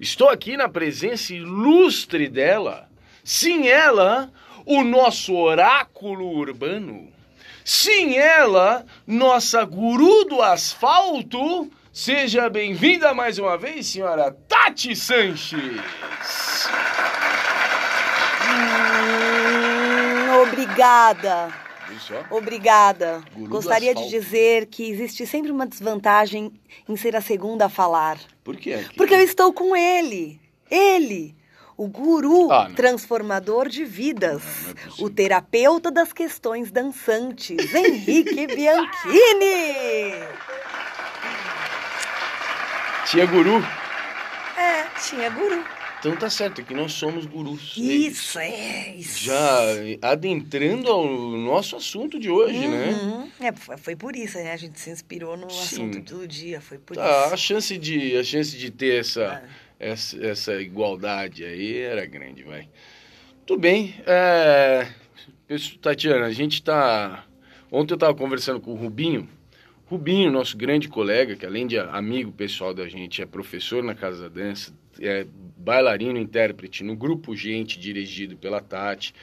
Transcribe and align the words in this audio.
Estou 0.00 0.28
aqui 0.28 0.56
na 0.56 0.68
presença 0.68 1.34
ilustre 1.34 2.28
dela. 2.28 2.88
Sim, 3.24 3.66
ela, 3.66 4.30
o 4.64 4.84
nosso 4.84 5.34
oráculo 5.34 6.24
urbano. 6.24 7.12
Sim, 7.64 8.16
ela, 8.16 8.86
nossa 9.04 9.64
guru 9.64 10.24
do 10.24 10.40
asfalto. 10.40 11.68
Seja 11.92 12.48
bem-vinda 12.48 13.12
mais 13.12 13.40
uma 13.40 13.58
vez, 13.58 13.88
senhora 13.88 14.30
Tati 14.46 14.94
Sanches. 14.94 15.80
Hum, 18.46 20.42
obrigada. 20.42 21.52
Obrigada. 22.30 23.20
Guru 23.34 23.50
Gostaria 23.50 23.94
de 23.96 24.08
dizer 24.08 24.66
que 24.66 24.88
existe 24.88 25.26
sempre 25.26 25.50
uma 25.50 25.66
desvantagem 25.66 26.52
em 26.88 26.96
ser 26.96 27.16
a 27.16 27.20
segunda 27.20 27.66
a 27.66 27.68
falar. 27.68 28.18
Por 28.48 28.56
quê? 28.56 28.82
Porque 28.96 29.12
eu 29.12 29.20
estou 29.20 29.52
com 29.52 29.76
ele. 29.76 30.40
Ele. 30.70 31.36
O 31.76 31.86
guru 31.86 32.50
Ah, 32.50 32.70
transformador 32.74 33.68
de 33.68 33.84
vidas. 33.84 34.42
Não, 34.42 34.72
não 34.72 34.80
é 34.80 35.04
o 35.04 35.10
terapeuta 35.10 35.90
das 35.90 36.14
questões 36.14 36.70
dançantes. 36.70 37.74
Henrique 37.74 38.46
Bianchini. 38.48 40.14
Tia 43.04 43.26
Guru. 43.26 43.62
É, 44.56 44.84
tinha 45.06 45.28
guru. 45.28 45.62
Então 45.98 46.14
tá 46.16 46.30
certo, 46.30 46.62
que 46.62 46.72
nós 46.74 46.92
somos 46.92 47.26
gurus. 47.26 47.74
Isso, 47.76 48.38
é. 48.38 48.94
Isso. 48.94 49.24
Já 49.24 49.60
adentrando 50.00 50.88
ao 50.88 51.04
nosso 51.06 51.74
assunto 51.74 52.20
de 52.20 52.30
hoje, 52.30 52.68
né? 52.68 52.90
Uhum. 52.92 53.30
É, 53.40 53.52
foi 53.76 53.96
por 53.96 54.14
isso, 54.14 54.38
né? 54.38 54.52
A 54.52 54.56
gente 54.56 54.78
se 54.78 54.90
inspirou 54.90 55.36
no 55.36 55.50
Sim. 55.50 55.60
assunto 55.92 56.00
do 56.18 56.28
dia. 56.28 56.60
Foi 56.60 56.78
por 56.78 56.94
Tá, 56.96 57.24
isso. 57.26 57.34
a 57.34 57.36
chance 57.36 57.76
de 57.76 58.16
a 58.16 58.22
chance 58.22 58.56
de 58.56 58.70
ter 58.70 59.00
essa, 59.00 59.42
É. 59.80 59.90
essa 59.90 60.24
essa 60.24 60.54
igualdade 60.62 61.44
aí 61.44 61.78
era 61.78 62.06
grande, 62.06 62.44
vai. 62.44 62.68
Tudo 63.44 63.60
bem. 63.60 63.94
É... 64.06 64.86
Tatiana, 65.80 66.26
a 66.26 66.32
gente 66.32 66.62
tá 66.62 67.24
ontem 67.72 67.94
eu 67.94 67.98
tava 67.98 68.14
conversando 68.14 68.60
com 68.60 68.70
o 68.72 68.76
Rubinho. 68.76 69.28
Rubinho, 69.86 70.30
nosso 70.30 70.56
grande 70.56 70.86
colega, 70.86 71.34
que 71.34 71.46
além 71.46 71.66
de 71.66 71.78
amigo 71.78 72.30
pessoal 72.30 72.72
da 72.74 72.86
gente, 72.88 73.22
é 73.22 73.26
professor 73.26 73.82
na 73.82 73.94
Casa 73.94 74.28
da 74.28 74.28
Dança, 74.28 74.70
é 75.00 75.26
bailarino 75.56 76.18
intérprete 76.18 76.82
no 76.84 76.96
grupo 76.96 77.34
Gente, 77.36 77.78
dirigido 77.78 78.36
pela 78.36 78.60
Tati. 78.60 79.14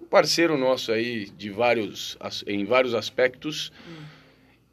Um 0.00 0.06
parceiro 0.06 0.56
nosso 0.56 0.92
aí 0.92 1.28
de 1.36 1.50
vários, 1.50 2.16
em 2.46 2.64
vários 2.64 2.94
aspectos. 2.94 3.72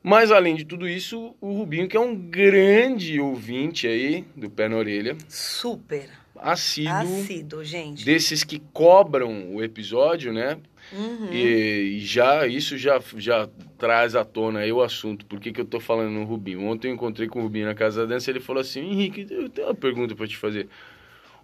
Mas 0.03 0.31
além 0.31 0.55
de 0.55 0.63
tudo 0.65 0.87
isso, 0.87 1.35
o 1.41 1.53
Rubinho, 1.53 1.87
que 1.87 1.97
é 1.97 1.99
um 1.99 2.15
grande 2.15 3.19
ouvinte 3.19 3.87
aí 3.87 4.23
do 4.35 4.51
Pé 4.51 4.69
na 4.69 4.77
Orelha, 4.77 5.17
Super. 5.27 6.07
assíduo, 6.35 6.93
Ácido, 6.93 7.63
gente. 7.65 8.05
desses 8.05 8.43
que 8.43 8.59
cobram 8.71 9.55
o 9.55 9.63
episódio, 9.63 10.31
né? 10.31 10.59
Uhum. 10.91 11.29
E, 11.31 11.97
e 11.97 11.99
já 11.99 12.47
isso 12.47 12.77
já, 12.77 13.01
já 13.17 13.49
traz 13.77 14.15
à 14.15 14.23
tona 14.23 14.59
aí 14.59 14.71
o 14.71 14.81
assunto. 14.81 15.25
Por 15.25 15.39
que, 15.39 15.51
que 15.51 15.61
eu 15.61 15.65
tô 15.65 15.79
falando 15.79 16.11
no 16.11 16.23
Rubinho? 16.23 16.65
Ontem 16.65 16.89
eu 16.89 16.93
encontrei 16.93 17.27
com 17.27 17.39
o 17.39 17.43
Rubinho 17.43 17.65
na 17.65 17.75
casa 17.75 18.01
da 18.01 18.13
dança 18.13 18.29
e 18.29 18.33
ele 18.33 18.39
falou 18.39 18.61
assim: 18.61 18.81
Henrique, 18.81 19.27
eu 19.29 19.49
tenho 19.49 19.67
uma 19.67 19.75
pergunta 19.75 20.15
pra 20.15 20.27
te 20.27 20.37
fazer. 20.37 20.69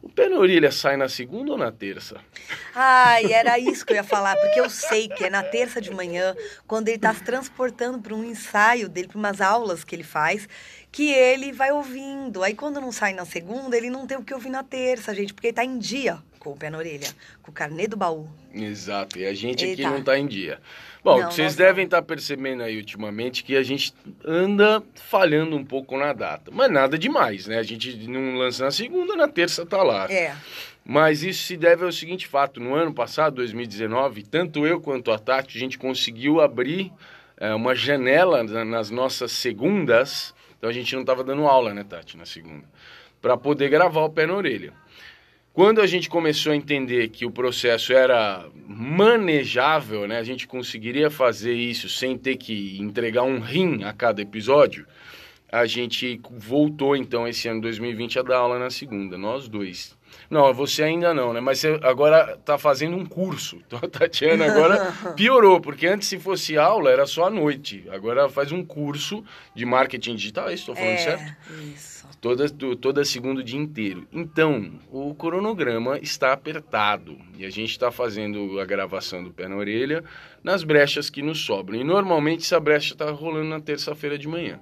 O 0.01 0.09
pé 0.09 0.27
na 0.27 0.37
orelha 0.37 0.71
sai 0.71 0.97
na 0.97 1.07
segunda 1.07 1.51
ou 1.51 1.57
na 1.57 1.71
terça? 1.71 2.19
Ai, 2.73 3.31
era 3.31 3.59
isso 3.59 3.85
que 3.85 3.93
eu 3.93 3.97
ia 3.97 4.03
falar, 4.03 4.35
porque 4.35 4.59
eu 4.59 4.67
sei 4.67 5.07
que 5.07 5.25
é 5.25 5.29
na 5.29 5.43
terça 5.43 5.79
de 5.79 5.91
manhã, 5.91 6.35
quando 6.65 6.87
ele 6.87 6.97
tá 6.97 7.13
se 7.13 7.23
transportando 7.23 7.99
para 7.99 8.15
um 8.15 8.23
ensaio 8.23 8.89
dele, 8.89 9.07
para 9.09 9.17
umas 9.19 9.39
aulas 9.39 9.83
que 9.83 9.95
ele 9.95 10.03
faz, 10.03 10.49
que 10.91 11.11
ele 11.11 11.51
vai 11.51 11.71
ouvindo. 11.71 12.41
Aí 12.41 12.55
quando 12.55 12.81
não 12.81 12.91
sai 12.91 13.13
na 13.13 13.25
segunda, 13.25 13.77
ele 13.77 13.91
não 13.91 14.07
tem 14.07 14.17
o 14.17 14.23
que 14.23 14.33
ouvir 14.33 14.49
na 14.49 14.63
terça, 14.63 15.13
gente, 15.13 15.35
porque 15.35 15.47
ele 15.47 15.53
tá 15.53 15.63
em 15.63 15.77
dia 15.77 16.17
com 16.41 16.53
o 16.53 16.57
pé 16.57 16.71
na 16.71 16.79
orelha, 16.79 17.07
com 17.43 17.51
o 17.51 17.53
carnê 17.53 17.87
do 17.87 17.95
baú. 17.95 18.27
Exato, 18.51 19.19
e 19.19 19.25
a 19.27 19.33
gente 19.33 19.63
aqui 19.63 19.81
Eita. 19.83 19.89
não 19.91 20.01
tá 20.01 20.17
em 20.17 20.25
dia. 20.25 20.59
Bom, 21.03 21.19
Não, 21.19 21.29
vocês 21.31 21.55
devem 21.55 21.85
estar 21.85 22.01
percebendo 22.01 22.63
aí 22.63 22.77
ultimamente 22.77 23.43
que 23.43 23.55
a 23.55 23.61
gente 23.61 23.93
anda 24.25 24.81
falhando 24.95 25.55
um 25.55 25.63
pouco 25.63 25.95
na 25.97 26.13
data. 26.13 26.49
Mas 26.51 26.71
nada 26.71 26.97
demais, 26.97 27.45
né? 27.45 27.59
A 27.59 27.63
gente 27.63 27.95
não 28.07 28.35
lança 28.37 28.65
na 28.65 28.71
segunda, 28.71 29.15
na 29.15 29.27
terça 29.27 29.65
tá 29.65 29.83
lá. 29.83 30.11
É. 30.11 30.35
Mas 30.83 31.21
isso 31.21 31.43
se 31.43 31.55
deve 31.55 31.85
ao 31.85 31.91
seguinte 31.91 32.25
fato: 32.27 32.59
no 32.59 32.73
ano 32.73 32.91
passado, 32.93 33.35
2019, 33.35 34.23
tanto 34.23 34.65
eu 34.65 34.81
quanto 34.81 35.11
a 35.11 35.19
Tati, 35.19 35.55
a 35.57 35.59
gente 35.59 35.77
conseguiu 35.77 36.41
abrir 36.41 36.91
é, 37.37 37.53
uma 37.53 37.75
janela 37.75 38.43
na- 38.43 38.65
nas 38.65 38.89
nossas 38.89 39.31
segundas. 39.31 40.33
Então 40.57 40.69
a 40.69 40.73
gente 40.73 40.93
não 40.93 41.01
estava 41.01 41.23
dando 41.23 41.45
aula, 41.47 41.71
né, 41.73 41.83
Tati, 41.83 42.17
na 42.17 42.25
segunda, 42.25 42.65
para 43.21 43.37
poder 43.37 43.69
gravar 43.69 44.01
o 44.01 44.09
pé 44.09 44.25
na 44.27 44.33
orelha. 44.35 44.73
Quando 45.53 45.81
a 45.81 45.87
gente 45.87 46.09
começou 46.09 46.53
a 46.53 46.55
entender 46.55 47.09
que 47.09 47.25
o 47.25 47.31
processo 47.31 47.91
era 47.91 48.45
manejável, 48.65 50.07
né, 50.07 50.17
a 50.17 50.23
gente 50.23 50.47
conseguiria 50.47 51.09
fazer 51.09 51.53
isso 51.53 51.89
sem 51.89 52.17
ter 52.17 52.37
que 52.37 52.79
entregar 52.79 53.23
um 53.23 53.39
rim 53.39 53.83
a 53.83 53.91
cada 53.91 54.21
episódio, 54.21 54.87
a 55.51 55.65
gente 55.65 56.21
voltou 56.31 56.95
então 56.95 57.27
esse 57.27 57.47
ano 57.47 57.61
2020 57.61 58.19
a 58.19 58.21
dar 58.21 58.37
aula 58.37 58.57
na 58.57 58.69
segunda, 58.69 59.17
nós 59.17 59.47
dois. 59.47 59.99
Não, 60.29 60.53
você 60.53 60.83
ainda 60.83 61.13
não, 61.13 61.31
né? 61.33 61.39
Mas 61.39 61.59
você 61.59 61.79
agora 61.83 62.37
tá 62.43 62.57
fazendo 62.57 62.95
um 62.97 63.05
curso. 63.05 63.61
Então 63.71 63.79
a 63.81 63.87
Tatiana 63.87 64.45
agora 64.45 64.91
piorou, 65.15 65.59
porque 65.61 65.87
antes 65.87 66.07
se 66.09 66.19
fosse 66.19 66.57
aula 66.57 66.89
era 66.91 67.05
só 67.05 67.25
à 67.25 67.29
noite. 67.29 67.85
Agora 67.89 68.27
faz 68.29 68.51
um 68.51 68.63
curso 68.63 69.23
de 69.55 69.65
marketing 69.65 70.15
digital, 70.15 70.49
é 70.49 70.53
isso? 70.53 70.63
Estou 70.63 70.75
falando 70.75 70.93
é, 70.93 70.97
certo? 70.97 71.35
isso. 71.73 72.01
Toda, 72.19 72.49
to- 72.49 72.75
toda 72.75 73.03
segunda 73.05 73.39
o 73.39 73.43
dia 73.43 73.59
inteiro. 73.59 74.05
Então, 74.11 74.73
o 74.91 75.15
cronograma 75.15 75.97
está 75.99 76.33
apertado 76.33 77.17
e 77.37 77.45
a 77.45 77.49
gente 77.49 77.71
está 77.71 77.89
fazendo 77.91 78.59
a 78.59 78.65
gravação 78.65 79.23
do 79.23 79.31
pé 79.31 79.47
na 79.47 79.55
orelha 79.55 80.03
nas 80.43 80.63
brechas 80.63 81.09
que 81.09 81.21
nos 81.21 81.39
sobram. 81.39 81.79
E 81.79 81.83
normalmente 81.83 82.43
essa 82.43 82.59
brecha 82.59 82.93
está 82.93 83.09
rolando 83.09 83.49
na 83.49 83.59
terça-feira 83.61 84.17
de 84.17 84.27
manhã. 84.27 84.59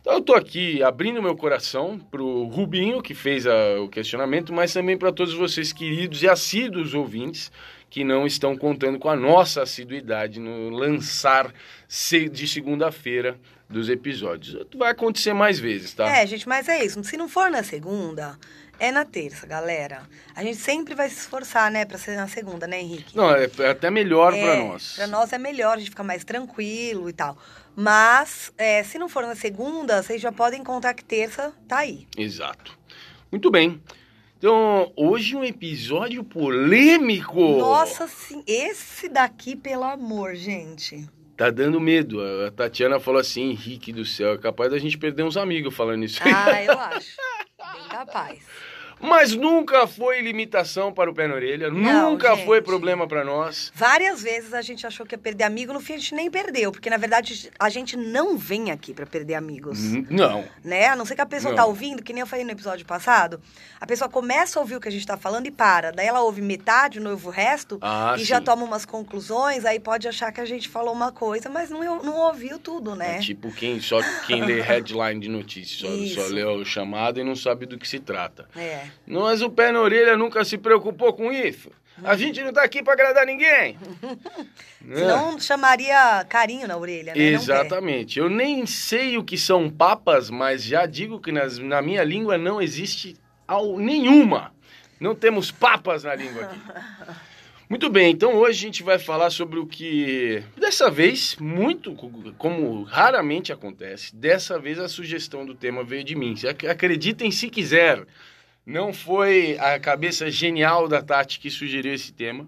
Então 0.00 0.12
eu 0.14 0.18
estou 0.20 0.36
aqui 0.36 0.82
abrindo 0.82 1.22
meu 1.22 1.36
coração 1.36 1.98
para 1.98 2.22
o 2.22 2.44
Rubinho, 2.44 3.02
que 3.02 3.14
fez 3.14 3.46
a- 3.46 3.80
o 3.80 3.88
questionamento, 3.88 4.52
mas 4.52 4.72
também 4.72 4.96
para 4.96 5.12
todos 5.12 5.34
vocês 5.34 5.72
queridos 5.72 6.22
e 6.22 6.28
assíduos 6.28 6.94
ouvintes 6.94 7.50
que 7.90 8.04
não 8.04 8.26
estão 8.26 8.56
contando 8.56 8.98
com 8.98 9.08
a 9.08 9.16
nossa 9.16 9.62
assiduidade 9.62 10.38
no 10.38 10.70
lançar 10.70 11.52
de 12.30 12.46
segunda-feira 12.46 13.38
dos 13.68 13.88
episódios. 13.88 14.56
Vai 14.76 14.90
acontecer 14.92 15.32
mais 15.32 15.58
vezes, 15.58 15.92
tá? 15.94 16.08
É, 16.08 16.26
gente, 16.26 16.48
mas 16.48 16.68
é 16.68 16.84
isso. 16.84 17.02
Se 17.04 17.16
não 17.16 17.28
for 17.28 17.50
na 17.50 17.62
segunda, 17.62 18.38
é 18.78 18.90
na 18.92 19.04
terça, 19.04 19.46
galera. 19.46 20.02
A 20.34 20.42
gente 20.42 20.56
sempre 20.58 20.94
vai 20.94 21.08
se 21.08 21.16
esforçar, 21.16 21.70
né, 21.70 21.84
pra 21.84 21.98
ser 21.98 22.16
na 22.16 22.28
segunda, 22.28 22.66
né, 22.66 22.80
Henrique? 22.80 23.16
Não, 23.16 23.30
é 23.34 23.48
é 23.58 23.68
até 23.70 23.90
melhor 23.90 24.32
É, 24.34 24.42
pra 24.42 24.56
nós. 24.64 24.92
Pra 24.96 25.06
nós 25.06 25.32
é 25.32 25.38
melhor, 25.38 25.74
a 25.76 25.78
gente 25.78 25.90
fica 25.90 26.02
mais 26.04 26.24
tranquilo 26.24 27.08
e 27.08 27.12
tal. 27.12 27.36
Mas, 27.80 28.52
é, 28.58 28.82
se 28.82 28.98
não 28.98 29.08
for 29.08 29.22
na 29.22 29.36
segunda, 29.36 30.02
vocês 30.02 30.20
já 30.20 30.32
podem 30.32 30.64
contar 30.64 30.94
que 30.94 31.04
terça 31.04 31.54
tá 31.68 31.78
aí. 31.78 32.08
Exato. 32.16 32.76
Muito 33.30 33.52
bem. 33.52 33.80
Então, 34.36 34.92
hoje 34.96 35.36
um 35.36 35.44
episódio 35.44 36.24
polêmico. 36.24 37.40
Nossa, 37.56 38.08
sim, 38.08 38.42
esse 38.48 39.08
daqui, 39.08 39.54
pelo 39.54 39.84
amor, 39.84 40.34
gente. 40.34 41.08
Tá 41.36 41.50
dando 41.50 41.80
medo. 41.80 42.20
A 42.44 42.50
Tatiana 42.50 42.98
falou 42.98 43.20
assim, 43.20 43.50
Henrique 43.50 43.92
do 43.92 44.04
céu, 44.04 44.32
é 44.32 44.38
capaz 44.38 44.72
da 44.72 44.78
gente 44.78 44.98
perder 44.98 45.22
uns 45.22 45.36
amigos 45.36 45.72
falando 45.72 46.04
isso. 46.04 46.20
Ah, 46.24 46.60
eu 46.60 46.72
acho. 46.80 47.16
Bem 47.74 47.88
capaz. 47.88 48.40
Mas 49.00 49.34
nunca 49.34 49.86
foi 49.86 50.20
limitação 50.20 50.92
para 50.92 51.10
o 51.10 51.14
pé 51.14 51.28
na 51.28 51.34
orelha, 51.34 51.70
Não, 51.70 52.12
nunca 52.12 52.34
gente. 52.34 52.44
foi 52.46 52.60
problema 52.60 53.06
para 53.06 53.24
nós. 53.24 53.70
Várias 53.74 54.22
vezes 54.22 54.52
a 54.52 54.62
gente 54.62 54.86
achou 54.86 55.06
que 55.06 55.14
ia 55.14 55.18
perder 55.18 55.44
amigo, 55.44 55.72
no 55.72 55.80
fim 55.80 55.94
a 55.94 55.98
gente 55.98 56.14
nem 56.14 56.30
perdeu, 56.30 56.72
porque 56.72 56.90
na 56.90 56.96
verdade 56.96 57.50
a 57.58 57.68
gente 57.68 57.96
não 57.96 58.36
vem 58.36 58.70
aqui 58.70 58.92
pra 58.92 59.06
perder 59.06 59.34
amigos. 59.34 59.78
Não. 60.10 60.44
Né? 60.64 60.86
A 60.86 60.96
não 60.96 61.04
ser 61.04 61.14
que 61.14 61.20
a 61.20 61.26
pessoa 61.26 61.50
Não. 61.50 61.56
tá 61.56 61.64
ouvindo, 61.66 62.02
que 62.02 62.12
nem 62.12 62.20
eu 62.20 62.26
falei 62.26 62.44
no 62.44 62.50
episódio 62.50 62.84
passado, 62.84 63.40
a 63.80 63.86
pessoa 63.86 64.08
começa 64.08 64.58
a 64.58 64.62
ouvir 64.62 64.76
o 64.76 64.80
que 64.80 64.88
a 64.88 64.92
gente 64.92 65.06
tá 65.06 65.16
falando 65.16 65.46
e 65.46 65.50
para. 65.50 65.92
Daí 65.92 66.06
ela 66.06 66.20
ouve 66.22 66.42
metade, 66.42 66.98
o 67.00 67.30
resto, 67.30 67.78
Ah, 67.80 68.14
e 68.18 68.24
já 68.24 68.38
sim. 68.38 68.44
toma 68.44 68.64
umas 68.64 68.84
conclusões, 68.84 69.64
aí 69.64 69.78
pode 69.78 70.08
achar 70.08 70.32
que 70.32 70.40
a 70.40 70.44
gente 70.44 70.68
falou 70.68 70.92
uma 70.92 71.12
coisa, 71.12 71.48
mas 71.48 71.70
não, 71.70 72.02
não 72.02 72.16
ouviu 72.16 72.58
tudo, 72.58 72.94
né? 72.94 73.16
É 73.16 73.18
tipo 73.20 73.52
quem, 73.52 73.80
só 73.80 74.00
quem 74.26 74.44
lê 74.44 74.60
headline 74.62 75.20
de 75.20 75.28
notícias, 75.28 75.80
só, 76.12 76.22
só 76.22 76.28
lê 76.28 76.44
o 76.44 76.64
chamado 76.64 77.20
e 77.20 77.24
não 77.24 77.36
sabe 77.36 77.66
do 77.66 77.78
que 77.78 77.86
se 77.88 77.98
trata. 78.00 78.48
É. 78.56 78.87
Mas 79.06 79.42
o 79.42 79.50
pé 79.50 79.72
na 79.72 79.80
orelha 79.80 80.16
nunca 80.16 80.44
se 80.44 80.58
preocupou 80.58 81.12
com 81.12 81.32
isso. 81.32 81.70
A 82.02 82.16
gente 82.16 82.42
não 82.42 82.52
tá 82.52 82.62
aqui 82.62 82.82
para 82.82 82.92
agradar 82.92 83.26
ninguém. 83.26 83.76
Senão 84.80 85.38
chamaria 85.38 86.24
carinho 86.28 86.68
na 86.68 86.76
orelha, 86.76 87.14
né? 87.14 87.20
Exatamente. 87.20 88.18
Eu 88.18 88.30
nem 88.30 88.64
sei 88.66 89.18
o 89.18 89.24
que 89.24 89.36
são 89.36 89.68
papas, 89.68 90.30
mas 90.30 90.62
já 90.62 90.86
digo 90.86 91.20
que 91.20 91.32
nas, 91.32 91.58
na 91.58 91.82
minha 91.82 92.04
língua 92.04 92.38
não 92.38 92.62
existe 92.62 93.16
ao, 93.46 93.78
nenhuma. 93.78 94.52
Não 95.00 95.14
temos 95.14 95.50
papas 95.50 96.04
na 96.04 96.14
língua 96.14 96.44
aqui. 96.44 96.58
Muito 97.68 97.90
bem, 97.90 98.10
então 98.10 98.34
hoje 98.34 98.60
a 98.60 98.62
gente 98.62 98.82
vai 98.82 98.98
falar 98.98 99.28
sobre 99.28 99.58
o 99.58 99.66
que, 99.66 100.42
dessa 100.56 100.90
vez, 100.90 101.36
muito, 101.38 101.94
como 102.38 102.82
raramente 102.84 103.52
acontece, 103.52 104.16
dessa 104.16 104.58
vez 104.58 104.78
a 104.78 104.88
sugestão 104.88 105.44
do 105.44 105.54
tema 105.54 105.84
veio 105.84 106.02
de 106.02 106.14
mim. 106.14 106.34
Acreditem 106.66 107.30
se 107.30 107.50
quiser, 107.50 108.06
não 108.68 108.92
foi 108.92 109.56
a 109.58 109.80
cabeça 109.80 110.30
genial 110.30 110.86
da 110.86 111.00
Tati 111.00 111.40
que 111.40 111.50
sugeriu 111.50 111.94
esse 111.94 112.12
tema. 112.12 112.46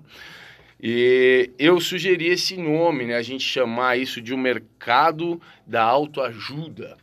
E 0.82 1.50
eu 1.58 1.80
sugeri 1.80 2.26
esse 2.28 2.58
nome, 2.58 3.06
né? 3.06 3.16
A 3.16 3.22
gente 3.22 3.42
chamar 3.42 3.98
isso 3.98 4.20
de 4.20 4.34
um 4.34 4.36
mercado 4.36 5.40
da 5.66 5.82
autoajuda. 5.82 6.98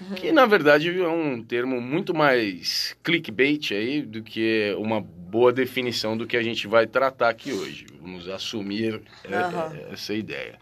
Uhum. 0.00 0.14
Que 0.14 0.32
na 0.32 0.46
verdade 0.46 0.88
é 0.88 1.06
um 1.06 1.42
termo 1.42 1.82
muito 1.82 2.14
mais 2.14 2.96
clickbait 3.02 3.72
aí 3.72 4.00
do 4.00 4.22
que 4.22 4.74
uma 4.78 5.02
boa 5.02 5.52
definição 5.52 6.16
do 6.16 6.26
que 6.26 6.36
a 6.36 6.42
gente 6.42 6.66
vai 6.66 6.86
tratar 6.86 7.28
aqui 7.28 7.52
hoje. 7.52 7.86
Vamos 8.00 8.26
assumir 8.26 8.94
uhum. 8.94 9.92
essa 9.92 10.14
ideia. 10.14 10.58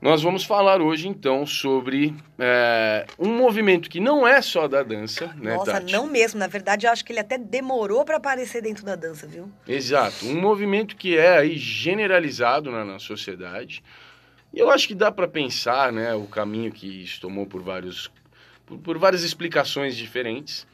Nós 0.00 0.22
vamos 0.22 0.44
falar 0.44 0.80
hoje, 0.80 1.08
então, 1.08 1.44
sobre 1.44 2.14
é, 2.38 3.04
um 3.18 3.36
movimento 3.36 3.90
que 3.90 3.98
não 3.98 4.26
é 4.26 4.40
só 4.40 4.68
da 4.68 4.84
dança, 4.84 5.26
né, 5.36 5.56
Nossa, 5.56 5.72
Tati? 5.72 5.92
não 5.92 6.06
mesmo. 6.06 6.38
Na 6.38 6.46
verdade, 6.46 6.86
eu 6.86 6.92
acho 6.92 7.04
que 7.04 7.12
ele 7.12 7.18
até 7.18 7.36
demorou 7.36 8.04
para 8.04 8.16
aparecer 8.16 8.62
dentro 8.62 8.84
da 8.84 8.94
dança, 8.94 9.26
viu? 9.26 9.50
Exato. 9.66 10.24
Um 10.24 10.40
movimento 10.40 10.94
que 10.94 11.18
é 11.18 11.38
aí 11.38 11.58
generalizado 11.58 12.70
na, 12.70 12.84
na 12.84 13.00
sociedade. 13.00 13.82
E 14.54 14.60
eu 14.60 14.70
acho 14.70 14.86
que 14.86 14.94
dá 14.94 15.10
para 15.10 15.26
pensar, 15.26 15.92
né, 15.92 16.14
o 16.14 16.26
caminho 16.26 16.70
que 16.70 17.02
isso 17.02 17.20
tomou 17.20 17.44
por, 17.44 17.60
vários, 17.60 18.08
por, 18.64 18.78
por 18.78 18.98
várias 18.98 19.24
explicações 19.24 19.96
diferentes. 19.96 20.64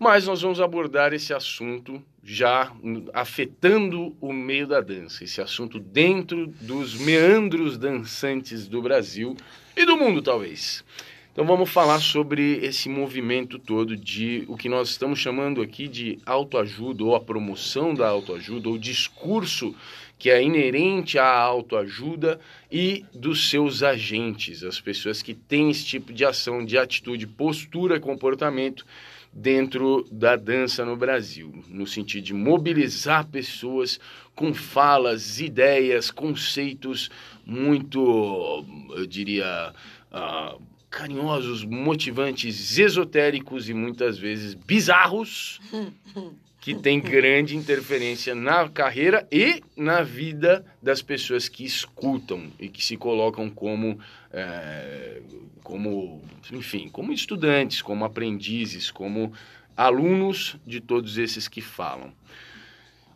Mas 0.00 0.26
nós 0.26 0.40
vamos 0.40 0.62
abordar 0.62 1.12
esse 1.12 1.34
assunto 1.34 2.02
já 2.24 2.72
afetando 3.12 4.16
o 4.18 4.32
meio 4.32 4.66
da 4.66 4.80
dança, 4.80 5.24
esse 5.24 5.42
assunto 5.42 5.78
dentro 5.78 6.46
dos 6.46 6.94
meandros 6.94 7.76
dançantes 7.76 8.66
do 8.66 8.80
Brasil 8.80 9.36
e 9.76 9.84
do 9.84 9.98
mundo, 9.98 10.22
talvez. 10.22 10.82
Então 11.30 11.44
vamos 11.44 11.68
falar 11.68 12.00
sobre 12.00 12.64
esse 12.64 12.88
movimento 12.88 13.58
todo 13.58 13.94
de 13.94 14.46
o 14.48 14.56
que 14.56 14.70
nós 14.70 14.88
estamos 14.88 15.18
chamando 15.18 15.60
aqui 15.60 15.86
de 15.86 16.18
autoajuda 16.24 17.04
ou 17.04 17.14
a 17.14 17.20
promoção 17.20 17.92
da 17.92 18.08
autoajuda 18.08 18.70
ou 18.70 18.78
discurso 18.78 19.76
que 20.18 20.30
é 20.30 20.42
inerente 20.42 21.18
à 21.18 21.30
autoajuda 21.30 22.40
e 22.72 23.04
dos 23.14 23.50
seus 23.50 23.82
agentes, 23.82 24.64
as 24.64 24.80
pessoas 24.80 25.20
que 25.20 25.34
têm 25.34 25.70
esse 25.70 25.84
tipo 25.84 26.10
de 26.10 26.24
ação, 26.24 26.64
de 26.64 26.78
atitude, 26.78 27.26
postura, 27.26 28.00
comportamento 28.00 28.86
dentro 29.32 30.06
da 30.10 30.36
dança 30.36 30.84
no 30.84 30.96
Brasil, 30.96 31.52
no 31.68 31.86
sentido 31.86 32.24
de 32.24 32.34
mobilizar 32.34 33.26
pessoas 33.26 34.00
com 34.34 34.52
falas, 34.52 35.40
ideias, 35.40 36.10
conceitos 36.10 37.10
muito, 37.44 38.64
eu 38.90 39.06
diria, 39.06 39.72
uh, 40.12 40.60
carinhosos, 40.88 41.64
motivantes, 41.64 42.78
esotéricos 42.78 43.68
e 43.68 43.74
muitas 43.74 44.18
vezes 44.18 44.54
bizarros, 44.54 45.60
que 46.60 46.74
tem 46.74 47.00
grande 47.00 47.56
interferência 47.56 48.34
na 48.34 48.68
carreira 48.68 49.26
e 49.32 49.62
na 49.74 50.02
vida 50.02 50.64
das 50.82 51.00
pessoas 51.00 51.48
que 51.48 51.64
escutam 51.64 52.48
e 52.58 52.68
que 52.68 52.84
se 52.84 52.98
colocam 52.98 53.48
como, 53.48 53.98
é, 54.30 55.22
como 55.62 56.20
enfim, 56.52 56.90
como 56.90 57.12
estudantes, 57.12 57.80
como 57.80 58.04
aprendizes, 58.04 58.90
como 58.90 59.32
alunos 59.74 60.56
de 60.66 60.80
todos 60.80 61.16
esses 61.16 61.48
que 61.48 61.62
falam. 61.62 62.12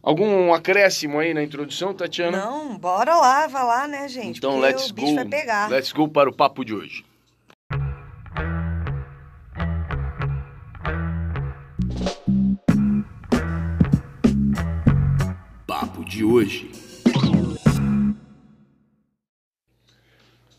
Algum 0.02 0.52
acréscimo 0.52 1.18
aí 1.18 1.34
na 1.34 1.42
introdução, 1.42 1.94
Tatiana? 1.94 2.38
Não, 2.38 2.76
bora 2.76 3.14
lá, 3.16 3.46
vai 3.46 3.64
lá, 3.64 3.88
né, 3.88 4.08
gente? 4.08 4.38
Então, 4.38 4.58
let's 4.58 4.90
go. 4.90 5.06
Let's 5.70 5.92
go 5.92 6.08
para 6.08 6.28
o 6.28 6.32
papo 6.32 6.64
de 6.64 6.74
hoje. 6.74 7.04
De 16.14 16.22
hoje. 16.22 16.70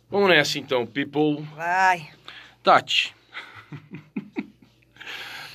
Vamos 0.09 0.27
nessa 0.27 0.59
então, 0.59 0.85
people. 0.85 1.41
Vai. 1.55 2.09
Tati. 2.61 3.15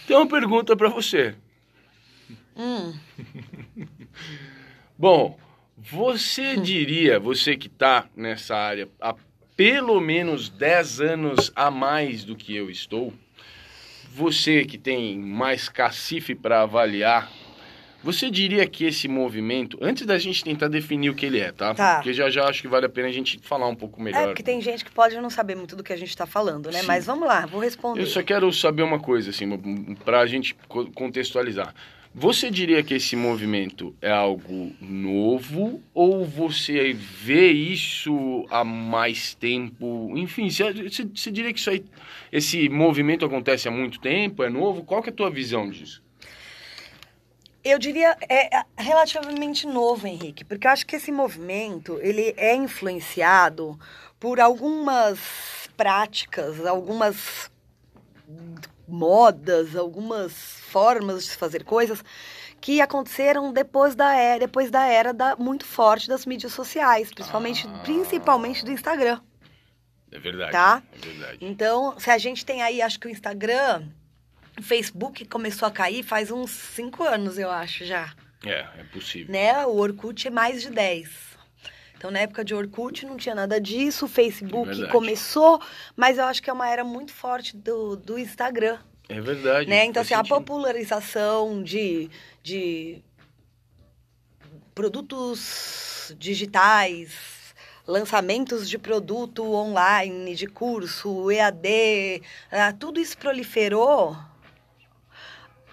Tem 0.07 0.17
uma 0.17 0.27
pergunta 0.27 0.75
para 0.75 0.89
você. 0.89 1.35
Hum. 2.57 2.99
Bom, 4.99 5.39
você 5.77 6.57
diria, 6.57 7.21
você 7.21 7.55
que 7.55 7.67
está 7.67 8.09
nessa 8.17 8.57
área 8.57 8.89
há 9.03 9.15
pelo 9.55 10.01
menos 10.01 10.49
10 10.49 11.01
anos 11.03 11.53
a 11.55 11.71
mais 11.71 12.25
do 12.25 12.35
que 12.35 12.57
eu 12.57 12.71
estou, 12.71 13.13
você 14.15 14.65
que 14.65 14.79
tem 14.79 15.19
mais 15.19 15.69
cacife 15.69 16.35
para 16.35 16.63
avaliar 16.63 17.31
você 18.03 18.31
diria 18.31 18.67
que 18.67 18.85
esse 18.85 19.07
movimento, 19.09 19.79
antes 19.81 20.07
da 20.07 20.19
gente 20.19 20.43
tentar 20.43 20.69
definir 20.69 21.11
o 21.11 21.15
que 21.15 21.27
ele 21.27 21.39
é, 21.39 21.53
tá? 21.53 21.75
tá. 21.75 21.97
Porque 21.97 22.13
já 22.13 22.31
já 22.31 22.45
acho 22.49 22.63
que 22.63 22.69
vale 22.69 22.87
a 22.87 22.89
pena 22.89 23.09
a 23.09 23.13
gente 23.13 23.39
falar 23.43 23.67
um 23.69 23.75
pouco 23.75 24.01
melhor. 24.01 24.23
É, 24.23 24.27
porque 24.27 24.43
tem 24.43 24.61
gente 24.61 24.85
que 24.85 24.91
pode 24.91 25.17
não 25.17 25.31
saber 25.31 25.55
muito 25.55 25.77
do 25.77 25.83
que 25.83 25.93
a 25.93 25.97
gente 25.97 26.09
está 26.09 26.27
falando, 26.27 26.71
né? 26.71 26.81
Sim. 26.81 26.87
Mas 26.87 27.07
vamos 27.07 27.29
lá, 27.29 27.47
vou 27.47 27.61
responder. 27.61 28.01
Eu 28.01 28.07
só 28.07 28.23
quero 28.23 28.51
saber 28.53 28.83
uma 28.83 28.99
coisa, 28.99 29.31
assim, 29.31 29.47
para 30.05 30.21
a 30.21 30.27
gente 30.27 30.57
contextualizar. 30.95 31.75
Você 32.13 32.51
diria 32.51 32.83
que 32.83 32.95
esse 32.95 33.15
movimento 33.15 33.95
é 34.03 34.11
algo 34.11 34.73
novo 34.81 35.81
ou 35.95 36.25
você 36.25 36.93
vê 36.93 37.53
isso 37.53 38.45
há 38.51 38.65
mais 38.65 39.33
tempo? 39.35 40.13
Enfim, 40.17 40.51
você, 40.51 40.73
você 41.05 41.31
diria 41.31 41.53
que 41.53 41.61
isso 41.61 41.71
aí, 41.71 41.85
esse 42.33 42.69
movimento 42.69 43.25
acontece 43.25 43.69
há 43.69 43.71
muito 43.71 44.01
tempo, 44.01 44.43
é 44.43 44.51
novo? 44.51 44.83
Qual 44.83 45.01
que 45.01 45.11
é 45.11 45.13
a 45.13 45.15
tua 45.15 45.31
visão 45.31 45.71
disso? 45.71 46.03
Eu 47.63 47.79
diria 47.79 48.17
é, 48.29 48.57
é 48.57 48.65
relativamente 48.79 49.67
novo, 49.67 50.07
Henrique, 50.07 50.45
porque 50.45 50.67
eu 50.67 50.71
acho 50.71 50.87
que 50.87 50.97
esse 50.97 51.13
movimento 51.13 51.99
ele 52.01 52.35
é 52.37 52.55
influenciado 52.55 53.79
por 54.19 54.41
algumas 54.41 55.19
práticas, 55.77 56.65
algumas 56.65 57.51
modas, 58.89 59.77
algumas 59.77 60.33
formas 60.33 61.25
de 61.25 61.37
fazer 61.37 61.65
coisas 61.65 62.03
que 62.61 62.81
aconteceram 62.81 63.53
depois 63.53 63.95
da 63.95 64.15
era, 64.15 64.41
depois 64.41 64.71
da 64.71 64.87
era 64.87 65.15
da, 65.15 65.37
muito 65.37 65.65
forte 65.65 66.09
das 66.09 66.27
mídias 66.27 66.53
sociais, 66.53 67.11
principalmente, 67.13 67.67
ah. 67.67 67.79
principalmente 67.83 68.65
do 68.65 68.71
Instagram. 68.71 69.21
É 70.13 70.19
verdade. 70.19 70.53
Tá? 70.53 70.83
É 70.93 70.99
verdade. 70.99 71.39
Então, 71.41 71.99
se 71.99 72.11
a 72.11 72.19
gente 72.19 72.45
tem 72.45 72.63
aí, 72.63 72.83
acho 72.83 72.99
que 72.99 73.07
o 73.07 73.11
Instagram 73.11 73.89
o 74.59 74.63
Facebook 74.63 75.25
começou 75.27 75.67
a 75.67 75.71
cair 75.71 76.03
faz 76.03 76.31
uns 76.31 76.51
5 76.51 77.03
anos, 77.05 77.39
eu 77.39 77.51
acho, 77.51 77.85
já. 77.85 78.13
É, 78.45 78.67
é 78.79 78.85
possível. 78.93 79.33
Né? 79.33 79.67
O 79.67 79.77
Orkut 79.77 80.27
é 80.27 80.31
mais 80.31 80.63
de 80.63 80.71
10. 80.71 81.31
Então, 81.97 82.11
na 82.11 82.21
época 82.21 82.43
de 82.43 82.55
Orkut 82.55 83.05
não 83.05 83.19
tinha 83.19 83.35
nada 83.35 83.61
disso, 83.61 84.07
o 84.07 84.09
Facebook 84.09 84.85
é 84.85 84.87
começou, 84.87 85.61
mas 85.95 86.17
eu 86.17 86.25
acho 86.25 86.43
que 86.43 86.49
é 86.49 86.53
uma 86.53 86.67
era 86.67 86.83
muito 86.83 87.13
forte 87.13 87.55
do, 87.57 87.95
do 87.95 88.19
Instagram. 88.19 88.79
É 89.07 89.21
verdade. 89.21 89.69
Né? 89.69 89.85
Então, 89.85 90.01
assim, 90.01 90.15
a 90.15 90.25
popularização 90.25 91.63
de, 91.63 92.09
de 92.43 93.03
produtos 94.75 96.15
digitais, 96.19 97.55
lançamentos 97.87 98.69
de 98.71 98.79
produto 98.79 99.45
online, 99.53 100.35
de 100.35 100.47
curso, 100.47 101.31
EAD, 101.31 102.23
ah, 102.51 102.73
tudo 102.73 102.99
isso 102.99 103.19
proliferou 103.19 104.17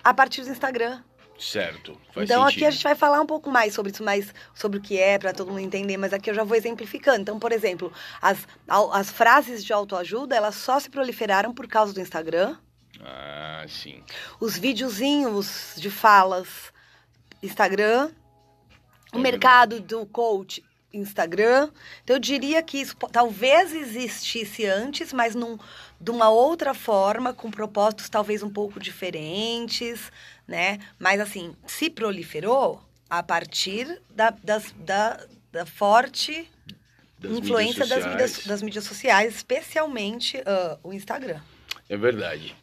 a 0.07 0.13
partir 0.13 0.43
do 0.43 0.49
Instagram. 0.49 1.01
Certo. 1.37 1.91
então 2.11 2.43
sentido. 2.43 2.47
aqui 2.47 2.65
a 2.65 2.71
gente 2.71 2.83
vai 2.83 2.95
falar 2.95 3.21
um 3.21 3.25
pouco 3.25 3.51
mais 3.51 3.73
sobre 3.73 3.91
isso, 3.91 4.01
mais 4.01 4.33
sobre 4.55 4.79
o 4.79 4.81
que 4.81 4.97
é 4.97 5.19
para 5.19 5.33
todo 5.33 5.49
mundo 5.49 5.59
entender, 5.59 5.97
mas 5.97 6.13
aqui 6.13 6.29
eu 6.29 6.33
já 6.33 6.45
vou 6.45 6.55
exemplificando. 6.55 7.21
Então, 7.21 7.37
por 7.37 7.51
exemplo, 7.51 7.91
as, 8.21 8.47
as 8.67 9.11
frases 9.11 9.63
de 9.63 9.73
autoajuda, 9.73 10.35
elas 10.35 10.55
só 10.55 10.79
se 10.79 10.89
proliferaram 10.89 11.53
por 11.53 11.67
causa 11.67 11.93
do 11.93 11.99
Instagram. 11.99 12.55
Ah, 13.01 13.65
sim. 13.67 14.01
Os 14.39 14.57
videozinhos 14.57 15.73
de 15.75 15.91
falas, 15.91 16.47
Instagram. 17.43 18.09
É 19.11 19.17
o 19.17 19.19
mercado 19.19 19.79
do 19.81 20.05
coach 20.05 20.63
Instagram. 20.93 21.69
Então 22.03 22.15
eu 22.15 22.19
diria 22.19 22.61
que 22.63 22.79
isso 22.79 22.95
talvez 23.11 23.73
existisse 23.73 24.65
antes, 24.65 25.13
mas 25.13 25.35
num, 25.35 25.57
de 25.99 26.11
uma 26.11 26.29
outra 26.29 26.73
forma, 26.73 27.33
com 27.33 27.49
propósitos 27.49 28.09
talvez 28.09 28.43
um 28.43 28.49
pouco 28.49 28.79
diferentes, 28.79 30.11
né? 30.47 30.79
Mas 30.99 31.19
assim, 31.19 31.55
se 31.65 31.89
proliferou 31.89 32.81
a 33.09 33.23
partir 33.23 34.01
da, 34.09 34.29
das, 34.29 34.73
da, 34.77 35.25
da 35.51 35.65
forte 35.65 36.49
das 37.19 37.31
influência 37.31 37.83
mídias 37.83 37.89
das, 37.89 38.05
mídias, 38.05 38.45
das 38.45 38.61
mídias 38.61 38.83
sociais, 38.83 39.35
especialmente 39.35 40.37
uh, 40.37 40.77
o 40.83 40.93
Instagram. 40.93 41.39
É 41.89 41.97
verdade. 41.97 42.55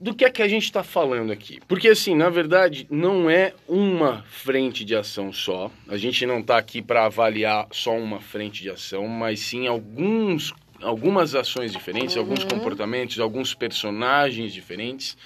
Do 0.00 0.14
que 0.14 0.24
é 0.24 0.30
que 0.30 0.42
a 0.42 0.48
gente 0.48 0.64
está 0.64 0.82
falando 0.82 1.30
aqui? 1.30 1.60
Porque, 1.68 1.88
assim, 1.88 2.14
na 2.14 2.28
verdade, 2.28 2.86
não 2.90 3.30
é 3.30 3.54
uma 3.68 4.22
frente 4.24 4.84
de 4.84 4.94
ação 4.96 5.32
só. 5.32 5.70
A 5.88 5.96
gente 5.96 6.26
não 6.26 6.40
está 6.40 6.58
aqui 6.58 6.82
para 6.82 7.06
avaliar 7.06 7.68
só 7.70 7.96
uma 7.96 8.20
frente 8.20 8.62
de 8.62 8.70
ação, 8.70 9.06
mas 9.06 9.40
sim 9.40 9.66
alguns, 9.66 10.52
algumas 10.84 11.34
ações 11.34 11.72
diferentes, 11.72 12.14
uhum. 12.16 12.22
alguns 12.22 12.44
comportamentos, 12.44 13.18
alguns 13.18 13.54
personagens 13.54 14.52
diferentes 14.52 15.16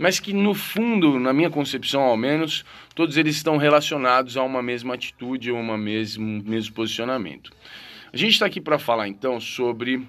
mas 0.00 0.18
que 0.18 0.32
no 0.32 0.54
fundo, 0.54 1.20
na 1.20 1.30
minha 1.30 1.50
concepção 1.50 2.00
ao 2.00 2.16
menos, 2.16 2.64
todos 2.94 3.18
eles 3.18 3.36
estão 3.36 3.58
relacionados 3.58 4.34
a 4.34 4.42
uma 4.42 4.62
mesma 4.62 4.94
atitude 4.94 5.52
ou 5.52 5.60
uma 5.60 5.76
mesmo, 5.76 6.42
mesmo 6.42 6.74
posicionamento. 6.74 7.52
A 8.10 8.16
gente 8.16 8.32
está 8.32 8.46
aqui 8.46 8.62
para 8.62 8.78
falar 8.78 9.08
então 9.08 9.38
sobre 9.38 10.02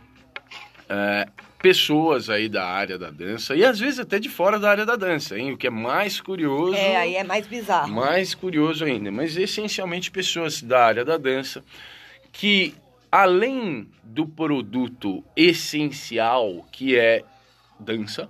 é, 0.87 1.27
pessoas 1.61 2.29
aí 2.29 2.47
da 2.47 2.65
área 2.65 2.97
da 2.97 3.11
dança 3.11 3.53
e 3.53 3.65
às 3.65 3.81
vezes 3.81 3.99
até 3.99 4.17
de 4.17 4.29
fora 4.29 4.57
da 4.57 4.71
área 4.71 4.85
da 4.85 4.95
dança, 4.95 5.37
hein? 5.37 5.51
O 5.51 5.57
que 5.57 5.67
é 5.67 5.69
mais 5.69 6.21
curioso. 6.21 6.73
É, 6.73 6.95
aí 6.95 7.15
é 7.15 7.23
mais 7.25 7.45
bizarro. 7.45 7.91
Mais 7.93 8.33
curioso 8.33 8.85
ainda, 8.85 9.11
mas 9.11 9.35
essencialmente 9.35 10.09
pessoas 10.09 10.61
da 10.61 10.85
área 10.85 11.03
da 11.03 11.17
dança 11.17 11.61
que 12.31 12.73
além 13.11 13.87
do 14.03 14.25
produto 14.25 15.23
essencial 15.35 16.65
que 16.71 16.97
é 16.97 17.23
dança, 17.81 18.29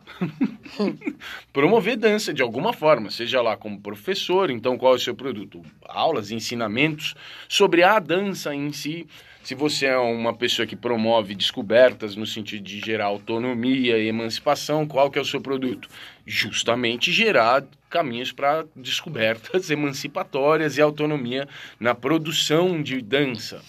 promover 1.51 1.97
dança 1.97 2.33
de 2.33 2.41
alguma 2.41 2.71
forma, 2.71 3.11
seja 3.11 3.41
lá 3.41 3.57
como 3.57 3.79
professor, 3.79 4.49
então 4.49 4.77
qual 4.77 4.93
é 4.93 4.95
o 4.95 4.99
seu 4.99 5.13
produto? 5.13 5.61
Aulas, 5.83 6.31
ensinamentos 6.31 7.13
sobre 7.49 7.83
a 7.83 7.99
dança 7.99 8.55
em 8.55 8.71
si. 8.71 9.05
Se 9.43 9.55
você 9.55 9.87
é 9.87 9.97
uma 9.97 10.33
pessoa 10.33 10.67
que 10.67 10.75
promove 10.75 11.35
descobertas 11.35 12.15
no 12.15 12.25
sentido 12.25 12.63
de 12.63 12.79
gerar 12.79 13.05
autonomia 13.05 13.97
e 13.97 14.07
emancipação, 14.07 14.87
qual 14.87 15.09
que 15.09 15.17
é 15.17 15.21
o 15.21 15.25
seu 15.25 15.41
produto? 15.41 15.89
Justamente 16.25 17.11
gerar 17.11 17.65
caminhos 17.89 18.31
para 18.31 18.65
descobertas 18.75 19.69
emancipatórias 19.71 20.77
e 20.77 20.81
autonomia 20.81 21.47
na 21.79 21.93
produção 21.93 22.81
de 22.81 23.01
dança. 23.01 23.61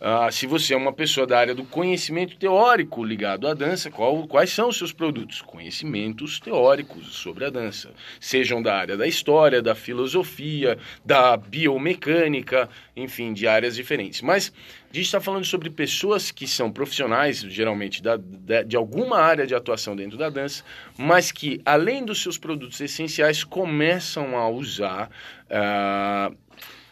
Ah, 0.00 0.30
se 0.30 0.46
você 0.46 0.74
é 0.74 0.76
uma 0.76 0.92
pessoa 0.92 1.26
da 1.26 1.36
área 1.36 1.54
do 1.54 1.64
conhecimento 1.64 2.36
teórico 2.36 3.02
ligado 3.02 3.48
à 3.48 3.54
dança, 3.54 3.90
qual, 3.90 4.28
quais 4.28 4.50
são 4.50 4.68
os 4.68 4.78
seus 4.78 4.92
produtos? 4.92 5.42
Conhecimentos 5.42 6.38
teóricos 6.38 7.16
sobre 7.16 7.44
a 7.44 7.50
dança, 7.50 7.90
sejam 8.20 8.62
da 8.62 8.76
área 8.76 8.96
da 8.96 9.08
história, 9.08 9.60
da 9.60 9.74
filosofia, 9.74 10.78
da 11.04 11.36
biomecânica, 11.36 12.68
enfim, 12.96 13.32
de 13.32 13.48
áreas 13.48 13.74
diferentes. 13.74 14.22
Mas 14.22 14.52
a 14.88 14.94
gente 14.94 15.06
está 15.06 15.20
falando 15.20 15.44
sobre 15.44 15.68
pessoas 15.68 16.30
que 16.30 16.46
são 16.46 16.70
profissionais, 16.70 17.40
geralmente 17.40 18.00
da, 18.00 18.16
da, 18.16 18.62
de 18.62 18.76
alguma 18.76 19.18
área 19.18 19.48
de 19.48 19.54
atuação 19.54 19.96
dentro 19.96 20.16
da 20.16 20.30
dança, 20.30 20.62
mas 20.96 21.32
que, 21.32 21.60
além 21.64 22.04
dos 22.04 22.22
seus 22.22 22.38
produtos 22.38 22.80
essenciais, 22.80 23.42
começam 23.42 24.36
a 24.36 24.48
usar. 24.48 25.10
Uh, 25.50 26.47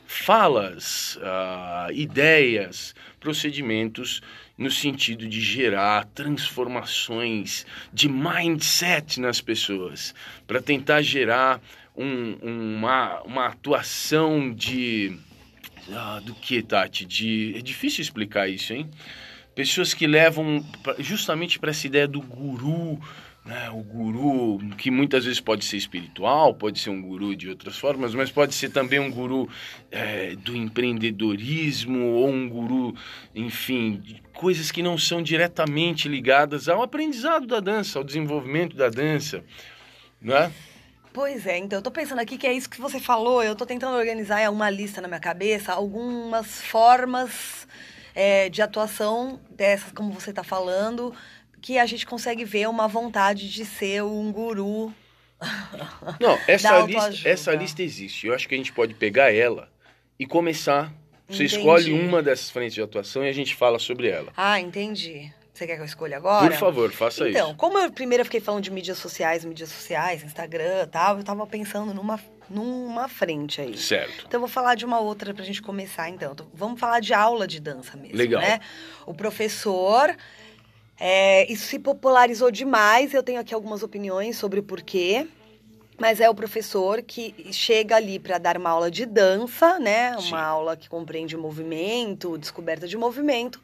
falas, 0.07 1.17
uh, 1.17 1.93
ideias, 1.93 2.95
procedimentos 3.21 4.23
no 4.57 4.71
sentido 4.71 5.29
de 5.29 5.41
gerar 5.41 6.07
transformações 6.15 7.67
de 7.93 8.09
mindset 8.09 9.21
nas 9.21 9.41
pessoas, 9.41 10.15
para 10.47 10.63
tentar 10.63 11.03
gerar 11.03 11.61
um, 11.97 12.37
uma, 12.43 13.21
uma 13.23 13.47
atuação 13.47 14.53
de. 14.53 15.19
Ah, 15.93 16.21
do 16.25 16.35
que, 16.35 16.63
Tati? 16.63 17.05
De, 17.05 17.55
é 17.57 17.61
difícil 17.61 18.03
explicar 18.03 18.49
isso, 18.49 18.73
hein? 18.73 18.91
Pessoas 19.55 19.95
que 19.95 20.07
levam 20.07 20.65
justamente 20.99 21.59
para 21.59 21.71
essa 21.71 21.87
ideia 21.87 22.09
do 22.09 22.21
guru, 22.21 23.01
né, 23.47 23.71
o 23.71 23.81
guru, 23.81 24.59
que 24.77 24.91
muitas 24.91 25.25
vezes 25.25 25.39
pode 25.39 25.65
ser 25.65 25.77
espiritual, 25.77 26.53
pode 26.53 26.81
ser 26.81 26.91
um 26.91 27.01
guru 27.01 27.37
de 27.37 27.49
outras 27.49 27.79
formas, 27.79 28.13
mas 28.13 28.31
pode 28.31 28.53
ser 28.55 28.71
também 28.71 28.99
um 28.99 29.11
guru 29.11 29.49
é, 29.89 30.35
do 30.35 30.57
empreendedorismo 30.57 32.13
ou 32.15 32.29
um 32.29 32.49
guru, 32.49 32.93
enfim, 33.33 34.03
coisas 34.35 34.73
que 34.73 34.83
não 34.83 34.99
são 34.99 35.23
diretamente 35.23 36.09
ligadas 36.09 36.69
ao 36.69 36.83
aprendizado 36.83 37.47
da 37.47 37.61
dança, 37.61 38.01
ao 38.01 38.05
desenvolvimento 38.05 38.77
da 38.77 38.89
dança, 38.89 39.45
né? 40.21 40.53
Pois 41.13 41.47
é, 41.47 41.57
então 41.57 41.79
eu 41.79 41.83
tô 41.83 41.91
pensando 41.91 42.19
aqui 42.19 42.37
que 42.37 42.47
é 42.49 42.53
isso 42.53 42.69
que 42.69 42.81
você 42.81 42.99
falou, 42.99 43.45
eu 43.45 43.55
tô 43.55 43.65
tentando 43.65 43.97
organizar 43.97 44.51
uma 44.51 44.69
lista 44.69 45.01
na 45.01 45.07
minha 45.07 45.21
cabeça, 45.21 45.73
algumas 45.73 46.61
formas 46.63 47.67
é, 48.13 48.49
de 48.49 48.61
atuação 48.61 49.41
dessas, 49.51 49.93
como 49.93 50.13
você 50.13 50.31
está 50.31 50.43
falando, 50.43 51.15
que 51.67 51.81
a 51.81 51.85
gente 51.85 52.07
consegue 52.07 52.45
ver 52.45 52.69
uma 52.69 52.87
vontade 52.87 53.51
de 53.51 53.65
ser 53.65 54.01
um 54.05 54.31
guru. 54.31 54.95
Não, 56.21 56.39
essa, 56.47 56.79
lista, 56.83 57.29
essa 57.29 57.55
lista 57.57 57.83
existe. 57.83 58.29
Eu 58.29 58.35
acho 58.35 58.49
que 58.49 58.55
a 58.55 58.57
gente 58.57 58.73
pode 58.73 58.95
pegar 58.95 59.35
ela 59.35 59.69
e 60.17 60.25
começar. 60.25 60.93
Você 61.29 61.43
entendi. 61.43 61.57
escolhe 61.57 61.93
uma 61.93 62.23
dessas 62.23 62.51
frentes 62.51 62.75
de 62.75 62.81
atuação 62.81 63.25
e 63.25 63.29
a 63.29 63.33
gente 63.33 63.57
fala 63.57 63.81
sobre 63.81 64.09
ela. 64.09 64.33
Ah, 64.37 64.61
entendi. 64.61 65.33
Você 65.53 65.67
quer 65.67 65.75
que 65.75 65.83
eu 65.83 65.87
escolha 65.87 66.19
agora? 66.19 66.49
Por 66.49 66.57
favor, 66.57 66.93
faça 66.93 67.29
então, 67.29 67.31
isso. 67.31 67.39
Então, 67.39 67.55
como 67.57 67.79
eu 67.81 67.91
primeiro 67.91 68.25
fiquei 68.25 68.41
falando 68.41 68.63
de 68.63 68.71
mídias 68.71 68.99
sociais, 68.99 69.45
mídias 69.45 69.71
sociais, 69.71 70.23
Instagram 70.23 70.85
e 70.85 70.87
tal, 70.87 71.19
eu 71.19 71.25
tava 71.25 71.45
pensando 71.49 71.93
numa, 71.93 72.21
numa 72.49 73.09
frente 73.09 73.61
aí. 73.61 73.77
Certo. 73.77 74.27
Então, 74.29 74.39
eu 74.39 74.41
vou 74.41 74.49
falar 74.49 74.77
de 74.77 74.85
uma 74.85 75.01
outra 75.01 75.35
pra 75.35 75.45
gente 75.45 75.61
começar, 75.61 76.09
então. 76.11 76.31
então 76.33 76.47
vamos 76.55 76.79
falar 76.79 77.01
de 77.01 77.13
aula 77.13 77.45
de 77.45 77.59
dança 77.59 77.97
mesmo, 77.97 78.17
Legal. 78.17 78.41
né? 78.41 78.61
O 79.05 79.13
professor 79.13 80.15
é, 80.99 81.51
isso 81.51 81.67
se 81.67 81.79
popularizou 81.79 82.51
demais. 82.51 83.13
Eu 83.13 83.23
tenho 83.23 83.41
aqui 83.41 83.55
algumas 83.55 83.83
opiniões 83.83 84.37
sobre 84.37 84.61
o 84.61 84.63
porquê. 84.63 85.27
Mas 85.99 86.21
é 86.21 86.29
o 86.29 86.35
professor 86.35 87.01
que 87.03 87.35
chega 87.53 87.97
ali 87.97 88.19
para 88.19 88.37
dar 88.37 88.59
uma 88.59 88.69
aula 88.69 88.91
de 88.91 89.07
dança, 89.07 89.79
né? 89.79 90.11
Uma 90.11 90.21
Sim. 90.21 90.35
aula 90.35 90.77
que 90.77 90.91
compreende 90.91 91.37
movimento, 91.39 92.37
descoberta 92.37 92.87
de 92.87 92.99
movimento. 92.99 93.63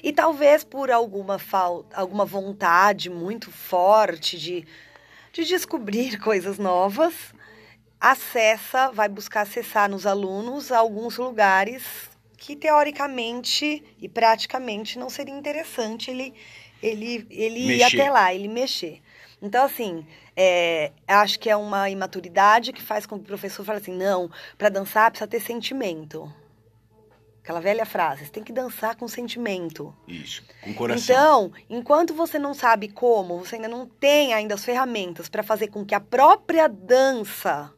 E 0.00 0.12
talvez 0.12 0.62
por 0.62 0.90
alguma 0.90 1.36
falta, 1.36 1.96
alguma 1.96 2.24
vontade 2.24 3.10
muito 3.10 3.50
forte 3.50 4.38
de, 4.38 4.64
de 5.32 5.44
descobrir 5.44 6.18
coisas 6.22 6.58
novas, 6.58 7.12
acessa, 8.00 8.92
vai 8.92 9.08
buscar 9.08 9.40
acessar 9.40 9.90
nos 9.90 10.06
alunos 10.06 10.70
alguns 10.70 11.18
lugares 11.18 11.82
que 12.36 12.54
teoricamente 12.54 13.82
e 13.98 14.08
praticamente 14.08 14.98
não 14.98 15.08
seria 15.08 15.34
interessante 15.34 16.10
ele 16.10 16.34
ele, 16.84 17.26
ele 17.30 17.76
ir 17.76 17.82
até 17.82 18.10
lá, 18.10 18.34
ele 18.34 18.48
mexer. 18.48 19.00
Então, 19.40 19.64
assim, 19.64 20.06
é, 20.36 20.92
acho 21.08 21.38
que 21.38 21.48
é 21.48 21.56
uma 21.56 21.88
imaturidade 21.88 22.72
que 22.72 22.82
faz 22.82 23.06
com 23.06 23.16
que 23.16 23.24
o 23.24 23.26
professor 23.26 23.64
fale 23.64 23.78
assim, 23.78 23.96
não, 23.96 24.30
para 24.56 24.68
dançar 24.68 25.10
precisa 25.10 25.28
ter 25.28 25.40
sentimento. 25.40 26.30
Aquela 27.42 27.60
velha 27.60 27.84
frase, 27.84 28.24
você 28.24 28.30
tem 28.30 28.42
que 28.42 28.52
dançar 28.52 28.96
com 28.96 29.06
sentimento. 29.06 29.94
Isso, 30.08 30.42
com 30.62 30.72
coração. 30.72 31.50
Então, 31.50 31.52
enquanto 31.68 32.14
você 32.14 32.38
não 32.38 32.54
sabe 32.54 32.88
como, 32.88 33.38
você 33.38 33.56
ainda 33.56 33.68
não 33.68 33.86
tem 33.86 34.32
ainda 34.32 34.54
as 34.54 34.64
ferramentas 34.64 35.28
para 35.28 35.42
fazer 35.42 35.68
com 35.68 35.84
que 35.84 35.94
a 35.94 36.00
própria 36.00 36.66
dança 36.66 37.73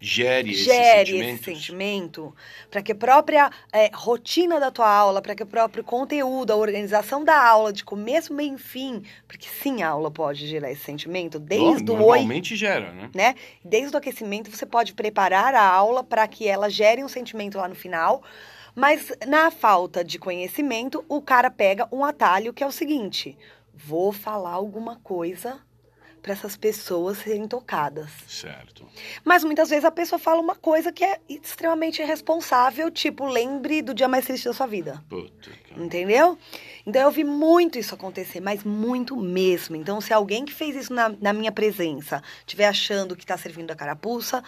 gere, 0.00 0.54
gere 0.54 1.18
esse 1.18 1.44
sentimento, 1.44 2.34
para 2.70 2.82
que 2.82 2.92
a 2.92 2.94
própria 2.94 3.50
é, 3.72 3.90
rotina 3.92 4.60
da 4.60 4.70
tua 4.70 4.88
aula, 4.88 5.20
para 5.20 5.34
que 5.34 5.42
o 5.42 5.46
próprio 5.46 5.82
conteúdo, 5.82 6.52
a 6.52 6.56
organização 6.56 7.24
da 7.24 7.40
aula, 7.42 7.72
de 7.72 7.84
começo, 7.84 8.32
meio 8.32 8.54
e 8.54 8.58
fim, 8.58 9.02
porque 9.26 9.48
sim, 9.48 9.82
a 9.82 9.88
aula 9.88 10.10
pode 10.10 10.46
gerar 10.46 10.70
esse 10.70 10.82
sentimento, 10.82 11.38
desde 11.38 11.90
oh, 11.90 11.94
o 11.94 11.98
Normalmente 11.98 12.54
gera, 12.54 12.92
né? 12.92 13.10
né? 13.14 13.34
Desde 13.64 13.94
o 13.94 13.98
aquecimento, 13.98 14.50
você 14.50 14.64
pode 14.64 14.94
preparar 14.94 15.54
a 15.54 15.66
aula 15.66 16.04
para 16.04 16.26
que 16.28 16.46
ela 16.46 16.68
gere 16.68 17.02
um 17.02 17.08
sentimento 17.08 17.58
lá 17.58 17.68
no 17.68 17.74
final, 17.74 18.22
mas 18.74 19.12
na 19.26 19.50
falta 19.50 20.04
de 20.04 20.18
conhecimento, 20.18 21.04
o 21.08 21.20
cara 21.20 21.50
pega 21.50 21.88
um 21.90 22.04
atalho 22.04 22.52
que 22.52 22.62
é 22.62 22.66
o 22.66 22.72
seguinte: 22.72 23.36
vou 23.74 24.12
falar 24.12 24.52
alguma 24.52 24.96
coisa 24.96 25.60
para 26.22 26.32
essas 26.32 26.56
pessoas 26.56 27.18
serem 27.18 27.46
tocadas. 27.46 28.10
Certo. 28.26 28.86
Mas 29.24 29.44
muitas 29.44 29.70
vezes 29.70 29.84
a 29.84 29.90
pessoa 29.90 30.18
fala 30.18 30.40
uma 30.40 30.54
coisa 30.54 30.92
que 30.92 31.04
é 31.04 31.20
extremamente 31.28 32.02
irresponsável, 32.02 32.90
tipo, 32.90 33.26
lembre 33.26 33.82
do 33.82 33.94
dia 33.94 34.08
mais 34.08 34.24
triste 34.26 34.44
da 34.44 34.52
sua 34.52 34.66
vida. 34.66 35.02
Puta, 35.08 35.50
cara. 35.68 35.82
Entendeu? 35.82 36.38
Então 36.88 37.02
eu 37.02 37.10
vi 37.10 37.22
muito 37.22 37.78
isso 37.78 37.94
acontecer, 37.94 38.40
mas 38.40 38.64
muito 38.64 39.14
mesmo. 39.14 39.76
Então, 39.76 40.00
se 40.00 40.10
alguém 40.10 40.46
que 40.46 40.54
fez 40.54 40.74
isso 40.74 40.94
na, 40.94 41.10
na 41.20 41.34
minha 41.34 41.52
presença 41.52 42.22
estiver 42.40 42.66
achando 42.66 43.14
que 43.14 43.24
está 43.24 43.36
servindo 43.36 43.70
a 43.70 43.74
carapuça, 43.76 44.42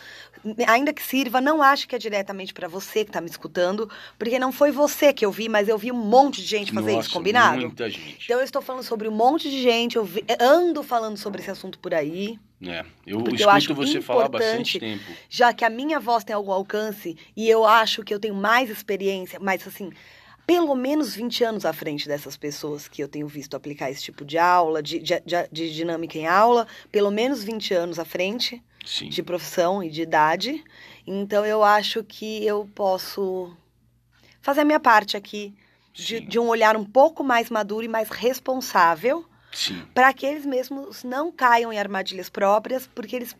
ainda 0.66 0.90
que 0.90 1.02
sirva, 1.02 1.38
não 1.38 1.62
ache 1.62 1.86
que 1.86 1.94
é 1.94 1.98
diretamente 1.98 2.54
para 2.54 2.66
você 2.66 3.04
que 3.04 3.10
está 3.10 3.20
me 3.20 3.28
escutando, 3.28 3.90
porque 4.18 4.38
não 4.38 4.52
foi 4.52 4.70
você 4.70 5.12
que 5.12 5.22
eu 5.22 5.30
vi, 5.30 5.50
mas 5.50 5.68
eu 5.68 5.76
vi 5.76 5.92
um 5.92 5.96
monte 6.02 6.40
de 6.40 6.46
gente 6.46 6.72
fazer 6.72 6.92
Nossa, 6.92 7.08
isso, 7.08 7.14
combinado? 7.14 7.60
Muita 7.60 7.90
gente. 7.90 8.24
Então 8.24 8.38
eu 8.38 8.44
estou 8.44 8.62
falando 8.62 8.84
sobre 8.84 9.06
um 9.06 9.12
monte 9.12 9.50
de 9.50 9.60
gente, 9.62 9.96
eu 9.96 10.04
vi- 10.06 10.24
ando 10.40 10.82
falando 10.82 11.18
sobre 11.18 11.42
esse 11.42 11.50
assunto 11.50 11.78
por 11.78 11.92
aí, 11.92 12.38
É, 12.62 12.84
eu 13.06 13.18
Porque 13.22 13.42
escuto 13.42 13.70
eu 13.72 13.74
você 13.74 14.00
falar 14.00 14.24
há 14.26 14.28
bastante 14.28 14.78
tempo. 14.78 15.04
já 15.28 15.52
que 15.52 15.64
a 15.64 15.70
minha 15.70 15.98
voz 16.00 16.24
tem 16.24 16.34
algum 16.34 16.52
alcance 16.52 17.16
e 17.36 17.48
eu 17.48 17.64
acho 17.66 18.02
que 18.02 18.12
eu 18.14 18.18
tenho 18.20 18.34
mais 18.34 18.68
experiência, 18.70 19.38
mais 19.40 19.66
assim, 19.66 19.90
pelo 20.50 20.74
menos 20.74 21.14
20 21.14 21.44
anos 21.44 21.64
à 21.64 21.72
frente 21.72 22.08
dessas 22.08 22.36
pessoas 22.36 22.88
que 22.88 23.00
eu 23.00 23.06
tenho 23.06 23.28
visto 23.28 23.54
aplicar 23.54 23.88
esse 23.88 24.02
tipo 24.02 24.24
de 24.24 24.36
aula, 24.36 24.82
de, 24.82 24.98
de, 24.98 25.20
de- 25.20 25.48
de 25.52 25.72
dinâmica 25.72 26.18
em 26.18 26.26
aula, 26.26 26.66
pelo 26.90 27.08
menos 27.12 27.44
20 27.44 27.72
anos 27.72 28.00
à 28.00 28.04
frente 28.04 28.60
Sim. 28.84 29.08
de 29.10 29.22
profissão 29.22 29.80
e 29.80 29.88
de 29.88 30.02
idade. 30.02 30.64
Então 31.06 31.46
eu 31.46 31.62
acho 31.62 32.02
que 32.02 32.44
eu 32.44 32.68
posso 32.74 33.56
fazer 34.42 34.62
a 34.62 34.64
minha 34.64 34.80
parte 34.80 35.16
aqui 35.16 35.54
de, 35.92 36.36
um 36.40 36.48
olhar 36.48 36.76
um 36.76 36.84
pouco 36.84 37.22
mais 37.22 37.48
maduro 37.48 37.84
e 37.84 37.88
mais 37.88 38.08
responsável 38.10 39.24
para 39.94 40.12
que 40.12 40.26
eles 40.26 40.44
mesmos 40.44 41.04
não 41.04 41.30
caiam 41.30 41.72
em 41.72 41.78
armadilhas 41.78 42.28
próprias, 42.28 42.88
porque 42.92 43.14
eles 43.14 43.36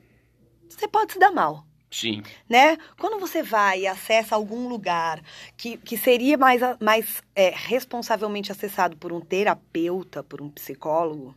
você 0.68 0.86
pode 0.86 1.12
se 1.14 1.18
dar 1.18 1.32
mal, 1.32 1.64
Sim. 1.90 2.22
né? 2.48 2.78
Quando 2.98 3.18
você 3.18 3.42
vai 3.42 3.80
e 3.80 3.86
acessa 3.86 4.34
algum 4.36 4.68
lugar 4.68 5.20
que, 5.56 5.76
que 5.76 5.96
seria 5.96 6.38
mais, 6.38 6.60
mais 6.80 7.22
é, 7.34 7.50
responsavelmente 7.54 8.52
acessado 8.52 8.96
por 8.96 9.12
um 9.12 9.20
terapeuta, 9.20 10.22
por 10.22 10.40
um 10.40 10.48
psicólogo, 10.48 11.34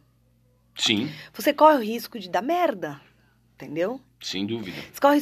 Sim. 0.76 1.12
você 1.34 1.52
corre 1.54 1.78
o 1.78 1.82
risco 1.84 2.20
de 2.20 2.30
dar 2.30 2.42
merda, 2.44 3.02
entendeu? 3.56 4.00
Sem 4.22 4.46
dúvida. 4.46 4.78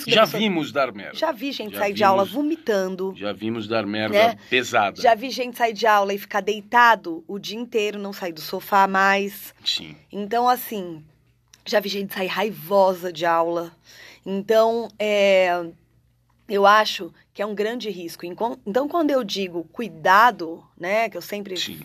Já 0.07 0.21
pessoa- 0.25 0.39
vimos 0.39 0.71
dar 0.71 0.91
merda. 0.93 1.17
Já 1.17 1.31
vi 1.31 1.51
gente 1.51 1.73
Já 1.73 1.79
sair 1.79 1.93
de 1.93 2.03
aula 2.03 2.23
vimos- 2.23 2.35
vomitando. 2.35 3.13
Já 3.17 3.33
vimos 3.33 3.67
dar 3.67 3.85
merda 3.85 4.13
Né? 4.27 4.38
pesada. 4.50 5.01
Já 5.01 5.15
vi 5.15 5.29
gente 5.31 5.57
sair 5.57 5.73
de 5.73 5.88
aula 5.88 6.13
e 6.13 6.19
ficar 6.19 6.41
deitado 6.41 7.23
o 7.27 7.39
dia 7.39 7.57
inteiro, 7.57 7.97
não 7.97 8.13
sair 8.13 8.31
do 8.33 8.41
sofá 8.41 8.88
mais. 8.88 9.55
Sim. 9.65 9.95
Então, 10.11 10.47
assim, 10.47 11.03
já 11.65 11.79
vi 11.79 11.89
gente 11.89 12.13
sair 12.13 12.27
raivosa 12.27 13.11
de 13.11 13.25
aula. 13.25 13.71
Então, 14.25 14.87
é, 14.99 15.65
eu 16.47 16.65
acho 16.65 17.13
que 17.33 17.41
é 17.41 17.45
um 17.45 17.55
grande 17.55 17.89
risco. 17.89 18.25
Então, 18.25 18.87
quando 18.87 19.11
eu 19.11 19.23
digo 19.23 19.63
cuidado, 19.71 20.63
né, 20.77 21.09
que 21.09 21.17
eu 21.17 21.21
sempre 21.21 21.57
Sim. 21.57 21.81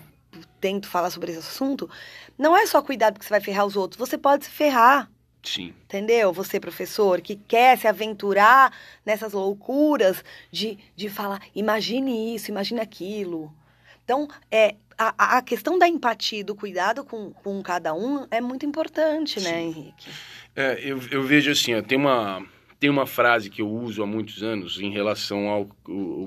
tento 0.59 0.87
falar 0.87 1.09
sobre 1.09 1.31
esse 1.31 1.39
assunto, 1.39 1.89
não 2.37 2.55
é 2.55 2.65
só 2.65 2.81
cuidado 2.81 3.13
porque 3.13 3.25
você 3.25 3.33
vai 3.33 3.41
ferrar 3.41 3.65
os 3.65 3.75
outros, 3.75 3.97
você 3.97 4.17
pode 4.17 4.45
se 4.45 4.51
ferrar. 4.51 5.09
Sim. 5.41 5.73
Entendeu? 5.85 6.33
Você, 6.33 6.59
professor, 6.59 7.21
que 7.21 7.37
quer 7.37 7.77
se 7.77 7.87
aventurar 7.87 8.73
nessas 9.05 9.31
loucuras 9.31 10.23
de, 10.51 10.77
de 10.95 11.09
falar, 11.09 11.41
imagine 11.55 12.35
isso, 12.35 12.51
imagine 12.51 12.81
aquilo. 12.81 13.53
Então, 14.03 14.27
é, 14.51 14.75
a, 14.97 15.37
a 15.37 15.41
questão 15.41 15.77
da 15.77 15.87
empatia 15.87 16.39
e 16.39 16.43
do 16.43 16.55
cuidado 16.55 17.05
com, 17.05 17.31
com 17.31 17.61
cada 17.61 17.93
um 17.93 18.27
é 18.31 18.41
muito 18.41 18.65
importante, 18.65 19.39
né, 19.39 19.51
Sim. 19.51 19.67
Henrique? 19.67 20.09
É, 20.59 20.79
eu, 20.81 20.99
eu 21.11 21.21
vejo 21.21 21.51
assim, 21.51 21.75
ó, 21.75 21.83
tem 21.83 21.95
uma 21.99 22.43
tem 22.79 22.89
uma 22.89 23.05
frase 23.05 23.47
que 23.47 23.61
eu 23.61 23.69
uso 23.69 24.01
há 24.01 24.07
muitos 24.07 24.41
anos 24.41 24.79
em 24.79 24.91
relação 24.91 25.47
ao 25.47 25.69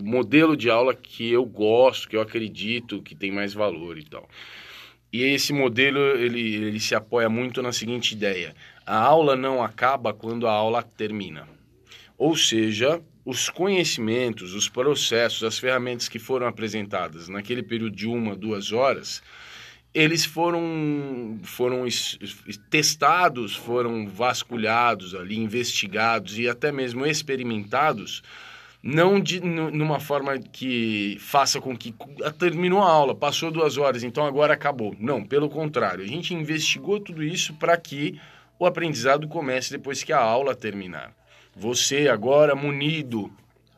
modelo 0.03 0.57
de 0.57 0.71
aula 0.71 0.95
que 0.95 1.31
eu 1.33 1.45
gosto, 1.45 2.09
que 2.09 2.17
eu 2.17 2.21
acredito 2.21 3.03
que 3.03 3.15
tem 3.15 3.33
mais 3.33 3.53
valor 3.53 3.99
e 3.99 4.05
tal. 4.05 4.29
E 5.13 5.23
esse 5.23 5.53
modelo 5.53 5.99
ele, 5.99 6.55
ele 6.55 6.79
se 6.79 6.95
apoia 6.95 7.29
muito 7.29 7.61
na 7.61 7.73
seguinte 7.73 8.13
ideia: 8.13 8.55
a 8.87 8.97
aula 9.01 9.35
não 9.35 9.65
acaba 9.65 10.15
quando 10.15 10.47
a 10.47 10.53
aula 10.53 10.81
termina. 10.81 11.49
Ou 12.17 12.37
seja, 12.37 13.03
os 13.25 13.49
conhecimentos, 13.49 14.55
os 14.55 14.69
processos, 14.69 15.43
as 15.43 15.59
ferramentas 15.59 16.09
que 16.09 16.21
foram 16.21 16.47
apresentadas 16.47 17.29
naquele 17.29 17.65
período 17.65 17.97
de 17.97 18.07
uma, 18.07 18.37
duas 18.37 18.71
horas, 18.71 19.23
eles 19.93 20.25
foram, 20.25 21.39
foram 21.43 21.87
es- 21.87 22.17
es- 22.21 22.57
testados, 22.71 23.57
foram 23.57 24.07
vasculhados 24.09 25.15
ali, 25.15 25.37
investigados 25.37 26.39
e 26.39 26.49
até 26.49 26.71
mesmo 26.71 27.05
experimentados, 27.07 28.23
não 28.83 29.21
de, 29.21 29.41
nu- 29.41 29.71
numa 29.71 30.01
forma 30.01 30.39
que 30.39 31.17
faça 31.21 31.61
com 31.61 31.77
que 31.77 31.95
ah, 32.25 32.31
terminou 32.31 32.81
a 32.81 32.91
aula, 32.91 33.15
passou 33.15 33.51
duas 33.51 33.77
horas, 33.77 34.03
então 34.03 34.25
agora 34.25 34.55
acabou. 34.55 34.97
Não, 34.99 35.25
pelo 35.25 35.51
contrário, 35.51 36.05
a 36.05 36.09
gente 36.09 36.33
investigou 36.35 36.99
tudo 37.01 37.23
isso 37.23 37.53
para 37.55 37.77
que 37.77 38.19
o 38.59 38.67
aprendizado 38.67 39.27
comece 39.29 39.71
depois 39.71 40.03
que 40.03 40.13
a 40.13 40.21
aula 40.21 40.55
terminar. 40.55 41.13
Você 41.55 42.09
agora 42.09 42.55
munido 42.55 43.31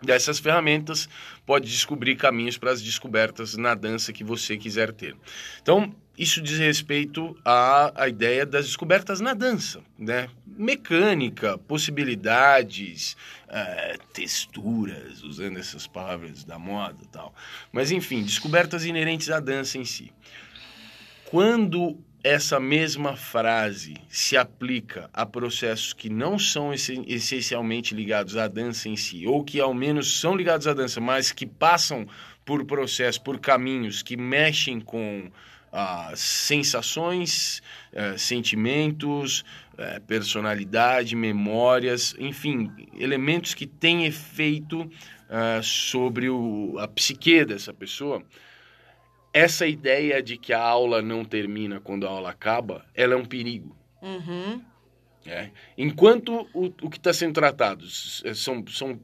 dessas 0.03 0.39
ferramentas 0.39 1.09
pode 1.47 1.69
descobrir 1.71 2.17
caminhos 2.17 2.59
para 2.59 2.71
as 2.73 2.83
descobertas 2.83 3.57
na 3.57 3.75
dança 3.75 4.13
que 4.13 4.23
você 4.25 4.57
quiser 4.57 4.93
ter. 4.93 5.17
Então, 5.63 5.95
isso 6.18 6.42
diz 6.42 6.59
respeito 6.59 7.37
à, 7.44 8.03
à 8.05 8.09
ideia 8.09 8.44
das 8.44 8.66
descobertas 8.66 9.20
na 9.20 9.35
dança, 9.35 9.81
né? 9.98 10.29
Mecânica, 10.46 11.57
possibilidades, 11.57 13.16
eh, 13.48 13.96
texturas, 14.12 15.22
usando 15.22 15.59
essas 15.59 15.87
palavras 15.87 16.44
da 16.44 16.59
moda 16.59 16.98
e 17.03 17.07
tal. 17.07 17.35
Mas, 17.72 17.90
enfim, 17.90 18.22
descobertas 18.22 18.85
inerentes 18.85 19.31
à 19.31 19.40
dança 19.40 19.79
em 19.79 19.85
si. 19.85 20.12
Quando 21.25 21.98
essa 22.22 22.61
mesma 22.61 23.16
frase 23.16 23.94
se 24.09 24.37
aplica 24.37 25.09
a 25.12 25.25
processos 25.27 25.92
que 25.92 26.09
não 26.09 26.38
são 26.38 26.72
esse- 26.72 27.03
essencialmente 27.09 27.94
ligados 27.94 28.37
à 28.37 28.46
dança 28.46 28.88
em 28.88 28.96
si, 28.96 29.27
ou 29.27 29.42
que 29.42 29.59
ao 29.59 29.75
menos 29.75 30.20
são 30.20 30.37
ligados 30.37 30.66
à 30.66 30.75
dança, 30.75 31.01
mas 31.01 31.33
que 31.33 31.46
passam 31.46 32.07
por 32.44 32.64
processos, 32.64 33.18
por 33.18 33.40
caminhos 33.40 34.03
que 34.03 34.16
mexem 34.16 34.81
com 34.81 35.31
sensações, 36.15 37.63
eh, 37.93 38.17
sentimentos, 38.19 39.45
eh, 39.79 40.01
personalidade, 40.01 41.17
memórias, 41.17 42.15
enfim, 42.19 42.71
elementos 42.99 43.55
que 43.55 43.67
têm 43.67 44.05
efeito 44.05 44.91
ah, 45.31 45.61
sobre 45.63 46.29
o, 46.29 46.77
a 46.79 46.87
psique 46.87 47.45
dessa 47.45 47.73
pessoa 47.73 48.23
essa 49.33 49.67
ideia 49.67 50.23
de 50.23 50.37
que 50.37 50.53
a 50.53 50.61
aula 50.61 51.01
não 51.01 51.25
termina 51.25 51.81
quando 51.81 52.07
a 52.07 52.11
aula 52.11 52.31
acaba, 52.31 52.85
ela 52.95 53.15
é 53.15 53.17
um 53.17 53.25
perigo. 53.25 53.75
Uhum. 54.03 54.63
Né? 55.25 55.53
Enquanto 55.79 56.49
o, 56.53 56.67
o 56.83 56.91
que 56.91 56.99
está 56.99 57.13
sendo 57.13 57.33
tratado 57.35 57.85
s- 57.85 58.23
são, 58.35 58.65
são, 58.69 58.99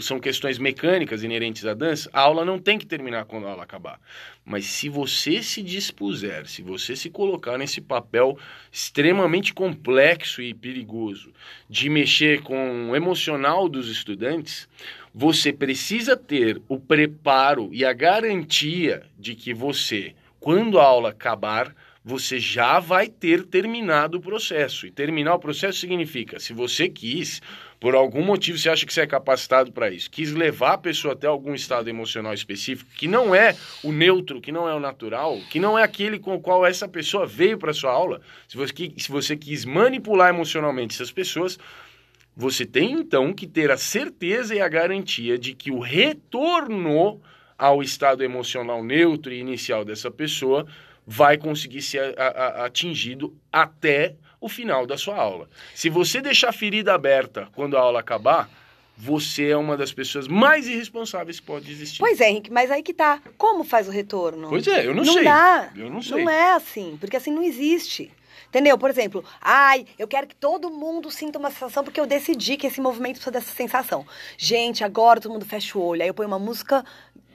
são 0.00 0.20
questões 0.20 0.58
mecânicas 0.58 1.22
inerentes 1.22 1.64
à 1.64 1.72
dança, 1.74 2.10
a 2.12 2.20
aula 2.20 2.44
não 2.44 2.58
tem 2.58 2.78
que 2.78 2.86
terminar 2.86 3.24
quando 3.24 3.46
a 3.46 3.50
aula 3.50 3.62
acabar. 3.62 3.98
Mas 4.44 4.66
se 4.66 4.88
você 4.88 5.42
se 5.42 5.62
dispuser, 5.62 6.46
se 6.46 6.62
você 6.62 6.94
se 6.94 7.08
colocar 7.08 7.56
nesse 7.56 7.80
papel 7.80 8.38
extremamente 8.70 9.54
complexo 9.54 10.42
e 10.42 10.52
perigoso 10.52 11.32
de 11.68 11.88
mexer 11.88 12.42
com 12.42 12.90
o 12.90 12.96
emocional 12.96 13.68
dos 13.68 13.88
estudantes, 13.88 14.68
você 15.14 15.52
precisa 15.52 16.16
ter 16.16 16.60
o 16.68 16.78
preparo 16.78 17.68
e 17.72 17.84
a 17.84 17.92
garantia 17.92 19.02
de 19.18 19.34
que 19.34 19.52
você, 19.52 20.14
quando 20.38 20.78
a 20.78 20.84
aula 20.84 21.10
acabar, 21.10 21.74
você 22.04 22.40
já 22.40 22.80
vai 22.80 23.08
ter 23.08 23.44
terminado 23.44 24.18
o 24.18 24.20
processo. 24.20 24.86
E 24.86 24.90
terminar 24.90 25.34
o 25.34 25.38
processo 25.38 25.78
significa, 25.78 26.40
se 26.40 26.52
você 26.52 26.88
quis, 26.88 27.42
por 27.78 27.94
algum 27.94 28.24
motivo 28.24 28.58
você 28.58 28.70
acha 28.70 28.86
que 28.86 28.92
você 28.92 29.02
é 29.02 29.06
capacitado 29.06 29.70
para 29.70 29.90
isso, 29.90 30.10
quis 30.10 30.32
levar 30.32 30.74
a 30.74 30.78
pessoa 30.78 31.12
até 31.12 31.26
algum 31.26 31.54
estado 31.54 31.88
emocional 31.88 32.32
específico, 32.32 32.90
que 32.96 33.06
não 33.06 33.34
é 33.34 33.54
o 33.82 33.92
neutro, 33.92 34.40
que 34.40 34.50
não 34.50 34.68
é 34.68 34.74
o 34.74 34.80
natural, 34.80 35.38
que 35.50 35.60
não 35.60 35.78
é 35.78 35.82
aquele 35.82 36.18
com 36.18 36.34
o 36.34 36.40
qual 36.40 36.64
essa 36.64 36.88
pessoa 36.88 37.26
veio 37.26 37.58
para 37.58 37.72
sua 37.74 37.92
aula, 37.92 38.20
se 38.48 38.56
você, 38.56 38.72
se 38.96 39.10
você 39.10 39.36
quis 39.36 39.64
manipular 39.64 40.30
emocionalmente 40.30 40.94
essas 40.94 41.12
pessoas, 41.12 41.58
você 42.34 42.64
tem 42.64 42.92
então 42.92 43.34
que 43.34 43.46
ter 43.46 43.70
a 43.70 43.76
certeza 43.76 44.54
e 44.54 44.60
a 44.60 44.68
garantia 44.68 45.36
de 45.36 45.52
que 45.52 45.70
o 45.70 45.80
retorno 45.80 47.20
ao 47.58 47.82
estado 47.82 48.24
emocional 48.24 48.82
neutro 48.82 49.34
e 49.34 49.38
inicial 49.38 49.84
dessa 49.84 50.10
pessoa 50.10 50.66
vai 51.12 51.36
conseguir 51.36 51.82
ser 51.82 52.14
a- 52.16 52.28
a- 52.28 52.64
atingido 52.66 53.36
até 53.52 54.14
o 54.40 54.48
final 54.48 54.86
da 54.86 54.96
sua 54.96 55.16
aula. 55.16 55.50
Se 55.74 55.88
você 55.90 56.20
deixar 56.20 56.50
a 56.50 56.52
ferida 56.52 56.94
aberta 56.94 57.48
quando 57.52 57.76
a 57.76 57.80
aula 57.80 57.98
acabar, 57.98 58.48
você 58.96 59.48
é 59.48 59.56
uma 59.56 59.76
das 59.76 59.92
pessoas 59.92 60.28
mais 60.28 60.68
irresponsáveis 60.68 61.40
que 61.40 61.46
pode 61.46 61.68
existir. 61.68 61.98
Pois 61.98 62.20
é, 62.20 62.30
Henrique, 62.30 62.52
mas 62.52 62.70
aí 62.70 62.80
que 62.80 62.94
tá. 62.94 63.20
Como 63.36 63.64
faz 63.64 63.88
o 63.88 63.90
retorno? 63.90 64.48
Pois 64.48 64.64
é, 64.68 64.86
eu 64.86 64.94
não, 64.94 65.02
não 65.02 65.12
sei. 65.14 65.24
dá. 65.24 65.70
Eu 65.74 65.90
não 65.90 66.00
sei. 66.00 66.22
Não 66.24 66.30
é 66.30 66.52
assim, 66.52 66.96
porque 67.00 67.16
assim 67.16 67.32
não 67.32 67.42
existe. 67.42 68.12
Entendeu? 68.48 68.78
Por 68.78 68.88
exemplo, 68.90 69.24
ai, 69.40 69.86
eu 69.98 70.06
quero 70.06 70.28
que 70.28 70.34
todo 70.36 70.70
mundo 70.70 71.10
sinta 71.10 71.40
uma 71.40 71.50
sensação 71.50 71.82
porque 71.82 71.98
eu 72.00 72.06
decidi 72.06 72.56
que 72.56 72.66
esse 72.68 72.80
movimento 72.80 73.14
precisa 73.14 73.32
dessa 73.32 73.52
sensação. 73.52 74.06
Gente, 74.38 74.84
agora 74.84 75.20
todo 75.20 75.32
mundo 75.32 75.44
fecha 75.44 75.76
o 75.76 75.82
olho. 75.82 76.02
Aí 76.02 76.08
eu 76.08 76.14
ponho 76.14 76.28
uma 76.28 76.38
música 76.38 76.84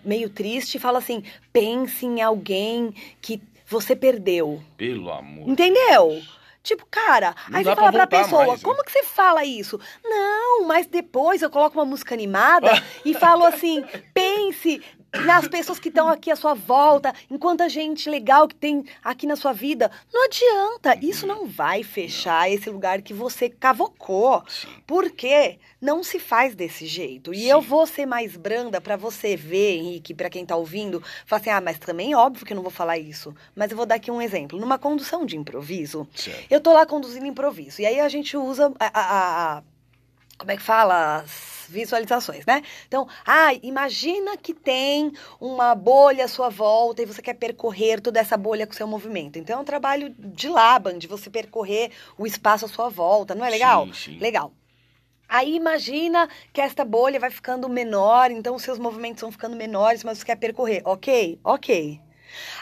meio 0.03 0.29
triste 0.29 0.75
e 0.75 0.79
falo 0.79 0.97
assim: 0.97 1.23
pense 1.51 2.05
em 2.05 2.21
alguém 2.21 2.93
que 3.21 3.41
você 3.65 3.95
perdeu. 3.95 4.61
Pelo 4.77 5.11
amor. 5.11 5.47
Entendeu? 5.49 6.21
Tipo, 6.65 6.83
cara, 6.89 7.35
Não 7.47 7.59
aí 7.59 7.63
você 7.63 7.75
fala 7.75 7.91
pra 7.91 8.07
pra 8.07 8.23
pessoa, 8.23 8.47
mais, 8.47 8.63
como 8.63 8.83
que 8.83 8.91
você 8.91 9.03
fala 9.03 9.45
isso? 9.45 9.79
Não, 10.03 10.65
mas 10.65 10.87
depois 10.87 11.43
eu 11.43 11.49
coloco 11.51 11.77
uma 11.77 11.85
música 11.85 12.15
animada 12.15 12.71
e 13.05 13.13
falo 13.13 13.45
assim, 13.45 13.85
pense 14.15 14.81
nas 15.23 15.47
pessoas 15.47 15.79
que 15.79 15.89
estão 15.89 16.07
aqui 16.07 16.29
à 16.31 16.35
sua 16.35 16.53
volta, 16.53 17.13
em 17.29 17.37
quanta 17.37 17.69
gente 17.69 18.09
legal 18.09 18.47
que 18.47 18.55
tem 18.55 18.83
aqui 19.03 19.25
na 19.25 19.35
sua 19.35 19.53
vida. 19.53 19.89
Não 20.13 20.25
adianta, 20.25 20.97
isso 21.01 21.25
não 21.27 21.45
vai 21.47 21.83
fechar 21.83 22.49
esse 22.51 22.69
lugar 22.69 23.01
que 23.01 23.13
você 23.13 23.49
cavocou. 23.49 24.43
Sim. 24.47 24.67
Porque 24.85 25.59
não 25.81 26.03
se 26.03 26.19
faz 26.19 26.55
desse 26.55 26.85
jeito. 26.85 27.33
E 27.33 27.37
Sim. 27.39 27.45
eu 27.49 27.61
vou 27.61 27.85
ser 27.87 28.05
mais 28.05 28.35
branda 28.35 28.81
pra 28.81 28.95
você 28.95 29.35
ver, 29.35 29.77
Henrique, 29.77 30.13
pra 30.13 30.29
quem 30.29 30.45
tá 30.45 30.55
ouvindo, 30.55 31.01
falar 31.25 31.41
assim: 31.41 31.49
"Ah, 31.49 31.61
mas 31.61 31.77
também 31.79 32.11
é 32.13 32.17
óbvio 32.17 32.45
que 32.45 32.53
eu 32.53 32.55
não 32.55 32.63
vou 32.63 32.71
falar 32.71 32.97
isso". 32.97 33.33
Mas 33.55 33.71
eu 33.71 33.77
vou 33.77 33.85
dar 33.85 33.95
aqui 33.95 34.09
um 34.11 34.21
exemplo. 34.21 34.59
Numa 34.59 34.77
condução 34.77 35.25
de 35.25 35.37
improviso, 35.37 36.07
Certo. 36.15 36.45
eu 36.51 36.59
tô 36.59 36.73
lá 36.73 36.85
conduzindo 36.85 37.25
improviso. 37.25 37.81
E 37.81 37.85
aí 37.85 37.99
a 37.99 38.09
gente 38.09 38.35
usa 38.37 38.73
a, 38.79 38.85
a- 38.99 39.57
a- 39.57 39.63
como 40.37 40.51
é 40.51 40.57
que 40.57 40.63
fala? 40.63 41.23
Visualizações, 41.67 42.45
né? 42.45 42.61
Então, 42.87 43.07
ah, 43.25 43.53
imagina 43.61 44.37
que 44.37 44.53
tem 44.53 45.11
uma 45.39 45.75
bolha 45.75 46.25
à 46.25 46.27
sua 46.27 46.49
volta 46.49 47.01
e 47.01 47.05
você 47.05 47.21
quer 47.21 47.33
percorrer 47.33 48.01
toda 48.01 48.19
essa 48.19 48.37
bolha 48.37 48.65
com 48.65 48.73
o 48.73 48.75
seu 48.75 48.87
movimento. 48.87 49.37
Então, 49.37 49.57
é 49.57 49.61
um 49.61 49.65
trabalho 49.65 50.13
de 50.17 50.47
Laban, 50.47 50.97
de 50.97 51.07
você 51.07 51.29
percorrer 51.29 51.91
o 52.17 52.25
espaço 52.25 52.65
à 52.65 52.67
sua 52.67 52.89
volta, 52.89 53.35
não 53.35 53.45
é 53.45 53.49
legal? 53.49 53.85
Sim, 53.87 53.93
sim. 53.93 54.19
Legal. 54.19 54.51
Aí 55.27 55.55
imagina 55.55 56.29
que 56.53 56.61
esta 56.61 56.85
bolha 56.85 57.19
vai 57.19 57.31
ficando 57.31 57.67
menor, 57.67 58.29
então 58.31 58.55
os 58.55 58.61
seus 58.61 58.77
movimentos 58.77 59.21
vão 59.21 59.31
ficando 59.31 59.55
menores, 59.55 60.03
mas 60.03 60.19
você 60.19 60.25
quer 60.25 60.35
percorrer. 60.35 60.81
Ok? 60.85 61.39
Ok. 61.43 61.99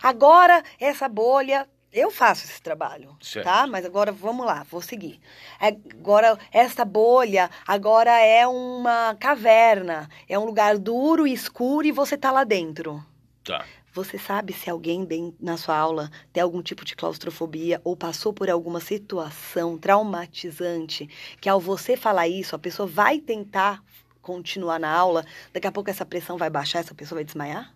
Agora, 0.01 0.63
essa 0.79 1.07
bolha. 1.07 1.67
Eu 1.93 2.09
faço 2.09 2.45
esse 2.45 2.59
trabalho, 2.59 3.15
Certo. 3.21 3.45
tá? 3.45 3.67
Mas 3.67 3.85
agora 3.85 4.11
vamos 4.11 4.45
lá, 4.45 4.65
vou 4.69 4.81
seguir. 4.81 5.19
É, 5.61 5.67
Agora, 5.67 6.37
esta 6.51 6.83
bolha 6.83 7.49
agora 7.67 8.19
é 8.19 8.47
uma 8.47 9.15
caverna. 9.19 10.09
É 10.27 10.37
um 10.37 10.45
lugar 10.45 10.77
duro 10.77 11.27
e 11.27 11.31
escuro 11.33 11.85
e 11.85 11.91
você 11.91 12.17
tá 12.17 12.31
lá 12.31 12.43
dentro. 12.43 13.03
Tá. 13.43 13.63
Você 13.93 14.17
sabe 14.17 14.53
se 14.53 14.71
alguém 14.71 15.07
na 15.39 15.55
sua 15.55 15.77
aula 15.77 16.09
tem 16.31 16.41
algum 16.41 16.63
tipo 16.63 16.83
de 16.83 16.95
claustrofobia 16.95 17.79
ou 17.83 17.95
passou 17.95 18.33
por 18.33 18.49
alguma 18.49 18.79
situação 18.79 19.77
traumatizante 19.77 21.07
que 21.39 21.47
ao 21.47 21.59
você 21.59 21.95
falar 21.95 22.27
isso, 22.27 22.55
a 22.55 22.59
pessoa 22.59 22.87
vai 22.87 23.19
tentar 23.19 23.83
continuar 24.19 24.79
na 24.79 24.91
aula, 24.91 25.23
daqui 25.53 25.67
a 25.67 25.71
pouco 25.71 25.91
essa 25.91 26.05
pressão 26.05 26.37
vai 26.37 26.49
baixar, 26.49 26.79
essa 26.79 26.95
pessoa 26.95 27.17
vai 27.17 27.25
desmaiar? 27.25 27.71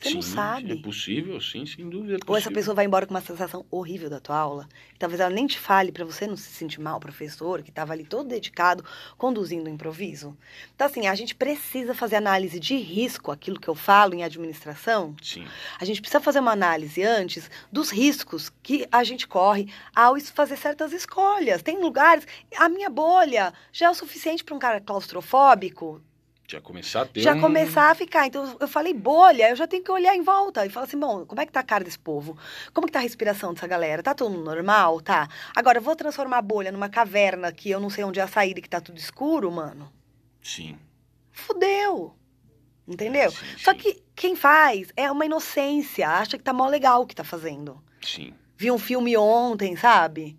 Você 0.00 0.14
não 0.14 0.22
Sim, 0.22 0.34
sabe. 0.34 0.72
É 0.72 0.76
possível, 0.76 1.38
sim, 1.40 1.66
sem 1.66 1.88
dúvida. 1.88 2.14
É 2.14 2.18
Ou 2.26 2.34
essa 2.34 2.50
pessoa 2.50 2.74
vai 2.74 2.86
embora 2.86 3.06
com 3.06 3.12
uma 3.12 3.20
sensação 3.20 3.66
horrível 3.70 4.08
da 4.08 4.18
tua 4.18 4.36
aula. 4.36 4.66
Talvez 4.98 5.20
ela 5.20 5.28
nem 5.28 5.46
te 5.46 5.58
fale 5.58 5.92
pra 5.92 6.06
você 6.06 6.26
não 6.26 6.36
se 6.36 6.50
sentir 6.50 6.80
mal, 6.80 6.98
professor, 6.98 7.62
que 7.62 7.68
estava 7.68 7.92
ali 7.92 8.04
todo 8.04 8.26
dedicado, 8.26 8.82
conduzindo 9.18 9.66
o 9.66 9.68
improviso. 9.68 10.34
Então, 10.74 10.86
assim, 10.86 11.06
a 11.06 11.14
gente 11.14 11.34
precisa 11.34 11.94
fazer 11.94 12.16
análise 12.16 12.58
de 12.58 12.76
risco, 12.76 13.30
aquilo 13.30 13.60
que 13.60 13.68
eu 13.68 13.74
falo 13.74 14.14
em 14.14 14.24
administração. 14.24 15.14
Sim. 15.22 15.46
A 15.78 15.84
gente 15.84 16.00
precisa 16.00 16.20
fazer 16.20 16.40
uma 16.40 16.52
análise 16.52 17.02
antes 17.02 17.50
dos 17.70 17.90
riscos 17.90 18.50
que 18.62 18.88
a 18.90 19.04
gente 19.04 19.28
corre 19.28 19.70
ao 19.94 20.18
fazer 20.20 20.56
certas 20.56 20.94
escolhas. 20.94 21.62
Tem 21.62 21.78
lugares. 21.78 22.26
A 22.56 22.70
minha 22.70 22.88
bolha 22.88 23.52
já 23.70 23.86
é 23.86 23.90
o 23.90 23.94
suficiente 23.94 24.42
para 24.42 24.54
um 24.54 24.58
cara 24.58 24.80
claustrofóbico 24.80 26.00
Já 26.50 26.60
começar 26.60 27.02
a 27.02 27.06
ter 27.06 27.20
já 27.20 27.32
um... 27.32 27.40
começar 27.40 27.92
a 27.92 27.94
ficar. 27.94 28.26
Então, 28.26 28.56
eu 28.58 28.66
falei 28.66 28.92
bolha, 28.92 29.50
eu 29.50 29.54
já 29.54 29.68
tenho 29.68 29.84
que 29.84 29.92
olhar 29.92 30.16
em 30.16 30.22
volta 30.22 30.66
e 30.66 30.68
falar 30.68 30.86
assim, 30.86 30.98
bom, 30.98 31.24
como 31.24 31.40
é 31.40 31.46
que 31.46 31.52
tá 31.52 31.60
a 31.60 31.62
cara 31.62 31.84
desse 31.84 31.98
povo? 31.98 32.36
Como 32.74 32.88
que 32.88 32.92
tá 32.92 32.98
a 32.98 33.02
respiração 33.02 33.54
dessa 33.54 33.68
galera? 33.68 34.02
Tá 34.02 34.14
tudo 34.14 34.36
normal? 34.36 35.00
Tá. 35.00 35.28
Agora, 35.54 35.78
eu 35.78 35.82
vou 35.82 35.94
transformar 35.94 36.38
a 36.38 36.42
bolha 36.42 36.72
numa 36.72 36.88
caverna 36.88 37.52
que 37.52 37.70
eu 37.70 37.78
não 37.78 37.88
sei 37.88 38.02
onde 38.02 38.18
é 38.18 38.24
a 38.24 38.26
saída 38.26 38.58
e 38.58 38.62
que 38.62 38.68
tá 38.68 38.80
tudo 38.80 38.98
escuro, 38.98 39.48
mano? 39.48 39.92
Sim. 40.42 40.76
Fudeu. 41.30 42.16
Entendeu? 42.88 43.30
Sim, 43.30 43.46
Só 43.56 43.70
sim. 43.70 43.78
que 43.78 44.02
quem 44.16 44.34
faz 44.34 44.88
é 44.96 45.08
uma 45.08 45.24
inocência, 45.24 46.08
acha 46.08 46.36
que 46.36 46.42
tá 46.42 46.52
mó 46.52 46.66
legal 46.66 47.02
o 47.02 47.06
que 47.06 47.14
tá 47.14 47.22
fazendo. 47.22 47.80
Sim. 48.02 48.34
Vi 48.56 48.72
um 48.72 48.78
filme 48.78 49.16
ontem, 49.16 49.76
sabe? 49.76 50.36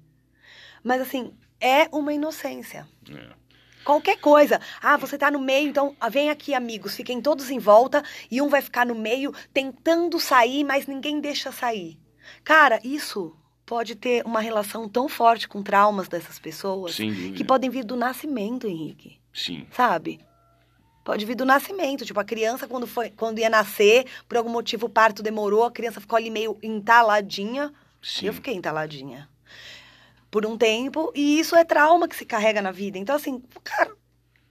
Mas 0.83 0.99
assim, 0.99 1.33
é 1.61 1.87
uma 1.89 2.11
inocência. 2.11 2.85
É. 3.09 3.40
Qualquer 3.83 4.17
coisa. 4.19 4.59
Ah, 4.81 4.97
você 4.97 5.17
tá 5.17 5.31
no 5.31 5.39
meio, 5.39 5.69
então 5.69 5.95
ah, 5.99 6.09
vem 6.09 6.29
aqui, 6.29 6.53
amigos, 6.53 6.95
fiquem 6.95 7.21
todos 7.21 7.49
em 7.49 7.59
volta 7.59 8.03
e 8.29 8.41
um 8.41 8.49
vai 8.49 8.61
ficar 8.61 8.85
no 8.85 8.95
meio 8.95 9.33
tentando 9.53 10.19
sair, 10.19 10.63
mas 10.63 10.87
ninguém 10.87 11.19
deixa 11.19 11.51
sair. 11.51 11.97
Cara, 12.43 12.79
isso 12.83 13.35
pode 13.65 13.95
ter 13.95 14.25
uma 14.25 14.41
relação 14.41 14.87
tão 14.87 15.07
forte 15.07 15.47
com 15.47 15.63
traumas 15.63 16.07
dessas 16.07 16.37
pessoas 16.37 16.95
que 16.95 17.43
podem 17.43 17.69
vir 17.69 17.85
do 17.85 17.95
nascimento, 17.95 18.67
Henrique. 18.67 19.19
Sim. 19.33 19.65
Sabe? 19.71 20.19
Pode 21.03 21.25
vir 21.25 21.35
do 21.35 21.45
nascimento. 21.45 22.05
Tipo, 22.05 22.19
a 22.19 22.23
criança, 22.23 22.67
quando, 22.67 22.85
foi, 22.85 23.09
quando 23.09 23.39
ia 23.39 23.49
nascer, 23.49 24.05
por 24.27 24.37
algum 24.37 24.49
motivo 24.49 24.85
o 24.85 24.89
parto 24.89 25.23
demorou, 25.23 25.63
a 25.63 25.71
criança 25.71 26.01
ficou 26.01 26.17
ali 26.17 26.29
meio 26.29 26.57
entaladinha. 26.61 27.73
Sim. 28.01 28.27
Eu 28.27 28.33
fiquei 28.33 28.53
entaladinha. 28.53 29.29
Por 30.31 30.45
um 30.45 30.57
tempo, 30.57 31.11
e 31.13 31.39
isso 31.39 31.55
é 31.55 31.65
trauma 31.65 32.07
que 32.07 32.15
se 32.15 32.25
carrega 32.25 32.61
na 32.61 32.71
vida. 32.71 32.97
Então, 32.97 33.15
assim, 33.15 33.43
cara, 33.63 33.91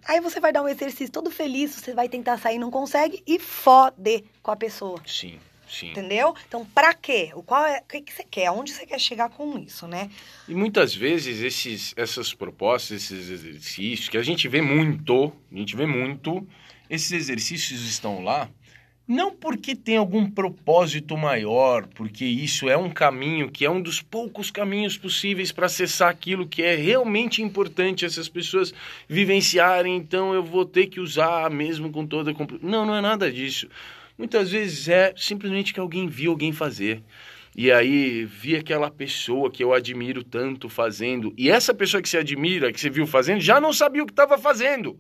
aí 0.07 0.21
você 0.21 0.39
vai 0.39 0.53
dar 0.53 0.63
um 0.63 0.69
exercício 0.69 1.11
todo 1.11 1.31
feliz, 1.31 1.75
você 1.75 1.95
vai 1.95 2.09
tentar 2.09 2.37
sair, 2.37 2.59
não 2.59 2.71
consegue, 2.71 3.23
e 3.27 3.39
fode 3.39 4.25
com 4.43 4.51
a 4.51 4.57
pessoa. 4.57 5.01
Sim. 5.07 5.41
Sim. 5.71 5.93
Entendeu? 5.93 6.35
Então, 6.49 6.67
pra 6.67 6.93
quê? 6.93 7.31
O 7.35 7.45
qual 7.45 7.65
é, 7.65 7.79
o 7.79 7.85
que, 7.85 8.01
que 8.01 8.13
você 8.13 8.25
quer? 8.25 8.47
Aonde 8.47 8.73
você 8.73 8.85
quer 8.85 8.99
chegar 8.99 9.31
com 9.31 9.57
isso, 9.57 9.87
né? 9.87 10.11
E 10.49 10.55
muitas 10.55 10.93
vezes 10.93 11.41
esses, 11.41 11.95
essas 11.97 12.35
propostas, 12.35 13.05
esses 13.05 13.31
exercícios, 13.31 14.09
que 14.09 14.19
a 14.19 14.23
gente 14.23 14.49
vê 14.49 14.61
muito, 14.61 15.33
a 15.51 15.57
gente 15.57 15.77
vê 15.77 15.87
muito, 15.87 16.45
esses 16.89 17.13
exercícios 17.13 17.89
estão 17.89 18.21
lá 18.21 18.51
não 19.11 19.33
porque 19.33 19.75
tem 19.75 19.97
algum 19.97 20.31
propósito 20.31 21.17
maior, 21.17 21.85
porque 21.97 22.25
isso 22.25 22.69
é 22.69 22.77
um 22.77 22.89
caminho 22.89 23.51
que 23.51 23.65
é 23.65 23.71
um 23.71 23.83
dos 23.83 24.01
poucos 24.01 24.53
caminhos 24.53 24.97
possíveis 24.97 25.51
para 25.51 25.67
acessar 25.67 26.09
aquilo 26.09 26.47
que 26.47 26.63
é 26.63 26.77
realmente 26.77 27.43
importante 27.43 28.05
essas 28.05 28.29
pessoas 28.29 28.73
vivenciarem, 29.09 29.97
então 29.97 30.33
eu 30.33 30.45
vou 30.45 30.65
ter 30.65 30.87
que 30.87 31.01
usar 31.01 31.51
mesmo 31.51 31.91
com 31.91 32.07
toda 32.07 32.33
Não, 32.63 32.87
não 32.87 32.95
é 32.95 33.01
nada 33.01 33.33
disso. 33.33 33.69
Muitas 34.17 34.53
vezes 34.53 34.89
é 34.89 35.13
simplesmente 35.17 35.75
que 35.75 35.81
alguém 35.81 36.07
viu 36.07 36.31
alguém 36.31 36.53
fazer. 36.53 37.03
E 37.57 37.73
aí 37.73 38.25
vi 38.25 38.55
aquela 38.55 38.93
pessoa 38.93 39.51
que 39.51 39.65
eu 39.65 39.75
admiro 39.75 40.23
tanto 40.23 40.69
fazendo. 40.69 41.35
E 41.37 41.51
essa 41.51 41.75
pessoa 41.75 42.01
que 42.01 42.09
você 42.09 42.19
admira, 42.19 42.73
que 42.73 42.81
você 42.81 42.89
viu 42.89 43.09
fazendo, 43.09 43.41
já 43.41 43.61
não 43.61 43.73
sabia 43.73 44.05
o 44.05 44.07
que 44.07 44.13
estava 44.13 44.39
fazendo. 44.39 44.97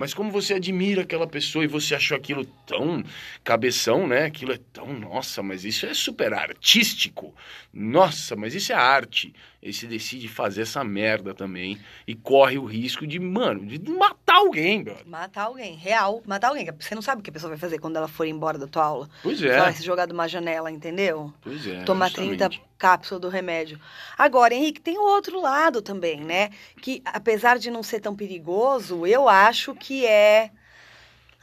Mas 0.00 0.14
como 0.14 0.30
você 0.30 0.54
admira 0.54 1.02
aquela 1.02 1.26
pessoa 1.26 1.62
e 1.62 1.68
você 1.68 1.94
achou 1.94 2.16
aquilo 2.16 2.46
tão 2.66 3.04
cabeção, 3.44 4.06
né? 4.06 4.24
Aquilo 4.24 4.50
é 4.50 4.58
tão, 4.72 4.94
nossa, 4.94 5.42
mas 5.42 5.62
isso 5.62 5.84
é 5.84 5.92
super 5.92 6.32
artístico. 6.32 7.34
Nossa, 7.70 8.34
mas 8.34 8.54
isso 8.54 8.72
é 8.72 8.74
arte. 8.74 9.34
Aí 9.62 9.70
você 9.70 9.86
decide 9.86 10.26
fazer 10.26 10.62
essa 10.62 10.82
merda 10.82 11.34
também 11.34 11.78
e 12.06 12.14
corre 12.14 12.56
o 12.56 12.64
risco 12.64 13.06
de, 13.06 13.20
mano, 13.20 13.66
de 13.66 13.78
matar 13.90 14.36
alguém, 14.36 14.82
brother. 14.82 15.06
Matar 15.06 15.42
alguém, 15.42 15.76
real, 15.76 16.22
matar 16.26 16.48
alguém. 16.48 16.66
Você 16.80 16.94
não 16.94 17.02
sabe 17.02 17.20
o 17.20 17.22
que 17.22 17.28
a 17.28 17.32
pessoa 17.34 17.50
vai 17.50 17.58
fazer 17.58 17.78
quando 17.78 17.96
ela 17.96 18.08
for 18.08 18.24
embora 18.24 18.56
da 18.56 18.66
tua 18.66 18.84
aula. 18.84 19.10
Pois 19.22 19.38
Só 19.38 19.48
vai 19.48 19.68
é. 19.68 19.72
se 19.74 19.82
jogar 19.82 20.06
de 20.06 20.14
uma 20.14 20.26
janela, 20.26 20.70
entendeu? 20.70 21.30
Pois 21.42 21.66
é. 21.66 21.84
tomar 21.84 22.08
justamente. 22.08 22.38
30 22.38 22.69
cápsulas 22.80 23.20
do 23.20 23.28
remédio. 23.28 23.78
Agora, 24.16 24.54
Henrique, 24.54 24.80
tem 24.80 24.98
o 24.98 25.02
outro 25.02 25.38
lado 25.40 25.82
também, 25.82 26.20
né? 26.24 26.48
Que 26.80 27.02
apesar 27.04 27.58
de 27.58 27.70
não 27.70 27.82
ser 27.82 28.00
tão 28.00 28.16
perigoso, 28.16 29.06
eu 29.06 29.28
acho 29.28 29.74
que 29.74 30.06
é. 30.06 30.50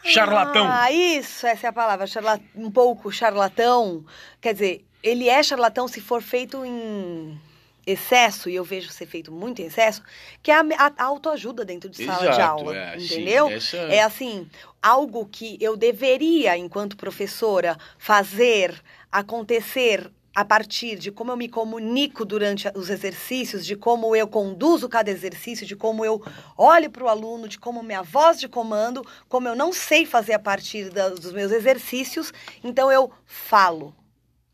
Charlatão. 0.04 0.66
Ah, 0.70 0.92
isso, 0.92 1.46
essa 1.46 1.68
é 1.68 1.70
a 1.70 1.74
palavra. 1.74 2.08
Charla... 2.08 2.40
Um 2.56 2.72
pouco 2.72 3.12
charlatão. 3.12 4.04
Quer 4.42 4.54
dizer, 4.54 4.86
ele 5.04 5.30
é 5.30 5.42
charlatão 5.44 5.88
se 5.88 6.02
for 6.02 6.22
feito 6.22 6.64
em 6.66 7.40
excesso, 7.86 8.50
e 8.50 8.56
eu 8.56 8.66
vejo 8.66 8.90
ser 8.90 9.06
feito 9.06 9.32
muito 9.32 9.62
em 9.62 9.66
excesso, 9.66 10.04
que 10.44 10.52
é 10.52 10.56
a, 10.56 10.62
a 10.98 11.04
autoajuda 11.06 11.64
dentro 11.64 11.90
de 11.90 12.04
sala 12.06 12.20
de 12.20 12.28
Exato, 12.28 12.42
aula. 12.42 12.76
é, 12.76 13.00
sim, 13.00 13.06
entendeu? 13.06 13.50
essa- 13.50 13.78
É 13.78 14.02
assim, 14.02 14.50
algo 14.82 15.26
que 15.26 15.58
eu 15.62 15.78
deveria, 15.78 16.58
enquanto 16.58 16.98
professora, 16.98 17.78
fazer 17.98 18.74
acontecer 19.10 20.12
a 20.38 20.46
partir 20.46 21.00
de 21.00 21.12
como 21.12 21.32
eu 21.32 21.36
me 21.36 21.50
comunico 21.50 22.24
durante 22.24 22.70
os 22.76 22.92
exercícios, 22.92 23.66
de 23.66 23.76
como 23.76 24.16
eu 24.16 24.28
conduzo 24.28 24.88
cada 24.88 25.10
exercício, 25.10 25.66
de 25.66 25.76
como 25.76 26.06
eu 26.06 26.24
olho 26.56 26.92
para 26.92 27.04
o 27.04 27.08
aluno, 27.08 27.48
de 27.48 27.58
como 27.58 27.82
minha 27.82 28.04
voz 28.04 28.40
de 28.40 28.48
comando, 28.48 29.04
como 29.28 29.48
eu 29.48 29.56
não 29.56 29.74
sei 29.74 30.06
fazer 30.06 30.34
a 30.34 30.40
partir 30.40 30.92
da- 30.92 31.10
dos 31.10 31.34
meus 31.34 31.52
exercícios, 31.52 32.32
então 32.64 32.92
eu 32.92 33.12
falo. 33.26 33.96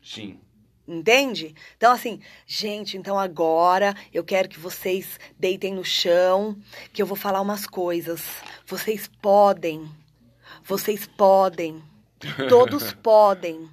Sim. 0.02 0.40
Entende? 0.88 1.54
Então, 1.76 1.92
assim, 1.92 2.18
gente, 2.46 2.96
então 2.96 3.18
agora 3.18 3.94
eu 4.10 4.24
quero 4.24 4.48
que 4.48 4.58
vocês 4.58 5.20
deitem 5.38 5.74
no 5.74 5.84
chão, 5.84 6.56
que 6.94 7.02
eu 7.02 7.06
vou 7.06 7.16
falar 7.16 7.42
umas 7.42 7.66
coisas. 7.66 8.22
Vocês 8.66 9.06
podem. 9.20 9.86
Vocês 10.62 11.06
podem. 11.06 11.82
Todos 12.48 12.94
podem. 12.94 13.68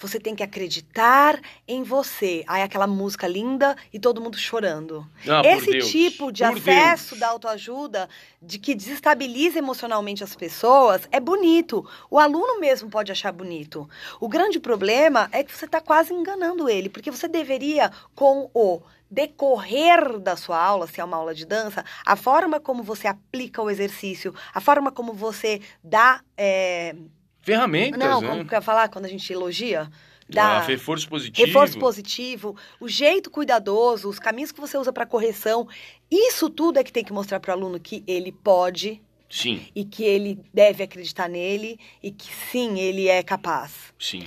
Você 0.00 0.18
tem 0.18 0.34
que 0.34 0.42
acreditar 0.42 1.40
em 1.66 1.82
você. 1.82 2.44
Aí 2.46 2.62
aquela 2.62 2.86
música 2.86 3.26
linda 3.26 3.76
e 3.92 3.98
todo 3.98 4.20
mundo 4.20 4.36
chorando. 4.36 5.06
Ah, 5.28 5.42
Esse 5.44 5.78
tipo 5.90 6.30
de 6.32 6.42
Por 6.44 6.56
acesso 6.58 7.10
Deus. 7.10 7.20
da 7.20 7.28
autoajuda, 7.28 8.08
de 8.40 8.58
que 8.58 8.74
desestabiliza 8.74 9.58
emocionalmente 9.58 10.24
as 10.24 10.34
pessoas, 10.36 11.08
é 11.10 11.20
bonito. 11.20 11.88
O 12.10 12.18
aluno 12.18 12.60
mesmo 12.60 12.88
pode 12.90 13.12
achar 13.12 13.32
bonito. 13.32 13.88
O 14.20 14.28
grande 14.28 14.58
problema 14.60 15.28
é 15.32 15.42
que 15.44 15.54
você 15.56 15.64
está 15.64 15.80
quase 15.80 16.12
enganando 16.12 16.68
ele, 16.68 16.88
porque 16.88 17.10
você 17.10 17.28
deveria, 17.28 17.90
com 18.14 18.50
o 18.54 18.80
decorrer 19.10 20.18
da 20.18 20.36
sua 20.36 20.58
aula, 20.62 20.86
se 20.86 21.00
é 21.00 21.04
uma 21.04 21.16
aula 21.18 21.34
de 21.34 21.44
dança, 21.44 21.84
a 22.04 22.16
forma 22.16 22.58
como 22.58 22.82
você 22.82 23.06
aplica 23.06 23.60
o 23.62 23.70
exercício, 23.70 24.34
a 24.54 24.60
forma 24.60 24.90
como 24.90 25.12
você 25.12 25.60
dá. 25.84 26.22
é, 26.36 26.94
Ferramentas, 27.42 27.98
Não, 27.98 28.20
né? 28.20 28.28
como 28.28 28.44
que 28.46 28.54
eu 28.54 28.58
ia 28.58 28.62
falar 28.62 28.88
quando 28.88 29.04
a 29.04 29.08
gente 29.08 29.30
elogia? 29.32 29.90
Ah, 29.90 30.24
Dá 30.28 30.60
reforço 30.60 31.08
positivo. 31.08 31.46
reforço 31.46 31.78
positivo, 31.78 32.56
o 32.80 32.88
jeito 32.88 33.30
cuidadoso, 33.30 34.08
os 34.08 34.18
caminhos 34.18 34.50
que 34.52 34.60
você 34.60 34.78
usa 34.78 34.92
para 34.92 35.04
correção. 35.04 35.68
Isso 36.10 36.48
tudo 36.48 36.78
é 36.78 36.84
que 36.84 36.92
tem 36.92 37.04
que 37.04 37.12
mostrar 37.12 37.38
para 37.40 37.50
o 37.54 37.58
aluno 37.58 37.78
que 37.78 38.02
ele 38.06 38.32
pode 38.32 39.02
Sim, 39.28 39.66
e 39.74 39.84
que 39.84 40.04
ele 40.04 40.38
deve 40.54 40.82
acreditar 40.84 41.28
nele 41.28 41.78
e 42.02 42.10
que 42.10 42.32
sim, 42.50 42.78
ele 42.78 43.08
é 43.08 43.22
capaz. 43.22 43.92
sim. 43.98 44.26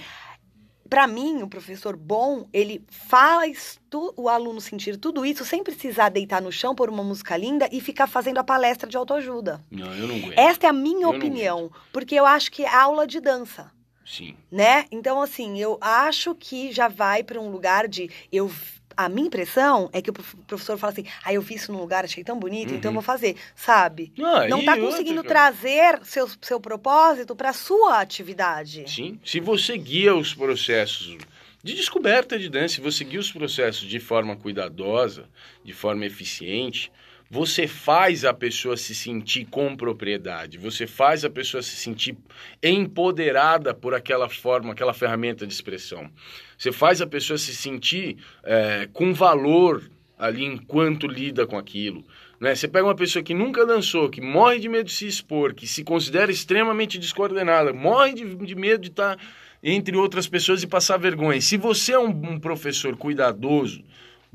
Para 0.95 1.07
mim, 1.07 1.43
o 1.43 1.47
professor 1.49 1.97
bom, 1.97 2.47
ele 2.53 2.81
faz 2.89 3.77
tu- 3.89 4.13
o 4.15 4.29
aluno 4.29 4.61
sentir 4.61 4.95
tudo 4.95 5.25
isso 5.25 5.43
sem 5.43 5.61
precisar 5.61 6.07
deitar 6.07 6.41
no 6.41 6.53
chão 6.53 6.73
por 6.73 6.89
uma 6.89 7.03
música 7.03 7.35
linda 7.35 7.67
e 7.69 7.81
ficar 7.81 8.07
fazendo 8.07 8.37
a 8.37 8.45
palestra 8.45 8.89
de 8.89 8.95
autoajuda. 8.95 9.61
Não, 9.69 9.93
eu 9.93 10.07
não 10.07 10.15
aguento. 10.15 10.37
Esta 10.39 10.67
é 10.67 10.69
a 10.69 10.73
minha 10.73 11.07
Eu 11.07 11.09
opinião, 11.09 11.69
porque 11.91 12.15
eu 12.15 12.25
acho 12.25 12.49
que 12.49 12.63
é 12.63 12.73
aula 12.73 13.05
de 13.05 13.19
dança. 13.19 13.69
Sim. 14.05 14.37
né? 14.49 14.85
Então, 14.89 15.21
assim, 15.21 15.59
eu 15.59 15.77
acho 15.81 16.33
que 16.33 16.71
já 16.71 16.87
vai 16.87 17.23
para 17.23 17.41
um 17.41 17.49
lugar 17.49 17.89
de. 17.89 18.09
Eu, 18.31 18.49
a 18.97 19.09
minha 19.09 19.27
impressão 19.27 19.89
é 19.93 20.01
que 20.01 20.09
o 20.09 20.13
prof- 20.13 20.35
professor 20.47 20.77
fala 20.77 20.93
assim: 20.93 21.05
ah, 21.23 21.33
eu 21.33 21.41
vi 21.41 21.55
isso 21.55 21.71
num 21.71 21.79
lugar, 21.79 22.03
achei 22.05 22.23
tão 22.23 22.37
bonito, 22.39 22.73
então 22.73 22.89
eu 22.89 22.95
Uhum. 22.95 23.01
vou 23.01 23.01
fazer, 23.03 23.35
sabe? 23.55 24.13
Ah, 24.21 24.47
Não 24.47 24.61
e 24.61 24.65
tá 24.65 24.71
outra, 24.73 24.85
conseguindo 24.89 25.23
cara? 25.23 25.27
trazer 25.27 25.99
seu, 26.05 26.29
seu 26.41 26.59
propósito 26.59 27.35
para 27.35 27.53
sua 27.53 27.99
atividade. 27.99 28.83
Sim. 28.87 29.19
Se 29.23 29.39
você 29.39 29.77
guia 29.77 30.15
os 30.15 30.33
processos 30.33 31.17
de 31.63 31.73
descoberta 31.73 32.37
de 32.37 32.47
dança, 32.49 32.75
se 32.75 32.81
você 32.81 33.03
guia 33.03 33.19
os 33.19 33.31
processos 33.31 33.87
de 33.87 33.99
forma 33.99 34.35
cuidadosa, 34.35 35.27
de 35.63 35.73
forma 35.73 36.05
eficiente, 36.05 36.91
você 37.29 37.67
faz 37.67 38.23
a 38.23 38.33
pessoa 38.33 38.77
se 38.77 38.93
sentir 38.93 39.45
com 39.45 39.75
propriedade, 39.75 40.57
você 40.57 40.85
faz 40.85 41.25
a 41.25 41.29
pessoa 41.29 41.63
se 41.63 41.75
sentir 41.75 42.15
empoderada 42.61 43.73
por 43.73 43.93
aquela 43.93 44.29
forma, 44.29 44.73
aquela 44.73 44.93
ferramenta 44.93 45.45
de 45.45 45.53
expressão. 45.53 46.09
Você 46.57 46.71
faz 46.71 47.01
a 47.01 47.07
pessoa 47.07 47.37
se 47.37 47.55
sentir 47.55 48.17
é, 48.43 48.87
com 48.93 49.13
valor 49.13 49.89
ali 50.17 50.45
enquanto 50.45 51.07
lida 51.07 51.45
com 51.45 51.57
aquilo. 51.57 52.05
Né? 52.39 52.53
Você 52.53 52.67
pega 52.67 52.85
uma 52.85 52.95
pessoa 52.95 53.23
que 53.23 53.33
nunca 53.33 53.65
dançou, 53.65 54.09
que 54.09 54.21
morre 54.21 54.59
de 54.59 54.69
medo 54.69 54.85
de 54.85 54.93
se 54.93 55.07
expor, 55.07 55.53
que 55.53 55.67
se 55.67 55.83
considera 55.83 56.31
extremamente 56.31 56.97
descoordenada, 56.97 57.73
morre 57.73 58.13
de, 58.13 58.35
de 58.35 58.55
medo 58.55 58.81
de 58.81 58.89
estar 58.89 59.17
entre 59.63 59.97
outras 59.97 60.27
pessoas 60.27 60.61
e 60.61 60.67
passar 60.67 60.97
vergonha. 60.97 61.41
Se 61.41 61.57
você 61.57 61.93
é 61.93 61.99
um, 61.99 62.09
um 62.09 62.39
professor 62.39 62.95
cuidadoso, 62.95 63.83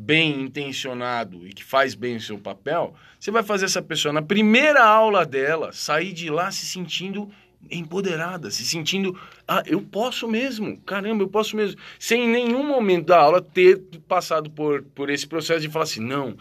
bem 0.00 0.40
intencionado 0.40 1.46
e 1.46 1.52
que 1.52 1.62
faz 1.62 1.94
bem 1.94 2.16
o 2.16 2.20
seu 2.20 2.38
papel, 2.38 2.94
você 3.18 3.30
vai 3.30 3.42
fazer 3.42 3.66
essa 3.66 3.82
pessoa 3.82 4.14
na 4.14 4.22
primeira 4.22 4.82
aula 4.82 5.26
dela 5.26 5.72
sair 5.72 6.14
de 6.14 6.30
lá 6.30 6.50
se 6.50 6.64
sentindo 6.64 7.30
empoderada, 7.70 8.50
se 8.50 8.64
sentindo, 8.64 9.20
ah, 9.46 9.62
eu 9.66 9.82
posso 9.82 10.26
mesmo, 10.26 10.78
caramba, 10.78 11.22
eu 11.22 11.28
posso 11.28 11.54
mesmo, 11.54 11.78
sem 11.98 12.24
em 12.24 12.28
nenhum 12.28 12.66
momento 12.66 13.08
da 13.08 13.18
aula 13.20 13.42
ter 13.42 13.78
passado 14.08 14.48
por, 14.50 14.82
por 14.82 15.10
esse 15.10 15.26
processo 15.26 15.60
de 15.60 15.68
falar 15.68 15.82
assim, 15.82 16.00
não, 16.00 16.34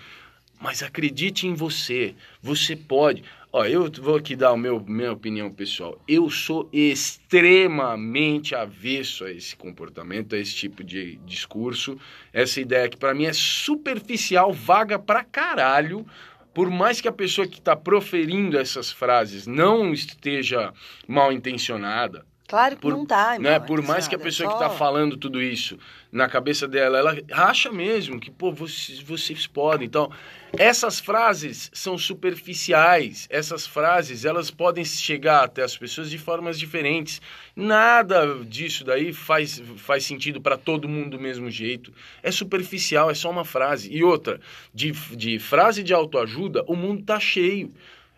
mas 0.62 0.82
acredite 0.82 1.45
em 1.45 1.54
você, 1.54 2.15
você 2.41 2.78
pode. 2.78 3.26
Ó, 3.52 3.66
eu 3.66 3.90
vou 4.00 4.16
aqui 4.16 4.36
dar 4.36 4.52
a 4.52 4.58
meu, 4.58 4.80
minha 4.80 5.12
opinião 5.12 5.52
pessoal. 5.52 6.00
Eu 6.08 6.30
sou 6.30 6.70
extremamente 6.72 8.54
avesso 8.54 9.26
a 9.26 9.32
esse 9.32 9.56
comportamento, 9.56 10.36
a 10.36 10.38
esse 10.38 10.54
tipo 10.54 10.84
de 10.84 11.16
discurso. 11.26 11.98
Essa 12.32 12.62
ideia 12.62 12.88
que 12.88 12.96
para 12.96 13.16
mim 13.16 13.26
é 13.26 13.34
superficial, 13.34 14.54
vaga 14.54 15.00
pra 15.00 15.24
caralho. 15.24 16.06
Por 16.54 16.70
mais 16.70 17.02
que 17.02 17.08
a 17.08 17.12
pessoa 17.12 17.48
que 17.48 17.58
está 17.58 17.76
proferindo 17.76 18.56
essas 18.56 18.92
frases 18.92 19.48
não 19.48 19.94
esteja 19.94 20.72
mal 21.08 21.32
intencionada, 21.32 22.28
Claro 22.50 22.76
que 22.76 22.82
Por- 22.82 22.94
não 22.94 23.06
tá, 23.06 23.38
né? 23.38 23.60
Por 23.60 23.80
mais 23.84 24.08
que 24.08 24.16
a 24.16 24.18
é 24.18 24.22
pessoa 24.22 24.50
só- 24.50 24.58
que 24.58 24.64
está 24.64 24.76
falando 24.76 25.16
tudo 25.16 25.40
isso 25.40 25.78
na 26.12 26.28
cabeça 26.28 26.68
dela, 26.68 26.98
ela 26.98 27.16
acha 27.32 27.72
mesmo 27.72 28.20
que, 28.20 28.32
pô, 28.32 28.52
vocês, 28.52 29.00
vocês 29.00 29.46
podem. 29.46 29.86
Então, 29.86 30.12
essas 30.58 31.00
frases 31.00 31.70
são 31.72 31.96
superficiais. 31.96 33.28
Essas 33.30 33.68
frases, 33.68 34.26
elas 34.26 34.50
podem 34.50 34.84
chegar 34.84 35.44
até 35.44 35.62
as 35.62 35.78
pessoas 35.78 36.10
de 36.10 36.18
formas 36.18 36.58
diferentes. 36.58 37.22
Nada 37.56 38.44
disso 38.44 38.84
daí 38.84 39.14
faz, 39.14 39.62
faz 39.78 40.04
sentido 40.04 40.42
para 40.42 40.58
todo 40.58 40.90
mundo 40.90 41.12
do 41.18 41.20
mesmo 41.20 41.52
jeito. 41.52 41.94
É 42.24 42.32
superficial, 42.32 43.12
é 43.12 43.14
só 43.14 43.30
uma 43.30 43.46
frase. 43.46 43.94
E 43.94 44.04
outra, 44.04 44.40
de, 44.74 44.92
de 45.16 45.38
frase 45.38 45.84
de 45.84 45.94
autoajuda, 45.94 46.64
o 46.66 46.76
mundo 46.76 47.04
tá 47.04 47.20
cheio. 47.20 47.72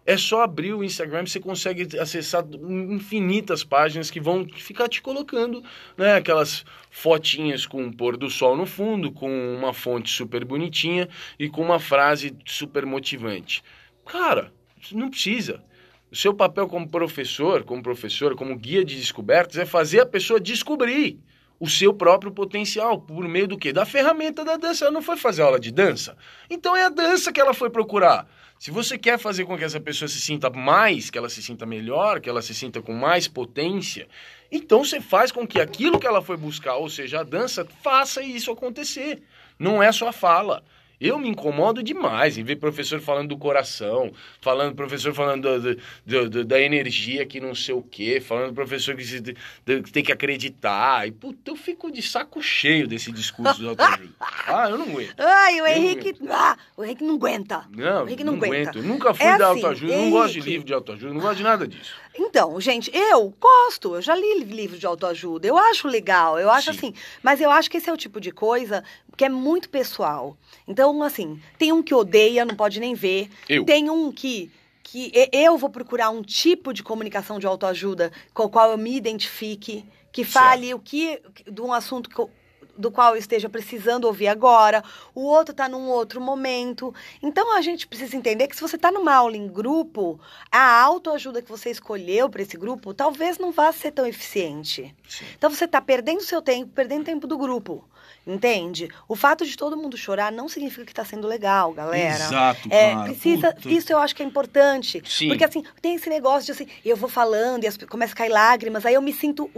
É 0.05 0.17
só 0.17 0.41
abrir 0.41 0.73
o 0.73 0.83
Instagram, 0.83 1.25
você 1.25 1.39
consegue 1.39 1.97
acessar 1.99 2.43
infinitas 2.89 3.63
páginas 3.63 4.09
que 4.09 4.19
vão 4.19 4.47
ficar 4.49 4.87
te 4.89 4.99
colocando, 5.01 5.63
né, 5.95 6.15
aquelas 6.15 6.65
fotinhas 6.89 7.67
com 7.67 7.85
o 7.85 7.95
pôr 7.95 8.17
do 8.17 8.29
sol 8.29 8.57
no 8.57 8.65
fundo, 8.65 9.11
com 9.11 9.29
uma 9.55 9.73
fonte 9.73 10.09
super 10.09 10.43
bonitinha 10.43 11.07
e 11.37 11.47
com 11.47 11.61
uma 11.61 11.79
frase 11.79 12.35
super 12.45 12.83
motivante. 12.83 13.63
Cara, 14.05 14.51
não 14.91 15.09
precisa. 15.09 15.63
O 16.11 16.15
seu 16.15 16.33
papel 16.33 16.67
como 16.67 16.89
professor, 16.89 17.63
como 17.63 17.83
professora, 17.83 18.35
como 18.35 18.57
guia 18.57 18.83
de 18.83 18.95
descobertas 18.95 19.57
é 19.57 19.65
fazer 19.65 20.01
a 20.01 20.05
pessoa 20.05 20.39
descobrir 20.39 21.19
o 21.61 21.69
seu 21.69 21.93
próprio 21.93 22.31
potencial 22.31 22.99
por 22.99 23.27
meio 23.27 23.47
do 23.47 23.55
quê? 23.55 23.71
Da 23.71 23.85
ferramenta 23.85 24.43
da 24.43 24.57
dança. 24.57 24.85
Ela 24.85 24.91
não 24.91 25.01
foi 25.03 25.15
fazer 25.15 25.43
aula 25.43 25.59
de 25.59 25.71
dança. 25.71 26.17
Então 26.49 26.75
é 26.75 26.85
a 26.85 26.89
dança 26.89 27.31
que 27.31 27.39
ela 27.39 27.53
foi 27.53 27.69
procurar. 27.69 28.27
Se 28.57 28.71
você 28.71 28.97
quer 28.97 29.19
fazer 29.19 29.45
com 29.45 29.55
que 29.55 29.63
essa 29.63 29.79
pessoa 29.79 30.09
se 30.09 30.19
sinta 30.19 30.49
mais, 30.49 31.11
que 31.11 31.19
ela 31.19 31.29
se 31.29 31.41
sinta 31.43 31.63
melhor, 31.63 32.19
que 32.19 32.27
ela 32.27 32.41
se 32.41 32.55
sinta 32.55 32.81
com 32.81 32.93
mais 32.93 33.27
potência, 33.27 34.07
então 34.51 34.83
você 34.83 34.99
faz 34.99 35.31
com 35.31 35.45
que 35.45 35.61
aquilo 35.61 35.99
que 35.99 36.07
ela 36.07 36.23
foi 36.23 36.35
buscar, 36.35 36.77
ou 36.77 36.89
seja, 36.89 37.19
a 37.19 37.23
dança, 37.23 37.63
faça 37.83 38.23
isso 38.23 38.51
acontecer. 38.51 39.21
Não 39.59 39.83
é 39.83 39.91
só 39.91 40.11
fala. 40.11 40.63
Eu 41.01 41.17
me 41.17 41.27
incomodo 41.27 41.81
demais 41.81 42.37
em 42.37 42.43
ver 42.43 42.57
professor 42.57 43.01
falando 43.01 43.29
do 43.29 43.37
coração, 43.37 44.11
falando 44.39 44.75
professor 44.75 45.13
falando 45.15 45.59
do- 45.59 45.75
do- 46.05 46.29
do- 46.29 46.45
da 46.45 46.61
energia 46.61 47.25
que 47.25 47.39
não 47.41 47.55
sei 47.55 47.73
o 47.73 47.81
quê, 47.81 48.21
falando 48.21 48.53
professor 48.53 48.95
que, 48.95 49.03
se- 49.03 49.21
que 49.21 49.91
tem 49.91 50.03
que 50.03 50.11
acreditar. 50.11 51.07
E, 51.07 51.11
puta, 51.11 51.49
eu 51.49 51.55
fico 51.55 51.91
de 51.91 52.03
saco 52.03 52.41
cheio 52.43 52.87
desse 52.87 53.11
discurso 53.11 53.59
do 53.59 53.69
autoajuda. 53.69 54.11
Ah, 54.47 54.69
eu 54.69 54.77
não 54.77 54.85
aguento. 54.89 55.15
Ai, 55.17 55.61
o 55.61 55.67
Henrique. 55.67 56.15
Ah, 56.29 56.57
o 56.75 56.83
Henrique 56.83 57.03
não 57.03 57.15
aguenta. 57.15 57.65
Não, 57.71 58.03
O 58.03 58.07
Henrique 58.07 58.23
não, 58.23 58.33
não 58.33 58.39
aguenta. 58.43 58.69
aguento. 58.71 58.75
Eu 58.77 58.83
nunca 58.83 59.13
fui 59.13 59.25
É 59.25 59.37
da 59.37 59.47
assim, 59.51 59.55
autoajuda, 59.61 59.95
não 59.97 60.11
gosto 60.11 60.33
de 60.33 60.37
Henrique. 60.39 60.49
livro 60.51 60.67
de 60.67 60.73
autoajuda, 60.73 61.13
não 61.13 61.21
gosto 61.21 61.37
de 61.37 61.43
nada 61.43 61.67
disso. 61.67 61.93
Então, 62.13 62.59
gente, 62.59 62.91
eu 62.93 63.33
gosto, 63.39 63.95
eu 63.95 64.01
já 64.01 64.13
li 64.15 64.43
livros 64.43 64.79
de 64.79 64.85
autoajuda, 64.85 65.47
eu 65.47 65.57
acho 65.57 65.87
legal, 65.87 66.37
eu 66.37 66.49
acho 66.51 66.71
Sim. 66.73 66.77
assim, 66.77 66.93
mas 67.23 67.39
eu 67.39 67.49
acho 67.49 67.69
que 67.71 67.77
esse 67.77 67.89
é 67.89 67.93
o 67.93 67.97
tipo 67.97 68.19
de 68.19 68.31
coisa 68.31 68.83
que 69.17 69.25
é 69.25 69.29
muito 69.29 69.69
pessoal. 69.69 70.37
Então, 70.67 71.01
assim, 71.03 71.39
tem 71.57 71.71
um 71.71 71.83
que 71.83 71.93
odeia, 71.93 72.45
não 72.45 72.55
pode 72.55 72.79
nem 72.79 72.93
ver, 72.93 73.29
Eu. 73.47 73.63
tem 73.65 73.89
um 73.89 74.11
que 74.11 74.51
que 74.83 75.11
eu 75.31 75.57
vou 75.57 75.69
procurar 75.69 76.09
um 76.09 76.21
tipo 76.21 76.73
de 76.73 76.83
comunicação 76.83 77.39
de 77.39 77.47
autoajuda 77.47 78.11
com 78.33 78.43
o 78.43 78.49
qual 78.49 78.71
eu 78.71 78.77
me 78.77 78.93
identifique, 78.97 79.85
que 80.11 80.25
fale 80.25 80.73
o 80.73 80.79
que 80.79 81.21
de 81.49 81.61
um 81.61 81.71
assunto 81.71 82.09
que 82.09 82.19
eu- 82.19 82.29
do 82.77 82.89
qual 82.91 83.13
eu 83.13 83.19
esteja 83.19 83.47
precisando 83.47 84.05
ouvir 84.05 84.27
agora, 84.27 84.83
o 85.15 85.21
outro 85.21 85.51
está 85.51 85.69
num 85.69 85.87
outro 85.87 86.19
momento. 86.19 86.93
Então 87.21 87.55
a 87.55 87.61
gente 87.61 87.87
precisa 87.87 88.17
entender 88.17 88.47
que 88.47 88.55
se 88.55 88.61
você 88.61 88.75
está 88.75 88.91
numa 88.91 89.13
aula 89.13 89.37
em 89.37 89.47
grupo, 89.47 90.19
a 90.51 90.81
autoajuda 90.81 91.41
que 91.41 91.49
você 91.49 91.69
escolheu 91.69 92.29
para 92.29 92.41
esse 92.41 92.57
grupo 92.57 92.93
talvez 92.93 93.37
não 93.37 93.51
vá 93.51 93.71
ser 93.71 93.91
tão 93.91 94.05
eficiente. 94.05 94.93
Sim. 95.07 95.25
Então 95.37 95.49
você 95.49 95.65
está 95.65 95.79
perdendo 95.79 96.21
seu 96.21 96.41
tempo, 96.41 96.71
perdendo 96.73 97.05
tempo 97.05 97.27
do 97.27 97.37
grupo. 97.37 97.83
Entende? 98.25 98.87
O 99.07 99.15
fato 99.15 99.45
de 99.45 99.57
todo 99.57 99.75
mundo 99.75 99.97
chorar 99.97 100.31
não 100.31 100.47
significa 100.47 100.85
que 100.85 100.91
está 100.91 101.03
sendo 101.03 101.27
legal, 101.27 101.73
galera. 101.73 102.23
Exato, 102.23 102.67
É, 102.69 102.93
cara. 102.93 103.03
precisa, 103.05 103.53
Puta. 103.53 103.69
isso 103.69 103.91
eu 103.91 103.97
acho 103.97 104.15
que 104.15 104.21
é 104.21 104.25
importante. 104.25 105.01
Sim. 105.05 105.27
Porque 105.29 105.43
assim, 105.43 105.63
tem 105.81 105.95
esse 105.95 106.07
negócio 106.09 106.45
de 106.45 106.51
assim, 106.51 106.67
eu 106.85 106.95
vou 106.95 107.09
falando 107.09 107.63
e 107.63 107.67
as, 107.67 107.77
começa 107.77 108.13
a 108.13 108.15
cair 108.15 108.29
lágrimas, 108.29 108.85
aí 108.85 108.93
eu 108.93 109.01
me 109.01 109.11
sinto 109.11 109.49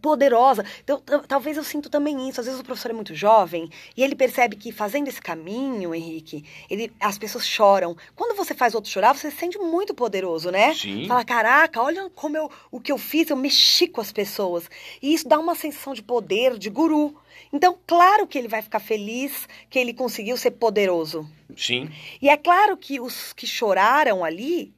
poderosa. 0.00 0.64
Então, 0.82 1.02
talvez 1.26 1.56
eu 1.56 1.64
sinto 1.64 1.88
também 1.90 2.28
isso. 2.28 2.40
Às 2.40 2.46
vezes 2.46 2.60
o 2.60 2.64
professor 2.64 2.90
é 2.90 2.94
muito 2.94 3.14
jovem 3.14 3.68
e 3.96 4.02
ele 4.02 4.14
percebe 4.14 4.56
que 4.56 4.72
fazendo 4.72 5.08
esse 5.08 5.20
caminho, 5.20 5.94
Henrique, 5.94 6.44
ele, 6.68 6.92
as 7.00 7.18
pessoas 7.18 7.46
choram. 7.46 7.96
Quando 8.16 8.36
você 8.36 8.54
faz 8.54 8.74
outro 8.74 8.90
chorar, 8.90 9.14
você 9.14 9.30
se 9.30 9.36
sente 9.36 9.58
muito 9.58 9.94
poderoso, 9.94 10.50
né? 10.50 10.74
Sim. 10.74 11.06
Fala, 11.06 11.24
caraca, 11.24 11.82
olha 11.82 12.10
como 12.14 12.36
eu, 12.36 12.50
o 12.70 12.80
que 12.80 12.90
eu 12.92 12.98
fiz, 12.98 13.30
eu 13.30 13.36
mexi 13.36 13.86
com 13.86 14.00
as 14.00 14.12
pessoas. 14.12 14.68
E 15.02 15.12
isso 15.12 15.28
dá 15.28 15.38
uma 15.38 15.54
sensação 15.54 15.92
de 15.92 16.02
poder, 16.02 16.58
de 16.58 16.70
guru. 16.70 17.14
Então, 17.52 17.76
claro 17.86 18.26
que 18.26 18.38
ele 18.38 18.48
vai 18.48 18.62
ficar 18.62 18.80
feliz 18.80 19.48
que 19.68 19.78
ele 19.78 19.92
conseguiu 19.92 20.36
ser 20.36 20.52
poderoso. 20.52 21.28
Sim. 21.56 21.90
E 22.22 22.28
é 22.28 22.36
claro 22.36 22.76
que 22.76 23.00
os 23.00 23.32
que 23.32 23.46
choraram 23.46 24.24
ali 24.24 24.72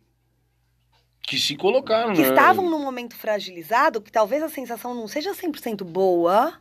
que 1.22 1.38
se 1.38 1.56
colocaram, 1.56 2.14
que 2.14 2.22
né? 2.22 2.28
estavam 2.28 2.68
num 2.68 2.82
momento 2.82 3.14
fragilizado, 3.14 4.00
que 4.00 4.10
talvez 4.10 4.42
a 4.42 4.48
sensação 4.48 4.92
não 4.92 5.06
seja 5.06 5.32
100% 5.32 5.84
boa, 5.84 6.60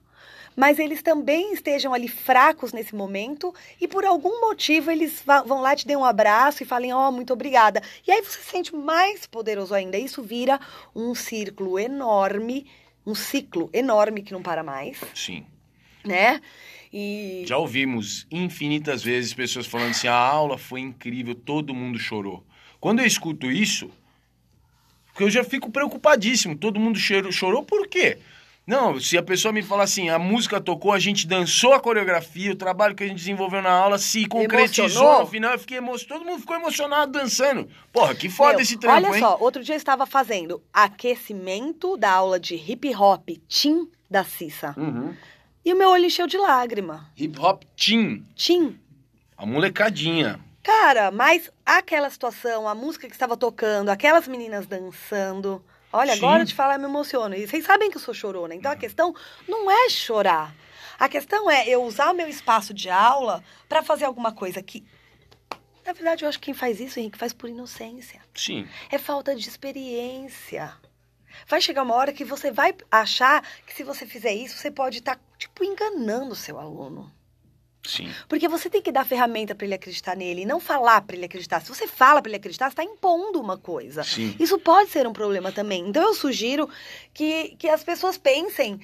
mas 0.56 0.78
eles 0.80 1.02
também 1.02 1.54
estejam 1.54 1.94
ali 1.94 2.08
fracos 2.08 2.72
nesse 2.72 2.94
momento 2.94 3.54
e 3.80 3.88
por 3.88 4.06
algum 4.06 4.42
motivo 4.42 4.92
eles 4.92 5.24
vão 5.46 5.62
lá 5.62 5.76
te 5.76 5.88
dar 5.88 5.98
um 5.98 6.06
abraço 6.06 6.62
e 6.62 6.66
falem, 6.66 6.94
ó, 6.94 7.10
oh, 7.10 7.12
muito 7.12 7.34
obrigada. 7.34 7.82
E 8.06 8.12
aí 8.12 8.22
você 8.22 8.40
se 8.40 8.50
sente 8.50 8.76
mais 8.76 9.26
poderoso 9.26 9.74
ainda. 9.74 9.98
Isso 9.98 10.22
vira 10.22 10.60
um 10.96 11.16
círculo 11.16 11.80
enorme, 11.80 12.68
um 13.06 13.16
ciclo 13.16 13.70
enorme 13.74 14.22
que 14.22 14.34
não 14.34 14.44
para 14.44 14.64
mais. 14.64 15.00
Sim. 15.16 15.46
Né? 16.04 16.42
E... 16.92 17.44
Já 17.48 17.58
ouvimos 17.58 18.28
infinitas 18.30 19.02
vezes 19.04 19.34
pessoas 19.34 19.66
falando 19.66 19.92
assim: 19.92 20.08
a 20.08 20.16
aula 20.16 20.58
foi 20.58 20.82
incrível, 20.82 21.34
todo 21.34 21.74
mundo 21.74 21.98
chorou. 21.98 22.46
Quando 22.80 23.00
eu 23.00 23.06
escuto 23.06 23.50
isso, 23.50 23.90
eu 25.20 25.30
já 25.30 25.44
fico 25.44 25.72
preocupadíssimo. 25.72 26.56
Todo 26.56 26.80
mundo 26.80 26.98
chorou, 26.98 27.32
chorou 27.32 27.64
por 27.64 27.88
quê? 27.88 28.18
Não, 28.66 29.00
se 29.00 29.18
a 29.18 29.24
pessoa 29.24 29.52
me 29.52 29.64
fala 29.64 29.84
assim, 29.84 30.10
a 30.10 30.20
música 30.20 30.62
tocou, 30.62 30.92
a 30.92 31.00
gente 31.00 31.26
dançou 31.26 31.74
a 31.74 31.80
coreografia, 31.80 32.52
o 32.52 32.56
trabalho 32.56 32.94
que 32.94 33.04
a 33.04 33.08
gente 33.08 33.18
desenvolveu 33.18 33.62
na 33.62 33.72
aula 33.72 33.98
se 33.98 34.26
concretizou 34.28 34.86
Emocionou? 34.86 35.20
no 35.22 35.28
final, 35.28 35.54
eu 35.54 35.60
fiquei 35.60 35.78
emocionado, 35.78 36.20
todo 36.20 36.30
mundo 36.30 36.40
ficou 36.42 36.56
emocionado 36.56 37.12
dançando. 37.12 37.68
Porra, 37.92 38.14
que 38.14 38.30
foda 38.30 38.54
Meu, 38.54 38.62
esse 38.62 38.78
trampo, 38.78 38.98
Olha 38.98 39.16
hein? 39.16 39.20
só, 39.20 39.38
outro 39.40 39.64
dia 39.64 39.74
eu 39.74 39.78
estava 39.78 40.06
fazendo 40.06 40.62
aquecimento 40.72 41.98
da 41.98 42.12
aula 42.12 42.40
de 42.40 42.56
hip 42.56 42.96
hop 42.96 43.30
Tim 43.48 43.90
da 44.10 44.24
Cissa. 44.24 44.76
Uhum. 44.78 45.14
E 45.64 45.74
o 45.74 45.78
meu 45.78 45.90
olho 45.90 46.06
encheu 46.06 46.28
de 46.28 46.38
lágrima. 46.38 47.10
Hip 47.16 47.40
Hop 47.40 47.64
Team, 47.76 48.24
Tim. 48.36 48.80
a 49.38 49.46
molecadinha. 49.46 50.40
Cara, 50.64 51.12
mas 51.12 51.52
aquela 51.66 52.10
situação, 52.10 52.68
a 52.68 52.76
música 52.76 53.08
que 53.08 53.14
estava 53.14 53.36
tocando, 53.36 53.90
aquelas 53.90 54.28
meninas 54.28 54.66
dançando. 54.66 55.64
Olha, 55.94 56.14
Sim. 56.14 56.20
agora 56.20 56.44
eu 56.44 56.48
te 56.48 56.54
falar, 56.54 56.76
eu 56.76 56.80
me 56.80 56.86
emociono. 56.86 57.36
E 57.36 57.48
vocês 57.48 57.66
sabem 57.66 57.90
que 57.90 57.98
eu 57.98 58.02
sou 58.02 58.14
chorona. 58.14 58.56
Então 58.56 58.72
a 58.72 58.76
questão 58.76 59.14
não 59.48 59.70
é 59.70 59.90
chorar. 59.90 60.54
A 61.00 61.10
questão 61.10 61.50
é 61.50 61.68
eu 61.68 61.84
usar 61.84 62.12
o 62.12 62.14
meu 62.14 62.28
espaço 62.28 62.74
de 62.74 62.90
aula 62.90 63.44
para 63.68 63.82
fazer 63.82 64.06
alguma 64.06 64.32
coisa 64.32 64.62
que. 64.62 64.84
Na 65.84 65.94
verdade, 65.94 66.24
eu 66.24 66.30
acho 66.30 66.40
que 66.40 66.46
quem 66.46 66.54
faz 66.54 66.80
isso, 66.80 67.00
Henrique, 67.00 67.18
faz 67.18 67.34
por 67.34 67.50
inocência. 67.50 68.22
Sim. 68.36 68.68
É 68.92 69.00
falta 69.00 69.36
de 69.36 69.50
experiência. 69.50 70.72
Vai 71.48 71.60
chegar 71.60 71.82
uma 71.82 71.96
hora 71.96 72.14
que 72.14 72.24
você 72.24 72.52
vai 72.52 72.76
achar 72.92 73.44
que 73.66 73.74
se 73.74 73.84
você 73.84 74.06
fizer 74.06 74.32
isso, 74.34 74.58
você 74.58 74.70
pode 74.70 75.00
estar, 75.00 75.20
tipo, 75.42 75.64
enganando 75.64 76.34
o 76.34 76.36
seu 76.36 76.60
aluno. 76.60 77.12
Sim. 77.84 78.12
Porque 78.30 78.48
você 78.48 78.70
tem 78.70 78.82
que 78.82 78.92
dar 78.92 79.04
ferramenta 79.04 79.56
para 79.56 79.66
ele 79.66 79.74
acreditar 79.74 80.16
nele 80.16 80.42
e 80.42 80.46
não 80.46 80.60
falar 80.60 81.02
para 81.02 81.16
ele 81.16 81.26
acreditar. 81.26 81.62
Se 81.62 81.70
você 81.70 81.88
fala 81.88 82.22
para 82.22 82.30
ele 82.30 82.38
acreditar, 82.38 82.66
você 82.66 82.74
está 82.74 82.84
impondo 82.84 83.42
uma 83.42 83.58
coisa. 83.58 84.04
Sim. 84.04 84.36
Isso 84.40 84.60
pode 84.60 84.92
ser 84.92 85.08
um 85.08 85.14
problema 85.14 85.52
também. 85.52 85.88
Então 85.88 86.04
eu 86.04 86.14
sugiro 86.14 86.70
que, 87.12 87.56
que 87.58 87.68
as 87.68 87.84
pessoas 87.84 88.20
pensem 88.20 88.80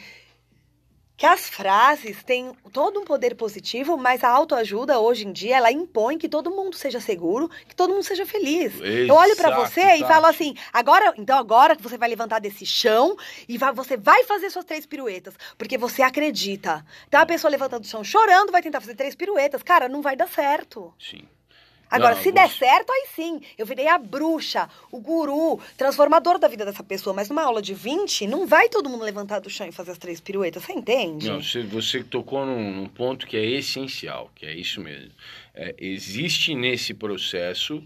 que 1.17 1.25
as 1.25 1.49
frases 1.49 2.21
têm 2.23 2.53
todo 2.71 2.99
um 2.99 3.03
poder 3.03 3.35
positivo, 3.35 3.97
mas 3.97 4.23
a 4.23 4.29
autoajuda 4.29 4.99
hoje 4.99 5.25
em 5.27 5.31
dia 5.33 5.57
ela 5.57 5.71
impõe 5.71 6.15
que 6.15 6.29
todo 6.29 6.51
mundo 6.51 6.75
seja 6.75 6.99
seguro, 6.99 7.49
que 7.67 7.75
todo 7.75 7.91
mundo 7.91 8.03
seja 8.03 8.23
feliz. 8.23 8.79
eu 8.79 9.15
olho 9.15 9.35
para 9.35 9.49
Exato, 9.49 9.61
você 9.71 9.81
e 9.81 9.99
Tati. 9.99 10.03
falo 10.13 10.25
assim: 10.27 10.55
agora, 10.71 11.13
então 11.17 11.35
agora 11.37 11.75
que 11.75 11.81
você 11.81 11.97
vai 11.97 12.07
levantar 12.07 12.37
desse 12.39 12.65
chão 12.67 13.17
e 13.49 13.57
vai- 13.57 13.73
você 13.73 13.97
vai 13.97 14.23
fazer 14.25 14.51
suas 14.51 14.63
três 14.63 14.85
piruetas, 14.85 15.33
porque 15.57 15.75
você 15.77 16.03
acredita. 16.03 16.85
Então 17.07 17.19
a 17.19 17.25
pessoa 17.25 17.49
levanta 17.49 17.79
do 17.79 17.87
chão 17.87 18.03
chorando, 18.03 18.51
vai 18.51 18.61
tentar 18.61 18.79
fazer 18.79 18.93
três 18.93 19.15
piruetas, 19.15 19.63
cara, 19.63 19.89
não 19.89 20.03
vai 20.03 20.15
dar 20.15 20.27
certo. 20.29 20.93
Sim. 20.99 21.27
Agora, 21.89 22.15
Não, 22.15 22.21
se 22.21 22.31
der 22.31 22.49
certo, 22.49 22.91
aí 22.91 23.07
sim. 23.15 23.41
Eu 23.57 23.65
virei 23.65 23.87
a 23.87 23.97
bruxa, 23.97 24.69
o 24.91 24.99
guru, 24.99 25.59
transformador 25.77 26.37
da 26.37 26.47
vida 26.47 26.65
dessa 26.65 26.83
pessoa. 26.83 27.13
Mas 27.13 27.29
numa 27.29 27.43
aula 27.43 27.61
de 27.61 27.73
20, 27.73 28.27
não 28.27 28.45
vai 28.45 28.69
todo 28.69 28.89
mundo 28.89 29.03
levantar 29.03 29.39
do 29.39 29.49
chão 29.49 29.67
e 29.67 29.71
fazer 29.71 29.91
as 29.91 29.97
três 29.97 30.19
piruetas. 30.19 30.63
Você 30.63 30.73
entende? 30.73 31.27
Não, 31.27 31.41
você, 31.41 31.63
você 31.63 32.03
tocou 32.03 32.45
num, 32.45 32.71
num 32.73 32.87
ponto 32.87 33.25
que 33.25 33.37
é 33.37 33.45
essencial, 33.45 34.31
que 34.35 34.45
é 34.45 34.53
isso 34.53 34.81
mesmo. 34.81 35.11
É, 35.53 35.75
existe 35.79 36.53
nesse 36.53 36.93
processo 36.93 37.83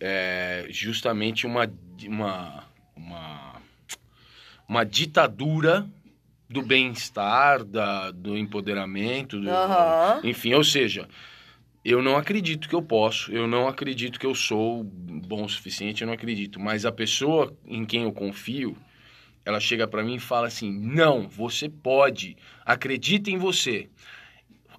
é, 0.00 0.66
justamente 0.68 1.46
uma, 1.46 1.70
uma, 2.06 2.64
uma, 2.96 3.62
uma 4.68 4.84
ditadura 4.84 5.88
do 6.48 6.62
bem-estar, 6.62 7.64
da, 7.64 8.10
do 8.10 8.36
empoderamento, 8.36 9.40
do, 9.40 9.50
Aham. 9.50 10.20
enfim, 10.22 10.54
ou 10.54 10.62
seja, 10.62 11.08
eu 11.84 12.02
não 12.02 12.16
acredito 12.16 12.68
que 12.68 12.74
eu 12.74 12.82
posso, 12.82 13.30
eu 13.32 13.46
não 13.46 13.68
acredito 13.68 14.18
que 14.18 14.26
eu 14.26 14.34
sou 14.34 14.82
bom 14.82 15.44
o 15.44 15.48
suficiente, 15.48 16.02
eu 16.02 16.06
não 16.06 16.14
acredito, 16.14 16.58
mas 16.58 16.86
a 16.86 16.92
pessoa 16.92 17.54
em 17.66 17.84
quem 17.84 18.04
eu 18.04 18.12
confio, 18.12 18.76
ela 19.44 19.60
chega 19.60 19.86
pra 19.86 20.02
mim 20.02 20.14
e 20.14 20.20
fala 20.20 20.46
assim: 20.46 20.72
"Não, 20.72 21.28
você 21.28 21.68
pode. 21.68 22.36
Acredita 22.64 23.30
em 23.30 23.36
você." 23.36 23.88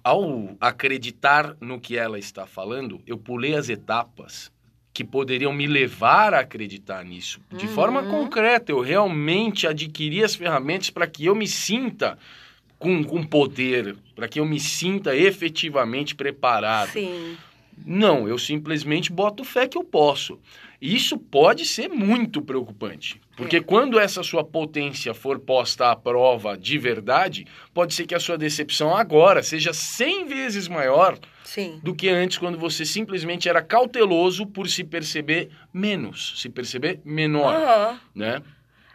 Ao 0.02 0.56
acreditar 0.60 1.56
no 1.60 1.80
que 1.80 1.96
ela 1.96 2.18
está 2.18 2.46
falando, 2.46 3.00
eu 3.06 3.18
pulei 3.18 3.56
as 3.56 3.68
etapas 3.68 4.52
que 4.94 5.04
poderiam 5.04 5.52
me 5.52 5.66
levar 5.66 6.32
a 6.32 6.40
acreditar 6.40 7.04
nisso. 7.04 7.40
De 7.52 7.66
Uhum. 7.66 7.72
forma 7.72 8.06
concreta, 8.06 8.72
eu 8.72 8.80
realmente 8.80 9.66
adquiri 9.66 10.22
as 10.24 10.34
ferramentas 10.34 10.90
para 10.90 11.06
que 11.06 11.26
eu 11.26 11.34
me 11.34 11.46
sinta 11.46 12.16
com, 12.78 13.02
com 13.02 13.22
poder, 13.22 13.96
para 14.14 14.28
que 14.28 14.38
eu 14.40 14.44
me 14.46 14.60
sinta 14.60 15.14
efetivamente 15.16 16.14
preparado. 16.14 16.92
Sim. 16.92 17.36
Não, 17.84 18.26
eu 18.26 18.38
simplesmente 18.38 19.12
boto 19.12 19.44
fé 19.44 19.68
que 19.68 19.76
eu 19.76 19.84
posso. 19.84 20.38
Isso 20.80 21.18
pode 21.18 21.64
ser 21.64 21.88
muito 21.88 22.40
preocupante. 22.40 23.20
Porque 23.36 23.56
É. 23.56 23.60
quando 23.60 23.98
essa 23.98 24.22
sua 24.22 24.42
potência 24.42 25.12
for 25.12 25.38
posta 25.38 25.90
à 25.90 25.96
prova 25.96 26.56
de 26.56 26.78
verdade, 26.78 27.46
pode 27.74 27.92
ser 27.94 28.06
que 28.06 28.14
a 28.14 28.20
sua 28.20 28.38
decepção 28.38 28.96
agora 28.96 29.42
seja 29.42 29.72
100 29.74 30.26
vezes 30.26 30.68
maior 30.68 31.18
Sim. 31.44 31.78
do 31.82 31.94
que 31.94 32.08
antes, 32.08 32.38
quando 32.38 32.58
você 32.58 32.84
simplesmente 32.84 33.46
era 33.48 33.62
cauteloso 33.62 34.46
por 34.46 34.68
se 34.68 34.82
perceber 34.84 35.50
menos, 35.72 36.34
se 36.40 36.48
perceber 36.48 37.00
menor 37.04 37.54
Aham. 37.54 38.00
né? 38.14 38.42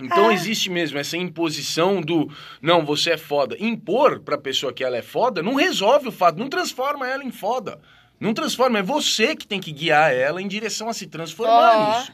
Então 0.03 0.29
É. 0.31 0.33
existe 0.33 0.69
mesmo 0.69 0.97
essa 0.97 1.15
imposição 1.17 2.01
do 2.01 2.29
não, 2.61 2.85
você 2.85 3.11
é 3.11 3.17
foda. 3.17 3.55
Impor 3.59 4.19
pra 4.21 4.37
pessoa 4.37 4.73
que 4.73 4.83
ela 4.83 4.97
é 4.97 5.01
foda 5.01 5.41
não 5.43 5.55
resolve 5.55 6.07
o 6.07 6.11
fato, 6.11 6.37
não 6.39 6.47
transforma 6.49 7.07
ela 7.07 7.23
em 7.23 7.31
foda. 7.31 7.79
Não 8.19 8.33
transforma, 8.33 8.79
é 8.79 8.83
você 8.83 9.35
que 9.35 9.47
tem 9.47 9.59
que 9.59 9.71
guiar 9.71 10.13
ela 10.13 10.41
em 10.41 10.47
direção 10.47 10.87
a 10.89 10.93
se 10.93 11.07
transformar 11.07 11.77
Ó. 11.77 11.99
nisso. 11.99 12.13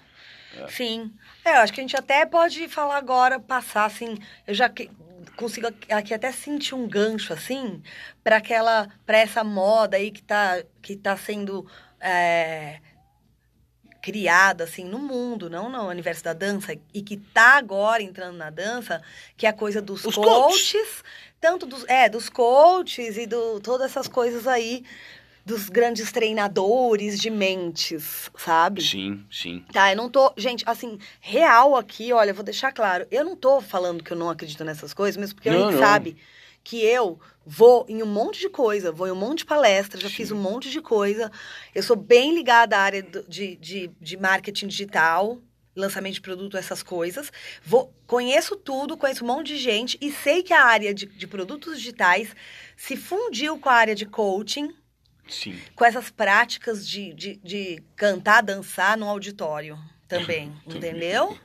Sim. 0.70 1.12
É, 1.44 1.52
eu 1.58 1.62
acho 1.62 1.74
que 1.74 1.80
a 1.82 1.84
gente 1.84 1.96
até 1.98 2.26
pode 2.26 2.68
falar 2.68 2.98
agora, 2.98 3.40
passar 3.40 3.86
assim. 3.86 4.18
Eu 4.48 4.54
já 4.54 4.68
que- 4.70 4.90
consigo 5.36 5.68
aqui- 5.68 5.94
aqui 5.94 6.14
até 6.14 6.32
sentir 6.32 6.74
um 6.74 6.88
gancho 6.88 7.32
assim 7.34 7.82
para 8.24 8.38
aquela, 8.38 8.88
para 9.06 9.18
essa 9.20 9.44
moda 9.44 9.98
aí 9.98 10.10
que 10.10 10.24
tá 10.24 10.64
que 10.82 10.96
tá 10.96 11.16
sendo 11.18 11.66
é, 12.00 12.80
criada 14.02 14.64
assim 14.64 14.84
no 14.86 15.00
mundo, 15.00 15.50
não 15.50 15.70
no 15.70 15.88
universo 15.88 16.24
da 16.24 16.34
dança 16.34 16.78
e 16.94 17.02
que 17.02 17.18
tá 17.18 17.58
agora 17.58 18.02
entrando 18.04 18.38
na 18.38 18.50
dança, 18.50 19.02
que 19.36 19.46
é 19.46 19.50
a 19.50 19.54
coisa 19.54 19.82
dos 19.82 20.06
Os 20.06 20.16
coaches, 20.16 21.04
tanto 21.40 21.66
dos 21.66 21.84
é 21.88 22.10
dos 22.10 22.30
coaches 22.30 23.18
e 23.18 23.26
do 23.26 23.60
todas 23.60 23.92
essas 23.92 24.08
coisas 24.08 24.48
aí 24.48 24.84
dos 25.46 25.70
grandes 25.70 26.12
treinadores 26.12 27.18
de 27.18 27.30
mentes, 27.30 28.30
sabe? 28.38 28.82
Sim, 28.82 29.26
sim. 29.32 29.64
Tá, 29.72 29.92
eu 29.92 29.96
não 29.96 30.10
tô. 30.10 30.34
Gente, 30.36 30.62
assim, 30.68 31.00
real 31.22 31.78
aqui, 31.78 32.12
olha, 32.12 32.32
eu 32.32 32.36
vou 32.36 32.44
deixar 32.44 32.74
claro. 32.74 33.08
Eu 33.10 33.24
não 33.24 33.34
tô 33.34 33.62
falando 33.62 34.04
que 34.04 34.12
eu 34.12 34.18
não 34.18 34.30
acredito 34.30 34.66
nessas 34.66 34.94
coisas, 34.94 35.16
mesmo 35.16 35.36
porque 35.36 35.50
Não, 35.50 35.56
a 35.56 35.62
gente 35.62 35.74
não. 35.76 35.80
sabe 35.80 36.18
que 36.68 36.84
eu 36.84 37.18
vou 37.46 37.86
em 37.88 38.04
um 38.04 38.06
monte 38.06 38.42
de 38.42 38.50
coisa, 38.50 38.92
vou 38.92 39.08
em 39.08 39.12
um 39.12 39.16
monte 39.16 39.38
de 39.38 39.46
palestra, 39.46 40.02
já 40.02 40.10
Sim. 40.10 40.16
fiz 40.16 40.32
um 40.32 40.38
monte 40.38 40.70
de 40.70 40.82
coisa. 40.82 41.32
Eu 41.74 41.82
sou 41.82 41.96
bem 41.96 42.36
ligada 42.36 42.78
à 42.78 42.82
área 42.82 43.02
de, 43.02 43.56
de, 43.56 43.90
de 44.02 44.18
marketing 44.18 44.68
digital, 44.68 45.42
lançamento 45.74 46.16
de 46.16 46.22
produto, 46.22 46.58
essas 46.58 46.84
coisas. 46.84 47.32
Vou, 47.64 47.96
conheço 48.06 48.58
tudo, 48.58 48.98
conheço 48.98 49.24
um 49.24 49.28
monte 49.28 49.48
de 49.54 49.58
gente 49.58 49.98
e 50.02 50.12
sei 50.12 50.44
que 50.44 50.52
a 50.52 50.66
área 50.66 50.94
de, 50.94 51.06
de 51.06 51.26
produtos 51.26 51.78
digitais 51.78 52.36
se 52.76 52.98
fundiu 52.98 53.58
com 53.58 53.70
a 53.70 53.74
área 53.74 53.96
de 53.96 54.06
coaching 54.06 54.76
Sim. 55.30 55.58
com 55.74 55.86
essas 55.86 56.10
práticas 56.10 56.86
de, 56.86 57.14
de, 57.14 57.38
de 57.38 57.82
cantar, 57.96 58.44
dançar 58.44 58.98
no 58.98 59.08
auditório. 59.08 59.80
Também, 60.08 60.52
entendeu? 60.66 61.38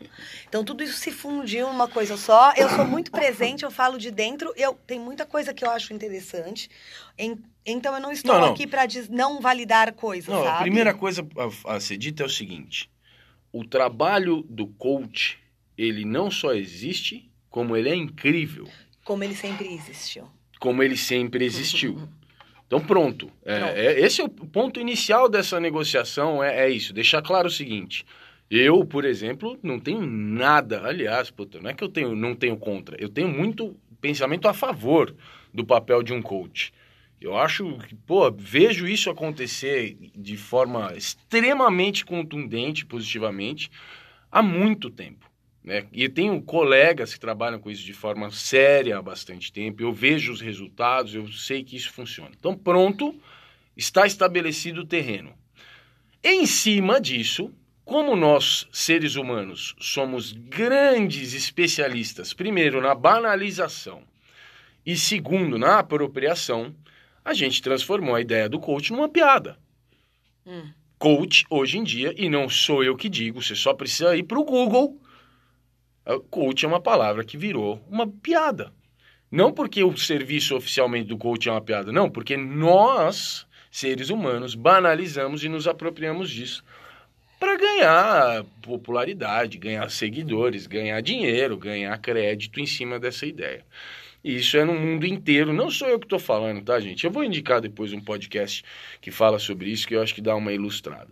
Então 0.48 0.64
tudo 0.64 0.82
isso 0.82 0.96
se 0.98 1.10
fundiu 1.10 1.66
numa 1.68 1.88
coisa 1.88 2.16
só. 2.16 2.52
Eu 2.56 2.68
sou 2.70 2.84
muito 2.86 3.10
presente, 3.10 3.64
eu 3.64 3.70
falo 3.70 3.98
de 3.98 4.10
dentro. 4.10 4.52
Eu 4.56 4.74
tem 4.86 4.98
muita 5.00 5.26
coisa 5.26 5.52
que 5.52 5.64
eu 5.64 5.70
acho 5.70 5.92
interessante. 5.92 6.70
Em, 7.18 7.36
então 7.66 7.94
eu 7.94 8.00
não 8.00 8.12
estou 8.12 8.34
Não, 8.34 8.40
não. 8.46 8.52
aqui 8.52 8.66
para 8.66 8.82
não 9.10 9.40
validar 9.40 9.92
coisas, 9.92 10.28
Não, 10.32 10.42
sabe? 10.44 10.56
a 10.58 10.60
primeira 10.62 10.94
coisa 10.94 11.26
a, 11.66 11.74
a 11.76 11.80
ser 11.80 11.96
dita 11.96 12.22
é 12.22 12.26
o 12.26 12.30
seguinte: 12.30 12.90
o 13.52 13.64
trabalho 13.64 14.42
do 14.48 14.66
coach, 14.66 15.38
ele 15.76 16.04
não 16.04 16.30
só 16.30 16.54
existe, 16.54 17.30
como 17.50 17.76
ele 17.76 17.88
é 17.90 17.94
incrível, 17.94 18.68
como 19.04 19.22
ele 19.24 19.34
sempre 19.34 19.72
existiu. 19.72 20.28
como 20.60 20.82
ele 20.82 20.96
sempre 20.96 21.44
existiu. 21.44 22.08
Então 22.66 22.80
pronto. 22.80 23.30
É, 23.44 23.54
é- 23.86 24.00
esse 24.00 24.20
é 24.22 24.24
o 24.24 24.28
ponto 24.30 24.80
inicial 24.80 25.28
dessa 25.28 25.60
negociação, 25.60 26.42
é, 26.42 26.64
é 26.66 26.70
isso. 26.70 26.92
Deixar 26.94 27.20
claro 27.20 27.48
o 27.48 27.50
seguinte. 27.50 28.06
Eu, 28.54 28.84
por 28.84 29.06
exemplo, 29.06 29.58
não 29.62 29.80
tenho 29.80 30.04
nada. 30.04 30.82
Aliás, 30.86 31.30
puta, 31.30 31.58
não 31.58 31.70
é 31.70 31.72
que 31.72 31.82
eu 31.82 31.88
tenho, 31.88 32.14
não 32.14 32.34
tenho 32.34 32.54
contra. 32.58 33.02
Eu 33.02 33.08
tenho 33.08 33.26
muito 33.26 33.74
pensamento 33.98 34.46
a 34.46 34.52
favor 34.52 35.16
do 35.54 35.64
papel 35.64 36.02
de 36.02 36.12
um 36.12 36.20
coach. 36.20 36.70
Eu 37.18 37.34
acho 37.34 37.78
que, 37.78 37.94
pô, 37.94 38.30
vejo 38.30 38.86
isso 38.86 39.08
acontecer 39.08 39.96
de 40.14 40.36
forma 40.36 40.92
extremamente 40.94 42.04
contundente, 42.04 42.84
positivamente, 42.84 43.70
há 44.30 44.42
muito 44.42 44.90
tempo. 44.90 45.30
Né? 45.64 45.86
E 45.90 46.06
tenho 46.10 46.42
colegas 46.42 47.14
que 47.14 47.20
trabalham 47.20 47.58
com 47.58 47.70
isso 47.70 47.82
de 47.82 47.94
forma 47.94 48.30
séria 48.30 48.98
há 48.98 49.02
bastante 49.02 49.50
tempo. 49.50 49.82
Eu 49.82 49.94
vejo 49.94 50.30
os 50.30 50.42
resultados, 50.42 51.14
eu 51.14 51.26
sei 51.28 51.64
que 51.64 51.74
isso 51.74 51.90
funciona. 51.90 52.32
Então, 52.38 52.54
pronto, 52.54 53.18
está 53.74 54.06
estabelecido 54.06 54.82
o 54.82 54.86
terreno. 54.86 55.32
Em 56.22 56.44
cima 56.44 57.00
disso, 57.00 57.50
como 57.84 58.14
nós, 58.14 58.66
seres 58.72 59.16
humanos, 59.16 59.74
somos 59.80 60.32
grandes 60.32 61.34
especialistas, 61.34 62.32
primeiro, 62.32 62.80
na 62.80 62.94
banalização 62.94 64.02
e 64.84 64.96
segundo, 64.96 65.58
na 65.58 65.78
apropriação, 65.78 66.74
a 67.24 67.32
gente 67.32 67.62
transformou 67.62 68.14
a 68.14 68.20
ideia 68.20 68.48
do 68.48 68.58
coach 68.58 68.92
numa 68.92 69.08
piada. 69.08 69.56
Hum. 70.44 70.70
Coach, 70.98 71.44
hoje 71.48 71.78
em 71.78 71.84
dia, 71.84 72.14
e 72.16 72.28
não 72.28 72.48
sou 72.48 72.82
eu 72.82 72.96
que 72.96 73.08
digo, 73.08 73.42
você 73.42 73.54
só 73.54 73.74
precisa 73.74 74.16
ir 74.16 74.24
para 74.24 74.38
o 74.38 74.44
Google. 74.44 75.00
Uh, 76.06 76.20
Coach 76.30 76.64
é 76.64 76.68
uma 76.68 76.80
palavra 76.80 77.24
que 77.24 77.36
virou 77.36 77.84
uma 77.88 78.06
piada. 78.06 78.72
Não 79.30 79.52
porque 79.52 79.82
o 79.82 79.96
serviço 79.96 80.54
oficialmente 80.56 81.08
do 81.08 81.16
coach 81.16 81.48
é 81.48 81.52
uma 81.52 81.60
piada, 81.60 81.90
não, 81.90 82.10
porque 82.10 82.36
nós, 82.36 83.46
seres 83.70 84.10
humanos, 84.10 84.54
banalizamos 84.54 85.42
e 85.42 85.48
nos 85.48 85.66
apropriamos 85.66 86.28
disso 86.28 86.62
para 87.42 87.56
ganhar 87.56 88.44
popularidade, 88.62 89.58
ganhar 89.58 89.90
seguidores, 89.90 90.68
ganhar 90.68 91.00
dinheiro, 91.00 91.56
ganhar 91.56 91.98
crédito 91.98 92.60
em 92.60 92.66
cima 92.66 93.00
dessa 93.00 93.26
ideia. 93.26 93.64
E 94.22 94.36
isso 94.36 94.56
é 94.56 94.64
no 94.64 94.74
mundo 94.74 95.04
inteiro, 95.04 95.52
não 95.52 95.68
sou 95.68 95.88
eu 95.88 95.98
que 95.98 96.06
estou 96.06 96.20
falando, 96.20 96.62
tá, 96.62 96.78
gente? 96.78 97.04
Eu 97.04 97.10
vou 97.10 97.24
indicar 97.24 97.60
depois 97.60 97.92
um 97.92 98.00
podcast 98.00 98.62
que 99.00 99.10
fala 99.10 99.40
sobre 99.40 99.68
isso, 99.68 99.88
que 99.88 99.96
eu 99.96 100.00
acho 100.00 100.14
que 100.14 100.20
dá 100.20 100.36
uma 100.36 100.52
ilustrada. 100.52 101.08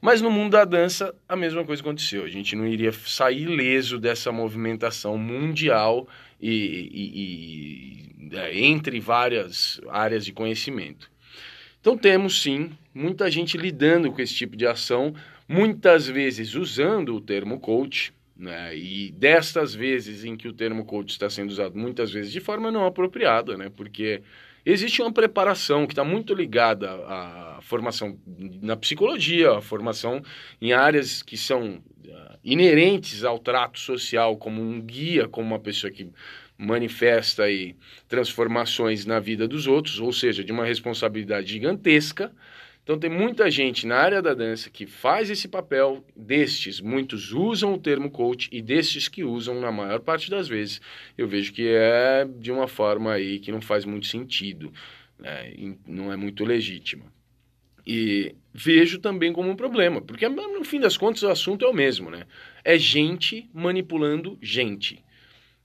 Mas 0.00 0.22
no 0.22 0.30
mundo 0.30 0.52
da 0.52 0.64
dança, 0.64 1.14
a 1.28 1.36
mesma 1.36 1.62
coisa 1.66 1.82
aconteceu. 1.82 2.24
A 2.24 2.30
gente 2.30 2.56
não 2.56 2.66
iria 2.66 2.90
sair 2.90 3.42
ileso 3.42 3.98
dessa 3.98 4.32
movimentação 4.32 5.18
mundial 5.18 6.08
e, 6.40 6.88
e- 6.94 8.30
e- 8.32 8.36
é, 8.38 8.58
entre 8.58 9.00
várias 9.00 9.82
áreas 9.90 10.24
de 10.24 10.32
conhecimento. 10.32 11.10
Então 11.78 11.98
temos 11.98 12.40
sim 12.40 12.70
muita 12.94 13.30
gente 13.30 13.58
lidando 13.58 14.10
com 14.10 14.22
esse 14.22 14.34
tipo 14.34 14.56
de 14.56 14.66
ação, 14.66 15.14
muitas 15.48 16.06
vezes 16.06 16.54
usando 16.54 17.14
o 17.14 17.20
termo 17.20 17.60
coach, 17.60 18.12
né? 18.36 18.76
E 18.76 19.12
destas 19.12 19.74
vezes 19.74 20.24
em 20.24 20.36
que 20.36 20.48
o 20.48 20.52
termo 20.52 20.84
coach 20.84 21.10
está 21.10 21.30
sendo 21.30 21.50
usado 21.50 21.76
muitas 21.76 22.12
vezes 22.12 22.32
de 22.32 22.40
forma 22.40 22.70
não 22.70 22.84
apropriada, 22.86 23.56
né? 23.56 23.70
Porque 23.74 24.22
existe 24.66 25.00
uma 25.02 25.12
preparação 25.12 25.86
que 25.86 25.92
está 25.92 26.04
muito 26.04 26.34
ligada 26.34 26.90
à 26.90 27.58
formação 27.62 28.18
na 28.60 28.76
psicologia, 28.76 29.52
à 29.52 29.60
formação 29.60 30.22
em 30.60 30.72
áreas 30.72 31.22
que 31.22 31.36
são 31.36 31.82
ah, 32.10 32.38
inerentes 32.42 33.22
ao 33.24 33.38
trato 33.38 33.78
social, 33.78 34.36
como 34.36 34.60
um 34.60 34.80
guia, 34.80 35.28
como 35.28 35.46
uma 35.46 35.60
pessoa 35.60 35.92
que 35.92 36.10
manifesta 36.56 37.44
aí 37.44 37.76
transformações 38.08 39.04
na 39.04 39.18
vida 39.20 39.46
dos 39.46 39.66
outros, 39.66 40.00
ou 40.00 40.12
seja, 40.12 40.42
de 40.42 40.52
uma 40.52 40.64
responsabilidade 40.64 41.52
gigantesca. 41.52 42.32
Então 42.84 42.98
tem 42.98 43.08
muita 43.08 43.50
gente 43.50 43.86
na 43.86 43.96
área 43.96 44.20
da 44.20 44.34
dança 44.34 44.68
que 44.68 44.86
faz 44.86 45.30
esse 45.30 45.48
papel, 45.48 46.04
destes, 46.14 46.82
muitos 46.82 47.32
usam 47.32 47.72
o 47.72 47.78
termo 47.78 48.10
coach 48.10 48.46
e 48.52 48.60
destes 48.60 49.08
que 49.08 49.24
usam 49.24 49.58
na 49.58 49.72
maior 49.72 50.00
parte 50.00 50.30
das 50.30 50.46
vezes, 50.46 50.82
eu 51.16 51.26
vejo 51.26 51.54
que 51.54 51.66
é 51.66 52.28
de 52.38 52.52
uma 52.52 52.68
forma 52.68 53.14
aí 53.14 53.38
que 53.38 53.50
não 53.50 53.62
faz 53.62 53.86
muito 53.86 54.06
sentido, 54.06 54.70
né? 55.18 55.50
não 55.86 56.12
é 56.12 56.16
muito 56.16 56.44
legítima. 56.44 57.06
E 57.86 58.34
vejo 58.52 58.98
também 58.98 59.32
como 59.32 59.48
um 59.48 59.56
problema, 59.56 60.02
porque 60.02 60.28
no 60.28 60.64
fim 60.64 60.78
das 60.78 60.96
contas 60.98 61.22
o 61.22 61.28
assunto 61.28 61.64
é 61.64 61.68
o 61.68 61.72
mesmo, 61.72 62.10
né? 62.10 62.26
É 62.62 62.78
gente 62.78 63.48
manipulando 63.52 64.38
gente. 64.42 65.02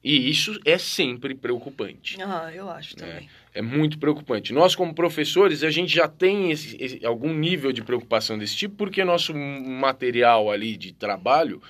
E 0.02 0.30
isso 0.30 0.58
é 0.64 0.78
sempre 0.78 1.36
preocupante. 1.36 2.18
Ah, 2.22 2.50
eu 2.54 2.70
acho 2.70 2.96
também. 2.96 3.30
É 3.60 3.62
muito 3.62 4.00
preocupante. 4.00 4.54
Nós, 4.54 4.74
como 4.74 4.94
professores, 4.94 5.64
a 5.64 5.70
gente 5.70 5.94
já 5.94 6.08
tem 6.08 6.50
esse- 6.50 6.78
esse- 6.80 7.06
algum 7.06 7.34
nível 7.34 7.74
de 7.74 7.84
preocupação 7.84 8.38
desse 8.38 8.56
tipo, 8.56 8.76
porque 8.76 9.04
nosso 9.04 9.34
material 9.36 10.50
ali 10.50 10.78
de 10.78 10.94
trabalho 10.94 11.62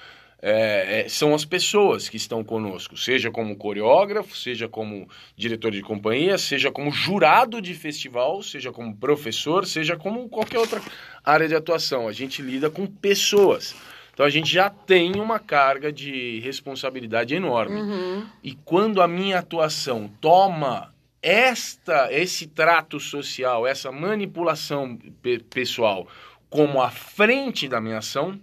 é, 0.42 1.02
é, 1.02 1.10
são 1.10 1.34
as 1.36 1.44
pessoas 1.44 2.08
que 2.08 2.16
estão 2.16 2.44
conosco, 2.46 2.96
seja 2.96 3.30
como 3.30 3.58
coreógrafo, 3.58 4.38
seja 4.38 4.70
como 4.70 5.10
diretor 5.36 5.70
de 5.72 5.82
companhia, 5.82 6.38
seja 6.38 6.72
como 6.72 6.92
jurado 6.92 7.62
de 7.62 7.74
festival, 7.74 8.42
seja 8.42 8.72
como 8.72 8.96
professor, 8.96 9.66
seja 9.66 9.98
como 9.98 10.30
qualquer 10.30 10.60
outra 10.60 10.82
área 11.26 11.46
de 11.48 11.56
atuação. 11.56 12.08
A 12.08 12.14
gente 12.14 12.42
lida 12.42 12.70
com 12.70 12.86
pessoas. 12.86 13.76
Então 14.14 14.26
a 14.26 14.30
gente 14.30 14.50
já 14.54 14.70
tem 14.70 15.20
uma 15.20 15.40
carga 15.40 15.92
de 15.92 16.40
responsabilidade 16.40 17.34
enorme. 17.36 17.82
Uhum. 17.82 18.26
E 18.44 18.54
quando 18.64 19.02
a 19.02 19.08
minha 19.08 19.40
atuação 19.40 20.10
toma 20.22 20.94
esta 21.22 22.12
esse 22.12 22.48
trato 22.48 23.00
social, 23.00 23.68
essa 23.68 23.92
manipulação 23.92 24.98
pe- 25.22 25.40
pessoal 25.40 26.08
como 26.50 26.82
a 26.82 26.90
frente 26.90 27.68
da 27.68 27.80
minha 27.80 28.00
ação, 28.00 28.40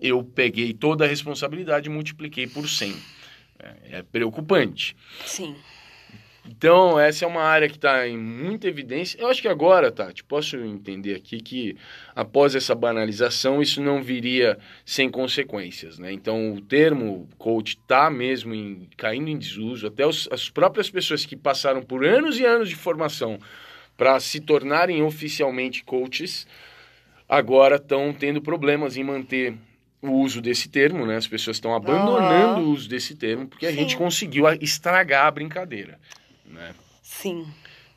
eu 0.00 0.22
peguei 0.22 0.72
toda 0.72 1.04
a 1.04 1.08
responsabilidade 1.08 1.88
e 1.88 1.92
multipliquei 1.92 2.46
por 2.46 2.68
100. 2.68 2.94
É, 3.58 3.98
é 3.98 4.02
preocupante. 4.02 4.96
Sim. 5.24 5.56
Então, 6.48 6.98
essa 6.98 7.24
é 7.24 7.28
uma 7.28 7.42
área 7.42 7.68
que 7.68 7.76
está 7.76 8.06
em 8.06 8.16
muita 8.16 8.66
evidência. 8.68 9.18
Eu 9.20 9.28
acho 9.28 9.42
que 9.42 9.48
agora, 9.48 9.90
Tati, 9.90 10.22
posso 10.24 10.56
entender 10.56 11.14
aqui 11.14 11.40
que 11.40 11.76
após 12.14 12.54
essa 12.54 12.74
banalização, 12.74 13.60
isso 13.60 13.82
não 13.82 14.02
viria 14.02 14.58
sem 14.84 15.10
consequências, 15.10 15.98
né? 15.98 16.12
Então, 16.12 16.52
o 16.54 16.60
termo 16.60 17.28
coach 17.36 17.76
está 17.76 18.08
mesmo 18.10 18.54
em- 18.54 18.88
caindo 18.96 19.28
em 19.28 19.36
desuso. 19.38 19.86
Até 19.86 20.06
os- 20.06 20.28
as 20.30 20.48
próprias 20.48 20.88
pessoas 20.88 21.24
que 21.26 21.36
passaram 21.36 21.82
por 21.82 22.04
anos 22.04 22.38
e 22.38 22.44
anos 22.44 22.68
de 22.68 22.76
formação 22.76 23.38
para 23.96 24.18
se 24.20 24.40
tornarem 24.40 25.02
oficialmente 25.02 25.82
coaches, 25.84 26.46
agora 27.28 27.76
estão 27.76 28.12
tendo 28.12 28.40
problemas 28.40 28.96
em 28.96 29.02
manter 29.04 29.54
o 30.02 30.10
uso 30.12 30.40
desse 30.40 30.68
termo, 30.68 31.04
né? 31.06 31.16
As 31.16 31.26
pessoas 31.26 31.56
estão 31.56 31.74
abandonando 31.74 32.60
o 32.60 32.70
uso 32.70 32.88
desse 32.88 33.16
termo 33.16 33.48
porque 33.48 33.66
a 33.66 33.70
Sim. 33.70 33.76
gente 33.76 33.96
conseguiu 33.96 34.44
estragar 34.60 35.26
a 35.26 35.30
brincadeira, 35.30 35.98
né? 36.48 36.74
Sim. 37.02 37.46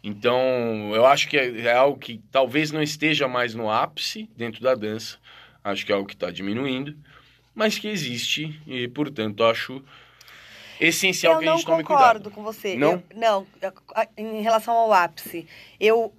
Então, 0.03 0.91
eu 0.95 1.05
acho 1.05 1.27
que 1.27 1.37
é, 1.37 1.61
é 1.61 1.73
algo 1.73 1.99
que 1.99 2.21
talvez 2.31 2.71
não 2.71 2.81
esteja 2.81 3.27
mais 3.27 3.53
no 3.53 3.69
ápice 3.69 4.29
dentro 4.35 4.61
da 4.61 4.73
dança. 4.75 5.17
Acho 5.63 5.85
que 5.85 5.91
é 5.91 5.95
algo 5.95 6.07
que 6.07 6.13
está 6.13 6.31
diminuindo, 6.31 6.95
mas 7.53 7.77
que 7.77 7.87
existe 7.87 8.59
e, 8.65 8.87
portanto, 8.87 9.43
acho 9.43 9.83
essencial 10.79 11.33
eu 11.33 11.39
que 11.39 11.45
a 11.45 11.49
não 11.51 11.57
gente 11.57 11.65
tome 11.65 11.83
concordo 11.83 12.29
cuidado. 12.29 12.31
com 12.31 12.43
você. 12.43 12.75
Não? 12.75 12.91
Eu- 12.93 13.03
não, 13.15 13.47
em 14.17 14.41
relação 14.41 14.73
ao 14.73 14.93
ápice. 14.93 15.45
Eu, 15.79 16.13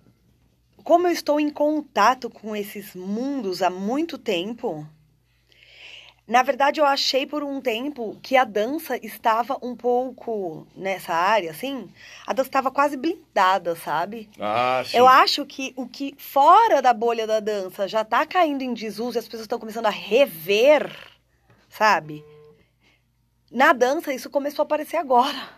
como 0.84 1.06
eu 1.08 1.12
estou 1.12 1.40
em 1.40 1.48
contato 1.50 2.28
com 2.28 2.54
esses 2.54 2.94
mundos 2.94 3.62
há 3.62 3.70
muito 3.70 4.18
tempo, 4.18 4.86
na 6.30 6.44
verdade 6.44 6.80
eu 6.80 6.86
achei 6.86 7.26
por 7.26 7.42
um 7.42 7.60
tempo 7.60 8.16
que 8.22 8.36
a 8.36 8.44
dança 8.44 8.96
estava 9.04 9.58
um 9.60 9.74
pouco 9.74 10.64
nessa 10.76 11.12
área, 11.12 11.50
assim, 11.50 11.90
a 12.24 12.32
dança 12.32 12.48
estava 12.48 12.70
quase 12.70 12.96
blindada, 12.96 13.74
sabe? 13.74 14.30
Ah, 14.38 14.80
sim. 14.86 14.96
Eu 14.96 15.08
acho 15.08 15.44
que 15.44 15.74
o 15.74 15.88
que 15.88 16.14
fora 16.16 16.80
da 16.80 16.94
bolha 16.94 17.26
da 17.26 17.40
dança 17.40 17.88
já 17.88 18.04
tá 18.04 18.24
caindo 18.24 18.62
em 18.62 18.72
desuso 18.72 19.18
e 19.18 19.18
as 19.18 19.24
pessoas 19.24 19.42
estão 19.42 19.58
começando 19.58 19.86
a 19.86 19.90
rever, 19.90 20.96
sabe? 21.68 22.24
Na 23.50 23.72
dança 23.72 24.14
isso 24.14 24.30
começou 24.30 24.62
a 24.62 24.66
aparecer 24.66 24.98
agora. 24.98 25.48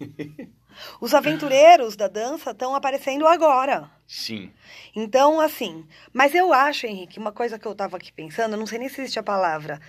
Os 1.00 1.14
aventureiros 1.14 1.96
da 1.96 2.08
dança 2.08 2.50
estão 2.50 2.74
aparecendo 2.74 3.26
agora. 3.26 3.90
Sim. 4.06 4.52
Então, 4.94 5.40
assim, 5.40 5.86
mas 6.12 6.34
eu 6.34 6.52
acho, 6.52 6.86
Henrique, 6.86 7.18
uma 7.18 7.32
coisa 7.32 7.58
que 7.58 7.66
eu 7.66 7.74
tava 7.74 7.96
aqui 7.96 8.12
pensando, 8.12 8.56
não 8.56 8.66
sei 8.66 8.78
nem 8.78 8.88
se 8.88 9.00
existe 9.00 9.18
a 9.18 9.22
palavra, 9.22 9.80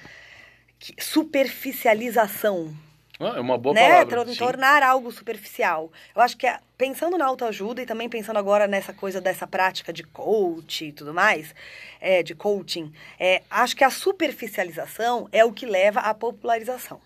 que- 0.79 0.95
superficialização, 1.01 2.73
Ah, 3.19 3.33
é 3.37 3.39
uma 3.39 3.57
boa 3.57 3.75
né? 3.75 3.89
palavra. 3.89 4.15
Tor- 4.17 4.27
sim. 4.29 4.35
Tornar 4.35 4.81
algo 4.83 5.11
superficial. 5.11 5.91
Eu 6.15 6.21
acho 6.21 6.35
que 6.35 6.47
é- 6.47 6.59
pensando 6.77 7.17
na 7.17 7.25
autoajuda 7.25 7.81
e 7.81 7.85
também 7.85 8.09
pensando 8.09 8.37
agora 8.37 8.67
nessa 8.67 8.91
coisa 8.93 9.21
dessa 9.21 9.45
prática 9.47 9.93
de 9.93 10.03
coach 10.03 10.85
e 10.85 10.91
tudo 10.91 11.13
mais, 11.13 11.53
é, 12.01 12.23
de 12.23 12.33
coaching, 12.35 12.91
é, 13.19 13.41
acho 13.49 13.75
que 13.75 13.83
a 13.83 13.89
superficialização 13.89 15.27
é 15.31 15.45
o 15.45 15.53
que 15.53 15.65
leva 15.65 15.99
à 16.01 16.13
popularização. 16.13 16.99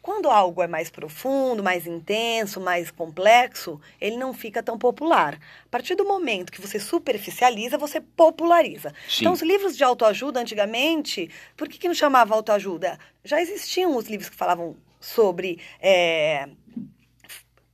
Quando 0.00 0.30
algo 0.30 0.62
é 0.62 0.66
mais 0.66 0.90
profundo, 0.90 1.62
mais 1.62 1.86
intenso, 1.86 2.60
mais 2.60 2.90
complexo, 2.90 3.80
ele 4.00 4.16
não 4.16 4.32
fica 4.32 4.62
tão 4.62 4.78
popular. 4.78 5.34
A 5.64 5.68
partir 5.70 5.94
do 5.94 6.04
momento 6.04 6.52
que 6.52 6.60
você 6.60 6.78
superficializa, 6.78 7.78
você 7.78 8.00
populariza. 8.00 8.92
Sim. 9.08 9.20
Então, 9.20 9.32
os 9.32 9.42
livros 9.42 9.76
de 9.76 9.84
autoajuda, 9.84 10.40
antigamente, 10.40 11.30
por 11.56 11.68
que, 11.68 11.78
que 11.78 11.88
não 11.88 11.94
chamava 11.94 12.34
autoajuda? 12.34 12.98
Já 13.24 13.40
existiam 13.40 13.96
os 13.96 14.06
livros 14.06 14.28
que 14.28 14.36
falavam 14.36 14.76
sobre 15.00 15.58
é, 15.80 16.48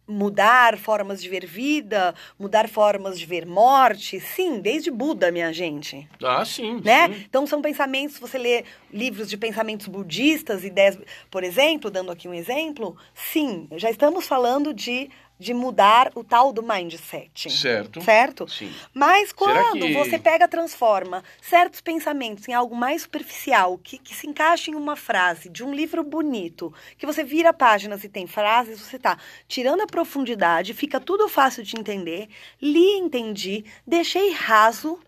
mudar 0.08 0.78
formas 0.78 1.22
de 1.22 1.28
ver 1.28 1.44
vida, 1.46 2.14
mudar 2.38 2.68
formas 2.68 3.18
de 3.18 3.26
ver 3.26 3.44
morte. 3.46 4.18
Sim, 4.18 4.58
desde 4.60 4.90
Buda, 4.90 5.30
minha 5.30 5.52
gente 5.52 6.08
Ah, 6.24 6.44
sim. 6.44 6.80
né? 6.82 7.08
sim. 7.08 7.24
Então 7.28 7.46
são 7.46 7.60
pensamentos, 7.60 8.18
você 8.18 8.38
lê 8.38 8.64
livros 8.92 9.28
de 9.28 9.36
pensamentos 9.36 9.86
budistas, 9.86 10.64
ideias, 10.64 10.98
por 11.30 11.44
exemplo, 11.44 11.90
dando 11.90 12.10
aqui 12.10 12.26
um 12.26 12.34
exemplo, 12.34 12.96
sim, 13.14 13.68
já 13.76 13.90
estamos 13.90 14.26
falando 14.26 14.72
de, 14.72 15.10
de 15.38 15.54
mudar 15.54 16.10
o 16.14 16.24
tal 16.24 16.52
do 16.52 16.62
mindset. 16.62 17.50
Certo. 17.50 18.00
Certo? 18.02 18.48
Sim. 18.48 18.72
Mas 18.92 19.32
quando 19.32 19.54
que- 19.86 19.94
você 19.94 20.18
pega, 20.18 20.48
transforma 20.48 21.22
certos 21.40 21.80
pensamentos 21.80 22.48
em 22.48 22.52
algo 22.52 22.74
mais 22.74 23.02
superficial, 23.02 23.78
que, 23.78 23.98
que 23.98 24.14
se 24.14 24.26
encaixa 24.26 24.70
em 24.70 24.74
uma 24.74 24.96
frase 24.96 25.48
de 25.48 25.62
um 25.64 25.72
livro 25.72 26.02
bonito, 26.02 26.72
que 26.96 27.06
você 27.06 27.22
vira 27.22 27.52
páginas 27.52 28.02
e 28.04 28.08
tem 28.08 28.26
frases, 28.26 28.80
você 28.80 28.98
tá 28.98 29.16
tirando 29.46 29.82
a 29.82 29.86
profundidade, 29.86 30.74
fica 30.74 30.98
tudo 30.98 31.28
fácil 31.28 31.62
de 31.62 31.78
entender, 31.78 32.28
li, 32.60 32.98
entendi, 32.98 33.64
deixei 33.86 34.32
raso, 34.32 34.98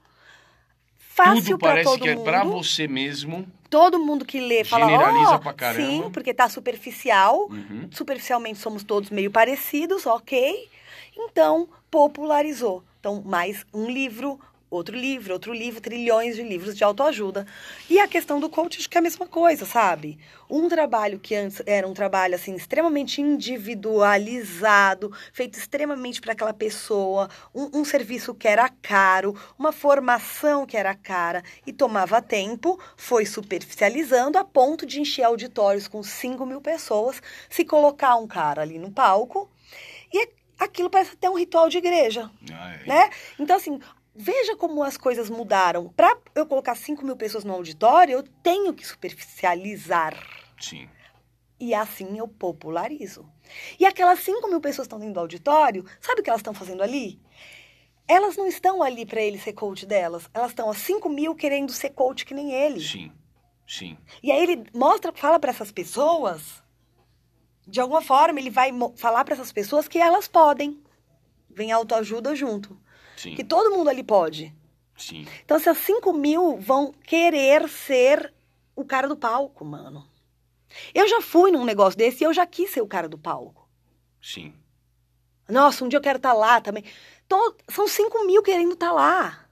fácil 1.24 1.42
Tudo 1.44 1.58
para 1.58 1.68
parece 1.70 1.90
todo 1.90 2.02
que 2.02 2.08
é 2.08 2.14
mundo. 2.14 2.24
pra 2.24 2.44
você 2.44 2.88
mesmo. 2.88 3.46
Todo 3.68 3.98
mundo 4.00 4.24
que 4.24 4.40
lê 4.40 4.64
fala, 4.64 4.86
Generaliza 4.86 5.30
ó, 5.30 5.38
pra 5.38 5.52
caramba." 5.52 5.86
sim, 5.86 6.10
porque 6.12 6.34
tá 6.34 6.48
superficial. 6.48 7.46
Uhum. 7.50 7.88
Superficialmente 7.90 8.58
somos 8.58 8.82
todos 8.82 9.10
meio 9.10 9.30
parecidos, 9.30 10.06
ok. 10.06 10.68
Então, 11.16 11.68
popularizou. 11.90 12.82
Então, 12.98 13.22
mais 13.24 13.64
um 13.72 13.88
livro, 13.88 14.38
outro 14.70 14.96
livro, 14.96 15.32
outro 15.32 15.52
livro, 15.52 15.80
trilhões 15.80 16.36
de 16.36 16.42
livros 16.42 16.76
de 16.76 16.84
autoajuda. 16.84 17.46
E 17.88 17.98
a 17.98 18.06
questão 18.06 18.38
do 18.38 18.48
coach, 18.48 18.78
acho 18.78 18.88
que 18.88 18.96
é 18.96 19.00
a 19.00 19.02
mesma 19.02 19.26
coisa, 19.26 19.66
sabe? 19.66 20.18
Um 20.48 20.68
trabalho 20.68 21.18
que 21.18 21.34
antes 21.34 21.60
era 21.66 21.86
um 21.86 21.92
trabalho, 21.92 22.36
assim, 22.36 22.54
extremamente 22.54 23.20
individualizado, 23.20 25.12
feito 25.32 25.58
extremamente 25.58 26.20
para 26.20 26.32
aquela 26.32 26.54
pessoa, 26.54 27.28
um, 27.54 27.80
um 27.80 27.84
serviço 27.84 28.34
que 28.34 28.46
era 28.46 28.68
caro, 28.68 29.34
uma 29.58 29.72
formação 29.72 30.64
que 30.64 30.76
era 30.76 30.94
cara 30.94 31.42
e 31.66 31.72
tomava 31.72 32.22
tempo, 32.22 32.78
foi 32.96 33.26
superficializando 33.26 34.38
a 34.38 34.44
ponto 34.44 34.86
de 34.86 35.00
encher 35.00 35.24
auditórios 35.24 35.88
com 35.88 36.02
5 36.02 36.46
mil 36.46 36.60
pessoas, 36.60 37.20
se 37.48 37.64
colocar 37.64 38.16
um 38.16 38.26
cara 38.26 38.62
ali 38.62 38.78
no 38.78 38.90
palco, 38.92 39.50
e 40.12 40.28
aquilo 40.58 40.90
parece 40.90 41.12
até 41.14 41.28
um 41.28 41.38
ritual 41.38 41.68
de 41.68 41.78
igreja 41.78 42.30
Ah, 42.52 42.74
é. 42.74 42.86
né? 42.86 43.10
Então, 43.38 43.56
assim, 43.56 43.80
veja 44.14 44.56
como 44.56 44.82
as 44.82 44.96
coisas 44.96 45.30
mudaram. 45.30 45.88
Para 45.90 46.16
eu 46.34 46.46
colocar 46.46 46.74
5 46.74 47.04
mil 47.04 47.16
pessoas 47.16 47.44
no 47.44 47.52
auditório, 47.52 48.12
eu 48.14 48.22
tenho 48.42 48.74
que 48.74 48.86
superficializar. 48.86 50.14
Sim. 50.61 50.88
E 51.58 51.74
assim 51.74 52.18
eu 52.18 52.26
popularizo. 52.26 53.30
E 53.78 53.84
aquelas 53.84 54.20
5 54.20 54.48
mil 54.48 54.61
pessoas 54.61 54.86
que 54.86 54.94
estão 54.94 54.98
dentro 54.98 55.14
do 55.14 55.20
auditório, 55.20 55.84
sabe 56.00 56.20
o 56.20 56.24
que 56.24 56.30
elas 56.30 56.40
estão 56.40 56.54
fazendo 56.54 56.82
ali? 56.82 57.20
Elas 58.08 58.36
não 58.36 58.46
estão 58.46 58.82
ali 58.82 59.06
para 59.06 59.20
ele 59.20 59.38
ser 59.38 59.52
coach 59.52 59.86
delas. 59.86 60.28
Elas 60.34 60.50
estão 60.50 60.70
a 60.70 60.74
5 60.74 61.08
mil 61.08 61.34
querendo 61.34 61.72
ser 61.72 61.90
coach 61.90 62.24
que 62.24 62.34
nem 62.34 62.52
ele. 62.52 62.80
Sim. 62.80 63.12
Sim. 63.66 63.96
E 64.20 64.32
aí 64.32 64.42
ele 64.42 64.66
mostra, 64.74 65.12
fala 65.12 65.38
para 65.38 65.50
essas 65.50 65.70
pessoas, 65.70 66.61
de 67.70 67.80
alguma 67.80 68.02
forma, 68.02 68.40
ele 68.40 68.50
vai 68.50 68.72
falar 68.96 69.24
para 69.24 69.34
essas 69.34 69.52
pessoas 69.52 69.86
que 69.86 69.98
elas 69.98 70.26
podem. 70.26 70.82
Vem 71.48 71.70
autoajuda 71.70 72.34
junto. 72.34 72.76
Sim. 73.20 73.34
Que 73.34 73.44
todo 73.44 73.70
mundo 73.76 73.90
ali 73.90 74.02
pode. 74.02 74.54
Sim. 74.96 75.26
Então, 75.44 75.58
essas 75.58 75.76
5 75.76 76.10
mil 76.14 76.56
vão 76.56 76.90
querer 76.90 77.68
ser 77.68 78.32
o 78.74 78.82
cara 78.82 79.06
do 79.06 79.14
palco, 79.14 79.62
mano. 79.62 80.08
Eu 80.94 81.06
já 81.06 81.20
fui 81.20 81.50
num 81.50 81.64
negócio 81.64 81.98
desse 81.98 82.24
e 82.24 82.26
eu 82.26 82.32
já 82.32 82.46
quis 82.46 82.70
ser 82.70 82.80
o 82.80 82.86
cara 82.86 83.10
do 83.10 83.18
palco. 83.18 83.68
Sim. 84.22 84.54
Nossa, 85.46 85.84
um 85.84 85.88
dia 85.88 85.98
eu 85.98 86.02
quero 86.02 86.16
estar 86.16 86.32
lá 86.32 86.62
também. 86.62 86.82
São 87.68 87.86
5 87.86 88.24
mil 88.24 88.42
querendo 88.42 88.72
estar 88.72 88.90
lá. 88.90 89.46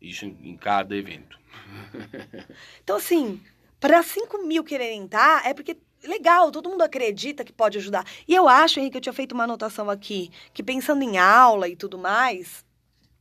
Isso 0.00 0.24
em 0.24 0.56
cada 0.56 0.96
evento. 0.96 1.38
Então, 2.82 2.96
assim, 2.96 3.42
para 3.78 4.02
5 4.02 4.38
mil 4.46 4.64
quererem 4.64 5.04
estar, 5.04 5.46
é 5.46 5.52
porque, 5.52 5.76
legal, 6.02 6.50
todo 6.50 6.68
mundo 6.70 6.82
acredita 6.82 7.44
que 7.44 7.52
pode 7.52 7.76
ajudar. 7.76 8.06
E 8.26 8.34
eu 8.34 8.48
acho, 8.48 8.80
Henrique, 8.80 8.96
eu 8.96 9.00
tinha 9.02 9.12
feito 9.12 9.32
uma 9.32 9.44
anotação 9.44 9.90
aqui, 9.90 10.30
que 10.54 10.62
pensando 10.62 11.02
em 11.02 11.18
aula 11.18 11.68
e 11.68 11.76
tudo 11.76 11.98
mais, 11.98 12.64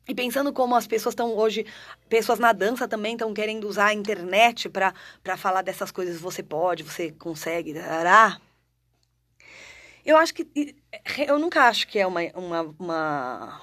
e 0.08 0.16
pensando 0.16 0.52
como 0.52 0.76
as 0.76 0.88
pessoas 0.88 1.14
estão 1.14 1.36
hoje, 1.36 1.66
pessoas 2.10 2.40
na 2.40 2.52
dança 2.52 2.88
também 2.88 3.14
estão 3.14 3.34
querendo 3.34 3.68
usar 3.68 3.88
a 3.88 3.94
internet 3.94 4.70
para 4.70 5.38
falar 5.38 5.62
dessas 5.62 5.92
coisas, 5.92 6.20
você 6.20 6.42
pode, 6.42 6.84
você 6.84 7.12
consegue, 7.12 7.74
dará. 7.74 8.40
Eu 10.06 10.18
acho 10.18 10.34
que. 10.34 10.76
Eu 11.28 11.38
nunca 11.38 11.68
acho 11.68 11.88
que 11.88 12.00
é 12.00 12.08
uma. 12.08 12.22
uma, 12.34 12.62
uma 12.80 13.62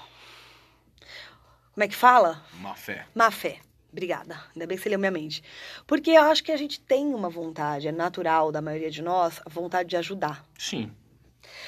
como 1.75 1.85
é 1.85 1.89
que 1.89 1.97
fala? 1.97 2.43
Má 2.55 2.75
fé. 2.75 3.07
Má 3.15 3.31
fé. 3.31 3.61
Obrigada. 3.91 4.41
Ainda 4.55 4.67
bem 4.67 4.77
que 4.77 4.83
você 4.83 4.89
leu 4.89 4.99
minha 4.99 5.11
mente. 5.11 5.43
Porque 5.87 6.11
eu 6.11 6.23
acho 6.23 6.45
que 6.45 6.53
a 6.53 6.57
gente 6.57 6.81
tem 6.81 7.15
uma 7.15 7.29
vontade, 7.29 7.89
é 7.89 7.93
natural 7.93 8.53
da 8.53 8.61
maioria 8.61 8.91
de 8.91 9.03
nós, 9.03 9.41
a 9.45 9.49
vontade 9.49 9.89
de 9.89 9.97
ajudar. 9.97 10.45
Sim. 10.59 10.93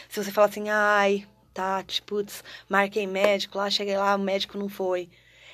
Se 0.09 0.23
você 0.23 0.31
fala 0.31 0.49
assim, 0.49 0.69
ai, 0.69 1.27
Tati, 1.61 2.01
putz, 2.01 2.43
marquei 2.71 3.07
médico 3.07 3.59
lá, 3.59 3.69
cheguei 3.69 3.95
lá, 3.95 4.15
o 4.15 4.19
médico 4.19 4.57
não 4.57 4.67
foi. 4.67 5.11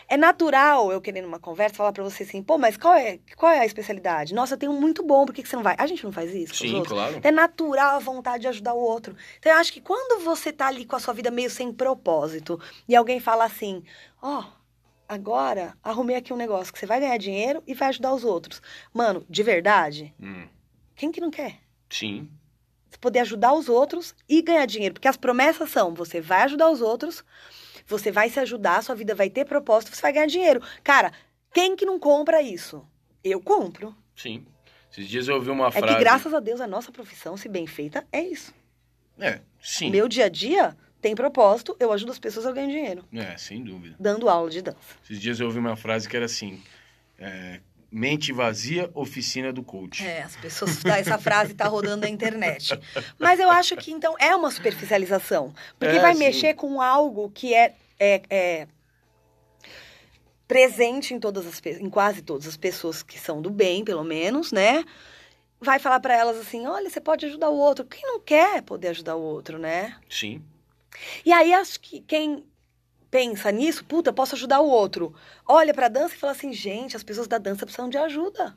É 0.08 0.16
natural 0.16 0.92
eu 0.92 1.00
querendo 1.00 1.26
uma 1.26 1.40
conversa 1.40 1.74
falar 1.74 1.92
pra 1.92 2.04
você 2.04 2.22
assim, 2.22 2.40
pô, 2.40 2.56
mas 2.56 2.76
qual 2.76 2.94
é, 2.94 3.18
qual 3.36 3.50
é 3.50 3.58
a 3.58 3.66
especialidade? 3.66 4.32
Nossa, 4.32 4.54
eu 4.54 4.58
tenho 4.58 4.72
muito 4.72 5.02
bom, 5.02 5.26
por 5.26 5.34
que, 5.34 5.42
que 5.42 5.48
você 5.48 5.56
não 5.56 5.64
vai? 5.64 5.74
A 5.76 5.86
gente 5.88 6.04
não 6.04 6.12
faz 6.12 6.32
isso 6.32 6.54
Sim, 6.54 6.80
claro. 6.84 7.20
É 7.24 7.32
natural 7.32 7.96
a 7.96 7.98
vontade 7.98 8.42
de 8.42 8.46
ajudar 8.46 8.74
o 8.74 8.78
outro. 8.78 9.16
Então 9.40 9.50
eu 9.50 9.58
acho 9.58 9.72
que 9.72 9.80
quando 9.80 10.22
você 10.22 10.52
tá 10.52 10.68
ali 10.68 10.84
com 10.84 10.94
a 10.94 11.00
sua 11.00 11.12
vida 11.12 11.28
meio 11.28 11.50
sem 11.50 11.72
propósito 11.72 12.60
e 12.86 12.94
alguém 12.94 13.18
fala 13.18 13.44
assim, 13.44 13.82
ó, 14.22 14.44
agora 15.08 15.76
arrumei 15.82 16.14
aqui 16.14 16.32
um 16.32 16.36
negócio 16.36 16.72
que 16.72 16.78
você 16.78 16.86
vai 16.86 17.00
ganhar 17.00 17.18
dinheiro 17.18 17.64
e 17.66 17.74
vai 17.74 17.88
ajudar 17.88 18.14
os 18.14 18.22
outros. 18.22 18.62
Mano, 18.94 19.26
de 19.28 19.42
verdade, 19.42 20.14
Hum. 20.22 20.46
quem 20.94 21.10
que 21.10 21.20
não 21.20 21.32
quer? 21.32 21.58
Sim. 21.90 22.30
Poder 23.00 23.20
ajudar 23.20 23.52
os 23.52 23.68
outros 23.68 24.14
e 24.28 24.42
ganhar 24.42 24.66
dinheiro. 24.66 24.94
Porque 24.94 25.08
as 25.08 25.16
promessas 25.16 25.70
são: 25.70 25.94
você 25.94 26.20
vai 26.20 26.42
ajudar 26.42 26.70
os 26.70 26.80
outros, 26.80 27.24
você 27.86 28.10
vai 28.10 28.28
se 28.30 28.40
ajudar, 28.40 28.82
sua 28.82 28.94
vida 28.94 29.14
vai 29.14 29.30
ter 29.30 29.44
propósito, 29.44 29.94
você 29.94 30.02
vai 30.02 30.12
ganhar 30.12 30.26
dinheiro. 30.26 30.60
Cara, 30.82 31.12
quem 31.52 31.76
que 31.76 31.86
não 31.86 31.98
compra 31.98 32.42
isso? 32.42 32.86
Eu 33.22 33.40
compro. 33.40 33.94
Sim. 34.14 34.44
Esses 34.90 35.08
dias 35.08 35.28
eu 35.28 35.34
ouvi 35.34 35.50
uma 35.50 35.68
É 35.68 35.72
frase. 35.72 35.94
que, 35.94 36.00
graças 36.00 36.32
a 36.32 36.40
Deus, 36.40 36.60
a 36.60 36.66
nossa 36.66 36.90
profissão, 36.90 37.36
se 37.36 37.48
bem 37.48 37.66
feita, 37.66 38.06
é 38.10 38.20
isso. 38.22 38.54
É, 39.18 39.40
sim. 39.60 39.90
Meu 39.90 40.08
dia 40.08 40.26
a 40.26 40.28
dia 40.28 40.76
tem 41.00 41.14
propósito, 41.14 41.76
eu 41.78 41.92
ajudo 41.92 42.12
as 42.12 42.18
pessoas, 42.18 42.46
eu 42.46 42.52
ganho 42.54 42.68
dinheiro. 42.70 43.04
É, 43.12 43.36
sem 43.36 43.62
dúvida. 43.62 43.96
Dando 43.98 44.28
aula 44.28 44.48
de 44.50 44.62
dança. 44.62 44.78
Esses 45.04 45.20
dias 45.20 45.38
eu 45.40 45.46
ouvi 45.46 45.58
uma 45.58 45.76
frase 45.76 46.08
que 46.08 46.16
era 46.16 46.24
assim: 46.26 46.62
é, 47.18 47.60
mente 47.96 48.30
vazia, 48.30 48.90
oficina 48.92 49.50
do 49.50 49.62
coach. 49.62 50.06
É, 50.06 50.22
as 50.22 50.36
pessoas. 50.36 50.84
Essa 50.84 51.16
frase 51.16 51.54
tá 51.54 51.66
rodando 51.66 52.02
na 52.02 52.08
internet. 52.10 52.78
Mas 53.18 53.40
eu 53.40 53.50
acho 53.50 53.74
que, 53.74 53.90
então, 53.90 54.14
é 54.18 54.36
uma 54.36 54.50
superficialização. 54.50 55.54
Porque 55.78 55.96
É, 55.96 56.00
vai 56.00 56.12
sim. 56.12 56.18
mexer 56.18 56.54
com 56.54 56.82
algo 56.82 57.30
que 57.30 57.54
é, 57.54 57.74
é, 57.98 58.22
é 58.28 58.68
presente 60.46 61.14
em 61.14 61.18
todas 61.18 61.46
as 61.46 61.60
em 61.64 61.88
quase 61.88 62.20
todas 62.20 62.46
as 62.46 62.56
pessoas 62.56 63.02
que 63.02 63.18
são 63.18 63.40
do 63.40 63.48
bem, 63.50 63.82
pelo 63.82 64.04
menos, 64.04 64.52
né? 64.52 64.84
Vai 65.58 65.78
falar 65.78 65.98
pra 66.00 66.14
elas 66.14 66.36
assim: 66.36 66.66
olha, 66.66 66.90
você 66.90 67.00
pode 67.00 67.24
ajudar 67.24 67.48
o 67.48 67.56
outro. 67.56 67.86
Quem 67.86 68.02
não 68.02 68.20
quer 68.20 68.60
poder 68.62 68.88
ajudar 68.88 69.16
o 69.16 69.22
outro, 69.22 69.58
né? 69.58 69.96
Sim. 70.08 70.42
E 71.24 71.32
aí 71.32 71.54
acho 71.54 71.80
que 71.80 72.00
quem 72.02 72.44
pensa 73.10 73.50
nisso, 73.50 73.84
puta, 73.84 74.10
eu 74.10 74.14
posso 74.14 74.34
ajudar 74.34 74.60
o 74.60 74.68
outro. 74.68 75.14
Olha 75.46 75.72
pra 75.72 75.88
dança 75.88 76.14
e 76.14 76.18
fala 76.18 76.32
assim, 76.32 76.52
gente, 76.52 76.96
as 76.96 77.02
pessoas 77.02 77.26
da 77.26 77.38
dança 77.38 77.64
precisam 77.64 77.88
de 77.88 77.98
ajuda. 77.98 78.56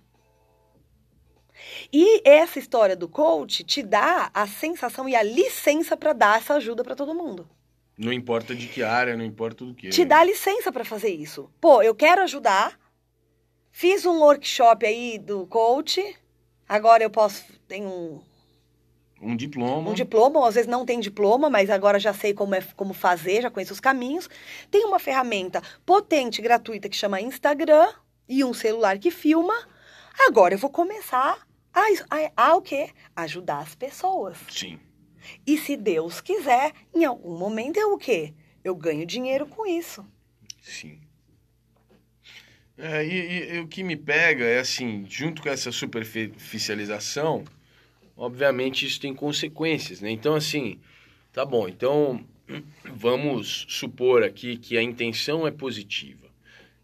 E 1.92 2.22
essa 2.28 2.60
história 2.60 2.96
do 2.96 3.08
coach 3.08 3.64
te 3.64 3.84
dá 3.84 4.32
a 4.34 4.48
sensação 4.48 5.08
e 5.10 5.16
a 5.16 5.24
licença 5.24 5.98
para 5.98 6.14
dar 6.14 6.38
essa 6.38 6.56
ajuda 6.56 6.84
para 6.84 6.96
todo 6.96 7.14
mundo. 7.14 7.50
Não 7.98 8.14
importa 8.14 8.56
de 8.56 8.68
que 8.68 8.82
área, 8.82 9.18
não 9.18 9.26
importa 9.26 9.66
do 9.66 9.74
que. 9.74 9.90
Te 9.90 10.06
dá 10.06 10.24
licença 10.24 10.72
para 10.72 10.86
fazer 10.86 11.10
isso. 11.10 11.52
Pô, 11.60 11.82
eu 11.82 11.94
quero 11.94 12.22
ajudar. 12.22 12.80
Fiz 13.72 14.06
um 14.06 14.20
workshop 14.20 14.86
aí 14.86 15.20
do 15.20 15.46
coach. 15.48 16.02
Agora 16.68 17.04
eu 17.04 17.10
posso. 17.10 17.44
Tem 17.68 17.86
um, 17.86 18.22
Um 19.22 19.36
diploma. 19.36 19.90
um 19.90 19.94
diploma, 19.94 20.40
ou 20.40 20.46
às 20.46 20.56
vezes 20.56 20.70
não 20.70 20.86
tem 20.86 21.00
diploma, 21.00 21.50
mas 21.50 21.70
agora 21.70 22.00
já 22.00 22.14
sei 22.14 22.34
como, 22.34 22.56
é, 22.56 22.62
como 22.76 22.94
fazer, 22.94 23.42
já 23.42 23.50
conheço 23.52 23.74
os 23.74 23.80
caminhos. 23.80 24.30
Tem 24.72 24.86
uma 24.86 24.98
ferramenta 25.00 25.62
potente, 25.86 26.42
gratuita, 26.42 26.88
que 26.88 26.96
chama 26.96 27.20
Instagram 27.20 27.90
e 28.28 28.44
um 28.44 28.54
celular 28.54 28.98
que 28.98 29.12
filma. 29.12 29.54
Agora 30.28 30.54
eu 30.54 30.58
vou 30.58 30.70
começar 30.70 31.46
a, 31.74 31.82
a, 32.10 32.32
a 32.52 32.56
o 32.56 32.62
quê? 32.62 32.90
Ajudar 33.16 33.60
as 33.60 33.76
pessoas. 33.76 34.38
Sim. 34.50 34.80
E 35.46 35.58
se 35.58 35.76
Deus 35.76 36.22
quiser, 36.22 36.72
em 36.96 37.04
algum 37.04 37.38
momento 37.38 37.78
eu 37.78 37.94
o 37.94 37.98
quê? 37.98 38.34
Eu 38.64 38.74
ganho 38.76 39.06
dinheiro 39.06 39.46
com 39.46 39.66
isso. 39.66 40.06
Sim. 40.62 41.00
É, 42.78 43.06
e, 43.06 43.10
e- 43.12 43.56
e 43.56 43.60
o 43.60 43.68
que 43.68 43.84
me 43.84 43.98
pega 43.98 44.46
é 44.46 44.60
assim, 44.60 45.06
junto 45.10 45.42
com 45.42 45.50
essa 45.50 45.70
superficialização, 45.72 47.44
obviamente 48.20 48.86
isso 48.86 49.00
tem 49.00 49.16
consequências, 49.16 50.02
né? 50.02 50.12
Então, 50.12 50.36
assim, 50.36 50.78
tá 51.32 51.46
bom, 51.46 51.70
então 51.70 52.24
vamos 52.94 53.66
supor 53.70 54.24
aqui 54.24 54.58
que 54.58 54.78
a 54.78 54.84
intenção 54.84 55.48
é 55.48 55.52
positiva, 55.52 56.28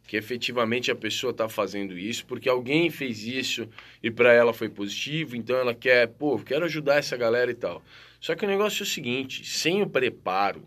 que 0.08 0.16
efetivamente 0.16 0.90
a 0.90 0.96
pessoa 0.96 1.32
está 1.32 1.50
fazendo 1.50 1.98
isso 1.98 2.26
porque 2.26 2.48
alguém 2.48 2.90
fez 2.90 3.26
isso 3.26 3.68
e 4.02 4.10
para 4.10 4.32
ela 4.32 4.54
foi 4.54 4.70
positivo, 4.70 5.36
então 5.36 5.58
ela 5.58 5.76
quer, 5.76 6.08
pô, 6.08 6.40
quero 6.40 6.64
ajudar 6.66 6.96
essa 6.96 7.18
galera 7.18 7.52
e 7.52 7.56
tal. 7.56 7.84
Só 8.22 8.34
que 8.34 8.46
o 8.46 8.48
negócio 8.48 8.84
é 8.84 8.86
o 8.86 8.90
seguinte, 8.90 9.46
sem 9.46 9.82
o 9.82 9.90
preparo, 9.90 10.64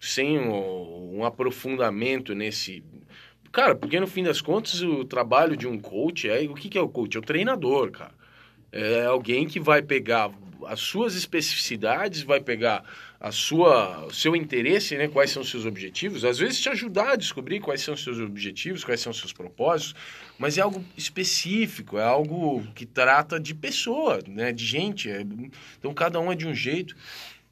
sem 0.00 0.36
um, 0.36 1.18
um 1.18 1.24
aprofundamento 1.24 2.34
nesse. 2.34 2.82
Cara, 3.52 3.76
porque 3.76 4.00
no 4.00 4.06
fim 4.08 4.24
das 4.24 4.40
contas 4.40 4.82
o 4.82 5.04
trabalho 5.04 5.56
de 5.56 5.68
um 5.68 5.78
coach 5.78 6.28
é. 6.28 6.40
O 6.40 6.54
que, 6.54 6.68
que 6.68 6.76
é 6.76 6.80
o 6.80 6.88
coach? 6.88 7.16
É 7.16 7.20
o 7.20 7.22
treinador, 7.22 7.92
cara. 7.92 8.21
É 8.72 9.04
alguém 9.04 9.46
que 9.46 9.60
vai 9.60 9.82
pegar 9.82 10.30
as 10.66 10.80
suas 10.80 11.14
especificidades, 11.14 12.22
vai 12.22 12.40
pegar 12.40 12.84
a 13.20 13.30
sua, 13.30 14.06
o 14.06 14.12
seu 14.12 14.34
interesse, 14.34 14.96
né? 14.96 15.06
Quais 15.06 15.30
são 15.30 15.42
os 15.42 15.50
seus 15.50 15.64
objetivos. 15.64 16.24
Às 16.24 16.38
vezes 16.38 16.60
te 16.60 16.68
ajudar 16.68 17.12
a 17.12 17.16
descobrir 17.16 17.60
quais 17.60 17.80
são 17.80 17.94
os 17.94 18.02
seus 18.02 18.18
objetivos, 18.18 18.82
quais 18.82 19.00
são 19.00 19.12
os 19.12 19.18
seus 19.18 19.32
propósitos, 19.32 19.94
mas 20.38 20.58
é 20.58 20.60
algo 20.60 20.84
específico, 20.96 21.98
é 21.98 22.04
algo 22.04 22.66
que 22.74 22.84
trata 22.84 23.38
de 23.38 23.54
pessoa, 23.54 24.18
né? 24.26 24.52
De 24.52 24.64
gente. 24.64 25.10
É- 25.10 25.24
então 25.78 25.94
cada 25.94 26.18
um 26.18 26.32
é 26.32 26.34
de 26.34 26.46
um 26.46 26.54
jeito. 26.54 26.96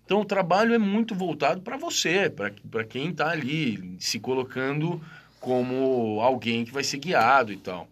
Então 0.04 0.22
o 0.22 0.24
trabalho 0.24 0.74
é 0.74 0.78
muito 0.78 1.14
voltado 1.14 1.60
para 1.60 1.76
você, 1.76 2.28
para 2.28 2.84
quem 2.84 3.10
está 3.10 3.30
ali 3.30 3.94
se 4.00 4.18
colocando 4.18 5.00
como 5.38 6.20
alguém 6.20 6.64
que 6.64 6.72
vai 6.72 6.82
ser 6.82 6.98
guiado 6.98 7.52
e 7.52 7.56
tal. 7.56 7.88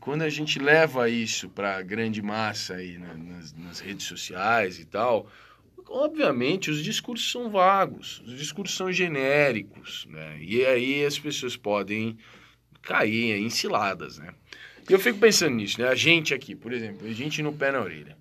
Quando 0.00 0.22
a 0.22 0.28
gente 0.28 0.58
leva 0.58 1.08
isso 1.08 1.48
para 1.48 1.76
a 1.76 1.82
grande 1.82 2.22
massa 2.22 2.74
aí 2.74 2.98
na- 2.98 3.14
nas, 3.14 3.52
nas 3.52 3.80
redes 3.80 4.06
sociais 4.06 4.78
e 4.78 4.84
tal, 4.84 5.26
obviamente 5.86 6.70
os 6.70 6.82
discursos 6.82 7.30
são 7.30 7.50
vagos, 7.50 8.22
os 8.26 8.36
discursos 8.38 8.76
são 8.76 8.92
genéricos, 8.92 10.06
né? 10.10 10.36
E 10.40 10.64
aí 10.64 11.04
as 11.04 11.18
pessoas 11.18 11.56
podem 11.56 12.16
cair 12.82 13.32
em 13.36 13.50
ciladas, 13.50 14.18
né? 14.18 14.32
E 14.88 14.92
eu 14.92 14.98
fico 14.98 15.18
pensando 15.18 15.54
nisso, 15.54 15.80
né? 15.80 15.88
A 15.88 15.94
gente 15.94 16.32
aqui, 16.32 16.54
por 16.54 16.72
exemplo, 16.72 17.06
a 17.06 17.12
gente 17.12 17.42
no 17.42 17.52
pé 17.52 17.70
na 17.72 17.80
orelha. 17.80 18.16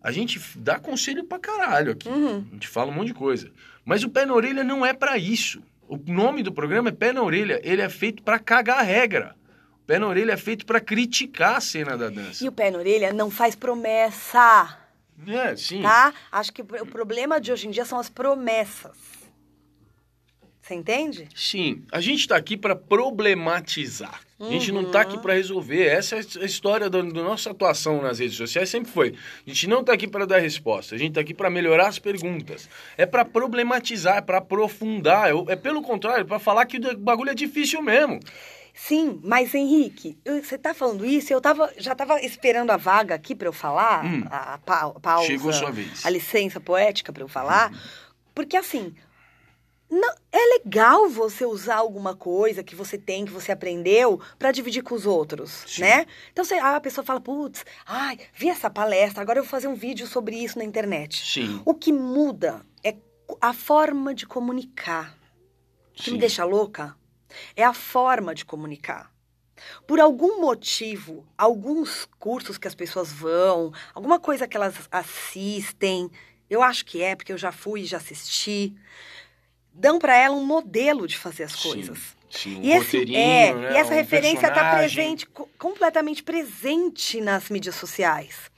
A 0.00 0.12
gente 0.12 0.38
dá 0.56 0.78
conselho 0.78 1.24
pra 1.24 1.38
caralho 1.38 1.92
aqui. 1.92 2.08
Uhum. 2.08 2.44
A 2.50 2.54
gente 2.54 2.68
fala 2.68 2.90
um 2.90 2.94
monte 2.94 3.08
de 3.08 3.14
coisa. 3.14 3.50
Mas 3.84 4.04
o 4.04 4.10
pé 4.10 4.24
na 4.26 4.34
orelha 4.34 4.62
não 4.62 4.84
é 4.84 4.92
pra 4.92 5.16
isso. 5.18 5.62
O 5.88 5.96
nome 5.96 6.42
do 6.42 6.52
programa 6.52 6.90
é 6.90 6.92
Pé 6.92 7.12
na 7.12 7.22
Orelha. 7.22 7.60
Ele 7.62 7.82
é 7.82 7.88
feito 7.90 8.22
pra 8.22 8.38
cagar 8.38 8.78
a 8.78 8.82
regra. 8.82 9.34
O 9.84 9.86
pé 9.86 9.98
na 9.98 10.08
orelha 10.08 10.32
é 10.32 10.36
feito 10.38 10.64
pra 10.64 10.80
criticar 10.80 11.56
a 11.56 11.60
cena 11.60 11.94
da 11.96 12.08
dança. 12.08 12.42
E 12.42 12.48
o 12.48 12.52
pé 12.52 12.70
na 12.70 12.78
orelha 12.78 13.12
não 13.12 13.30
faz 13.30 13.54
promessa, 13.54 14.78
É, 15.28 15.54
sim. 15.56 15.82
tá? 15.82 16.14
Acho 16.32 16.50
que 16.54 16.62
o 16.62 16.86
problema 16.86 17.38
de 17.38 17.52
hoje 17.52 17.68
em 17.68 17.70
dia 17.70 17.84
são 17.84 17.98
as 17.98 18.08
promessas. 18.08 18.96
Você 20.62 20.74
entende? 20.74 21.28
Sim, 21.36 21.82
a 21.92 22.00
gente 22.00 22.20
está 22.20 22.34
aqui 22.34 22.56
para 22.56 22.74
problematizar. 22.74 24.22
A 24.40 24.50
gente 24.50 24.72
não 24.72 24.82
está 24.82 25.02
aqui 25.02 25.18
para 25.18 25.34
resolver. 25.34 25.86
Essa 25.86 26.16
é 26.16 26.20
a 26.40 26.44
história 26.46 26.88
da, 26.88 27.02
da 27.02 27.22
nossa 27.22 27.50
atuação 27.50 28.00
nas 28.00 28.18
redes 28.18 28.36
sociais 28.36 28.70
sempre 28.70 28.90
foi. 28.90 29.14
A 29.46 29.50
gente 29.50 29.66
não 29.66 29.80
está 29.80 29.92
aqui 29.92 30.08
para 30.08 30.26
dar 30.26 30.38
resposta. 30.38 30.94
A 30.94 30.98
gente 30.98 31.10
está 31.10 31.20
aqui 31.20 31.34
para 31.34 31.50
melhorar 31.50 31.88
as 31.88 31.98
perguntas. 31.98 32.68
É 32.96 33.04
para 33.04 33.24
problematizar, 33.26 34.16
é 34.16 34.20
para 34.22 34.38
aprofundar. 34.38 35.30
É, 35.30 35.52
é 35.52 35.56
pelo 35.56 35.82
contrário, 35.82 36.24
para 36.24 36.38
falar 36.38 36.64
que 36.64 36.78
o 36.78 36.96
bagulho 36.96 37.30
é 37.30 37.34
difícil 37.34 37.82
mesmo. 37.82 38.18
Sim, 38.76 39.20
mas 39.22 39.54
Henrique, 39.54 40.18
você 40.26 40.58
tá 40.58 40.74
falando 40.74 41.06
isso, 41.06 41.32
eu 41.32 41.40
tava, 41.40 41.72
já 41.78 41.94
tava 41.94 42.20
esperando 42.20 42.70
a 42.72 42.76
vaga 42.76 43.14
aqui 43.14 43.32
para 43.32 43.46
eu 43.46 43.52
falar, 43.52 44.04
Hum. 44.04 44.24
a, 44.28 44.54
a 44.54 44.58
pa- 44.58 44.90
pausa, 45.00 45.26
Chegou 45.28 45.52
sua 45.52 45.70
vez. 45.70 46.04
a 46.04 46.10
licença 46.10 46.58
poética 46.58 47.12
para 47.12 47.22
eu 47.22 47.28
falar, 47.28 47.72
porque 48.34 48.56
assim, 48.56 48.92
não, 49.88 50.12
é 50.32 50.58
legal 50.58 51.08
você 51.08 51.46
usar 51.46 51.76
alguma 51.76 52.16
coisa 52.16 52.64
que 52.64 52.74
você 52.74 52.98
tem, 52.98 53.24
que 53.24 53.30
você 53.30 53.52
aprendeu, 53.52 54.20
para 54.40 54.50
dividir 54.50 54.82
com 54.82 54.96
os 54.96 55.06
outros, 55.06 55.62
Sim. 55.68 55.82
né? 55.82 56.04
Então 56.32 56.44
você, 56.44 56.54
a 56.54 56.80
pessoa 56.80 57.04
fala, 57.04 57.20
putz, 57.20 57.64
ai, 57.86 58.18
vi 58.34 58.48
essa 58.50 58.68
palestra, 58.68 59.22
agora 59.22 59.38
eu 59.38 59.44
vou 59.44 59.50
fazer 59.50 59.68
um 59.68 59.74
vídeo 59.76 60.04
sobre 60.08 60.34
isso 60.36 60.58
na 60.58 60.64
internet. 60.64 61.24
Sim. 61.24 61.62
O 61.64 61.74
que 61.74 61.92
muda 61.92 62.66
é 62.82 62.96
a 63.40 63.52
forma 63.52 64.12
de 64.12 64.26
comunicar. 64.26 65.16
O 65.96 66.02
que 66.02 66.10
me 66.10 66.16
Sim. 66.16 66.20
deixa 66.20 66.44
louca 66.44 66.96
é 67.56 67.64
a 67.64 67.72
forma 67.74 68.34
de 68.34 68.44
comunicar. 68.44 69.10
Por 69.86 70.00
algum 70.00 70.40
motivo, 70.40 71.24
alguns 71.38 72.06
cursos 72.18 72.58
que 72.58 72.66
as 72.68 72.74
pessoas 72.74 73.12
vão, 73.12 73.72
alguma 73.94 74.18
coisa 74.18 74.48
que 74.48 74.56
elas 74.56 74.74
assistem, 74.90 76.10
eu 76.50 76.62
acho 76.62 76.84
que 76.84 77.02
é, 77.02 77.14
porque 77.14 77.32
eu 77.32 77.38
já 77.38 77.52
fui 77.52 77.82
e 77.82 77.86
já 77.86 77.96
assisti, 77.98 78.74
dão 79.72 79.98
para 79.98 80.16
ela 80.16 80.34
um 80.34 80.44
modelo 80.44 81.06
de 81.06 81.16
fazer 81.16 81.44
as 81.44 81.52
Sim. 81.52 81.68
coisas. 81.68 81.98
Sim, 82.30 82.56
um 82.56 82.62
E, 82.64 82.72
esse, 82.72 82.96
roteirinho, 82.98 83.16
é, 83.16 83.54
né? 83.54 83.72
e 83.72 83.76
essa 83.76 83.92
um 83.92 83.96
referência 83.96 84.48
está 84.48 84.64
presente, 84.64 85.24
co- 85.26 85.48
completamente 85.56 86.20
presente 86.22 87.20
nas 87.20 87.48
mídias 87.48 87.76
sociais. 87.76 88.50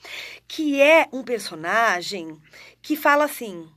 Que 0.49 0.81
é 0.81 1.07
um 1.13 1.23
personagem 1.23 2.41
que 2.81 2.97
fala 2.97 3.25
assim: 3.25 3.69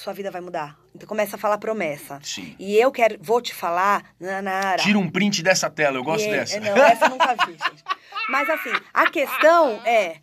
sua 0.00 0.12
vida 0.12 0.30
vai 0.30 0.40
mudar. 0.40 0.78
Então 0.94 1.06
começa 1.06 1.36
a 1.36 1.38
falar 1.38 1.58
promessa. 1.58 2.18
Sim. 2.22 2.54
E 2.58 2.76
eu 2.76 2.90
quero, 2.90 3.18
vou 3.20 3.40
te 3.40 3.54
falar, 3.54 4.14
Nanara. 4.18 4.82
Tira 4.82 4.98
um 4.98 5.08
print 5.10 5.42
dessa 5.42 5.68
tela, 5.70 5.96
eu 5.98 6.02
gosto 6.04 6.26
E- 6.26 6.30
dessa. 6.30 6.58
Não, 6.60 6.76
essa 6.76 7.04
eu 7.06 7.10
nunca 7.10 7.34
vi, 7.46 7.52
gente. 7.68 7.84
Mas 8.28 8.48
assim, 8.50 8.72
a 8.94 9.10
questão 9.10 9.80
é 9.84 10.16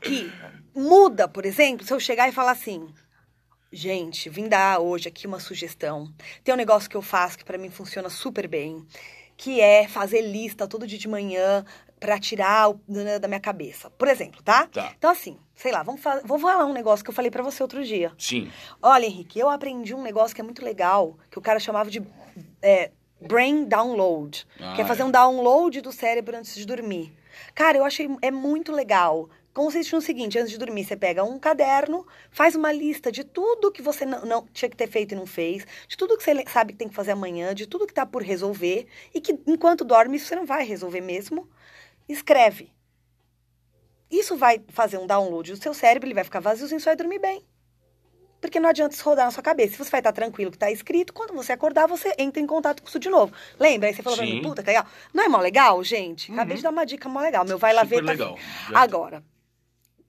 que 0.00 0.32
muda, 0.74 1.26
por 1.28 1.44
exemplo, 1.44 1.84
se 1.86 1.92
eu 1.92 2.00
chegar 2.00 2.28
e 2.28 2.32
falar 2.32 2.52
assim. 2.52 2.88
Gente, 3.72 4.30
vim 4.30 4.48
dar 4.48 4.78
hoje 4.78 5.08
aqui 5.08 5.26
uma 5.26 5.40
sugestão. 5.40 6.10
Tem 6.44 6.54
um 6.54 6.56
negócio 6.56 6.88
que 6.88 6.96
eu 6.96 7.02
faço 7.02 7.36
que 7.36 7.44
pra 7.44 7.58
mim 7.58 7.68
funciona 7.68 8.08
super 8.08 8.46
bem, 8.46 8.86
que 9.36 9.60
é 9.60 9.86
fazer 9.88 10.22
lista 10.22 10.68
todo 10.68 10.86
dia 10.86 10.98
de 10.98 11.08
manhã 11.08 11.64
pra 11.98 12.18
tirar 12.18 12.70
o, 12.70 12.80
da 13.20 13.28
minha 13.28 13.40
cabeça. 13.40 13.90
Por 13.90 14.08
exemplo, 14.08 14.42
tá? 14.42 14.66
Tá. 14.66 14.92
Então 14.98 15.10
assim, 15.10 15.38
sei 15.54 15.72
lá, 15.72 15.82
vamos 15.82 16.00
fa- 16.00 16.20
vou 16.24 16.38
falar 16.38 16.64
um 16.66 16.72
negócio 16.72 17.04
que 17.04 17.10
eu 17.10 17.14
falei 17.14 17.30
pra 17.30 17.42
você 17.42 17.62
outro 17.62 17.84
dia. 17.84 18.12
Sim. 18.18 18.50
Olha, 18.82 19.06
Henrique, 19.06 19.38
eu 19.38 19.48
aprendi 19.48 19.94
um 19.94 20.02
negócio 20.02 20.34
que 20.34 20.40
é 20.40 20.44
muito 20.44 20.64
legal, 20.64 21.16
que 21.30 21.38
o 21.38 21.42
cara 21.42 21.58
chamava 21.58 21.90
de 21.90 22.02
é, 22.62 22.90
brain 23.20 23.64
download. 23.64 24.46
Ah, 24.60 24.74
que 24.74 24.82
é 24.82 24.84
fazer 24.84 25.02
é. 25.02 25.04
um 25.04 25.10
download 25.10 25.80
do 25.80 25.92
cérebro 25.92 26.36
antes 26.36 26.54
de 26.54 26.66
dormir. 26.66 27.14
Cara, 27.54 27.76
eu 27.78 27.84
achei 27.84 28.08
é 28.22 28.30
muito 28.30 28.72
legal. 28.72 29.28
Consiste 29.52 29.94
no 29.94 30.02
seguinte, 30.02 30.38
antes 30.38 30.50
de 30.50 30.58
dormir, 30.58 30.84
você 30.84 30.94
pega 30.94 31.24
um 31.24 31.38
caderno, 31.38 32.06
faz 32.30 32.54
uma 32.54 32.70
lista 32.70 33.10
de 33.10 33.24
tudo 33.24 33.72
que 33.72 33.80
você 33.80 34.04
não, 34.04 34.20
não 34.26 34.46
tinha 34.52 34.68
que 34.68 34.76
ter 34.76 34.86
feito 34.86 35.12
e 35.12 35.14
não 35.16 35.24
fez, 35.24 35.66
de 35.88 35.96
tudo 35.96 36.14
que 36.14 36.22
você 36.22 36.44
sabe 36.46 36.74
que 36.74 36.78
tem 36.78 36.90
que 36.90 36.94
fazer 36.94 37.12
amanhã, 37.12 37.54
de 37.54 37.66
tudo 37.66 37.86
que 37.86 37.94
tá 37.94 38.04
por 38.04 38.22
resolver, 38.22 38.86
e 39.14 39.20
que 39.20 39.40
enquanto 39.46 39.82
dorme, 39.82 40.18
isso 40.18 40.26
você 40.26 40.36
não 40.36 40.44
vai 40.44 40.62
resolver 40.62 41.00
mesmo. 41.00 41.48
Escreve. 42.08 42.72
Isso 44.10 44.36
vai 44.36 44.62
fazer 44.68 44.98
um 44.98 45.06
download 45.06 45.50
do 45.52 45.56
seu 45.62 45.74
cérebro, 45.74 46.06
ele 46.06 46.14
vai 46.14 46.24
ficar 46.24 46.40
vaziozinho, 46.40 46.78
você 46.80 46.86
vai 46.86 46.96
dormir 46.96 47.18
bem. 47.18 47.44
Porque 48.40 48.60
não 48.60 48.68
adianta 48.68 48.94
isso 48.94 49.02
rodar 49.04 49.24
na 49.24 49.30
sua 49.32 49.42
cabeça. 49.42 49.72
Se 49.72 49.78
você 49.78 49.90
vai 49.90 49.98
estar 50.00 50.12
tranquilo 50.12 50.50
que 50.50 50.56
está 50.56 50.70
escrito, 50.70 51.12
quando 51.12 51.32
você 51.34 51.52
acordar, 51.52 51.86
você 51.88 52.14
entra 52.18 52.40
em 52.40 52.46
contato 52.46 52.80
com 52.82 52.88
isso 52.88 52.98
de 52.98 53.08
novo. 53.08 53.32
Lembra? 53.58 53.88
Aí 53.88 53.94
você 53.94 54.02
falou 54.02 54.16
pra 54.16 54.26
mim, 54.26 54.32
Sim. 54.36 54.42
puta, 54.42 54.62
que 54.62 54.68
legal. 54.68 54.86
Não 55.12 55.24
é 55.24 55.28
mó 55.28 55.38
legal, 55.38 55.82
gente? 55.82 56.30
Acabei 56.30 56.52
Uhum. 56.52 56.56
de 56.58 56.62
dar 56.62 56.70
uma 56.70 56.86
dica 56.86 57.08
mó 57.08 57.20
legal. 57.20 57.44
Meu 57.44 57.58
vai 57.58 57.72
lá 57.72 57.82
Super 57.82 57.96
ver. 58.00 58.06
tá- 58.06 58.12
legal. 58.12 58.38
Agora, 58.74 59.24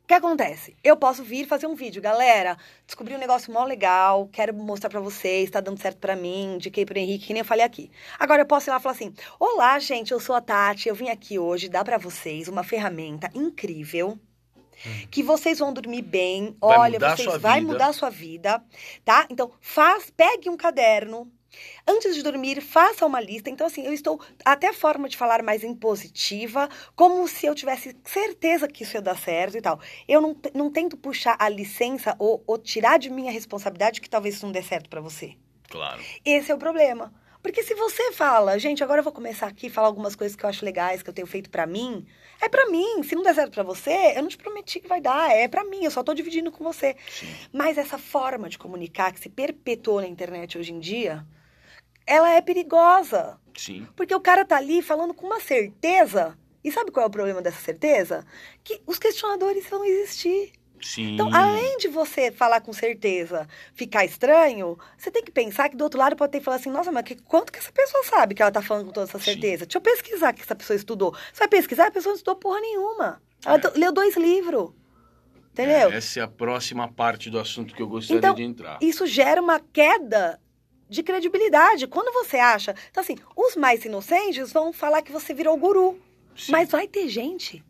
que 0.07 0.13
acontece? 0.13 0.73
Eu 0.81 0.95
posso 0.95 1.21
vir 1.21 1.45
fazer 1.45 1.67
um 1.67 1.75
vídeo, 1.75 2.01
galera. 2.01 2.57
Descobri 2.85 3.13
um 3.13 3.19
negócio 3.19 3.51
mó 3.51 3.65
legal, 3.65 4.29
quero 4.31 4.53
mostrar 4.53 4.89
para 4.89 5.01
vocês, 5.01 5.51
tá 5.51 5.59
dando 5.59 5.81
certo 5.81 5.97
para 5.97 6.15
mim, 6.15 6.55
indiquei 6.55 6.85
pro 6.85 6.97
Henrique, 6.97 7.27
que 7.27 7.33
nem 7.33 7.41
eu 7.41 7.45
falei 7.45 7.65
aqui. 7.65 7.91
Agora 8.17 8.41
eu 8.41 8.45
posso 8.45 8.69
ir 8.69 8.71
lá 8.71 8.77
e 8.77 8.81
falar 8.81 8.95
assim: 8.95 9.13
Olá, 9.37 9.77
gente, 9.79 10.13
eu 10.13 10.19
sou 10.21 10.33
a 10.33 10.39
Tati, 10.39 10.87
eu 10.87 10.95
vim 10.95 11.09
aqui 11.09 11.37
hoje 11.37 11.67
dar 11.67 11.83
para 11.83 11.97
vocês 11.97 12.47
uma 12.47 12.63
ferramenta 12.63 13.29
incrível 13.35 14.17
hum. 14.57 15.07
que 15.11 15.21
vocês 15.21 15.59
vão 15.59 15.73
dormir 15.73 16.03
bem. 16.03 16.55
Vai 16.61 16.77
Olha, 16.77 16.99
vocês 16.99 17.37
vai 17.37 17.59
mudar 17.59 17.87
a 17.87 17.93
sua 17.93 18.09
vida, 18.09 18.63
tá? 19.03 19.27
Então, 19.29 19.51
faz, 19.59 20.09
pegue 20.09 20.49
um 20.49 20.55
caderno, 20.55 21.29
Antes 21.87 22.15
de 22.15 22.21
dormir, 22.21 22.61
faça 22.61 23.05
uma 23.05 23.19
lista. 23.19 23.49
Então, 23.49 23.67
assim, 23.67 23.85
eu 23.85 23.93
estou 23.93 24.19
até 24.43 24.67
a 24.67 24.73
forma 24.73 25.07
de 25.07 25.17
falar 25.17 25.41
mais 25.41 25.63
impositiva, 25.63 26.69
como 26.95 27.27
se 27.27 27.45
eu 27.45 27.55
tivesse 27.55 27.95
certeza 28.03 28.67
que 28.67 28.83
isso 28.83 28.97
ia 28.97 29.01
dar 29.01 29.17
certo 29.17 29.57
e 29.57 29.61
tal. 29.61 29.79
Eu 30.07 30.21
não, 30.21 30.35
não 30.53 30.71
tento 30.71 30.97
puxar 30.97 31.35
a 31.39 31.47
licença 31.47 32.15
ou, 32.19 32.43
ou 32.45 32.57
tirar 32.57 32.99
de 32.99 33.09
mim 33.09 33.27
a 33.27 33.31
responsabilidade 33.31 34.01
que 34.01 34.09
talvez 34.09 34.35
isso 34.35 34.45
não 34.45 34.51
dê 34.51 34.61
certo 34.61 34.89
para 34.89 35.01
você. 35.01 35.35
Claro. 35.69 36.01
Esse 36.25 36.51
é 36.51 36.55
o 36.55 36.57
problema. 36.57 37.13
Porque 37.41 37.63
se 37.63 37.75
você 37.75 38.11
fala, 38.11 38.59
gente, 38.59 38.83
agora 38.83 38.99
eu 38.99 39.03
vou 39.03 39.13
começar 39.13 39.47
aqui 39.47 39.67
a 39.67 39.71
falar 39.71 39.87
algumas 39.87 40.15
coisas 40.15 40.35
que 40.35 40.43
eu 40.43 40.49
acho 40.49 40.65
legais, 40.65 41.01
que 41.01 41.09
eu 41.09 41.13
tenho 41.13 41.27
feito 41.27 41.49
para 41.49 41.65
mim, 41.65 42.05
é 42.41 42.49
para 42.49 42.69
mim. 42.69 43.01
Se 43.03 43.15
não 43.15 43.23
der 43.23 43.35
certo 43.35 43.53
para 43.53 43.63
você, 43.63 44.13
eu 44.15 44.21
não 44.21 44.27
te 44.27 44.37
prometi 44.37 44.81
que 44.81 44.87
vai 44.87 44.99
dar, 44.99 45.31
é 45.31 45.47
para 45.47 45.63
mim, 45.63 45.83
eu 45.83 45.91
só 45.91 46.03
tô 46.03 46.13
dividindo 46.13 46.51
com 46.51 46.63
você. 46.63 46.97
Sim. 47.09 47.33
Mas 47.53 47.77
essa 47.77 47.97
forma 47.97 48.49
de 48.49 48.57
comunicar 48.57 49.13
que 49.13 49.19
se 49.19 49.29
perpetuou 49.29 50.01
na 50.01 50.07
internet 50.07 50.57
hoje 50.57 50.73
em 50.73 50.79
dia, 50.79 51.25
ela 52.07 52.31
é 52.31 52.41
perigosa. 52.41 53.37
Sim. 53.55 53.85
Porque 53.95 54.15
o 54.15 54.19
cara 54.19 54.45
tá 54.45 54.55
ali 54.55 54.81
falando 54.81 55.13
com 55.13 55.27
uma 55.27 55.39
certeza. 55.39 56.37
E 56.63 56.71
sabe 56.71 56.91
qual 56.91 57.03
é 57.03 57.07
o 57.07 57.11
problema 57.11 57.41
dessa 57.41 57.61
certeza? 57.61 58.25
Que 58.63 58.81
os 58.87 58.97
questionadores 58.97 59.67
vão 59.69 59.83
existir. 59.85 60.53
Sim. 60.81 61.13
Então, 61.13 61.33
além 61.33 61.77
de 61.77 61.87
você 61.87 62.31
falar 62.31 62.61
com 62.61 62.71
certeza, 62.71 63.47
ficar 63.73 64.05
estranho, 64.05 64.77
você 64.97 65.09
tem 65.09 65.23
que 65.23 65.31
pensar 65.31 65.69
que 65.69 65.75
do 65.75 65.83
outro 65.83 65.99
lado 65.99 66.15
pode 66.15 66.31
ter 66.31 66.39
que 66.39 66.45
falar 66.45 66.57
assim, 66.57 66.69
nossa, 66.69 66.91
mas 66.91 67.03
que, 67.03 67.15
quanto 67.15 67.51
que 67.51 67.59
essa 67.59 67.71
pessoa 67.71 68.03
sabe 68.03 68.35
que 68.35 68.41
ela 68.41 68.51
tá 68.51 68.61
falando 68.61 68.85
com 68.85 68.91
toda 68.91 69.07
essa 69.07 69.19
certeza? 69.19 69.63
Sim. 69.63 69.67
Deixa 69.67 69.77
eu 69.77 69.81
pesquisar 69.81 70.33
que 70.33 70.41
essa 70.41 70.55
pessoa 70.55 70.77
estudou. 70.77 71.13
Você 71.33 71.39
vai 71.39 71.47
pesquisar, 71.47 71.87
a 71.87 71.91
pessoa 71.91 72.11
não 72.11 72.17
estudou 72.17 72.35
porra 72.35 72.59
nenhuma. 72.61 73.21
Ela 73.43 73.57
é. 73.57 73.79
leu 73.79 73.91
dois 73.91 74.15
livros. 74.15 74.71
Entendeu? 75.51 75.91
É, 75.91 75.95
essa 75.95 76.19
é 76.19 76.23
a 76.23 76.27
próxima 76.27 76.87
parte 76.87 77.31
do 77.31 77.39
assunto 77.39 77.73
que 77.73 77.81
eu 77.81 77.87
gostaria 77.87 78.19
então, 78.19 78.35
de 78.35 78.43
entrar. 78.43 78.77
Isso 78.79 79.07
gera 79.07 79.41
uma 79.41 79.59
queda 79.59 80.39
de 80.89 81.03
credibilidade. 81.03 81.87
Quando 81.87 82.13
você 82.13 82.37
acha. 82.37 82.75
Então, 82.89 83.01
assim, 83.01 83.15
os 83.35 83.55
mais 83.55 83.83
inocentes 83.85 84.51
vão 84.51 84.71
falar 84.71 85.01
que 85.01 85.11
você 85.11 85.33
virou 85.33 85.57
guru. 85.57 85.99
Sim. 86.35 86.51
Mas 86.51 86.69
vai 86.69 86.87
ter 86.87 87.07
gente 87.07 87.63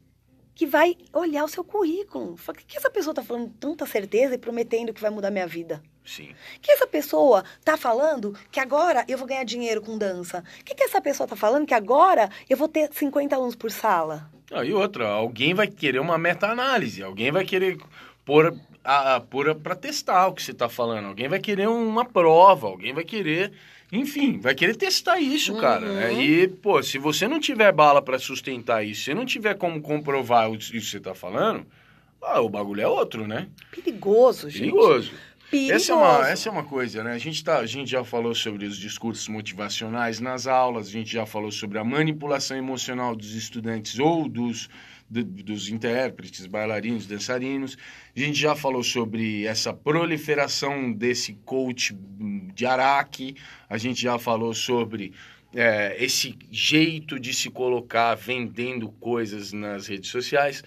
que 0.54 0.66
vai 0.66 0.98
olhar 1.14 1.44
o 1.44 1.48
seu 1.48 1.64
currículo. 1.64 2.36
Fala, 2.36 2.58
o 2.58 2.62
que 2.66 2.78
essa 2.78 2.90
pessoa 2.90 3.12
está 3.12 3.24
falando 3.24 3.54
tanta 3.60 3.86
certeza 3.86 4.34
e 4.34 4.38
prometendo 4.40 4.92
que 4.92 5.00
vai 5.00 5.12
mudar 5.12 5.30
minha 5.30 5.46
vida? 5.46 5.84
Sim. 6.04 6.34
que 6.62 6.72
essa 6.72 6.88
pessoa 6.88 7.44
tá 7.66 7.76
falando 7.76 8.34
que 8.50 8.62
agora 8.62 9.04
eu 9.10 9.18
vou 9.18 9.28
ganhar 9.28 9.44
dinheiro 9.44 9.82
com 9.82 9.98
dança? 9.98 10.44
O 10.62 10.64
que, 10.64 10.74
que 10.74 10.84
essa 10.84 11.02
pessoa 11.02 11.28
tá 11.28 11.36
falando 11.36 11.68
que 11.68 11.74
agora 11.74 12.30
eu 12.50 12.56
vou 12.56 12.68
ter 12.70 12.90
50 12.92 13.36
alunos 13.36 13.56
por 13.56 13.70
sala? 13.70 14.32
Ah, 14.52 14.64
e 14.64 14.74
outra, 14.74 15.06
alguém 15.06 15.54
vai 15.54 15.68
querer 15.68 16.00
uma 16.00 16.18
meta-análise, 16.18 17.04
alguém 17.04 17.30
vai 17.30 17.44
querer 17.44 17.78
pôr 18.24 18.58
a, 18.88 19.18
a 19.18 19.22
para 19.22 19.76
testar 19.76 20.28
o 20.28 20.34
que 20.34 20.42
você 20.42 20.52
está 20.52 20.70
falando. 20.70 21.08
Alguém 21.08 21.28
vai 21.28 21.40
querer 21.40 21.68
uma 21.68 22.06
prova, 22.06 22.68
alguém 22.68 22.94
vai 22.94 23.04
querer, 23.04 23.52
enfim, 23.92 24.40
vai 24.40 24.56
querer 24.56 24.78
testar 24.78 25.20
isso, 25.20 25.54
uhum. 25.54 25.60
cara. 25.60 26.06
Aí, 26.06 26.48
pô, 26.48 26.82
se 26.82 26.98
você 26.98 27.28
não 27.28 27.38
tiver 27.38 27.74
bala 27.74 28.02
para 28.02 28.18
sustentar 28.18 28.86
isso, 28.86 29.04
se 29.04 29.14
não 29.14 29.26
tiver 29.26 29.56
como 29.56 29.82
comprovar 29.82 30.50
isso 30.54 30.72
que 30.72 30.80
você 30.80 30.98
está 30.98 31.14
falando, 31.14 31.66
ah, 32.22 32.40
o 32.40 32.48
bagulho 32.48 32.82
é 32.82 32.88
outro, 32.88 33.28
né? 33.28 33.50
Perigoso, 33.72 34.50
gente. 34.50 34.72
Perigoso. 34.72 35.12
Perigoso. 35.52 35.74
Essa 35.74 35.92
é, 35.92 35.96
uma, 35.96 36.30
essa 36.30 36.50
é 36.50 36.52
uma 36.52 36.64
coisa, 36.64 37.04
né? 37.04 37.12
A 37.12 37.18
gente, 37.18 37.44
tá, 37.44 37.58
a 37.60 37.66
gente 37.66 37.92
já 37.92 38.06
falou 38.06 38.34
sobre 38.34 38.66
os 38.66 38.78
discursos 38.78 39.28
motivacionais 39.28 40.22
nas 40.22 40.48
aulas, 40.48 40.88
a 40.88 40.92
gente 40.92 41.12
já 41.12 41.26
falou 41.26 41.52
sobre 41.52 41.78
a 41.78 41.84
manipulação 41.84 42.56
emocional 42.56 43.16
dos 43.16 43.34
estudantes 43.36 44.00
ou 44.00 44.30
dos 44.30 44.70
do, 45.10 45.24
dos 45.24 45.70
intérpretes, 45.70 46.46
bailarinos, 46.46 47.08
dançarinos. 47.08 47.78
A 48.16 48.20
gente 48.20 48.40
já 48.40 48.56
falou 48.56 48.84
sobre 48.84 49.46
essa 49.46 49.74
proliferação 49.74 50.92
desse 50.92 51.34
coach 51.46 51.98
de 52.54 52.66
Araque, 52.66 53.36
a 53.70 53.78
gente 53.78 54.02
já 54.02 54.18
falou 54.18 54.54
sobre 54.54 55.14
é, 55.54 55.96
esse 56.04 56.38
jeito 56.52 57.20
de 57.20 57.34
se 57.34 57.50
colocar 57.50 58.16
vendendo 58.16 58.90
coisas 58.90 59.54
nas 59.54 59.88
redes 59.88 60.10
sociais. 60.10 60.64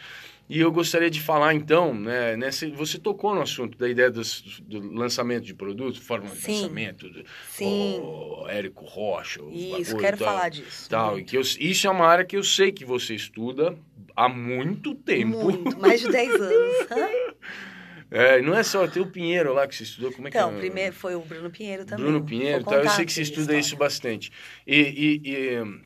E 0.50 0.58
eu 0.58 0.72
gostaria 0.72 1.08
de 1.08 1.20
falar, 1.20 1.54
então, 1.54 1.94
né, 1.94 2.36
nessa, 2.36 2.68
você 2.70 2.98
tocou 2.98 3.32
no 3.32 3.40
assunto 3.40 3.78
da 3.78 3.88
ideia 3.88 4.10
dos, 4.10 4.60
do 4.66 4.80
lançamento 4.92 5.44
de 5.44 5.54
produtos, 5.54 6.00
forma 6.00 6.28
de 6.28 6.40
Sim. 6.40 6.62
lançamento, 6.62 7.08
do, 7.08 7.24
Sim. 7.48 8.00
O 8.02 8.48
Érico 8.48 8.84
Rocha. 8.84 9.40
Isso, 9.48 9.96
quero 9.96 10.16
tal, 10.16 10.26
falar 10.26 10.48
disso. 10.48 10.90
Tal, 10.90 11.20
e 11.20 11.24
que 11.24 11.36
eu, 11.36 11.40
isso 11.40 11.86
é 11.86 11.90
uma 11.90 12.04
área 12.04 12.24
que 12.24 12.36
eu 12.36 12.42
sei 12.42 12.72
que 12.72 12.84
você 12.84 13.14
estuda 13.14 13.78
há 14.16 14.28
muito 14.28 14.92
tempo. 14.92 15.38
Muito, 15.38 15.78
mais 15.78 16.00
de 16.00 16.10
10 16.10 16.34
anos. 16.34 16.76
É, 18.12 18.42
não 18.42 18.56
é 18.56 18.64
só, 18.64 18.88
tem 18.88 19.00
o 19.00 19.06
Pinheiro 19.06 19.54
lá 19.54 19.68
que 19.68 19.76
você 19.76 19.84
estudou, 19.84 20.10
como 20.10 20.26
é 20.26 20.30
então, 20.30 20.48
que 20.48 20.54
é? 20.54 20.58
Então, 20.58 20.60
primeiro 20.60 20.92
foi 20.92 21.14
o 21.14 21.20
Bruno 21.20 21.48
Pinheiro 21.48 21.84
também. 21.84 22.04
Bruno 22.04 22.24
Pinheiro, 22.24 22.64
tá, 22.64 22.74
eu 22.74 22.90
sei 22.90 23.04
que 23.04 23.12
você 23.12 23.22
estuda 23.22 23.56
isso 23.56 23.76
bastante. 23.76 24.32
E, 24.66 24.76
e, 24.76 25.30
e 25.30 25.80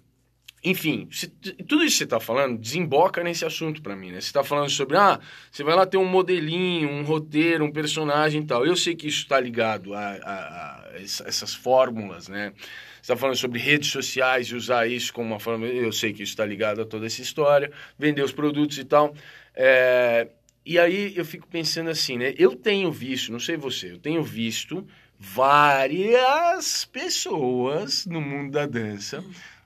enfim, 0.65 1.07
se, 1.11 1.29
tudo 1.29 1.85
isso 1.85 1.97
que 1.97 1.99
você 1.99 2.05
está 2.05 2.19
falando 2.19 2.59
desemboca 2.59 3.23
nesse 3.23 3.45
assunto 3.45 3.83
para 3.83 3.95
mim, 3.95 4.11
né? 4.11 4.21
Você 4.21 4.29
está 4.29 4.43
falando 4.43 4.71
sobre, 4.71 4.97
ah, 4.97 5.21
você 5.53 5.63
vai 5.63 5.75
lá 5.75 5.85
ter 5.85 5.99
um 5.99 6.07
modelinho, 6.07 6.89
um 6.89 7.05
roteiro, 7.05 7.63
um 7.65 7.71
personagem 7.71 8.41
e 8.41 8.47
tal. 8.47 8.65
Eu 8.65 8.75
sei 8.75 8.95
que 8.95 9.07
isso 9.07 9.19
está 9.19 9.39
ligado 9.39 9.93
a, 9.93 10.01
a, 10.01 10.15
a, 10.15 10.91
essas 10.97 11.55
fórmulas, 11.55 12.29
né? 12.29 12.55
Você 12.57 13.13
está 13.13 13.17
falando 13.17 13.37
sobre 13.37 13.59
redes 13.59 13.91
sociais 13.91 14.47
e 14.47 14.55
usar 14.55 14.89
isso 14.89 15.13
como 15.13 15.29
uma 15.29 15.39
forma. 15.39 15.67
Eu 15.67 15.93
sei 15.93 16.15
que 16.15 16.23
isso 16.23 16.33
está 16.33 16.47
ligado 16.47 16.81
a 16.81 16.87
toda 16.87 17.05
essa 17.05 17.21
história, 17.21 17.71
vender 17.99 18.23
os 18.23 18.33
produtos 18.33 18.79
e 18.79 18.85
tal. 18.85 19.15
É, 19.55 20.29
e 20.65 20.79
aí 20.79 21.13
eu 21.15 21.27
fico 21.27 21.47
pensando 21.47 21.91
assim, 21.91 22.17
né? 22.17 22.33
Eu 22.39 22.57
tenho 22.57 22.91
visto, 22.91 23.31
não 23.31 23.39
sei 23.39 23.59
você, 23.59 23.93
eu 23.93 23.99
tenho 23.99 24.23
visto 24.23 24.87
várias 25.19 26.87
pessoas 26.87 28.07
no 28.07 28.23
mundo 28.23 28.53
da 28.53 28.65
dança 28.65 29.23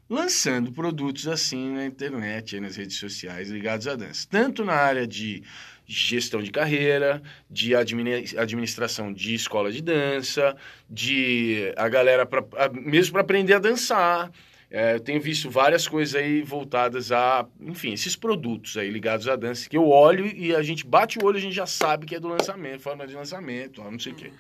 lançando 0.09 0.72
produtos 0.72 1.28
assim 1.28 1.74
na 1.74 1.84
internet, 1.84 2.59
nas 2.61 2.76
redes 2.76 2.96
sociais 2.96 3.50
ligados 3.50 3.86
à 3.86 3.94
dança. 3.94 4.26
Tanto 4.30 4.64
na 4.64 4.74
área 4.74 5.06
de 5.06 5.42
gestão 5.86 6.42
de 6.42 6.50
carreira, 6.50 7.22
de 7.50 7.74
administração 7.74 9.12
de 9.12 9.34
escola 9.34 9.72
de 9.72 9.82
dança, 9.82 10.56
de 10.88 11.72
a 11.76 11.88
galera 11.88 12.26
pra, 12.26 12.44
mesmo 12.72 13.12
para 13.12 13.22
aprender 13.22 13.54
a 13.54 13.59
dançar. 13.59 14.30
É, 14.70 14.96
eu 14.96 15.00
tenho 15.00 15.18
visto 15.18 15.48
várias 15.48 15.88
coisas 15.88 16.14
aí 16.14 16.42
voltadas 16.42 17.11
a, 17.11 17.46
enfim, 17.59 17.94
esses 17.94 18.14
produtos 18.14 18.76
aí 18.76 18.90
ligados 18.90 19.26
à 19.26 19.34
dança 19.34 19.68
que 19.68 19.78
eu 19.78 19.88
olho 19.88 20.26
e 20.26 20.54
a 20.54 20.62
gente 20.62 20.86
bate 20.86 21.18
o 21.18 21.24
olho, 21.24 21.38
a 21.38 21.40
gente 21.40 21.54
já 21.54 21.64
sabe 21.64 22.04
que 22.04 22.14
é 22.14 22.20
do 22.20 22.28
lançamento, 22.28 22.82
forma 22.82 23.06
de 23.06 23.14
lançamento, 23.14 23.82
não 23.82 23.98
sei 23.98 24.12
o 24.12 24.14
quê. 24.14 24.30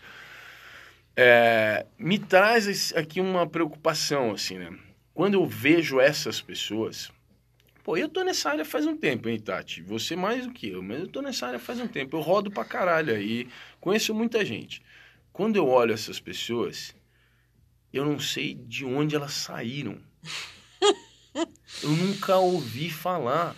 É, 1.16 1.86
me 1.98 2.18
traz 2.18 2.92
aqui 2.94 3.22
uma 3.22 3.46
preocupação, 3.46 4.32
assim, 4.32 4.58
né? 4.58 4.70
Quando 5.18 5.34
eu 5.34 5.44
vejo 5.44 5.98
essas 5.98 6.40
pessoas, 6.40 7.10
Pô, 7.82 7.96
eu 7.96 8.08
tô 8.08 8.22
nessa 8.22 8.50
área 8.50 8.64
faz 8.64 8.86
um 8.86 8.96
tempo, 8.96 9.28
hein, 9.28 9.40
Tati? 9.40 9.82
Você 9.82 10.14
mais 10.14 10.46
do 10.46 10.52
que 10.52 10.68
eu, 10.68 10.80
mas 10.80 11.00
eu 11.00 11.08
tô 11.08 11.20
nessa 11.20 11.48
área 11.48 11.58
faz 11.58 11.80
um 11.80 11.88
tempo. 11.88 12.16
Eu 12.16 12.20
rodo 12.20 12.52
pra 12.52 12.64
caralho 12.64 13.12
aí, 13.12 13.48
conheço 13.80 14.14
muita 14.14 14.44
gente. 14.44 14.80
Quando 15.32 15.56
eu 15.56 15.66
olho 15.66 15.92
essas 15.92 16.20
pessoas, 16.20 16.94
eu 17.92 18.04
não 18.04 18.20
sei 18.20 18.54
de 18.54 18.84
onde 18.84 19.16
elas 19.16 19.32
saíram. 19.32 19.98
eu 21.82 21.90
nunca 21.90 22.36
ouvi 22.36 22.88
falar. 22.88 23.56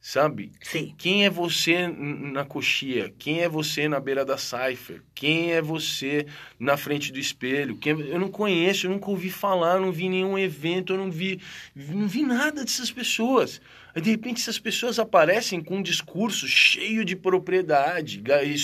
Sabe? 0.00 0.50
Sim. 0.62 0.94
Quem 0.96 1.26
é 1.26 1.30
você 1.30 1.86
na 1.86 2.42
coxia? 2.42 3.12
Quem 3.18 3.42
é 3.42 3.48
você 3.48 3.86
na 3.86 4.00
beira 4.00 4.24
da 4.24 4.38
cipher? 4.38 5.02
Quem 5.14 5.52
é 5.52 5.60
você 5.60 6.26
na 6.58 6.78
frente 6.78 7.12
do 7.12 7.18
espelho? 7.18 7.76
Quem... 7.76 8.00
Eu 8.00 8.18
não 8.18 8.30
conheço, 8.30 8.86
eu 8.86 8.90
nunca 8.90 9.10
ouvi 9.10 9.28
falar, 9.28 9.78
não 9.78 9.92
vi 9.92 10.08
nenhum 10.08 10.38
evento, 10.38 10.94
eu 10.94 10.96
não 10.96 11.10
vi, 11.10 11.38
não 11.74 12.08
vi 12.08 12.22
nada 12.22 12.64
dessas 12.64 12.90
pessoas. 12.90 13.60
Aí, 13.94 14.00
de 14.00 14.10
repente, 14.10 14.40
essas 14.40 14.58
pessoas 14.58 14.98
aparecem 14.98 15.62
com 15.62 15.76
um 15.76 15.82
discurso 15.82 16.48
cheio 16.48 17.04
de 17.04 17.14
propriedade 17.14 18.22
e, 18.42 18.54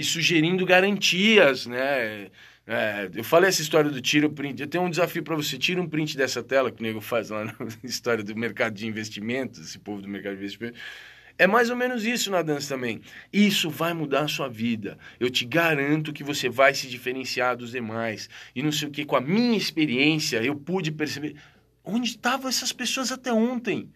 e 0.00 0.02
sugerindo 0.02 0.66
garantias, 0.66 1.64
né? 1.64 2.28
É, 2.66 3.10
eu 3.14 3.24
falei 3.24 3.48
essa 3.48 3.60
história 3.60 3.90
do 3.90 4.00
tiro 4.00 4.30
print. 4.30 4.60
Eu 4.60 4.68
tenho 4.68 4.84
um 4.84 4.90
desafio 4.90 5.22
para 5.22 5.34
você. 5.34 5.58
Tira 5.58 5.80
um 5.80 5.88
print 5.88 6.16
dessa 6.16 6.42
tela 6.42 6.70
que 6.70 6.80
o 6.80 6.82
nego 6.82 7.00
faz 7.00 7.30
lá 7.30 7.44
na 7.44 7.54
história 7.82 8.22
do 8.22 8.36
mercado 8.36 8.74
de 8.74 8.86
investimentos, 8.86 9.60
esse 9.60 9.78
povo 9.78 10.00
do 10.00 10.08
mercado 10.08 10.34
de 10.34 10.38
investimentos. 10.40 10.80
É 11.38 11.46
mais 11.46 11.70
ou 11.70 11.76
menos 11.76 12.04
isso 12.04 12.30
na 12.30 12.42
dança 12.42 12.74
também. 12.74 13.00
Isso 13.32 13.70
vai 13.70 13.92
mudar 13.94 14.22
a 14.22 14.28
sua 14.28 14.48
vida. 14.48 14.98
Eu 15.18 15.30
te 15.30 15.44
garanto 15.44 16.12
que 16.12 16.22
você 16.22 16.48
vai 16.48 16.74
se 16.74 16.86
diferenciar 16.88 17.56
dos 17.56 17.72
demais. 17.72 18.28
E 18.54 18.62
não 18.62 18.70
sei 18.70 18.88
o 18.88 18.90
que, 18.90 19.04
com 19.04 19.16
a 19.16 19.20
minha 19.20 19.56
experiência, 19.56 20.42
eu 20.42 20.54
pude 20.54 20.92
perceber 20.92 21.34
onde 21.82 22.10
estavam 22.10 22.48
essas 22.48 22.72
pessoas 22.72 23.10
até 23.10 23.32
ontem. 23.32 23.90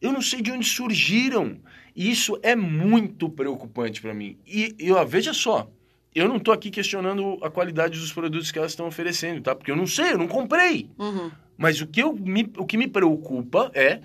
Eu 0.00 0.12
não 0.12 0.20
sei 0.20 0.42
de 0.42 0.52
onde 0.52 0.66
surgiram. 0.66 1.60
E 1.94 2.10
isso 2.10 2.38
é 2.42 2.54
muito 2.54 3.28
preocupante 3.28 4.00
para 4.00 4.14
mim. 4.14 4.38
E, 4.46 4.74
e 4.78 4.92
ó, 4.92 5.04
veja 5.04 5.32
só, 5.32 5.70
eu 6.14 6.28
não 6.28 6.36
estou 6.36 6.52
aqui 6.52 6.70
questionando 6.70 7.38
a 7.42 7.50
qualidade 7.50 7.98
dos 7.98 8.12
produtos 8.12 8.50
que 8.50 8.58
elas 8.58 8.72
estão 8.72 8.86
oferecendo, 8.86 9.40
tá? 9.40 9.54
Porque 9.54 9.70
eu 9.70 9.76
não 9.76 9.86
sei, 9.86 10.12
eu 10.12 10.18
não 10.18 10.28
comprei. 10.28 10.90
Uhum. 10.98 11.30
Mas 11.56 11.80
o 11.80 11.86
que, 11.86 12.02
eu 12.02 12.12
me, 12.12 12.50
o 12.56 12.66
que 12.66 12.76
me 12.76 12.86
preocupa 12.86 13.70
é 13.74 14.00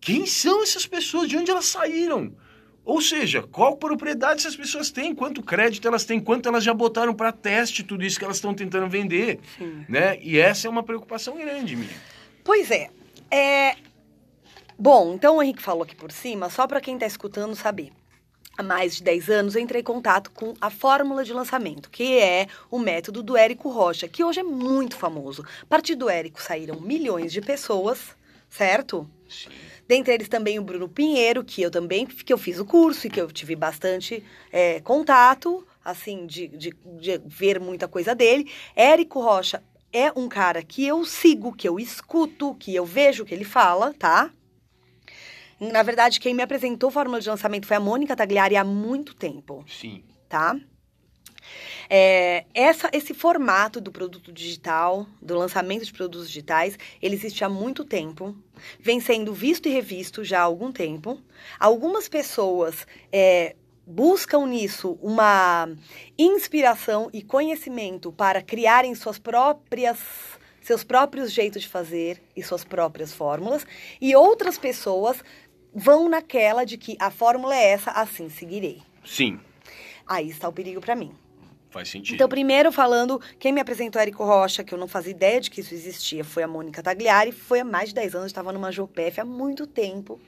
quem 0.00 0.26
são 0.26 0.62
essas 0.62 0.86
pessoas, 0.86 1.28
de 1.28 1.36
onde 1.36 1.50
elas 1.50 1.66
saíram. 1.66 2.32
Ou 2.84 3.00
seja, 3.00 3.42
qual 3.42 3.76
propriedade 3.76 4.40
essas 4.40 4.56
pessoas 4.56 4.90
têm, 4.90 5.14
quanto 5.14 5.42
crédito 5.42 5.86
elas 5.86 6.04
têm, 6.04 6.18
quanto 6.18 6.48
elas 6.48 6.64
já 6.64 6.72
botaram 6.72 7.14
para 7.14 7.32
teste 7.32 7.82
tudo 7.82 8.04
isso 8.04 8.18
que 8.18 8.24
elas 8.24 8.36
estão 8.36 8.54
tentando 8.54 8.88
vender, 8.88 9.40
Sim. 9.58 9.84
né? 9.88 10.18
E 10.22 10.38
essa 10.38 10.66
é 10.66 10.70
uma 10.70 10.82
preocupação 10.82 11.36
grande 11.36 11.76
minha. 11.76 11.96
Pois 12.42 12.70
é. 12.70 12.88
é. 13.30 13.76
Bom, 14.78 15.14
então 15.14 15.36
o 15.36 15.42
Henrique 15.42 15.62
falou 15.62 15.82
aqui 15.82 15.94
por 15.94 16.10
cima, 16.10 16.48
só 16.48 16.66
para 16.66 16.80
quem 16.80 16.94
está 16.94 17.06
escutando 17.06 17.54
saber. 17.54 17.90
Há 18.58 18.62
mais 18.64 18.96
de 18.96 19.04
10 19.04 19.30
anos 19.30 19.54
entrei 19.54 19.82
em 19.82 19.84
contato 19.84 20.32
com 20.32 20.52
a 20.60 20.68
fórmula 20.68 21.22
de 21.22 21.32
lançamento, 21.32 21.88
que 21.88 22.18
é 22.18 22.48
o 22.68 22.76
método 22.80 23.22
do 23.22 23.36
Érico 23.36 23.68
Rocha, 23.68 24.08
que 24.08 24.24
hoje 24.24 24.40
é 24.40 24.42
muito 24.42 24.96
famoso. 24.96 25.44
A 25.62 25.66
partir 25.66 25.94
do 25.94 26.10
Érico 26.10 26.42
saíram 26.42 26.80
milhões 26.80 27.30
de 27.30 27.40
pessoas, 27.40 28.16
certo? 28.50 29.08
Sim. 29.28 29.50
Dentre 29.86 30.12
eles 30.12 30.28
também 30.28 30.58
o 30.58 30.64
Bruno 30.64 30.88
Pinheiro, 30.88 31.44
que 31.44 31.62
eu 31.62 31.70
também 31.70 32.04
que 32.04 32.32
eu 32.32 32.36
fiz 32.36 32.58
o 32.58 32.64
curso 32.64 33.06
e 33.06 33.10
que 33.10 33.20
eu 33.20 33.30
tive 33.30 33.54
bastante 33.54 34.24
é, 34.50 34.80
contato, 34.80 35.64
assim, 35.84 36.26
de, 36.26 36.48
de, 36.48 36.74
de 37.00 37.18
ver 37.24 37.60
muita 37.60 37.86
coisa 37.86 38.12
dele. 38.12 38.50
Érico 38.74 39.20
Rocha 39.20 39.62
é 39.92 40.10
um 40.16 40.28
cara 40.28 40.64
que 40.64 40.84
eu 40.84 41.04
sigo, 41.04 41.54
que 41.54 41.68
eu 41.68 41.78
escuto, 41.78 42.56
que 42.56 42.74
eu 42.74 42.84
vejo 42.84 43.22
o 43.22 43.26
que 43.26 43.34
ele 43.34 43.44
fala, 43.44 43.94
tá? 43.96 44.32
Na 45.60 45.82
verdade, 45.82 46.20
quem 46.20 46.34
me 46.34 46.42
apresentou 46.42 46.88
a 46.88 46.92
fórmula 46.92 47.20
de 47.20 47.28
lançamento 47.28 47.66
foi 47.66 47.76
a 47.76 47.80
Mônica 47.80 48.14
Tagliari 48.14 48.56
há 48.56 48.64
muito 48.64 49.14
tempo, 49.14 49.64
Sim. 49.66 50.04
tá? 50.28 50.56
É, 51.90 52.44
essa, 52.54 52.90
esse 52.92 53.14
formato 53.14 53.80
do 53.80 53.90
produto 53.90 54.30
digital, 54.30 55.06
do 55.20 55.36
lançamento 55.36 55.84
de 55.84 55.92
produtos 55.92 56.28
digitais, 56.28 56.78
ele 57.00 57.14
existe 57.14 57.44
há 57.44 57.48
muito 57.48 57.84
tempo, 57.84 58.36
vem 58.78 59.00
sendo 59.00 59.32
visto 59.32 59.68
e 59.68 59.72
revisto 59.72 60.22
já 60.22 60.40
há 60.40 60.42
algum 60.42 60.70
tempo. 60.70 61.18
Algumas 61.58 62.08
pessoas 62.08 62.86
é, 63.10 63.56
buscam 63.86 64.46
nisso 64.46 64.98
uma 65.00 65.68
inspiração 66.18 67.08
e 67.12 67.22
conhecimento 67.22 68.12
para 68.12 68.42
criarem 68.42 68.94
suas 68.94 69.18
próprias 69.18 69.98
seus 70.60 70.84
próprios 70.84 71.32
jeitos 71.32 71.62
de 71.62 71.68
fazer 71.68 72.22
e 72.36 72.42
suas 72.42 72.62
próprias 72.62 73.10
fórmulas, 73.10 73.66
e 73.98 74.14
outras 74.14 74.58
pessoas 74.58 75.24
vão 75.78 76.08
naquela 76.08 76.64
de 76.64 76.76
que 76.76 76.96
a 77.00 77.10
fórmula 77.10 77.54
é 77.54 77.70
essa, 77.70 77.90
assim 77.92 78.28
seguirei. 78.28 78.82
Sim, 79.04 79.40
Aí 80.06 80.30
está 80.30 80.48
o 80.48 80.52
perigo 80.52 80.80
para 80.80 80.94
mim. 80.96 81.12
faz 81.70 81.90
sentido. 81.90 82.14
Então, 82.14 82.28
primeiro 82.28 82.72
falando, 82.72 83.20
quem 83.38 83.52
me 83.52 83.60
apresentou 83.60 84.00
Érico 84.00 84.24
Rocha, 84.24 84.64
que 84.64 84.72
eu 84.72 84.78
não 84.78 84.88
fazia 84.88 85.10
ideia 85.10 85.38
de 85.38 85.50
que 85.50 85.60
isso 85.60 85.74
existia, 85.74 86.24
foi 86.24 86.42
a 86.42 86.48
Mônica 86.48 86.82
Tagliari. 86.82 87.30
Foi 87.30 87.60
há 87.60 87.64
mais 87.64 87.90
de 87.90 87.94
10 87.96 88.14
anos, 88.14 88.26
estava 88.28 88.50
numa 88.52 88.72
Jopef 88.72 89.20
há 89.20 89.24
muito 89.24 89.66
tempo. 89.66 90.18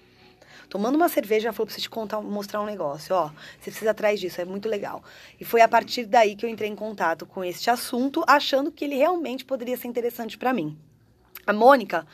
Tomando 0.68 0.96
uma 0.96 1.08
cerveja, 1.08 1.48
ela 1.48 1.52
falou, 1.54 1.66
preciso 1.66 1.84
te 1.84 1.90
contar, 1.90 2.20
mostrar 2.20 2.60
um 2.60 2.66
negócio, 2.66 3.14
ó. 3.16 3.30
Você 3.58 3.70
precisa 3.70 3.90
atrás 3.90 4.20
disso, 4.20 4.40
é 4.40 4.44
muito 4.44 4.68
legal. 4.68 5.02
E 5.40 5.44
foi 5.44 5.62
a 5.62 5.68
partir 5.68 6.04
daí 6.04 6.36
que 6.36 6.44
eu 6.44 6.50
entrei 6.50 6.68
em 6.68 6.76
contato 6.76 7.24
com 7.26 7.42
este 7.42 7.70
assunto, 7.70 8.22
achando 8.26 8.70
que 8.70 8.84
ele 8.84 8.96
realmente 8.96 9.44
poderia 9.44 9.76
ser 9.78 9.88
interessante 9.88 10.36
para 10.36 10.52
mim. 10.52 10.78
A 11.46 11.52
Mônica 11.52 12.06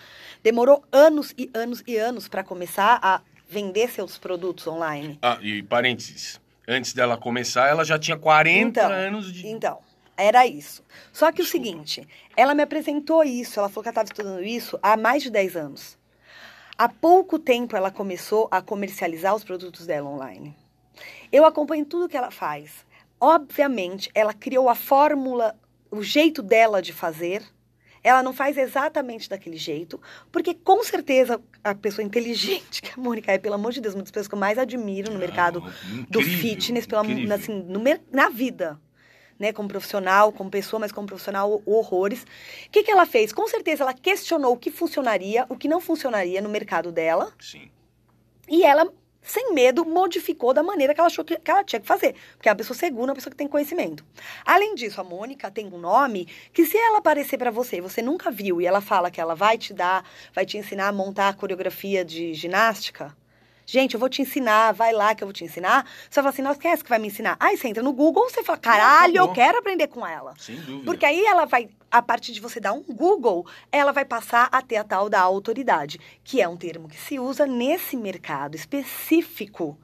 demorou 0.46 0.84
anos 0.92 1.34
e 1.36 1.50
anos 1.52 1.82
e 1.88 1.96
anos 1.96 2.28
para 2.28 2.44
começar 2.44 3.00
a 3.02 3.20
vender 3.48 3.90
seus 3.90 4.16
produtos 4.16 4.64
online. 4.68 5.18
Ah, 5.20 5.38
e 5.42 5.60
parênteses. 5.60 6.40
Antes 6.68 6.92
dela 6.92 7.16
começar, 7.16 7.66
ela 7.68 7.84
já 7.84 7.98
tinha 7.98 8.16
40 8.16 8.80
Então, 8.80 8.92
anos 8.92 9.32
de. 9.32 9.44
Então, 9.44 9.80
era 10.16 10.46
isso. 10.46 10.84
Só 11.12 11.32
que 11.32 11.42
o 11.42 11.44
Desculpa. 11.44 11.66
seguinte, 11.66 12.08
ela 12.36 12.54
me 12.54 12.62
apresentou 12.62 13.24
isso, 13.24 13.58
ela 13.58 13.68
falou 13.68 13.82
que 13.82 13.88
ela 13.88 14.02
estava 14.04 14.06
estudando 14.08 14.44
isso 14.44 14.78
há 14.80 14.96
mais 14.96 15.24
de 15.24 15.30
10 15.30 15.56
anos. 15.56 15.98
Há 16.78 16.88
pouco 16.88 17.40
tempo 17.40 17.76
ela 17.76 17.90
começou 17.90 18.46
a 18.48 18.62
comercializar 18.62 19.34
os 19.34 19.42
produtos 19.42 19.84
dela 19.84 20.08
online. 20.08 20.56
Eu 21.32 21.44
acompanho 21.44 21.84
tudo 21.84 22.08
que 22.08 22.16
ela 22.16 22.30
faz. 22.30 22.86
Obviamente, 23.20 24.08
ela 24.14 24.32
criou 24.32 24.68
a 24.68 24.76
fórmula, 24.76 25.56
o 25.90 26.04
jeito 26.04 26.40
dela 26.40 26.80
de 26.80 26.92
fazer. 26.92 27.42
Ela 28.06 28.22
não 28.22 28.32
faz 28.32 28.56
exatamente 28.56 29.28
daquele 29.28 29.56
jeito, 29.56 30.00
porque 30.30 30.54
com 30.54 30.80
certeza 30.84 31.40
a 31.64 31.74
pessoa 31.74 32.06
inteligente 32.06 32.80
que 32.80 32.92
a 32.96 33.02
Mônica 33.02 33.32
é, 33.32 33.36
pelo 33.36 33.56
amor 33.56 33.72
de 33.72 33.80
Deus, 33.80 33.96
uma 33.96 34.02
das 34.02 34.12
pessoas 34.12 34.28
que 34.28 34.34
eu 34.34 34.38
mais 34.38 34.58
admiro 34.58 35.12
no 35.12 35.18
mercado 35.18 35.60
Ah, 35.66 35.72
do 36.08 36.20
incrível, 36.20 36.38
fitness, 36.38 36.86
pela, 36.86 37.02
assim, 37.34 37.64
no 37.64 37.82
na 38.12 38.28
vida. 38.28 38.80
Né, 39.38 39.52
como 39.52 39.68
profissional, 39.68 40.32
como 40.32 40.48
pessoa, 40.48 40.80
mas 40.80 40.92
como 40.92 41.06
profissional, 41.06 41.60
horrores. 41.66 42.22
O 42.22 42.70
que, 42.70 42.84
que 42.84 42.90
ela 42.90 43.04
fez? 43.04 43.32
Com 43.34 43.46
certeza 43.48 43.82
ela 43.82 43.92
questionou 43.92 44.54
o 44.54 44.56
que 44.56 44.70
funcionaria, 44.70 45.44
o 45.50 45.56
que 45.56 45.68
não 45.68 45.78
funcionaria 45.78 46.40
no 46.40 46.48
mercado 46.48 46.90
dela, 46.90 47.30
Sim. 47.38 47.68
e 48.48 48.62
ela, 48.64 48.90
sem 49.26 49.52
medo, 49.52 49.84
modificou 49.84 50.54
da 50.54 50.62
maneira 50.62 50.94
que 50.94 51.00
ela 51.00 51.08
achou 51.08 51.24
que, 51.24 51.36
que 51.36 51.50
ela 51.50 51.64
tinha 51.64 51.80
que 51.80 51.86
fazer. 51.86 52.14
Porque 52.36 52.48
é 52.48 52.52
uma 52.52 52.56
pessoa 52.56 52.76
segura, 52.76 53.10
uma 53.10 53.14
pessoa 53.14 53.30
que 53.30 53.36
tem 53.36 53.48
conhecimento. 53.48 54.04
Além 54.44 54.74
disso, 54.74 55.00
a 55.00 55.04
Mônica 55.04 55.50
tem 55.50 55.66
um 55.66 55.78
nome 55.78 56.26
que, 56.52 56.64
se 56.64 56.78
ela 56.78 56.98
aparecer 56.98 57.36
pra 57.36 57.50
você 57.50 57.78
e 57.78 57.80
você 57.80 58.00
nunca 58.00 58.30
viu, 58.30 58.60
e 58.60 58.66
ela 58.66 58.80
fala 58.80 59.10
que 59.10 59.20
ela 59.20 59.34
vai 59.34 59.58
te 59.58 59.74
dar, 59.74 60.04
vai 60.32 60.46
te 60.46 60.56
ensinar 60.56 60.88
a 60.88 60.92
montar 60.92 61.28
a 61.28 61.34
coreografia 61.34 62.04
de 62.04 62.32
ginástica. 62.32 63.16
Gente, 63.68 63.94
eu 63.94 64.00
vou 64.00 64.08
te 64.08 64.22
ensinar, 64.22 64.70
vai 64.72 64.92
lá 64.92 65.12
que 65.12 65.24
eu 65.24 65.26
vou 65.26 65.32
te 65.32 65.42
ensinar. 65.42 65.84
Você 66.08 66.20
vai 66.20 66.22
falar 66.22 66.28
assim, 66.30 66.42
nossa, 66.42 66.60
quem 66.60 66.70
é 66.70 66.74
essa 66.74 66.84
que 66.84 66.88
vai 66.88 67.00
me 67.00 67.08
ensinar? 67.08 67.36
Aí 67.40 67.56
você 67.56 67.66
entra 67.66 67.82
no 67.82 67.92
Google, 67.92 68.30
você 68.30 68.44
fala, 68.44 68.58
caralho, 68.58 69.16
eu 69.16 69.32
quero 69.32 69.58
aprender 69.58 69.88
com 69.88 70.06
ela. 70.06 70.34
Sem 70.38 70.54
dúvida. 70.54 70.84
Porque 70.84 71.04
aí 71.04 71.26
ela 71.26 71.46
vai, 71.46 71.68
a 71.96 72.02
partir 72.02 72.32
de 72.32 72.40
você 72.40 72.60
dar 72.60 72.72
um 72.72 72.82
Google, 72.82 73.46
ela 73.72 73.92
vai 73.92 74.04
passar 74.04 74.48
a 74.52 74.60
ter 74.60 74.76
a 74.76 74.84
tal 74.84 75.08
da 75.08 75.20
autoridade, 75.20 75.98
que 76.22 76.40
é 76.40 76.48
um 76.48 76.56
termo 76.56 76.88
que 76.88 77.00
se 77.00 77.18
usa 77.18 77.46
nesse 77.46 77.96
mercado 77.96 78.54
específico 78.54 79.78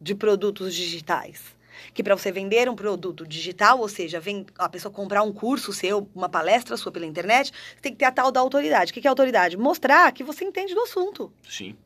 de 0.00 0.14
produtos 0.14 0.74
digitais. 0.74 1.56
Que 1.94 2.02
para 2.02 2.16
você 2.16 2.32
vender 2.32 2.68
um 2.68 2.74
produto 2.74 3.26
digital, 3.26 3.78
ou 3.78 3.88
seja, 3.88 4.18
vem 4.18 4.44
a 4.58 4.68
pessoa 4.68 4.92
comprar 4.92 5.22
um 5.22 5.32
curso 5.32 5.72
seu, 5.72 6.08
uma 6.14 6.28
palestra 6.28 6.76
sua 6.76 6.90
pela 6.90 7.06
internet, 7.06 7.52
você 7.52 7.80
tem 7.80 7.92
que 7.92 7.98
ter 7.98 8.06
a 8.06 8.12
tal 8.12 8.32
da 8.32 8.40
autoridade. 8.40 8.90
O 8.90 8.94
que 8.94 9.06
é 9.06 9.10
autoridade? 9.10 9.56
Mostrar 9.56 10.10
que 10.12 10.24
você 10.24 10.44
entende 10.44 10.74
do 10.74 10.80
assunto. 10.80 11.32
Sim. 11.48 11.76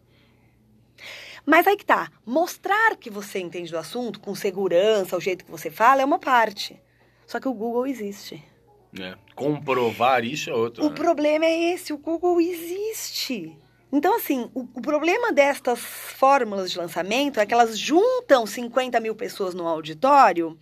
Mas 1.45 1.67
aí 1.67 1.77
que 1.77 1.85
tá. 1.85 2.11
Mostrar 2.25 2.97
que 2.97 3.11
você 3.11 3.41
entende 3.41 3.71
do 3.71 3.77
assunto, 3.77 4.21
com 4.21 4.35
segurança, 4.35 5.17
o 5.17 5.21
jeito 5.21 5.45
que 5.45 5.51
você 5.51 5.71
fala, 5.71 6.01
é 6.01 6.05
uma 6.05 6.19
parte. 6.19 6.81
Só 7.27 7.41
que 7.41 7.49
o 7.49 7.53
Google 7.53 7.87
existe. 7.87 8.52
Né? 8.93 9.17
Comprovar 9.35 10.25
isso 10.25 10.51
é 10.51 10.55
outro. 10.55 10.85
O 10.85 10.91
né? 10.91 10.95
problema 10.95 11.47
é 11.47 11.73
esse, 11.73 11.93
o 11.93 11.99
Google 11.99 12.41
existe. 12.41 13.57
Então, 13.91 14.17
assim, 14.17 14.51
o, 14.55 14.61
o 14.61 14.81
problema 14.81 15.33
destas 15.33 15.81
fórmulas 15.81 16.71
de 16.71 16.79
lançamento 16.79 17.41
é 17.41 17.47
que 17.47 17.55
elas 17.55 17.79
juntam 17.79 18.47
50 18.47 19.01
mil 19.01 19.15
pessoas 19.15 19.55
no 19.55 19.67
auditório 19.67 20.59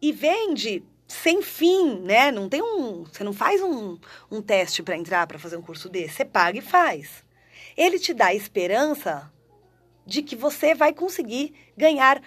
e 0.00 0.12
vende 0.12 0.82
sem 1.08 1.42
fim, 1.42 2.00
né? 2.00 2.30
Não 2.30 2.48
tem 2.48 2.62
um. 2.62 3.04
Você 3.04 3.24
não 3.24 3.32
faz 3.32 3.60
um, 3.62 3.98
um 4.30 4.40
teste 4.40 4.82
para 4.82 4.96
entrar 4.96 5.26
para 5.26 5.38
fazer 5.38 5.56
um 5.56 5.62
curso 5.62 5.88
desse. 5.88 6.16
Você 6.16 6.24
paga 6.24 6.58
e 6.58 6.62
faz. 6.62 7.24
Ele 7.76 7.98
te 7.98 8.14
dá 8.14 8.26
a 8.26 8.34
esperança 8.34 9.30
de 10.06 10.22
que 10.22 10.36
você 10.36 10.74
vai 10.74 10.92
conseguir 10.92 11.52
ganhar 11.76 12.22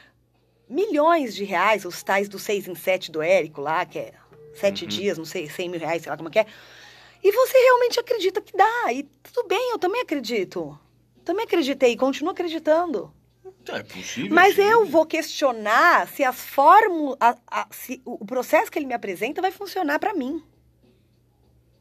milhões 0.69 1.35
de 1.35 1.43
reais, 1.43 1.85
os 1.85 2.01
tais 2.03 2.27
do 2.27 2.39
6 2.39 2.67
em 2.67 2.75
7 2.75 3.11
do 3.11 3.21
Érico 3.21 3.61
lá, 3.61 3.85
que 3.85 3.99
é 3.99 4.13
sete 4.53 4.83
Uhum. 4.83 4.89
dias, 4.89 5.17
não 5.17 5.25
sei, 5.25 5.49
100 5.49 5.69
mil 5.69 5.79
reais, 5.79 6.01
sei 6.03 6.09
lá 6.09 6.17
como 6.17 6.29
é 6.29 6.31
que 6.31 6.39
é. 6.39 6.45
E 7.23 7.31
você 7.31 7.57
realmente 7.57 7.99
acredita 7.99 8.41
que 8.41 8.55
dá. 8.55 8.91
E 8.93 9.03
tudo 9.03 9.47
bem, 9.47 9.71
eu 9.71 9.79
também 9.79 10.01
acredito. 10.01 10.77
Também 11.23 11.45
acreditei, 11.45 11.95
continuo 11.95 12.31
acreditando. 12.31 13.13
É 13.69 13.81
possível. 13.81 14.33
Mas 14.33 14.55
sim. 14.55 14.61
eu 14.61 14.85
vou 14.85 15.05
questionar 15.05 16.07
se 16.09 16.21
as 16.23 16.35
fórmulas, 16.35 17.15
a- 17.19 17.37
a- 17.49 17.67
se 17.71 18.01
o 18.03 18.25
processo 18.25 18.69
que 18.69 18.77
ele 18.77 18.85
me 18.85 18.93
apresenta 18.93 19.41
vai 19.41 19.51
funcionar 19.51 19.99
pra 19.99 20.13
mim. 20.13 20.43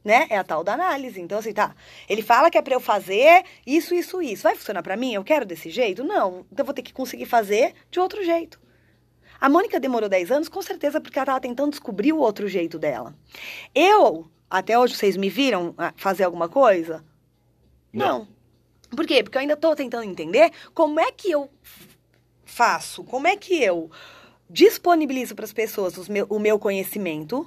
Né? 0.05 0.27
É 0.31 0.37
a 0.39 0.45
tal 0.45 0.65
da 0.65 0.75
análise. 0.75 1.21
Então, 1.21 1.39
assim, 1.39 1.53
tá. 1.53 1.75
Ele 2.09 2.23
fala 2.23 2.51
que 2.51 2.59
é 2.59 2.63
pra 2.63 2.75
eu 2.75 2.81
fazer 2.81 3.45
isso, 3.67 3.95
isso, 3.95 4.21
isso. 4.21 4.43
Vai 4.43 4.55
funcionar 4.57 4.83
pra 4.83 4.97
mim? 4.97 5.13
Eu 5.15 5.23
quero 5.23 5.45
desse 5.47 5.71
jeito? 5.71 6.03
Não. 6.03 6.45
Então, 6.51 6.63
eu 6.63 6.65
vou 6.65 6.75
ter 6.75 6.83
que 6.83 6.93
conseguir 6.93 7.27
fazer 7.27 7.75
de 7.91 8.01
outro 8.01 8.25
jeito. 8.25 8.61
A 9.43 9.49
Mônica 9.49 9.81
demorou 9.81 10.09
10 10.09 10.31
anos, 10.31 10.49
com 10.49 10.63
certeza, 10.63 11.01
porque 11.01 11.19
ela 11.19 11.25
estava 11.25 11.41
tentando 11.41 11.71
descobrir 11.71 12.13
o 12.13 12.19
outro 12.19 12.47
jeito 12.47 12.79
dela. 12.79 13.13
Eu, 13.75 14.31
até 14.49 14.79
hoje, 14.79 14.95
vocês 14.95 15.17
me 15.17 15.29
viram 15.29 15.75
ah, 15.77 15.93
fazer 15.97 16.23
alguma 16.23 16.49
coisa? 16.49 17.05
Não. 17.93 18.29
Por 18.95 19.05
quê? 19.05 19.21
Porque 19.21 19.37
eu 19.37 19.41
ainda 19.41 19.55
estou 19.55 19.75
tentando 19.75 20.05
entender 20.05 20.53
como 20.73 21.01
é 21.01 21.11
que 21.11 21.29
eu 21.33 21.51
faço, 22.45 23.03
como 23.03 23.27
é 23.27 23.37
que 23.37 23.61
eu 23.61 23.91
disponibilizo 24.49 25.35
para 25.35 25.45
as 25.45 25.53
pessoas 25.53 26.09
meu- 26.09 26.27
o 26.31 26.39
meu 26.39 26.57
conhecimento, 26.57 27.45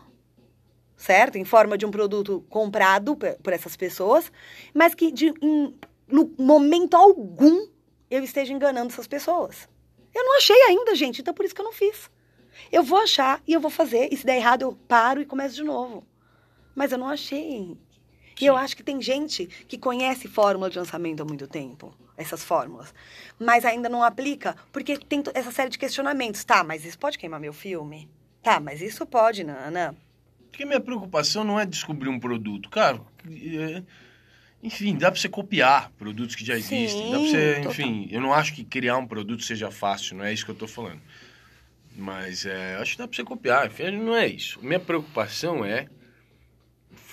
certo? 0.97 1.37
Em 1.37 1.45
forma 1.45 1.77
de 1.77 1.85
um 1.85 1.91
produto 1.91 2.43
comprado 2.49 3.15
por 3.15 3.53
essas 3.53 3.77
pessoas, 3.77 4.29
mas 4.73 4.93
que 4.93 5.13
de- 5.13 5.33
em 5.41 5.73
no 6.09 6.29
momento 6.37 6.95
algum, 6.95 7.67
eu 8.11 8.21
esteja 8.21 8.51
enganando 8.51 8.91
essas 8.91 9.07
pessoas. 9.07 9.69
Eu 10.15 10.23
não 10.23 10.37
achei 10.37 10.59
ainda, 10.63 10.95
gente, 10.95 11.19
então 11.19 11.33
por 11.33 11.43
isso 11.43 11.53
que 11.53 11.59
eu 11.59 11.65
não 11.65 11.73
fiz. 11.73 12.09
Eu 12.71 12.81
vou 12.83 12.99
achar 12.99 13.41
e 13.45 13.51
eu 13.51 13.59
vou 13.59 13.69
fazer, 13.69 14.07
e 14.13 14.17
se 14.17 14.25
der 14.25 14.37
errado, 14.37 14.61
eu 14.61 14.73
paro 14.87 15.21
e 15.21 15.25
começo 15.25 15.55
de 15.55 15.63
novo. 15.63 16.07
Mas 16.73 16.93
eu 16.93 16.97
não 16.97 17.09
achei. 17.09 17.77
E 18.39 18.45
eu 18.45 18.55
acho 18.55 18.77
que 18.77 18.83
tem 18.83 19.01
gente 19.01 19.45
que 19.45 19.77
conhece 19.77 20.29
fórmula 20.29 20.69
de 20.69 20.79
lançamento 20.79 21.21
há 21.21 21.25
muito 21.25 21.47
tempo, 21.47 21.93
essas 22.17 22.43
fórmulas, 22.43 22.93
mas 23.37 23.65
ainda 23.65 23.89
não 23.89 24.03
aplica, 24.03 24.55
porque 24.71 24.97
tem 24.97 25.21
essa 25.33 25.51
série 25.51 25.69
de 25.69 25.77
questionamentos. 25.77 26.43
Tá, 26.45 26.63
mas 26.63 26.85
isso 26.85 26.97
pode 26.97 27.17
queimar 27.17 27.39
meu 27.39 27.53
filme? 27.53 28.09
Tá, 28.41 28.59
mas 28.59 28.81
isso 28.81 29.05
pode, 29.05 29.43
Nana. 29.43 29.95
Porque 30.49 30.65
minha 30.65 30.79
preocupação 30.79 31.43
não 31.43 31.59
é 31.59 31.65
descobrir 31.65 32.07
um 32.07 32.19
produto. 32.19 32.69
Cara, 32.69 33.01
é... 33.27 33.83
enfim, 34.65 34.95
dá 34.95 35.11
pra 35.11 35.19
você 35.19 35.29
copiar 35.29 35.91
produtos 35.91 36.35
que 36.35 36.43
já 36.43 36.55
existem. 36.55 36.89
Sim, 36.89 37.11
dá 37.11 37.17
pra 37.17 37.27
você, 37.27 37.55
total. 37.55 37.71
enfim, 37.71 38.07
eu 38.11 38.21
não 38.21 38.33
acho 38.33 38.53
que 38.53 38.63
criar 38.63 38.97
um 38.97 39.07
produto 39.07 39.43
seja 39.43 39.69
fácil, 39.69 40.17
não 40.17 40.25
é 40.25 40.33
isso 40.33 40.45
que 40.45 40.51
eu 40.51 40.55
tô 40.55 40.67
falando. 40.67 41.01
Mas 41.95 42.45
é, 42.45 42.75
acho 42.75 42.93
que 42.93 42.97
dá 42.97 43.07
pra 43.07 43.15
você 43.15 43.23
copiar, 43.23 43.67
enfim, 43.67 43.91
não 43.91 44.15
é 44.15 44.27
isso. 44.27 44.59
Minha 44.61 44.79
preocupação 44.79 45.63
é 45.63 45.87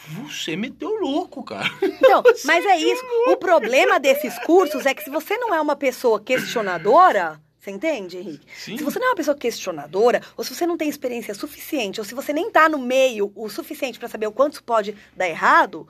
você 0.09 0.57
meteu 0.57 0.91
louco, 0.99 1.45
cara. 1.45 1.71
Não, 2.01 2.23
mas 2.45 2.65
é 2.65 2.77
isso. 2.79 3.03
O 3.29 3.37
problema 3.37 4.01
desses 4.01 4.37
cursos 4.41 4.85
é 4.87 4.95
que 4.95 5.05
se 5.05 5.11
você 5.11 5.37
não 5.37 5.55
é 5.55 5.61
uma 5.61 5.77
pessoa 5.77 6.21
questionadora, 6.21 7.41
você 7.63 7.71
entende, 7.71 8.19
Henrique? 8.19 8.45
Sim. 8.57 8.77
Se 8.77 8.83
você 8.83 8.99
não 8.99 9.07
é 9.07 9.11
uma 9.11 9.17
pessoa 9.17 9.37
questionadora, 9.37 10.21
ou 10.37 10.43
se 10.43 10.53
você 10.53 10.67
não 10.67 10.77
tem 10.77 10.89
experiência 10.89 11.33
suficiente, 11.33 12.01
ou 12.01 12.05
se 12.05 12.13
você 12.13 12.33
nem 12.33 12.51
tá 12.51 12.69
no 12.69 12.79
meio 12.79 13.31
o 13.37 13.49
suficiente 13.49 14.01
para 14.01 14.09
saber 14.09 14.27
o 14.27 14.33
quanto 14.33 14.55
isso 14.55 14.65
pode 14.65 14.97
dar 15.17 15.29
errado, 15.29 15.87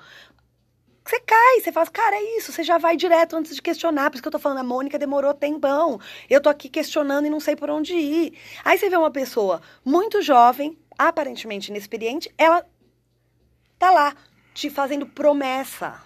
você 1.04 1.18
cai, 1.20 1.60
você 1.60 1.72
fala, 1.72 1.86
cara, 1.88 2.16
é 2.16 2.38
isso, 2.38 2.52
você 2.52 2.62
já 2.62 2.78
vai 2.78 2.96
direto 2.96 3.36
antes 3.36 3.54
de 3.54 3.62
questionar. 3.62 4.10
Por 4.10 4.16
isso 4.16 4.22
que 4.22 4.28
eu 4.28 4.32
tô 4.32 4.38
falando, 4.38 4.58
a 4.58 4.64
Mônica 4.64 4.98
demorou 4.98 5.34
tempão. 5.34 6.00
Eu 6.30 6.40
tô 6.40 6.48
aqui 6.48 6.68
questionando 6.68 7.26
e 7.26 7.30
não 7.30 7.40
sei 7.40 7.56
por 7.56 7.70
onde 7.70 7.92
ir. 7.94 8.34
Aí 8.64 8.78
você 8.78 8.88
vê 8.88 8.96
uma 8.96 9.10
pessoa 9.10 9.60
muito 9.84 10.22
jovem, 10.22 10.78
aparentemente 10.96 11.70
inexperiente, 11.70 12.32
ela 12.38 12.64
tá 13.78 13.90
lá 13.90 14.14
te 14.54 14.70
fazendo 14.70 15.06
promessa. 15.06 16.00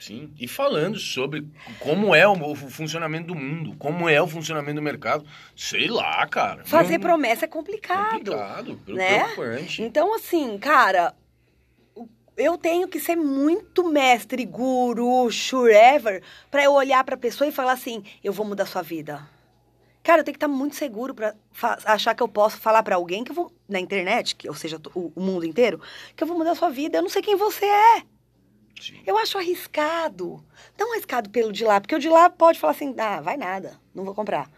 Sim, 0.00 0.32
e 0.40 0.48
falando 0.48 0.98
sobre 0.98 1.46
como 1.78 2.14
é 2.14 2.26
o, 2.26 2.54
funcionamento 2.54 3.26
do 3.26 3.34
mundo, 3.34 3.76
como 3.78 4.08
é 4.08 4.20
o 4.20 4.26
funcionamento 4.26 4.76
do 4.76 4.82
mercado. 4.82 5.26
Sei 5.54 5.88
lá, 5.88 6.26
cara. 6.26 6.64
Fazer 6.64 6.94
Não- 6.94 7.00
promessa 7.02 7.44
é 7.44 7.48
complicado. 7.48 8.12
Complicado, 8.14 8.80
né? 8.88 9.18
preocupante. 9.34 9.82
Então, 9.82 10.14
assim, 10.14 10.56
cara, 10.56 11.14
eu 12.40 12.56
tenho 12.58 12.88
que 12.88 12.98
ser 12.98 13.16
muito 13.16 13.84
mestre, 13.88 14.44
guru, 14.44 15.30
surever, 15.30 16.22
pra 16.50 16.64
eu 16.64 16.72
olhar 16.72 17.04
pra 17.04 17.16
pessoa 17.16 17.46
e 17.48 17.52
falar 17.52 17.72
assim: 17.72 18.02
eu 18.24 18.32
vou 18.32 18.44
mudar 18.46 18.66
sua 18.66 18.82
vida. 18.82 19.28
Cara, 20.02 20.20
eu 20.20 20.24
tenho 20.24 20.32
que 20.34 20.38
estar 20.44 20.48
muito 20.48 20.76
seguro 20.76 21.14
pra 21.14 21.34
fa- 21.52 21.78
achar 21.84 22.14
que 22.14 22.22
eu 22.22 22.28
posso 22.28 22.56
falar 22.58 22.82
pra 22.82 22.96
alguém 22.96 23.22
que 23.22 23.30
eu 23.32 23.34
vou. 23.36 23.52
na 23.68 23.78
internet, 23.78 24.34
que, 24.34 24.48
ou 24.48 24.54
seja, 24.54 24.80
o, 24.94 25.12
o 25.14 25.20
mundo 25.20 25.44
inteiro, 25.44 25.80
que 26.16 26.22
eu 26.24 26.26
vou 26.26 26.38
mudar 26.38 26.54
sua 26.54 26.70
vida. 26.70 26.96
Eu 26.98 27.02
não 27.02 27.10
sei 27.10 27.20
quem 27.22 27.36
você 27.36 27.66
é. 27.66 28.02
Sim. 28.80 29.02
Eu 29.06 29.18
acho 29.18 29.36
arriscado. 29.36 30.42
Não 30.78 30.92
arriscado 30.92 31.28
pelo 31.28 31.52
de 31.52 31.64
lá, 31.64 31.80
porque 31.80 31.94
o 31.94 31.98
de 31.98 32.08
lá 32.08 32.30
pode 32.30 32.58
falar 32.58 32.72
assim: 32.72 32.94
ah, 32.98 33.20
vai 33.20 33.36
nada, 33.36 33.78
não 33.94 34.04
vou 34.04 34.14
comprar. 34.14 34.50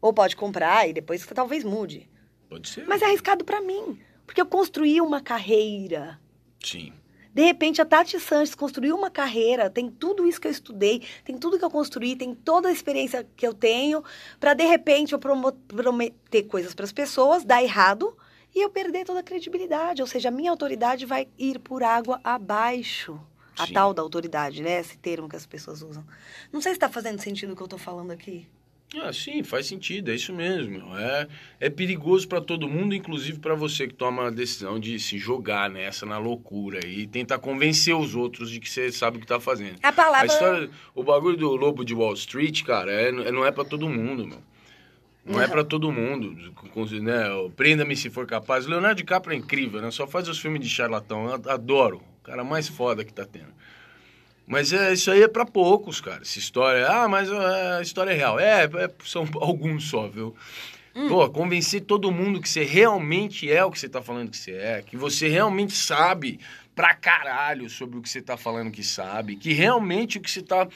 Ou 0.00 0.12
pode 0.12 0.36
comprar 0.36 0.88
e 0.88 0.92
depois 0.92 1.20
você 1.22 1.34
talvez 1.34 1.64
mude. 1.64 2.08
Pode 2.48 2.68
ser. 2.68 2.86
Mas 2.86 3.02
é 3.02 3.06
arriscado 3.06 3.44
pra 3.44 3.60
mim, 3.60 3.98
porque 4.24 4.40
eu 4.40 4.46
construí 4.46 5.00
uma 5.00 5.20
carreira. 5.20 6.20
Sim. 6.62 6.92
De 7.36 7.42
repente, 7.42 7.82
a 7.82 7.84
Tati 7.84 8.18
Sanches 8.18 8.54
construiu 8.54 8.96
uma 8.96 9.10
carreira, 9.10 9.68
tem 9.68 9.90
tudo 9.90 10.26
isso 10.26 10.40
que 10.40 10.48
eu 10.48 10.50
estudei, 10.50 11.02
tem 11.22 11.36
tudo 11.36 11.58
que 11.58 11.64
eu 11.66 11.70
construí, 11.70 12.16
tem 12.16 12.34
toda 12.34 12.70
a 12.70 12.72
experiência 12.72 13.28
que 13.36 13.46
eu 13.46 13.52
tenho, 13.52 14.02
pra 14.40 14.54
de 14.54 14.64
repente 14.64 15.12
eu 15.12 15.18
prometer 15.18 16.44
coisas 16.44 16.74
pras 16.74 16.92
pessoas, 16.92 17.44
dar 17.44 17.62
errado 17.62 18.16
e 18.54 18.64
eu 18.64 18.70
perder 18.70 19.04
toda 19.04 19.20
a 19.20 19.22
credibilidade. 19.22 20.00
Ou 20.00 20.08
seja, 20.08 20.30
a 20.30 20.32
minha 20.32 20.50
autoridade 20.50 21.04
vai 21.04 21.28
ir 21.38 21.58
por 21.58 21.82
água 21.82 22.18
abaixo. 22.24 23.20
A 23.58 23.66
Sim. 23.66 23.74
tal 23.74 23.92
da 23.92 24.00
autoridade, 24.00 24.62
né? 24.62 24.80
Esse 24.80 24.96
termo 24.96 25.28
que 25.28 25.36
as 25.36 25.44
pessoas 25.44 25.82
usam. 25.82 26.06
Não 26.50 26.62
sei 26.62 26.72
se 26.72 26.78
tá 26.78 26.88
fazendo 26.88 27.20
sentido 27.20 27.52
o 27.52 27.56
que 27.56 27.62
eu 27.62 27.68
tô 27.68 27.76
falando 27.76 28.12
aqui. 28.12 28.48
Ah, 28.94 29.12
sim, 29.12 29.42
faz 29.42 29.66
sentido, 29.66 30.10
é 30.10 30.14
isso 30.14 30.32
mesmo. 30.32 30.96
É, 30.96 31.26
é 31.60 31.68
perigoso 31.68 32.26
pra 32.28 32.40
todo 32.40 32.68
mundo, 32.68 32.94
inclusive 32.94 33.38
pra 33.40 33.54
você 33.54 33.86
que 33.88 33.94
toma 33.94 34.28
a 34.28 34.30
decisão 34.30 34.78
de 34.78 34.98
se 35.00 35.18
jogar 35.18 35.68
nessa, 35.68 36.06
na 36.06 36.18
loucura 36.18 36.86
e 36.86 37.06
tentar 37.06 37.38
convencer 37.38 37.94
os 37.96 38.14
outros 38.14 38.48
de 38.50 38.60
que 38.60 38.70
você 38.70 38.90
sabe 38.92 39.18
o 39.18 39.20
que 39.20 39.26
tá 39.26 39.40
fazendo. 39.40 39.76
A 39.82 39.92
palavra. 39.92 40.22
A 40.22 40.26
história, 40.26 40.70
o 40.94 41.02
bagulho 41.02 41.36
do 41.36 41.54
lobo 41.56 41.84
de 41.84 41.94
Wall 41.94 42.14
Street, 42.14 42.62
cara, 42.62 42.90
é, 42.92 43.10
não 43.10 43.44
é 43.44 43.50
pra 43.50 43.64
todo 43.64 43.88
mundo, 43.88 44.26
meu. 44.26 44.38
Não 45.24 45.40
é 45.40 45.44
Uhum. 45.46 45.50
pra 45.50 45.64
todo 45.64 45.90
mundo, 45.90 46.30
né? 47.02 47.24
Prenda-me 47.56 47.96
se 47.96 48.08
for 48.08 48.24
capaz. 48.26 48.64
Leonardo 48.66 48.98
DiCaprio 48.98 49.34
é 49.34 49.36
incrível, 49.36 49.82
né? 49.82 49.90
Só 49.90 50.06
faz 50.06 50.28
os 50.28 50.38
filmes 50.38 50.60
de 50.60 50.68
charlatão. 50.70 51.26
Eu 51.26 51.50
adoro. 51.50 52.00
O 52.20 52.24
cara 52.24 52.44
mais 52.44 52.68
foda 52.68 53.04
que 53.04 53.12
tá 53.12 53.24
tendo. 53.24 53.52
Mas 54.46 54.72
é, 54.72 54.92
isso 54.92 55.10
aí 55.10 55.22
é 55.22 55.28
pra 55.28 55.44
poucos, 55.44 56.00
cara. 56.00 56.22
Essa 56.22 56.38
história. 56.38 56.86
Ah, 56.86 57.08
mas 57.08 57.28
é, 57.28 57.78
a 57.78 57.82
história 57.82 58.12
é 58.12 58.14
real. 58.14 58.38
É, 58.38 58.64
é, 58.64 58.90
são 59.04 59.26
alguns 59.40 59.88
só, 59.88 60.06
viu? 60.06 60.34
Pô, 61.08 61.28
convencer 61.28 61.82
todo 61.82 62.10
mundo 62.10 62.40
que 62.40 62.48
você 62.48 62.64
realmente 62.64 63.52
é 63.52 63.62
o 63.62 63.70
que 63.70 63.78
você 63.78 63.86
tá 63.86 64.00
falando 64.00 64.30
que 64.30 64.36
você 64.38 64.52
é, 64.52 64.80
que 64.80 64.96
você 64.96 65.28
realmente 65.28 65.74
sabe 65.74 66.40
pra 66.74 66.94
caralho 66.94 67.68
sobre 67.68 67.98
o 67.98 68.02
que 68.02 68.08
você 68.08 68.22
tá 68.22 68.38
falando 68.38 68.70
que 68.70 68.82
sabe, 68.82 69.36
que 69.36 69.52
realmente 69.52 70.16
o 70.16 70.22
que 70.22 70.30
você 70.30 70.40
tá 70.40 70.66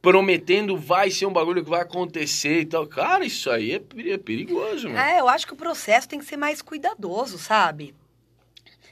prometendo 0.00 0.78
vai 0.78 1.10
ser 1.10 1.26
um 1.26 1.32
bagulho 1.32 1.62
que 1.62 1.68
vai 1.68 1.82
acontecer 1.82 2.60
e 2.60 2.64
tal. 2.64 2.86
Cara, 2.86 3.24
isso 3.24 3.50
aí 3.50 3.72
é, 3.72 4.12
é 4.12 4.16
perigoso, 4.16 4.88
mano. 4.88 4.98
É, 4.98 5.20
eu 5.20 5.28
acho 5.28 5.46
que 5.46 5.52
o 5.52 5.56
processo 5.56 6.08
tem 6.08 6.18
que 6.18 6.24
ser 6.24 6.38
mais 6.38 6.62
cuidadoso, 6.62 7.38
sabe? 7.38 7.94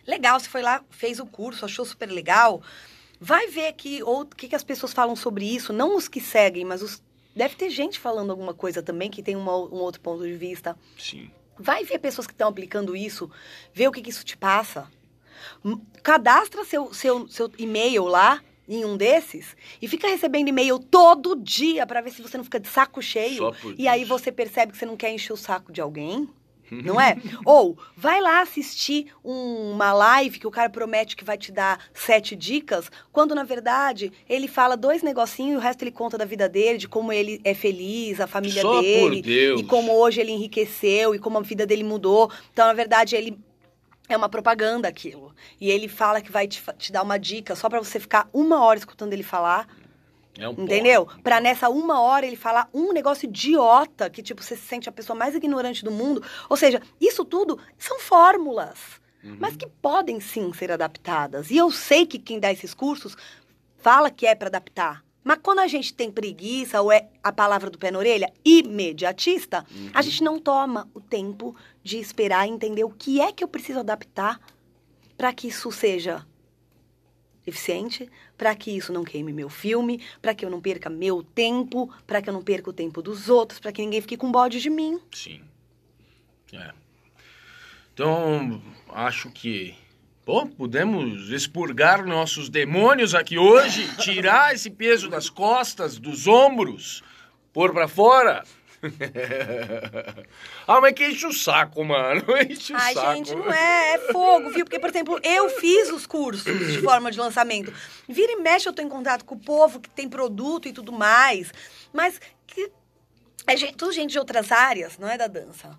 Legal, 0.06 0.38
você 0.38 0.50
foi 0.50 0.60
lá, 0.60 0.82
fez 0.90 1.18
o 1.18 1.24
curso, 1.24 1.64
achou 1.64 1.84
super 1.84 2.10
legal. 2.10 2.62
Vai 3.24 3.46
ver 3.48 3.72
que 3.72 4.02
o 4.02 4.26
que, 4.26 4.48
que 4.48 4.54
as 4.56 4.62
pessoas 4.62 4.92
falam 4.92 5.16
sobre 5.16 5.46
isso, 5.46 5.72
não 5.72 5.96
os 5.96 6.08
que 6.08 6.20
seguem, 6.20 6.64
mas 6.64 6.82
os. 6.82 7.02
Deve 7.34 7.54
ter 7.56 7.70
gente 7.70 7.98
falando 7.98 8.30
alguma 8.30 8.52
coisa 8.54 8.82
também 8.82 9.10
que 9.10 9.22
tem 9.22 9.34
uma- 9.34 9.56
um 9.56 9.76
outro 9.80 10.00
ponto 10.00 10.22
de 10.24 10.34
vista. 10.34 10.76
Sim. 10.98 11.30
Vai 11.58 11.84
ver 11.84 11.98
pessoas 11.98 12.26
que 12.26 12.32
estão 12.34 12.48
aplicando 12.48 12.94
isso, 12.94 13.30
vê 13.72 13.88
o 13.88 13.92
que, 13.92 14.02
que 14.02 14.10
isso 14.10 14.24
te 14.24 14.36
passa. 14.36 14.88
Cadastra 16.02 16.64
seu, 16.64 16.92
seu, 16.92 17.26
seu 17.28 17.50
e-mail 17.58 18.04
lá 18.04 18.42
em 18.68 18.84
um 18.84 18.96
desses 18.96 19.56
e 19.80 19.88
fica 19.88 20.08
recebendo 20.08 20.48
e-mail 20.48 20.78
todo 20.78 21.34
dia 21.36 21.86
para 21.86 22.00
ver 22.00 22.10
se 22.12 22.22
você 22.22 22.36
não 22.36 22.44
fica 22.44 22.60
de 22.60 22.68
saco 22.68 23.00
cheio. 23.02 23.52
E 23.78 23.88
aí 23.88 24.04
você 24.04 24.30
percebe 24.32 24.72
que 24.72 24.78
você 24.78 24.86
não 24.86 24.96
quer 24.96 25.10
encher 25.12 25.32
o 25.32 25.36
saco 25.36 25.72
de 25.72 25.80
alguém. 25.80 26.28
Não 26.84 27.00
é? 27.00 27.16
Ou 27.44 27.76
vai 27.96 28.20
lá 28.20 28.40
assistir 28.40 29.06
um- 29.24 29.72
uma 29.72 29.92
live 29.92 30.38
que 30.38 30.46
o 30.46 30.50
cara 30.50 30.68
promete 30.70 31.14
que 31.16 31.24
vai 31.24 31.36
te 31.38 31.52
dar 31.52 31.78
sete 31.92 32.34
dicas, 32.34 32.90
quando 33.12 33.34
na 33.34 33.44
verdade 33.44 34.12
ele 34.28 34.48
fala 34.48 34.76
dois 34.76 35.02
negocinhos 35.02 35.54
e 35.54 35.56
o 35.56 35.60
resto 35.60 35.82
ele 35.82 35.90
conta 35.92 36.16
da 36.18 36.24
vida 36.24 36.48
dele, 36.48 36.78
de 36.78 36.88
como 36.88 37.12
ele 37.12 37.40
é 37.44 37.54
feliz, 37.54 38.20
a 38.20 38.26
família 38.26 38.62
Só 38.62 38.80
dele, 38.80 39.22
e 39.58 39.64
como 39.64 39.92
hoje 39.92 40.20
ele 40.20 40.32
enriqueceu 40.32 41.14
e 41.14 41.18
como 41.18 41.38
a 41.38 41.42
vida 41.42 41.66
dele 41.66 41.84
mudou. 41.84 42.30
Então, 42.52 42.66
na 42.66 42.72
verdade, 42.72 43.14
ele 43.16 43.38
é 44.08 44.16
uma 44.16 44.28
propaganda 44.28 44.86
aquilo. 44.88 45.34
E 45.60 45.70
ele 45.70 45.88
fala 45.88 46.20
que 46.20 46.30
vai 46.30 46.46
te, 46.46 46.62
te 46.76 46.92
dar 46.92 47.02
uma 47.02 47.18
dica 47.18 47.54
só 47.56 47.68
pra 47.68 47.78
você 47.78 47.98
ficar 47.98 48.28
uma 48.32 48.62
hora 48.62 48.78
escutando 48.78 49.12
ele 49.12 49.22
falar. 49.22 49.66
É 50.38 50.48
um 50.48 50.52
Entendeu? 50.52 51.06
porre. 51.06 51.22
Pra 51.22 51.40
nessa 51.40 51.68
uma 51.68 52.00
hora 52.00 52.26
ele 52.26 52.36
falar 52.36 52.68
um 52.74 52.92
negócio 52.92 53.26
idiota 53.26 54.10
que, 54.10 54.22
tipo, 54.22 54.42
você 54.42 54.56
se 54.56 54.62
sente 54.62 54.88
a 54.88 54.92
pessoa 54.92 55.16
mais 55.16 55.34
ignorante 55.34 55.84
do 55.84 55.90
mundo. 55.90 56.22
Ou 56.48 56.56
seja, 56.56 56.82
isso 57.00 57.24
tudo 57.24 57.58
são 57.78 58.00
fórmulas, 58.00 58.78
Uhum. 59.22 59.36
mas 59.40 59.56
que 59.56 59.66
podem 59.80 60.20
sim 60.20 60.52
ser 60.52 60.70
adaptadas. 60.72 61.50
E 61.50 61.56
eu 61.56 61.70
sei 61.70 62.04
que 62.04 62.18
quem 62.18 62.38
dá 62.40 62.52
esses 62.52 62.74
cursos 62.74 63.16
fala 63.78 64.10
que 64.10 64.26
é 64.26 64.34
pra 64.34 64.48
adaptar. 64.48 65.02
Mas 65.22 65.38
quando 65.42 65.60
a 65.60 65.66
gente 65.66 65.94
tem 65.94 66.10
preguiça, 66.10 66.82
ou 66.82 66.92
é 66.92 67.08
a 67.22 67.32
palavra 67.32 67.70
do 67.70 67.78
pé 67.78 67.90
na 67.90 67.98
orelha, 67.98 68.30
imediatista, 68.44 69.64
a 69.94 70.02
gente 70.02 70.22
não 70.22 70.38
toma 70.38 70.86
o 70.92 71.00
tempo 71.00 71.56
de 71.82 71.98
esperar 71.98 72.46
entender 72.46 72.84
o 72.84 72.90
que 72.90 73.20
é 73.20 73.32
que 73.32 73.42
eu 73.42 73.48
preciso 73.48 73.78
adaptar 73.80 74.38
para 75.16 75.32
que 75.32 75.48
isso 75.48 75.70
seja 75.72 76.26
eficiente, 77.46 78.10
para 78.36 78.54
que 78.54 78.70
isso 78.70 78.92
não 78.92 79.04
queime 79.04 79.32
meu 79.32 79.48
filme, 79.48 80.00
para 80.20 80.34
que 80.34 80.44
eu 80.44 80.50
não 80.50 80.60
perca 80.60 80.88
meu 80.88 81.22
tempo, 81.22 81.92
para 82.06 82.22
que 82.22 82.28
eu 82.28 82.32
não 82.34 82.42
perca 82.42 82.70
o 82.70 82.72
tempo 82.72 83.02
dos 83.02 83.28
outros, 83.28 83.60
para 83.60 83.72
que 83.72 83.82
ninguém 83.82 84.00
fique 84.00 84.16
com 84.16 84.30
bode 84.30 84.60
de 84.60 84.70
mim. 84.70 84.98
Sim. 85.12 85.42
É. 86.52 86.72
Então, 87.92 88.60
acho 88.88 89.30
que. 89.30 89.74
Pô, 90.24 90.46
pudemos 90.46 91.28
expurgar 91.28 92.06
nossos 92.06 92.48
demônios 92.48 93.14
aqui 93.14 93.36
hoje, 93.36 93.86
tirar 93.98 94.54
esse 94.54 94.70
peso 94.70 95.10
das 95.10 95.28
costas, 95.28 95.98
dos 95.98 96.26
ombros, 96.26 97.04
pôr 97.52 97.74
pra 97.74 97.86
fora. 97.86 98.42
ah, 100.66 100.80
mas 100.80 100.92
que 100.94 101.06
enche 101.06 101.26
o 101.26 101.32
saco, 101.32 101.84
mano. 101.84 102.22
Enche 102.48 102.72
o 102.72 102.76
Ai, 102.76 102.94
saco. 102.94 103.14
gente, 103.14 103.34
não 103.34 103.52
é, 103.52 103.94
é 103.94 103.98
fogo, 104.12 104.50
viu? 104.50 104.64
Porque, 104.64 104.78
por 104.78 104.90
exemplo, 104.90 105.18
eu 105.22 105.48
fiz 105.48 105.90
os 105.90 106.06
cursos 106.06 106.44
de 106.44 106.80
forma 106.82 107.10
de 107.10 107.18
lançamento. 107.18 107.72
Vira 108.08 108.32
e 108.32 108.36
mexe, 108.36 108.68
eu 108.68 108.72
tô 108.72 108.82
em 108.82 108.88
contato 108.88 109.24
com 109.24 109.34
o 109.34 109.40
povo 109.40 109.80
que 109.80 109.90
tem 109.90 110.08
produto 110.08 110.68
e 110.68 110.72
tudo 110.72 110.92
mais. 110.92 111.52
Mas 111.92 112.20
que 112.46 112.70
é 113.46 113.56
gente, 113.56 113.76
tudo 113.76 113.92
gente 113.92 114.12
de 114.12 114.18
outras 114.18 114.52
áreas, 114.52 114.98
não 114.98 115.08
é 115.08 115.16
da 115.16 115.26
dança. 115.26 115.78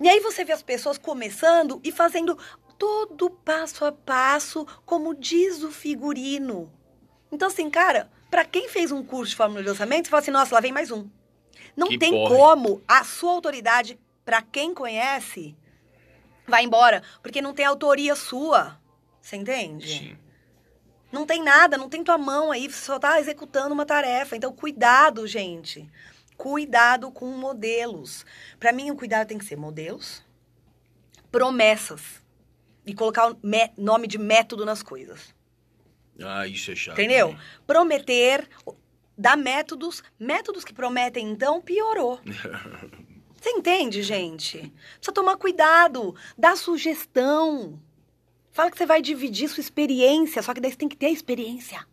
E 0.00 0.08
aí 0.08 0.20
você 0.20 0.44
vê 0.44 0.52
as 0.52 0.62
pessoas 0.62 0.98
começando 0.98 1.80
e 1.82 1.90
fazendo 1.90 2.38
todo 2.78 3.30
passo 3.30 3.84
a 3.84 3.92
passo, 3.92 4.66
como 4.84 5.14
diz 5.14 5.62
o 5.62 5.70
figurino. 5.70 6.70
Então, 7.32 7.48
assim, 7.48 7.68
cara, 7.70 8.10
pra 8.30 8.44
quem 8.44 8.68
fez 8.68 8.92
um 8.92 9.02
curso 9.02 9.30
de 9.30 9.36
fórmula 9.36 9.62
de 9.62 9.68
lançamento, 9.68 10.06
você 10.06 10.10
fala 10.10 10.20
assim, 10.20 10.30
nossa, 10.30 10.54
lá 10.54 10.60
vem 10.60 10.72
mais 10.72 10.90
um. 10.90 11.08
Não 11.76 11.88
Que 11.88 11.98
tem 11.98 12.10
porre. 12.12 12.34
como 12.36 12.82
a 12.88 13.04
sua 13.04 13.32
autoridade, 13.32 13.98
pra 14.24 14.40
quem 14.42 14.72
conhece, 14.74 15.54
vai 16.46 16.64
embora, 16.64 17.02
porque 17.22 17.42
não 17.42 17.52
tem 17.52 17.66
autoria 17.66 18.14
sua. 18.16 18.78
Você 19.20 19.36
entende? 19.36 19.86
Sim. 19.98 20.18
Não 21.12 21.24
tem 21.26 21.42
nada, 21.42 21.76
não 21.76 21.88
tem 21.88 22.02
tua 22.02 22.18
mão 22.18 22.50
aí, 22.50 22.68
você 22.70 22.84
só 22.84 22.98
tá 22.98 23.20
executando 23.20 23.72
uma 23.74 23.86
tarefa. 23.86 24.36
Então, 24.36 24.52
cuidado, 24.52 25.26
gente. 25.26 25.88
Cuidado 26.36 27.10
com 27.10 27.26
modelos. 27.26 28.24
Pra 28.58 28.72
mim, 28.72 28.90
o 28.90 28.96
cuidado 28.96 29.26
tem 29.28 29.38
que 29.38 29.44
ser 29.44 29.56
modelos, 29.56 30.22
promessas 31.30 32.22
e 32.84 32.94
colocar 32.94 33.30
o 33.32 33.38
me- 33.42 33.70
nome 33.76 34.06
de 34.06 34.18
método 34.18 34.64
nas 34.64 34.82
coisas. 34.82 35.34
Ah, 36.22 36.46
isso 36.46 36.70
é 36.70 36.76
chato. 36.76 36.94
Entendeu? 36.98 37.32
né? 37.32 37.38
Prometer, 37.66 38.48
dar 39.16 39.36
métodos, 39.36 40.02
métodos 40.18 40.64
que 40.64 40.74
prometem, 40.74 41.30
então, 41.30 41.60
piorou. 41.60 42.20
Você 43.40 43.50
entende, 43.50 44.02
gente? 44.02 44.58
Precisa 44.96 45.12
tomar 45.12 45.36
cuidado, 45.36 46.16
dá 46.36 46.56
sugestão. 46.56 47.80
Fala 48.50 48.70
que 48.70 48.78
você 48.78 48.86
vai 48.86 49.02
dividir 49.02 49.48
sua 49.48 49.60
experiência, 49.60 50.42
só 50.42 50.52
que 50.54 50.60
daí 50.60 50.72
você 50.72 50.78
tem 50.78 50.88
que 50.88 50.96
ter 50.96 51.06
a 51.06 51.10
experiência. 51.10 51.86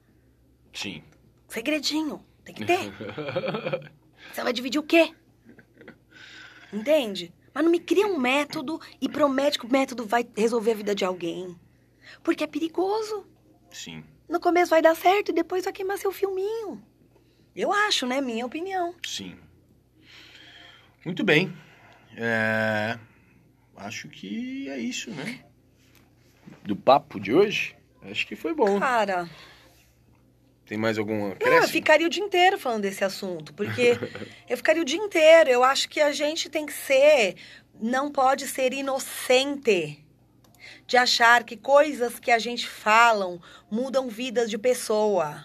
Sim. 0.74 1.04
Segredinho, 1.48 2.26
tem 2.44 2.56
que 2.56 2.66
ter. 2.66 2.92
Você 4.32 4.42
vai 4.42 4.54
dividir 4.54 4.80
o 4.80 4.84
quê? 4.84 5.14
Entende? 6.72 7.32
Mas 7.54 7.64
não 7.64 7.70
me 7.70 7.80
cria 7.80 8.08
um 8.08 8.18
método 8.18 8.80
e 9.00 9.08
promete 9.08 9.60
que 9.60 9.66
o 9.66 9.72
método 9.72 10.06
vai 10.06 10.28
resolver 10.36 10.72
a 10.72 10.76
vida 10.76 10.96
de 10.96 11.06
alguém. 11.06 11.56
Porque 12.24 12.46
é 12.46 12.48
perigoso. 12.48 13.28
Sim. 13.70 14.04
No 14.28 14.40
começo 14.40 14.72
vai 14.72 14.82
dar 14.82 14.96
certo 14.96 15.30
e 15.30 15.34
depois 15.34 15.66
vai 15.66 15.74
queimar 15.74 15.98
seu 15.98 16.12
filminho. 16.12 16.82
Eu 17.56 17.72
acho, 17.72 18.06
né? 18.06 18.22
Minha 18.22 18.46
opinião. 18.46 18.96
Sim. 19.06 19.38
Muito 21.06 21.24
bem. 21.24 21.54
É, 22.16 22.98
Acho 23.76 24.08
que 24.08 24.70
é 24.70 24.78
isso, 24.78 25.12
né? 25.12 25.40
Do 26.64 26.76
papo 26.76 27.20
de 27.20 27.34
hoje? 27.34 27.76
Acho 28.04 28.26
que 28.28 28.36
foi 28.36 28.54
bom. 28.54 28.80
Cara, 28.80 29.30
Tem 30.66 30.78
mais 30.78 30.98
alguma 30.98 31.36
não, 31.40 31.54
eu 31.54 31.68
ficaria 31.68 32.08
o 32.08 32.10
dia 32.10 32.24
inteiro 32.24 32.58
falando 32.58 32.84
desse 32.84 33.04
assunto. 33.04 33.54
Porque 33.54 33.98
eu 34.48 34.56
ficaria 34.56 34.82
o 34.82 34.86
dia 34.86 34.98
inteiro. 35.00 35.50
Eu 35.50 35.64
acho 35.64 35.90
que 35.90 36.00
a 36.00 36.12
gente 36.12 36.50
tem 36.50 36.66
que 36.66 36.74
ser. 36.74 37.36
Não 37.82 38.12
pode 38.12 38.48
ser 38.48 38.72
inocente 38.74 40.00
de 40.86 40.96
achar 40.96 41.44
que 41.44 41.58
coisas 41.58 42.20
que 42.20 42.32
a 42.32 42.40
gente 42.40 42.68
falam 42.68 43.42
mudam 43.70 44.08
vidas 44.08 44.50
de 44.50 44.58
pessoa. 44.58 45.44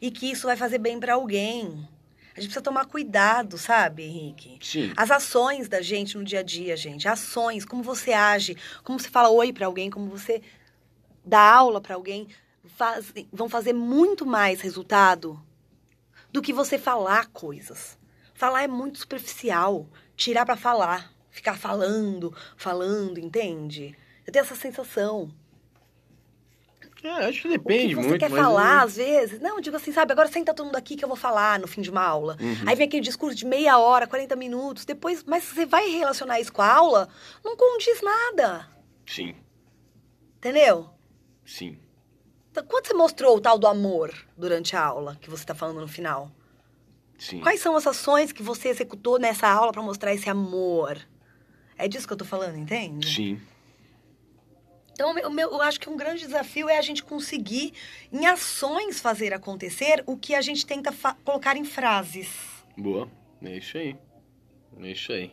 E 0.00 0.10
que 0.10 0.30
isso 0.30 0.46
vai 0.46 0.56
fazer 0.56 0.78
bem 0.78 0.98
pra 0.98 1.14
alguém. 1.14 1.88
A 2.34 2.40
gente 2.40 2.48
precisa 2.48 2.62
tomar 2.62 2.86
cuidado, 2.86 3.58
sabe, 3.58 4.04
Henrique? 4.04 4.58
Sim. 4.62 4.92
As 4.96 5.10
ações 5.10 5.68
da 5.68 5.82
gente 5.82 6.16
no 6.16 6.24
dia 6.24 6.40
a 6.40 6.42
dia, 6.42 6.76
gente. 6.76 7.06
Ações, 7.08 7.64
como 7.64 7.82
você 7.82 8.12
age, 8.12 8.56
como 8.82 8.98
você 8.98 9.10
fala 9.10 9.28
oi 9.30 9.52
pra 9.52 9.66
alguém, 9.66 9.90
como 9.90 10.08
você 10.08 10.40
dá 11.24 11.40
aula 11.40 11.80
pra 11.80 11.96
alguém, 11.96 12.28
faz- 12.76 13.12
vão 13.32 13.48
fazer 13.48 13.72
muito 13.74 14.24
mais 14.24 14.60
resultado 14.60 15.38
do 16.32 16.40
que 16.40 16.52
você 16.52 16.78
falar 16.78 17.26
coisas. 17.26 17.98
Falar 18.32 18.62
é 18.62 18.68
muito 18.68 18.98
superficial. 19.00 19.86
Tirar 20.16 20.46
pra 20.46 20.56
falar. 20.56 21.12
Ficar 21.30 21.58
falando, 21.58 22.34
falando, 22.56 23.18
entende? 23.18 23.94
Eu 24.26 24.32
tenho 24.32 24.44
essa 24.44 24.54
sensação. 24.54 25.30
É, 27.02 27.08
acho 27.26 27.42
que 27.42 27.48
O 27.48 27.50
depende 27.52 27.88
que 27.88 27.94
você 27.94 28.08
muito. 28.08 28.20
quer 28.20 28.30
falar, 28.30 28.78
eu- 28.82 28.84
às 28.86 28.96
vezes. 28.96 29.40
Não, 29.40 29.60
digo 29.60 29.76
assim, 29.76 29.90
sabe? 29.92 30.12
Agora 30.12 30.28
senta 30.28 30.52
todo 30.52 30.66
mundo 30.66 30.76
aqui 30.76 30.96
que 30.96 31.04
eu 31.04 31.08
vou 31.08 31.16
falar 31.16 31.58
no 31.58 31.66
fim 31.66 31.80
de 31.80 31.90
uma 31.90 32.02
aula. 32.02 32.36
Uhum. 32.40 32.64
Aí 32.66 32.76
vem 32.76 32.86
aquele 32.86 33.02
discurso 33.02 33.34
de 33.36 33.46
meia 33.46 33.78
hora, 33.78 34.06
40 34.06 34.36
minutos. 34.36 34.84
Depois, 34.84 35.24
mas 35.24 35.44
você 35.44 35.64
vai 35.64 35.88
relacionar 35.90 36.38
isso 36.40 36.52
com 36.52 36.60
a 36.62 36.70
aula, 36.72 37.08
não 37.44 37.56
condiz 37.56 38.02
nada. 38.02 38.68
Sim, 39.06 39.34
Entendeu? 40.36 40.88
sim. 41.44 41.78
Então, 42.50 42.64
quando 42.66 42.86
você 42.88 42.94
mostrou 42.94 43.36
o 43.36 43.40
tal 43.40 43.56
do 43.58 43.66
amor 43.68 44.12
durante 44.36 44.74
a 44.74 44.84
aula, 44.84 45.16
que 45.20 45.30
você 45.30 45.42
está 45.44 45.54
falando 45.54 45.80
no 45.80 45.86
final? 45.88 46.30
Sim. 47.16 47.40
Quais 47.40 47.60
são 47.60 47.76
as 47.76 47.86
ações 47.86 48.32
que 48.32 48.42
você 48.42 48.68
executou 48.68 49.18
nessa 49.20 49.46
aula 49.48 49.70
para 49.72 49.82
mostrar 49.82 50.12
esse 50.12 50.28
amor? 50.28 50.98
É 51.78 51.86
disso 51.86 52.06
que 52.08 52.12
eu 52.12 52.16
tô 52.16 52.24
falando, 52.24 52.56
entende? 52.58 53.06
Sim. 53.08 53.40
Então, 55.00 55.12
o 55.12 55.30
meu- 55.32 55.50
eu 55.50 55.62
acho 55.62 55.80
que 55.80 55.88
um 55.88 55.96
grande 55.96 56.26
desafio 56.26 56.68
é 56.68 56.76
a 56.76 56.82
gente 56.82 57.02
conseguir, 57.02 57.72
em 58.12 58.26
ações, 58.26 59.00
fazer 59.00 59.32
acontecer 59.32 60.04
o 60.04 60.14
que 60.14 60.34
a 60.34 60.42
gente 60.42 60.66
tenta 60.66 60.92
colocar 61.24 61.56
em 61.56 61.64
frases. 61.64 62.28
Boa. 62.76 63.08
É 63.42 63.56
isso 63.56 63.78
aí. 63.78 63.96
É 64.78 64.90
isso 64.90 65.10
aí. 65.10 65.32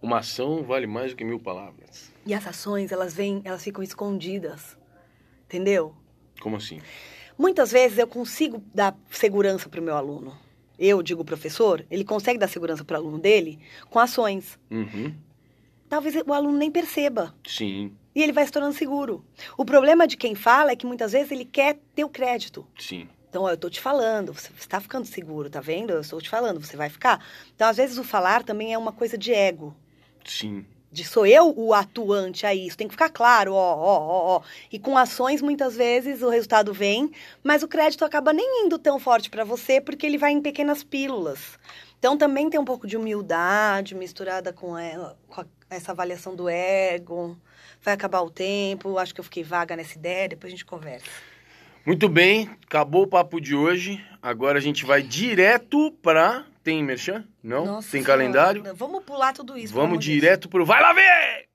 Uma 0.00 0.18
ação 0.18 0.62
vale 0.62 0.86
mais 0.86 1.10
do 1.10 1.16
que 1.16 1.24
mil 1.24 1.40
palavras. 1.40 2.12
E 2.24 2.32
as 2.32 2.46
ações, 2.46 2.92
elas 2.92 3.12
vêm, 3.12 3.42
elas 3.44 3.64
ficam 3.64 3.82
escondidas. 3.82 4.78
Entendeu? 5.46 5.92
Como 6.40 6.54
assim? 6.54 6.80
Muitas 7.36 7.72
vezes 7.72 7.98
eu 7.98 8.06
consigo 8.06 8.62
dar 8.72 8.96
segurança 9.10 9.68
para 9.68 9.80
o 9.80 9.82
meu 9.82 9.96
aluno. 9.96 10.38
Eu, 10.78 11.02
digo 11.02 11.24
professor, 11.24 11.84
ele 11.90 12.04
consegue 12.04 12.38
dar 12.38 12.46
segurança 12.46 12.84
para 12.84 12.94
o 12.96 13.00
aluno 13.00 13.18
dele 13.18 13.58
com 13.90 13.98
ações. 13.98 14.56
Uhum. 14.70 15.12
Talvez 15.88 16.14
o 16.24 16.32
aluno 16.32 16.56
nem 16.56 16.70
perceba. 16.70 17.34
Sim, 17.44 17.92
E 18.14 18.22
ele 18.22 18.32
vai 18.32 18.44
se 18.44 18.52
tornando 18.52 18.74
seguro. 18.74 19.24
O 19.56 19.64
problema 19.64 20.06
de 20.06 20.16
quem 20.16 20.34
fala 20.34 20.72
é 20.72 20.76
que 20.76 20.86
muitas 20.86 21.12
vezes 21.12 21.30
ele 21.30 21.44
quer 21.44 21.78
ter 21.94 22.04
o 22.04 22.08
crédito. 22.08 22.66
sim. 22.78 23.08
Então, 23.28 23.44
ó, 23.44 23.50
eu 23.50 23.56
tô 23.56 23.70
te 23.70 23.80
falando, 23.80 24.32
você 24.34 24.50
está 24.58 24.80
ficando 24.80 25.06
seguro, 25.06 25.48
tá 25.48 25.60
vendo? 25.60 25.92
Eu 25.92 26.00
estou 26.00 26.20
te 26.20 26.28
falando, 26.28 26.58
você 26.60 26.76
vai 26.76 26.88
ficar. 26.88 27.24
Então, 27.54 27.68
às 27.68 27.76
vezes, 27.76 27.96
o 27.96 28.02
falar 28.02 28.42
também 28.42 28.74
é 28.74 28.76
uma 28.78 28.90
coisa 28.90 29.16
de 29.16 29.32
ego. 29.32 29.72
Sim. 30.24 30.66
De 30.90 31.04
sou 31.04 31.24
eu 31.24 31.54
o 31.56 31.72
atuante 31.72 32.44
a 32.44 32.52
isso. 32.52 32.76
Tem 32.76 32.88
que 32.88 32.94
ficar 32.94 33.08
claro, 33.08 33.52
ó, 33.54 33.74
ó, 33.76 33.98
ó, 34.00 34.36
ó. 34.38 34.42
E 34.72 34.80
com 34.80 34.98
ações, 34.98 35.40
muitas 35.40 35.76
vezes, 35.76 36.22
o 36.22 36.28
resultado 36.28 36.72
vem, 36.74 37.12
mas 37.44 37.62
o 37.62 37.68
crédito 37.68 38.04
acaba 38.04 38.32
nem 38.32 38.64
indo 38.66 38.76
tão 38.80 38.98
forte 38.98 39.30
para 39.30 39.44
você, 39.44 39.80
porque 39.80 40.04
ele 40.06 40.18
vai 40.18 40.32
em 40.32 40.42
pequenas 40.42 40.82
pílulas. 40.82 41.56
Então, 42.00 42.18
também 42.18 42.50
tem 42.50 42.58
um 42.58 42.64
pouco 42.64 42.84
de 42.84 42.96
humildade 42.96 43.94
misturada 43.94 44.52
com, 44.52 44.76
ela, 44.76 45.16
com 45.28 45.42
a- 45.42 45.46
essa 45.70 45.92
avaliação 45.92 46.34
do 46.34 46.48
ego. 46.48 47.38
Vai 47.82 47.94
acabar 47.94 48.20
o 48.20 48.30
tempo, 48.30 48.98
acho 48.98 49.14
que 49.14 49.20
eu 49.20 49.24
fiquei 49.24 49.42
vaga 49.42 49.74
nessa 49.74 49.96
ideia, 49.96 50.28
depois 50.28 50.52
a 50.52 50.56
gente 50.56 50.66
conversa. 50.66 51.06
Muito 51.84 52.10
bem, 52.10 52.50
acabou 52.66 53.04
o 53.04 53.06
papo 53.06 53.40
de 53.40 53.54
hoje. 53.54 54.04
Agora 54.20 54.58
a 54.58 54.60
gente 54.60 54.84
vai 54.84 55.02
direto 55.02 55.90
pra. 56.02 56.44
Tem 56.62 56.84
merchan? 56.84 57.26
Não? 57.42 57.64
Nossa 57.64 57.90
Tem 57.90 58.02
Senhora, 58.02 58.20
calendário? 58.20 58.74
Vamos 58.74 59.02
pular 59.02 59.32
tudo 59.32 59.56
isso. 59.56 59.72
Vamos 59.72 59.98
direto 59.98 60.46
pro. 60.46 60.66
Vai 60.66 60.82
lá 60.82 60.92
ver! 60.92 61.48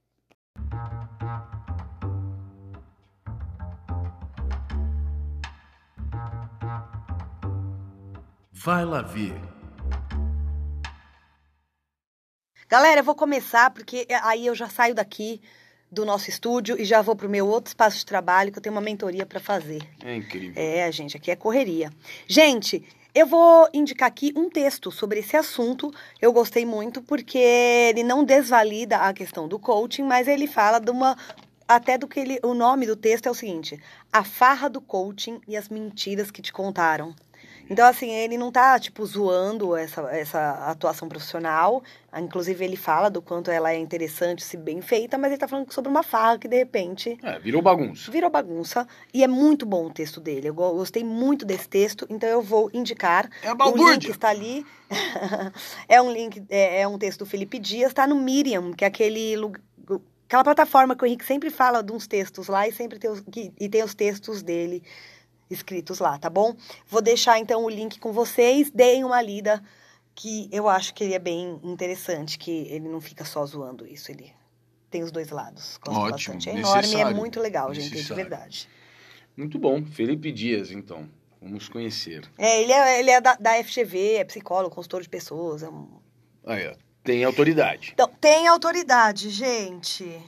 Vai 8.51 8.83
lá 8.83 9.03
ver. 9.03 9.39
Galera, 12.67 13.01
eu 13.01 13.03
vou 13.03 13.13
começar 13.13 13.69
porque 13.69 14.07
aí 14.23 14.47
eu 14.47 14.55
já 14.55 14.67
saio 14.67 14.95
daqui 14.95 15.39
do 15.91 16.05
nosso 16.05 16.29
estúdio 16.29 16.79
e 16.79 16.85
já 16.85 17.01
vou 17.01 17.15
pro 17.15 17.29
meu 17.29 17.47
outro 17.47 17.69
espaço 17.69 17.97
de 17.97 18.05
trabalho 18.05 18.51
que 18.51 18.57
eu 18.57 18.61
tenho 18.61 18.75
uma 18.75 18.81
mentoria 18.81 19.25
para 19.25 19.39
fazer. 19.39 19.81
É 20.03 20.15
incrível. 20.15 20.53
É, 20.55 20.91
gente, 20.91 21.15
aqui 21.15 21.31
é 21.31 21.35
correria. 21.35 21.91
Gente, 22.27 22.83
eu 23.13 23.25
vou 23.25 23.69
indicar 23.73 24.09
aqui 24.09 24.33
um 24.35 24.49
texto 24.49 24.91
sobre 24.91 25.19
esse 25.19 25.37
assunto. 25.37 25.89
Eu 26.21 26.33
gostei 26.33 26.65
muito 26.65 27.01
porque 27.01 27.37
ele 27.37 28.03
não 28.03 28.25
desvalida 28.25 28.97
a 28.97 29.13
questão 29.13 29.47
do 29.47 29.57
coaching, 29.57 30.03
mas 30.03 30.27
ele 30.27 30.47
fala 30.47 30.79
de 30.79 30.91
uma 30.91 31.15
até 31.67 31.97
do 31.97 32.07
que 32.07 32.19
ele, 32.19 32.39
o 32.43 32.53
nome 32.53 32.85
do 32.85 32.95
texto 32.95 33.27
é 33.27 33.31
o 33.31 33.33
seguinte: 33.33 33.81
A 34.11 34.23
farra 34.23 34.69
do 34.69 34.81
coaching 34.81 35.39
e 35.47 35.57
as 35.57 35.69
mentiras 35.69 36.29
que 36.29 36.41
te 36.41 36.53
contaram. 36.53 37.15
Então, 37.69 37.87
assim, 37.87 38.11
ele 38.11 38.37
não 38.37 38.51
tá, 38.51 38.79
tipo, 38.79 39.03
zoando 39.05 39.75
essa, 39.75 40.01
essa 40.15 40.51
atuação 40.69 41.09
profissional. 41.09 41.81
Ah, 42.11 42.21
Inclusive, 42.21 42.63
ele 42.63 42.75
fala 42.75 43.09
do 43.09 43.21
quanto 43.21 43.49
ela 43.49 43.71
é 43.73 43.77
interessante, 43.77 44.43
se 44.43 44.55
bem 44.55 44.81
feita, 44.81 45.17
mas 45.17 45.31
ele 45.31 45.39
tá 45.39 45.47
falando 45.47 45.71
sobre 45.73 45.89
uma 45.89 46.03
farra 46.03 46.37
que, 46.37 46.47
de 46.47 46.55
repente, 46.57 47.17
É, 47.23 47.39
virou 47.39 47.61
bagunça. 47.61 48.11
virou 48.11 48.29
bagunça. 48.29 48.87
E 49.13 49.23
é 49.23 49.27
muito 49.27 49.65
bom 49.65 49.87
o 49.87 49.91
texto 49.93 50.19
dele. 50.21 50.49
Eu 50.49 50.53
go- 50.53 50.73
gostei 50.73 51.03
muito 51.03 51.43
desse 51.45 51.67
texto, 51.67 52.05
então 52.09 52.29
eu 52.29 52.41
vou 52.41 52.69
indicar. 52.73 53.29
É 53.41 53.47
a 53.49 53.53
o 53.53 53.55
balbúrdia. 53.55 53.93
link 53.93 54.09
está 54.09 54.29
ali. 54.29 54.65
é 55.89 56.01
um 56.01 56.11
link, 56.11 56.43
é, 56.49 56.81
é 56.81 56.87
um 56.87 56.97
texto 56.97 57.19
do 57.19 57.25
Felipe 57.25 57.59
Dias, 57.59 57.93
tá 57.93 58.05
no 58.07 58.15
Medium, 58.15 58.73
que 58.73 58.83
é 58.83 58.87
aquele 58.87 59.35
lugar. 59.37 59.61
Aquela 60.27 60.43
plataforma 60.43 60.95
que 60.95 61.03
o 61.03 61.05
Henrique 61.05 61.23
sempre 61.23 61.51
fala 61.51 61.83
de 61.83 61.91
uns 61.91 62.07
textos 62.07 62.47
lá 62.47 62.67
e 62.67 62.71
sempre 62.73 62.97
tem 62.97 63.11
os, 63.11 63.19
que- 63.21 63.53
e 63.59 63.69
tem 63.69 63.83
os 63.83 63.93
textos 63.93 64.41
dele 64.41 64.81
escritos 65.49 65.99
lá, 65.99 66.17
tá 66.17 66.29
bom? 66.29 66.55
Vou 66.87 67.01
deixar 67.01 67.39
então 67.39 67.63
o 67.63 67.69
link 67.69 67.99
com 67.99 68.11
vocês, 68.11 68.71
deem 68.71 69.03
uma 69.03 69.21
lida, 69.21 69.63
que 70.13 70.49
eu 70.51 70.67
acho 70.69 70.93
que 70.93 71.03
ele 71.03 71.13
é 71.13 71.19
bem 71.19 71.59
interessante, 71.63 72.37
que 72.37 72.51
ele 72.69 72.87
não 72.87 73.01
fica 73.01 73.25
só 73.25 73.45
zoando 73.45 73.85
isso, 73.85 74.11
ele 74.11 74.33
tem 74.89 75.03
os 75.03 75.11
dois 75.11 75.29
lados. 75.29 75.77
Gosto 75.85 75.99
Ótimo, 75.99 76.35
bastante. 76.35 76.49
É 76.49 76.55
enorme 76.57 76.95
é 76.95 77.13
muito 77.13 77.39
legal, 77.39 77.73
gente, 77.73 77.89
de 77.89 77.95
necessário. 77.95 78.23
verdade. 78.23 78.69
Muito 79.35 79.59
bom. 79.59 79.83
Felipe 79.83 80.31
Dias, 80.31 80.71
então. 80.71 81.09
Vamos 81.41 81.67
conhecer. 81.69 82.23
É, 82.37 82.61
ele 82.61 82.71
é, 82.71 82.99
ele 82.99 83.11
é 83.11 83.21
da, 83.21 83.35
da 83.35 83.61
FGV, 83.63 84.15
é 84.15 84.23
psicólogo, 84.23 84.73
consultor 84.73 85.01
de 85.01 85.09
pessoas. 85.09 85.61
é 85.61 85.69
um- 85.69 85.99
Aí, 86.45 86.67
ó. 86.67 86.73
Tem 87.03 87.23
autoridade. 87.23 87.91
Então, 87.93 88.07
tem 88.19 88.47
autoridade, 88.47 89.29
gente. 89.29 90.19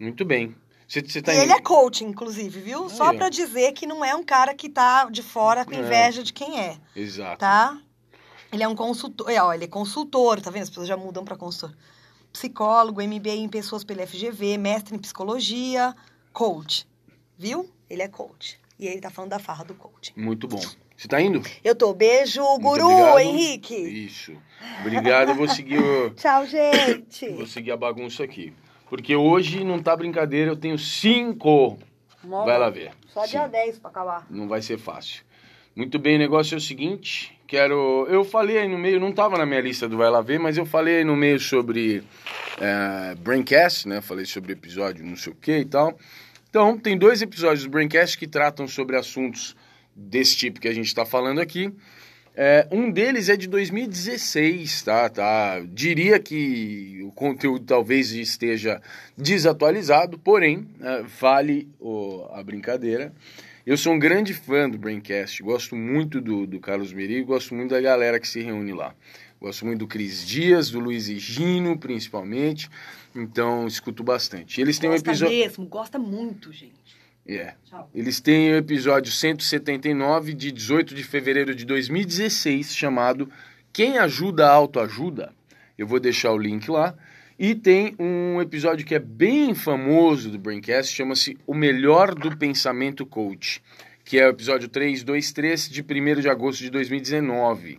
Muito 0.00 0.24
bem. 0.24 0.56
Você, 0.88 1.02
você 1.02 1.20
tá 1.20 1.34
e 1.34 1.36
em- 1.36 1.40
ele 1.42 1.52
é 1.52 1.60
coach, 1.60 2.02
inclusive, 2.02 2.60
viu? 2.60 2.88
Só 2.88 3.12
pra 3.12 3.28
dizer 3.28 3.72
que 3.72 3.86
não 3.86 4.02
é 4.04 4.14
um 4.16 4.24
cara 4.24 4.54
que 4.54 4.68
tá 4.70 5.04
de 5.10 5.22
fora 5.22 5.64
com 5.64 5.74
É. 5.74 5.78
inveja 5.80 6.22
de 6.22 6.32
quem 6.32 6.58
é. 6.58 6.78
Exato. 6.96 7.38
tá? 7.38 7.78
Ele 8.50 8.62
é 8.62 8.68
um 8.68 8.74
consultor, 8.74 9.30
é, 9.30 9.42
ó, 9.42 9.52
ele 9.52 9.64
é 9.64 9.68
consultor, 9.68 10.40
tá 10.40 10.50
vendo? 10.50 10.62
As 10.62 10.70
pessoas 10.70 10.88
já 10.88 10.96
mudam 10.96 11.22
para 11.24 11.36
consultor. 11.36 11.76
Psicólogo, 12.32 13.02
MBA 13.02 13.34
em 13.36 13.48
pessoas 13.48 13.84
pela 13.84 14.06
FGV, 14.06 14.56
mestre 14.56 14.94
em 14.94 14.98
psicologia, 14.98 15.94
coach. 16.32 16.86
Viu? 17.36 17.68
Ele 17.90 18.00
é 18.02 18.08
coach. 18.08 18.58
E 18.78 18.86
ele 18.86 19.00
tá 19.00 19.10
falando 19.10 19.30
da 19.32 19.38
farra 19.38 19.64
do 19.64 19.74
coach. 19.74 20.12
Muito 20.16 20.48
bom. 20.48 20.60
Você 20.96 21.06
tá 21.08 21.20
indo? 21.20 21.42
Eu 21.62 21.74
tô. 21.74 21.92
Beijo, 21.92 22.42
guru. 22.58 23.18
Henrique. 23.18 23.74
Isso. 23.76 24.32
Obrigado, 24.80 25.30
eu 25.30 25.34
vou 25.34 25.48
seguir 25.48 25.78
o... 25.78 26.10
Tchau, 26.16 26.46
gente. 26.46 27.28
Vou 27.30 27.46
seguir 27.46 27.72
a 27.72 27.76
bagunça 27.76 28.24
aqui. 28.24 28.52
Porque 28.88 29.14
hoje 29.14 29.64
não 29.64 29.78
tá 29.78 29.94
brincadeira, 29.96 30.50
eu 30.50 30.56
tenho 30.56 30.78
cinco. 30.78 31.78
Vai 32.24 32.58
lá 32.58 32.70
ver. 32.70 32.92
Só 33.08 33.24
dia 33.26 33.44
Sim. 33.44 33.50
10 33.50 33.78
pra 33.78 33.90
acabar. 33.90 34.26
Não 34.30 34.48
vai 34.48 34.62
ser 34.62 34.78
fácil. 34.78 35.22
Muito 35.74 35.98
bem, 35.98 36.16
o 36.16 36.18
negócio 36.18 36.54
é 36.54 36.58
o 36.58 36.60
seguinte. 36.60 37.38
Quero. 37.46 38.06
Eu 38.10 38.24
falei 38.24 38.58
aí 38.58 38.68
no 38.68 38.76
meio, 38.76 39.00
não 39.00 39.12
tava 39.12 39.38
na 39.38 39.46
minha 39.46 39.60
lista 39.60 39.88
do 39.88 39.96
Vai 39.96 40.10
Lá 40.10 40.20
Ver, 40.20 40.38
mas 40.38 40.58
eu 40.58 40.66
falei 40.66 40.98
aí 40.98 41.04
no 41.04 41.16
meio 41.16 41.38
sobre 41.38 42.02
eh, 42.60 43.14
Braincast, 43.20 43.88
né? 43.88 44.00
Falei 44.00 44.26
sobre 44.26 44.52
episódio 44.52 45.04
não 45.04 45.16
sei 45.16 45.32
o 45.32 45.36
que 45.36 45.58
e 45.58 45.64
tal. 45.64 45.96
Então, 46.50 46.76
tem 46.78 46.96
dois 46.98 47.22
episódios 47.22 47.64
do 47.64 47.70
Braincast 47.70 48.18
que 48.18 48.26
tratam 48.26 48.66
sobre 48.66 48.96
assuntos 48.96 49.54
desse 49.94 50.36
tipo 50.36 50.60
que 50.60 50.68
a 50.68 50.74
gente 50.74 50.86
está 50.86 51.06
falando 51.06 51.40
aqui. 51.40 51.72
É, 52.40 52.68
um 52.70 52.88
deles 52.88 53.28
é 53.28 53.36
de 53.36 53.48
2016, 53.48 54.82
tá, 54.82 55.08
tá? 55.08 55.60
Diria 55.72 56.20
que 56.20 57.00
o 57.02 57.10
conteúdo 57.10 57.64
talvez 57.64 58.12
esteja 58.12 58.80
desatualizado, 59.16 60.16
porém, 60.20 60.64
é, 60.80 61.02
vale 61.02 61.68
o- 61.80 62.26
a 62.30 62.40
brincadeira. 62.44 63.12
Eu 63.66 63.76
sou 63.76 63.92
um 63.92 63.98
grande 63.98 64.32
fã 64.34 64.70
do 64.70 64.78
Braincast, 64.78 65.42
gosto 65.42 65.74
muito 65.74 66.20
do, 66.20 66.46
do 66.46 66.60
Carlos 66.60 66.92
Merigo, 66.92 67.26
gosto 67.26 67.56
muito 67.56 67.70
da 67.70 67.80
galera 67.80 68.20
que 68.20 68.28
se 68.28 68.40
reúne 68.40 68.72
lá. 68.72 68.94
Gosto 69.40 69.66
muito 69.66 69.80
do 69.80 69.86
Cris 69.88 70.24
Dias, 70.24 70.70
do 70.70 70.78
Luiz 70.78 71.08
Egino, 71.08 71.76
principalmente, 71.76 72.68
então 73.16 73.66
escuto 73.66 74.04
bastante. 74.04 74.60
Eles 74.60 74.78
têm 74.78 74.88
um 74.88 74.92
Gosta 74.92 75.10
episódio... 75.10 75.36
mesmo, 75.36 75.66
gosta 75.66 75.98
muito, 75.98 76.52
gente. 76.52 76.72
É. 77.28 77.54
Tchau. 77.66 77.90
Eles 77.94 78.20
têm 78.20 78.52
o 78.52 78.56
episódio 78.56 79.12
179 79.12 80.32
de 80.32 80.50
18 80.50 80.94
de 80.94 81.04
fevereiro 81.04 81.54
de 81.54 81.66
2016, 81.66 82.74
chamado 82.74 83.30
Quem 83.70 83.98
Ajuda 83.98 84.46
a 84.46 84.52
Autoajuda. 84.52 85.34
Eu 85.76 85.86
vou 85.86 86.00
deixar 86.00 86.32
o 86.32 86.38
link 86.38 86.70
lá. 86.70 86.94
E 87.38 87.54
tem 87.54 87.94
um 87.98 88.40
episódio 88.40 88.84
que 88.84 88.94
é 88.94 88.98
bem 88.98 89.54
famoso 89.54 90.30
do 90.30 90.38
Braincast, 90.38 90.92
chama-se 90.92 91.38
O 91.46 91.54
Melhor 91.54 92.14
do 92.14 92.36
Pensamento 92.36 93.06
Coach, 93.06 93.62
que 94.04 94.18
é 94.18 94.26
o 94.26 94.30
episódio 94.30 94.68
323 94.68 95.68
de 95.68 95.82
1 95.82 96.20
de 96.20 96.28
agosto 96.30 96.60
de 96.60 96.70
2019. 96.70 97.78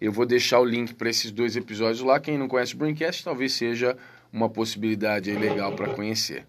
Eu 0.00 0.12
vou 0.12 0.24
deixar 0.24 0.60
o 0.60 0.64
link 0.64 0.94
para 0.94 1.10
esses 1.10 1.32
dois 1.32 1.56
episódios 1.56 2.00
lá. 2.02 2.20
Quem 2.20 2.38
não 2.38 2.48
conhece 2.48 2.74
o 2.74 2.78
Braincast, 2.78 3.24
talvez 3.24 3.52
seja 3.52 3.96
uma 4.32 4.48
possibilidade 4.48 5.30
legal 5.32 5.74
para 5.74 5.92
conhecer. 5.92 6.46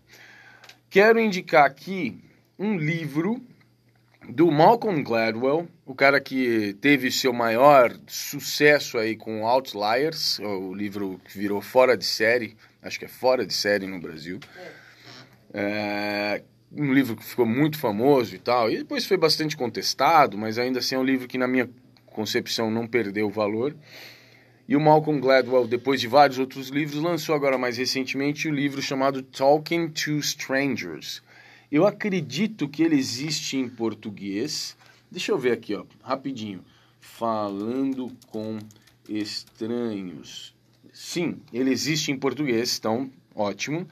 Quero 0.89 1.19
indicar 1.19 1.65
aqui 1.65 2.26
um 2.59 2.77
livro 2.77 3.41
do 4.29 4.51
Malcolm 4.51 5.03
Gladwell, 5.03 5.67
o 5.85 5.95
cara 5.95 6.19
que 6.19 6.75
teve 6.81 7.11
seu 7.11 7.31
maior 7.31 7.95
sucesso 8.07 8.97
aí 8.97 9.15
com 9.15 9.47
Outliers, 9.47 10.39
o 10.39 10.73
livro 10.73 11.19
que 11.25 11.37
virou 11.37 11.61
fora 11.61 11.95
de 11.95 12.05
série, 12.05 12.57
acho 12.81 12.99
que 12.99 13.05
é 13.05 13.07
fora 13.07 13.45
de 13.45 13.53
série 13.53 13.85
no 13.85 13.99
Brasil. 13.99 14.39
É, 15.53 16.43
um 16.71 16.91
livro 16.93 17.15
que 17.15 17.23
ficou 17.23 17.45
muito 17.45 17.77
famoso 17.77 18.35
e 18.35 18.39
tal, 18.39 18.69
e 18.69 18.77
depois 18.77 19.05
foi 19.05 19.17
bastante 19.17 19.55
contestado, 19.55 20.37
mas 20.37 20.57
ainda 20.57 20.79
assim 20.79 20.95
é 20.95 20.99
um 20.99 21.03
livro 21.03 21.27
que 21.27 21.37
na 21.37 21.47
minha 21.47 21.69
concepção 22.07 22.69
não 22.69 22.87
perdeu 22.87 23.29
valor. 23.29 23.75
E 24.67 24.75
o 24.75 24.81
Malcolm 24.81 25.21
Gladwell, 25.21 25.65
depois 25.65 26.01
de 26.01 26.07
vários 26.07 26.37
outros 26.37 26.67
livros, 26.67 27.01
lançou 27.01 27.33
agora 27.33 27.57
mais 27.57 27.77
recentemente 27.77 28.49
o 28.49 28.51
livro 28.51 28.81
chamado 28.81 29.21
Talking 29.21 29.87
to 29.87 30.17
Strangers. 30.17 31.21
Eu 31.71 31.85
acredito 31.85 32.69
que 32.69 32.81
ele 32.81 32.95
existe 32.95 33.57
em 33.57 33.67
português. 33.67 34.77
Deixa 35.11 35.31
eu 35.31 35.37
ver 35.37 35.51
aqui, 35.51 35.75
ó, 35.75 35.83
rapidinho. 36.01 36.63
Falando 36.99 38.11
com 38.27 38.59
estranhos. 39.09 40.55
Sim, 40.93 41.39
ele 41.51 41.71
existe 41.71 42.11
em 42.11 42.17
português, 42.17 42.77
então 42.77 43.09
ótimo. 43.35 43.87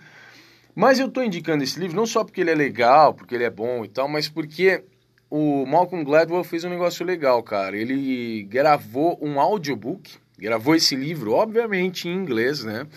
Mas 0.74 1.00
eu 1.00 1.08
estou 1.08 1.24
indicando 1.24 1.64
esse 1.64 1.80
livro 1.80 1.96
não 1.96 2.06
só 2.06 2.24
porque 2.24 2.42
ele 2.42 2.52
é 2.52 2.56
legal, 2.56 3.14
porque 3.14 3.36
ele 3.36 3.44
é 3.44 3.50
bom 3.50 3.86
e 3.86 3.88
tal, 3.88 4.08
mas 4.08 4.28
porque 4.28 4.84
o 5.30 5.66
Malcolm 5.66 6.04
Gladwell 6.04 6.44
fez 6.44 6.64
um 6.64 6.70
negócio 6.70 7.06
legal, 7.06 7.42
cara. 7.44 7.78
Ele 7.78 8.44
gravou 8.44 9.18
um 9.22 9.40
audiobook, 9.40 10.16
gravou 10.38 10.76
esse 10.76 10.96
livro, 10.96 11.32
obviamente 11.32 12.08
em 12.08 12.16
inglês, 12.16 12.64
né? 12.64 12.88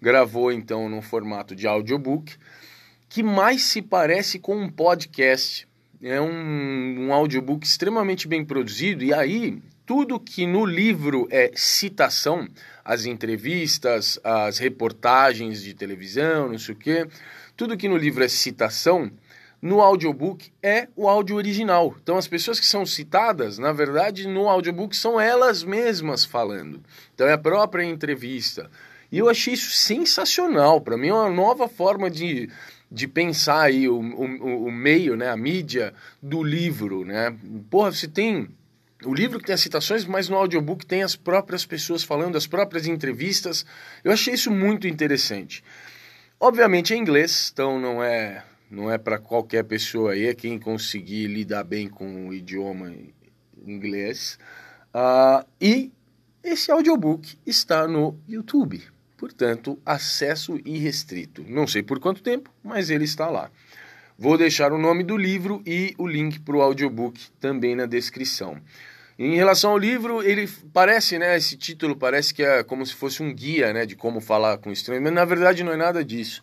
Gravou 0.00 0.52
então 0.52 0.88
num 0.88 1.02
formato 1.02 1.54
de 1.56 1.66
audiobook, 1.66 2.36
que 3.14 3.22
mais 3.22 3.62
se 3.62 3.80
parece 3.80 4.40
com 4.40 4.56
um 4.56 4.68
podcast. 4.68 5.68
É 6.02 6.20
um, 6.20 7.06
um 7.06 7.12
audiobook 7.12 7.64
extremamente 7.64 8.26
bem 8.26 8.44
produzido, 8.44 9.04
e 9.04 9.14
aí 9.14 9.62
tudo 9.86 10.18
que 10.18 10.48
no 10.48 10.66
livro 10.66 11.28
é 11.30 11.52
citação, 11.54 12.48
as 12.84 13.06
entrevistas, 13.06 14.18
as 14.24 14.58
reportagens 14.58 15.62
de 15.62 15.74
televisão, 15.74 16.48
não 16.48 16.58
sei 16.58 16.74
o 16.74 16.76
quê, 16.76 17.06
tudo 17.56 17.76
que 17.76 17.88
no 17.88 17.96
livro 17.96 18.24
é 18.24 18.26
citação, 18.28 19.08
no 19.62 19.80
audiobook 19.80 20.50
é 20.60 20.88
o 20.96 21.08
áudio 21.08 21.36
original. 21.36 21.94
Então 22.02 22.16
as 22.16 22.26
pessoas 22.26 22.58
que 22.58 22.66
são 22.66 22.84
citadas, 22.84 23.60
na 23.60 23.72
verdade, 23.72 24.26
no 24.26 24.48
audiobook 24.48 24.96
são 24.96 25.20
elas 25.20 25.62
mesmas 25.62 26.24
falando. 26.24 26.82
Então 27.14 27.28
é 27.28 27.34
a 27.34 27.38
própria 27.38 27.84
entrevista. 27.84 28.68
E 29.12 29.18
eu 29.18 29.28
achei 29.28 29.54
isso 29.54 29.70
sensacional. 29.70 30.80
Para 30.80 30.96
mim 30.96 31.06
é 31.06 31.14
uma 31.14 31.30
nova 31.30 31.68
forma 31.68 32.10
de, 32.10 32.50
de 32.94 33.08
pensar 33.08 33.62
aí 33.62 33.88
o, 33.88 33.96
o, 33.96 34.66
o 34.66 34.70
meio, 34.70 35.16
né, 35.16 35.28
a 35.28 35.36
mídia 35.36 35.92
do 36.22 36.44
livro, 36.44 37.04
né? 37.04 37.36
Porra, 37.68 37.90
você 37.90 38.06
tem 38.06 38.48
o 39.04 39.12
livro 39.12 39.40
que 39.40 39.46
tem 39.46 39.54
as 39.54 39.60
citações, 39.60 40.04
mas 40.04 40.28
no 40.28 40.36
audiobook 40.36 40.86
tem 40.86 41.02
as 41.02 41.16
próprias 41.16 41.66
pessoas 41.66 42.04
falando, 42.04 42.38
as 42.38 42.46
próprias 42.46 42.86
entrevistas. 42.86 43.66
Eu 44.04 44.12
achei 44.12 44.34
isso 44.34 44.48
muito 44.48 44.86
interessante. 44.86 45.64
Obviamente 46.38 46.94
é 46.94 46.96
inglês, 46.96 47.50
então 47.52 47.80
não 47.80 48.00
é 48.00 48.44
não 48.70 48.90
é 48.90 48.96
para 48.96 49.18
qualquer 49.18 49.64
pessoa 49.64 50.12
aí, 50.12 50.26
é 50.26 50.34
quem 50.34 50.56
conseguir 50.58 51.26
lidar 51.26 51.64
bem 51.64 51.88
com 51.88 52.28
o 52.28 52.32
idioma 52.32 52.94
inglês. 53.66 54.38
Uh, 54.94 55.44
e 55.60 55.92
esse 56.44 56.70
audiobook 56.70 57.36
está 57.44 57.88
no 57.88 58.16
YouTube, 58.28 58.82
portanto, 59.24 59.78
acesso 59.86 60.60
irrestrito. 60.66 61.42
Não 61.48 61.66
sei 61.66 61.82
por 61.82 61.98
quanto 61.98 62.22
tempo, 62.22 62.50
mas 62.62 62.90
ele 62.90 63.04
está 63.04 63.30
lá. 63.30 63.50
Vou 64.18 64.36
deixar 64.36 64.70
o 64.70 64.76
nome 64.76 65.02
do 65.02 65.16
livro 65.16 65.62
e 65.64 65.94
o 65.96 66.06
link 66.06 66.40
para 66.40 66.54
o 66.54 66.60
audiobook 66.60 67.18
também 67.40 67.74
na 67.74 67.86
descrição. 67.86 68.60
Em 69.18 69.34
relação 69.34 69.70
ao 69.70 69.78
livro, 69.78 70.22
ele 70.22 70.46
parece, 70.74 71.18
né, 71.18 71.38
esse 71.38 71.56
título 71.56 71.96
parece 71.96 72.34
que 72.34 72.42
é 72.42 72.62
como 72.62 72.84
se 72.84 72.92
fosse 72.94 73.22
um 73.22 73.34
guia, 73.34 73.72
né, 73.72 73.86
de 73.86 73.96
como 73.96 74.20
falar 74.20 74.58
com 74.58 74.70
estranhos, 74.70 75.02
mas 75.02 75.12
na 75.14 75.24
verdade 75.24 75.64
não 75.64 75.72
é 75.72 75.76
nada 75.76 76.04
disso. 76.04 76.42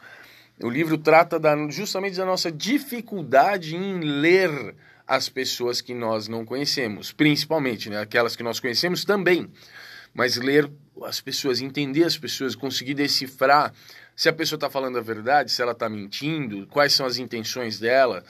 O 0.60 0.70
livro 0.70 0.98
trata 0.98 1.40
da, 1.40 1.56
justamente 1.70 2.18
da 2.18 2.26
nossa 2.26 2.52
dificuldade 2.52 3.76
em 3.76 4.00
ler 4.00 4.74
as 5.06 5.30
pessoas 5.30 5.82
que 5.82 5.94
nós 5.94 6.28
não 6.28 6.44
conhecemos, 6.44 7.12
principalmente, 7.12 7.92
né? 7.92 8.02
Aquelas 8.02 8.36
que 8.36 8.42
nós 8.42 8.60
conhecemos 8.60 9.06
também. 9.06 9.48
Mas 10.14 10.36
ler 10.36 10.70
as 11.06 11.22
pessoas, 11.22 11.62
entender 11.62 12.04
as 12.04 12.18
pessoas, 12.18 12.56
conseguir 12.56 12.94
decifrar 12.94 13.74
se 14.16 14.30
a 14.30 14.34
pessoa 14.34 14.58
está 14.58 14.70
falando 14.70 14.98
a 14.98 15.02
verdade, 15.02 15.52
se 15.52 15.62
ela 15.62 15.72
está 15.72 15.90
mentindo, 15.90 16.68
quais 16.68 16.94
são 16.94 17.06
as 17.06 17.18
intenções 17.18 17.80
dela. 17.80 18.24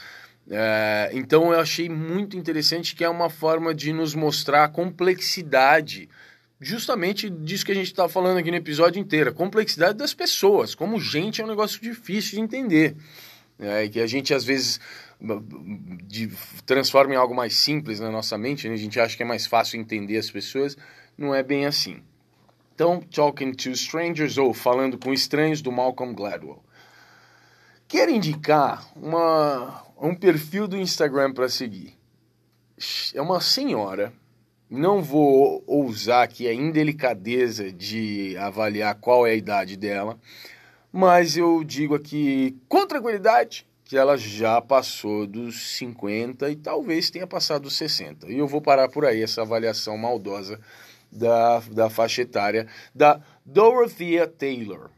É, 0.50 1.12
então 1.14 1.52
eu 1.52 1.60
achei 1.60 1.90
muito 1.90 2.38
interessante 2.38 2.96
que 2.96 3.04
é 3.04 3.10
uma 3.10 3.30
forma 3.30 3.74
de 3.74 3.94
nos 3.94 4.16
mostrar 4.16 4.64
a 4.64 4.70
complexidade, 4.70 6.10
justamente 6.60 7.30
disso 7.30 7.66
que 7.66 7.72
a 7.72 7.76
gente 7.76 7.88
está 7.88 8.08
falando 8.08 8.38
aqui 8.38 8.52
no 8.52 8.58
episódio 8.58 9.00
inteiro, 9.00 9.30
a 9.30 9.34
complexidade 9.34 9.98
das 9.98 10.14
pessoas, 10.14 10.76
como 10.76 11.00
gente 11.00 11.42
é 11.42 11.44
um 11.46 11.48
negócio 11.48 11.82
difícil 11.82 12.38
de 12.38 12.42
entender. 12.42 12.96
É, 13.60 13.88
que 13.88 14.00
a 14.00 14.08
gente 14.08 14.34
às 14.34 14.44
vezes 14.44 14.80
de, 16.08 16.32
transforma 16.66 17.14
em 17.14 17.18
algo 17.18 17.36
mais 17.36 17.56
simples 17.56 18.00
na 18.00 18.10
nossa 18.10 18.38
mente, 18.38 18.68
né? 18.68 18.74
a 18.74 18.78
gente 18.78 19.00
acha 19.00 19.16
que 19.16 19.24
é 19.24 19.26
mais 19.26 19.46
fácil 19.46 19.80
entender 19.80 20.18
as 20.18 20.32
pessoas, 20.32 20.76
não 21.18 21.34
é 21.36 21.44
bem 21.44 21.66
assim. 21.66 22.02
Então, 22.82 23.00
Talking 23.00 23.52
to 23.52 23.70
Strangers 23.70 24.40
ou 24.40 24.56
Falando 24.56 24.98
com 24.98 25.14
Estranhos 25.14 25.62
do 25.62 25.72
Malcolm 25.72 26.16
Gladwell. 26.16 26.64
Quero 27.88 28.10
indicar 28.10 28.92
uma, 28.96 29.86
um 30.02 30.16
perfil 30.16 30.68
do 30.68 30.76
Instagram 30.76 31.32
para 31.32 31.48
seguir. 31.48 31.96
É 33.14 33.22
uma 33.22 33.40
senhora, 33.40 34.12
não 34.68 35.00
vou 35.00 35.64
ousar 35.68 36.24
aqui 36.24 36.48
a 36.48 36.54
indelicadeza 36.56 37.72
de 37.72 38.36
avaliar 38.38 38.96
qual 38.96 39.28
é 39.28 39.34
a 39.34 39.36
idade 39.36 39.78
dela, 39.78 40.20
mas 40.92 41.38
eu 41.38 41.64
digo 41.64 41.94
aqui 41.94 42.58
com 42.68 42.88
tranquilidade 42.88 43.68
que 43.86 43.96
ela 43.96 44.18
já 44.18 44.60
passou 44.60 45.28
dos 45.28 45.78
50 45.78 46.50
e 46.50 46.56
talvez 46.56 47.12
tenha 47.12 47.28
passado 47.28 47.62
dos 47.62 47.78
60. 47.78 48.26
E 48.32 48.40
eu 48.40 48.48
vou 48.48 48.60
parar 48.60 48.90
por 48.90 49.06
aí 49.06 49.22
essa 49.22 49.44
avaliação 49.44 49.96
maldosa 50.00 50.60
da, 51.12 51.60
da 51.72 51.90
faixa 51.90 52.22
etária 52.22 52.68
da 52.94 53.22
Dorothea 53.46 54.28
Taylor. 54.28 54.90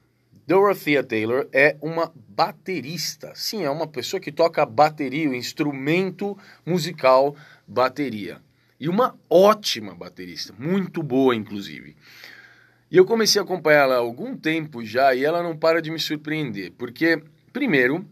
Dorothea 0.46 1.04
Taylor 1.04 1.48
é 1.54 1.78
uma 1.82 2.12
baterista. 2.16 3.32
Sim, 3.34 3.64
é 3.64 3.70
uma 3.70 3.88
pessoa 3.88 4.20
que 4.20 4.32
toca 4.32 4.66
bateria, 4.66 5.30
o 5.30 5.36
instrumento 5.36 6.38
musical 6.66 7.36
bateria. 7.68 8.42
E 8.80 8.90
uma 8.90 9.18
ótima 9.30 9.96
baterista, 9.96 10.54
muito 10.60 11.02
boa, 11.02 11.34
inclusive. 11.34 11.96
E 12.92 12.98
eu 12.98 13.06
comecei 13.06 13.40
a 13.40 13.44
acompanhar 13.44 13.84
ela 13.84 13.96
há 13.96 14.00
algum 14.00 14.36
tempo 14.36 14.84
já 14.84 15.16
e 15.16 15.24
ela 15.24 15.42
não 15.42 15.58
para 15.58 15.82
de 15.82 15.90
me 15.90 15.98
surpreender. 15.98 16.74
Porque, 16.78 17.24
primeiro, 17.54 18.06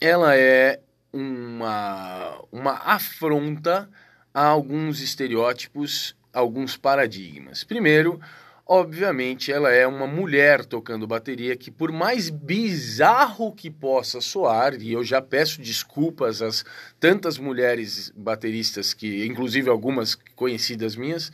ela 0.00 0.36
é 0.36 0.80
uma, 1.12 2.38
uma 2.52 2.72
afronta 2.72 3.88
a 4.32 4.44
alguns 4.44 5.00
estereótipos, 5.00 6.14
alguns 6.32 6.76
paradigmas. 6.76 7.64
Primeiro, 7.64 8.20
obviamente, 8.66 9.50
ela 9.50 9.72
é 9.72 9.86
uma 9.86 10.06
mulher 10.06 10.64
tocando 10.64 11.06
bateria 11.06 11.56
que, 11.56 11.70
por 11.70 11.90
mais 11.90 12.28
bizarro 12.28 13.52
que 13.52 13.70
possa 13.70 14.20
soar, 14.20 14.74
e 14.80 14.92
eu 14.92 15.02
já 15.02 15.22
peço 15.22 15.60
desculpas 15.62 16.42
às 16.42 16.64
tantas 17.00 17.38
mulheres 17.38 18.12
bateristas 18.14 18.92
que, 18.92 19.24
inclusive 19.24 19.70
algumas 19.70 20.14
conhecidas 20.36 20.94
minhas, 20.96 21.32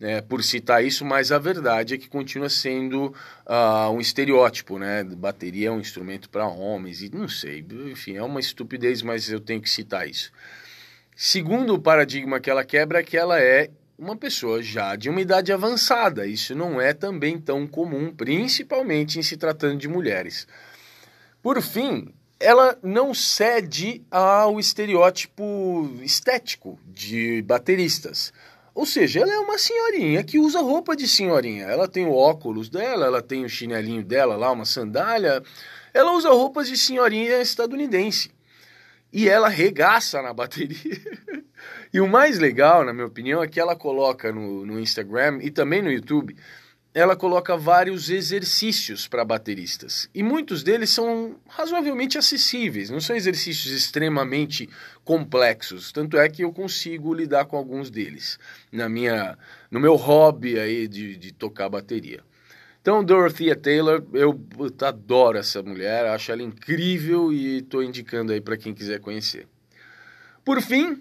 né, 0.00 0.20
por 0.20 0.42
citar 0.42 0.84
isso, 0.84 1.04
mas 1.04 1.30
a 1.30 1.38
verdade 1.38 1.94
é 1.94 1.98
que 1.98 2.08
continua 2.08 2.48
sendo 2.48 3.14
uh, 3.46 3.88
um 3.92 4.00
estereótipo, 4.00 4.76
né? 4.76 5.04
Bateria 5.04 5.68
é 5.68 5.70
um 5.70 5.78
instrumento 5.78 6.28
para 6.28 6.44
homens, 6.44 7.02
e 7.02 7.08
não 7.14 7.28
sei, 7.28 7.64
enfim, 7.86 8.16
é 8.16 8.22
uma 8.24 8.40
estupidez, 8.40 9.00
mas 9.00 9.30
eu 9.30 9.38
tenho 9.38 9.62
que 9.62 9.70
citar 9.70 10.08
isso. 10.08 10.32
Segundo 11.14 11.74
o 11.74 11.78
paradigma 11.78 12.40
que 12.40 12.50
ela 12.50 12.64
quebra 12.64 12.98
é 12.98 13.02
que 13.04 13.16
ela 13.16 13.38
é 13.38 13.70
uma 13.98 14.16
pessoa 14.16 14.62
já 14.62 14.96
de 14.96 15.08
uma 15.08 15.20
idade 15.20 15.52
avançada. 15.52 16.26
Isso 16.26 16.54
não 16.54 16.80
é 16.80 16.92
também 16.92 17.38
tão 17.38 17.66
comum, 17.66 18.12
principalmente 18.14 19.18
em 19.18 19.22
se 19.22 19.36
tratando 19.36 19.78
de 19.78 19.88
mulheres. 19.88 20.46
Por 21.42 21.60
fim, 21.62 22.12
ela 22.38 22.76
não 22.82 23.14
cede 23.14 24.04
ao 24.10 24.58
estereótipo 24.58 25.90
estético 26.02 26.78
de 26.86 27.42
bateristas. 27.42 28.32
Ou 28.74 28.86
seja, 28.86 29.20
ela 29.20 29.32
é 29.32 29.38
uma 29.38 29.58
senhorinha 29.58 30.24
que 30.24 30.38
usa 30.38 30.60
roupa 30.60 30.96
de 30.96 31.06
senhorinha. 31.06 31.66
Ela 31.66 31.86
tem 31.86 32.06
o 32.06 32.14
óculos 32.14 32.68
dela, 32.68 33.06
ela 33.06 33.22
tem 33.22 33.44
o 33.44 33.48
chinelinho 33.48 34.02
dela 34.02 34.34
lá, 34.34 34.50
uma 34.50 34.64
sandália. 34.64 35.42
Ela 35.92 36.12
usa 36.12 36.30
roupas 36.30 36.68
de 36.68 36.76
senhorinha 36.76 37.40
estadunidense. 37.40 38.30
E 39.12 39.28
ela 39.28 39.48
regaça 39.48 40.22
na 40.22 40.32
bateria. 40.32 40.76
e 41.92 42.00
o 42.00 42.08
mais 42.08 42.38
legal, 42.38 42.84
na 42.84 42.92
minha 42.92 43.06
opinião, 43.06 43.42
é 43.42 43.48
que 43.48 43.60
ela 43.60 43.76
coloca 43.76 44.32
no, 44.32 44.64
no 44.64 44.80
Instagram 44.80 45.40
e 45.42 45.50
também 45.50 45.82
no 45.82 45.90
YouTube 45.90 46.34
ela 46.94 47.16
coloca 47.16 47.56
vários 47.56 48.10
exercícios 48.10 49.08
para 49.08 49.24
bateristas. 49.24 50.10
E 50.14 50.22
muitos 50.22 50.62
deles 50.62 50.90
são 50.90 51.36
razoavelmente 51.48 52.18
acessíveis, 52.18 52.90
não 52.90 53.00
são 53.00 53.16
exercícios 53.16 53.72
extremamente 53.72 54.68
complexos. 55.02 55.90
Tanto 55.90 56.18
é 56.18 56.28
que 56.28 56.44
eu 56.44 56.52
consigo 56.52 57.14
lidar 57.14 57.46
com 57.46 57.56
alguns 57.56 57.90
deles 57.90 58.38
na 58.70 58.90
minha, 58.90 59.38
no 59.70 59.80
meu 59.80 59.96
hobby 59.96 60.58
aí 60.58 60.86
de, 60.86 61.16
de 61.16 61.32
tocar 61.32 61.70
bateria. 61.70 62.20
Então, 62.82 63.02
Dorothea 63.02 63.56
Taylor, 63.56 64.04
eu 64.12 64.38
adoro 64.82 65.38
essa 65.38 65.62
mulher, 65.62 66.04
acho 66.06 66.32
ela 66.32 66.42
incrível 66.42 67.32
e 67.32 67.58
estou 67.58 67.82
indicando 67.82 68.32
aí 68.32 68.40
para 68.40 68.56
quem 68.56 68.74
quiser 68.74 69.00
conhecer. 69.00 69.46
Por 70.44 70.60
fim, 70.60 71.00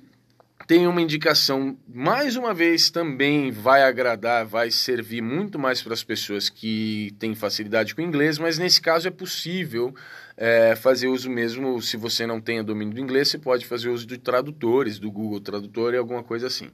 tem 0.71 0.87
uma 0.87 1.01
indicação, 1.01 1.77
mais 1.85 2.37
uma 2.37 2.53
vez, 2.53 2.89
também 2.89 3.51
vai 3.51 3.83
agradar, 3.83 4.45
vai 4.45 4.71
servir 4.71 5.21
muito 5.21 5.59
mais 5.59 5.81
para 5.81 5.93
as 5.93 6.01
pessoas 6.01 6.47
que 6.47 7.13
têm 7.19 7.35
facilidade 7.35 7.93
com 7.93 8.01
inglês, 8.01 8.39
mas 8.39 8.57
nesse 8.57 8.79
caso 8.79 9.05
é 9.05 9.11
possível 9.11 9.93
é, 10.37 10.73
fazer 10.77 11.09
uso 11.09 11.29
mesmo, 11.29 11.81
se 11.81 11.97
você 11.97 12.25
não 12.25 12.39
tem 12.39 12.63
domínio 12.63 12.93
do 12.93 13.01
inglês, 13.01 13.27
você 13.27 13.37
pode 13.37 13.65
fazer 13.65 13.89
uso 13.89 14.07
de 14.07 14.17
tradutores, 14.17 14.97
do 14.97 15.11
Google 15.11 15.41
Tradutor 15.41 15.93
e 15.93 15.97
alguma 15.97 16.23
coisa 16.23 16.47
assim. 16.47 16.71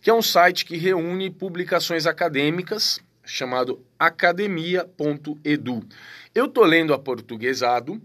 Que 0.00 0.10
é 0.10 0.14
um 0.14 0.20
site 0.20 0.64
que 0.64 0.76
reúne 0.76 1.30
publicações 1.30 2.06
acadêmicas, 2.06 2.98
chamado 3.24 3.80
academia.edu. 3.96 5.86
Eu 6.34 6.46
estou 6.46 6.64
lendo 6.64 6.92
a 6.92 6.98
portuguesado, 6.98 8.02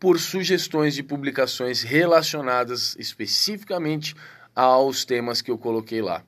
por 0.00 0.18
sugestões 0.18 0.94
de 0.94 1.02
publicações 1.02 1.82
relacionadas 1.82 2.96
especificamente 2.98 4.16
aos 4.56 5.04
temas 5.04 5.40
que 5.40 5.50
eu 5.50 5.58
coloquei 5.58 6.02
lá. 6.02 6.24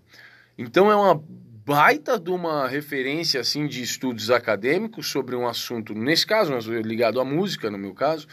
Então 0.57 0.91
é 0.91 0.95
uma 0.95 1.21
baita 1.65 2.19
de 2.19 2.31
uma 2.31 2.69
referência 2.69 3.41
assim 3.41 3.67
de 3.67 3.83
estudos 3.83 4.31
acadêmicos 4.31 5.09
sobre 5.09 5.35
um 5.35 5.47
assunto, 5.47 5.95
nesse 5.95 6.27
caso, 6.27 6.53
ligado 6.83 7.21
à 7.21 7.25
música, 7.25 7.71
no 7.71 7.79
meu 7.79 7.95
caso, 7.95 8.27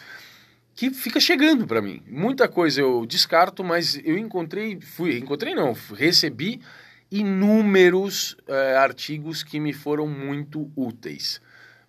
que 0.75 0.91
fica 0.91 1.19
chegando 1.19 1.65
para 1.65 1.81
mim. 1.81 2.01
Muita 2.07 2.47
coisa 2.47 2.81
eu 2.81 3.05
descarto, 3.05 3.63
mas 3.63 3.99
eu 4.03 4.17
encontrei, 4.17 4.79
fui, 4.81 5.17
encontrei 5.17 5.55
não, 5.55 5.75
recebi 5.93 6.61
inúmeros 7.09 8.35
é, 8.47 8.75
artigos 8.75 9.43
que 9.43 9.59
me 9.59 9.73
foram 9.73 10.07
muito 10.07 10.71
úteis. 10.75 11.41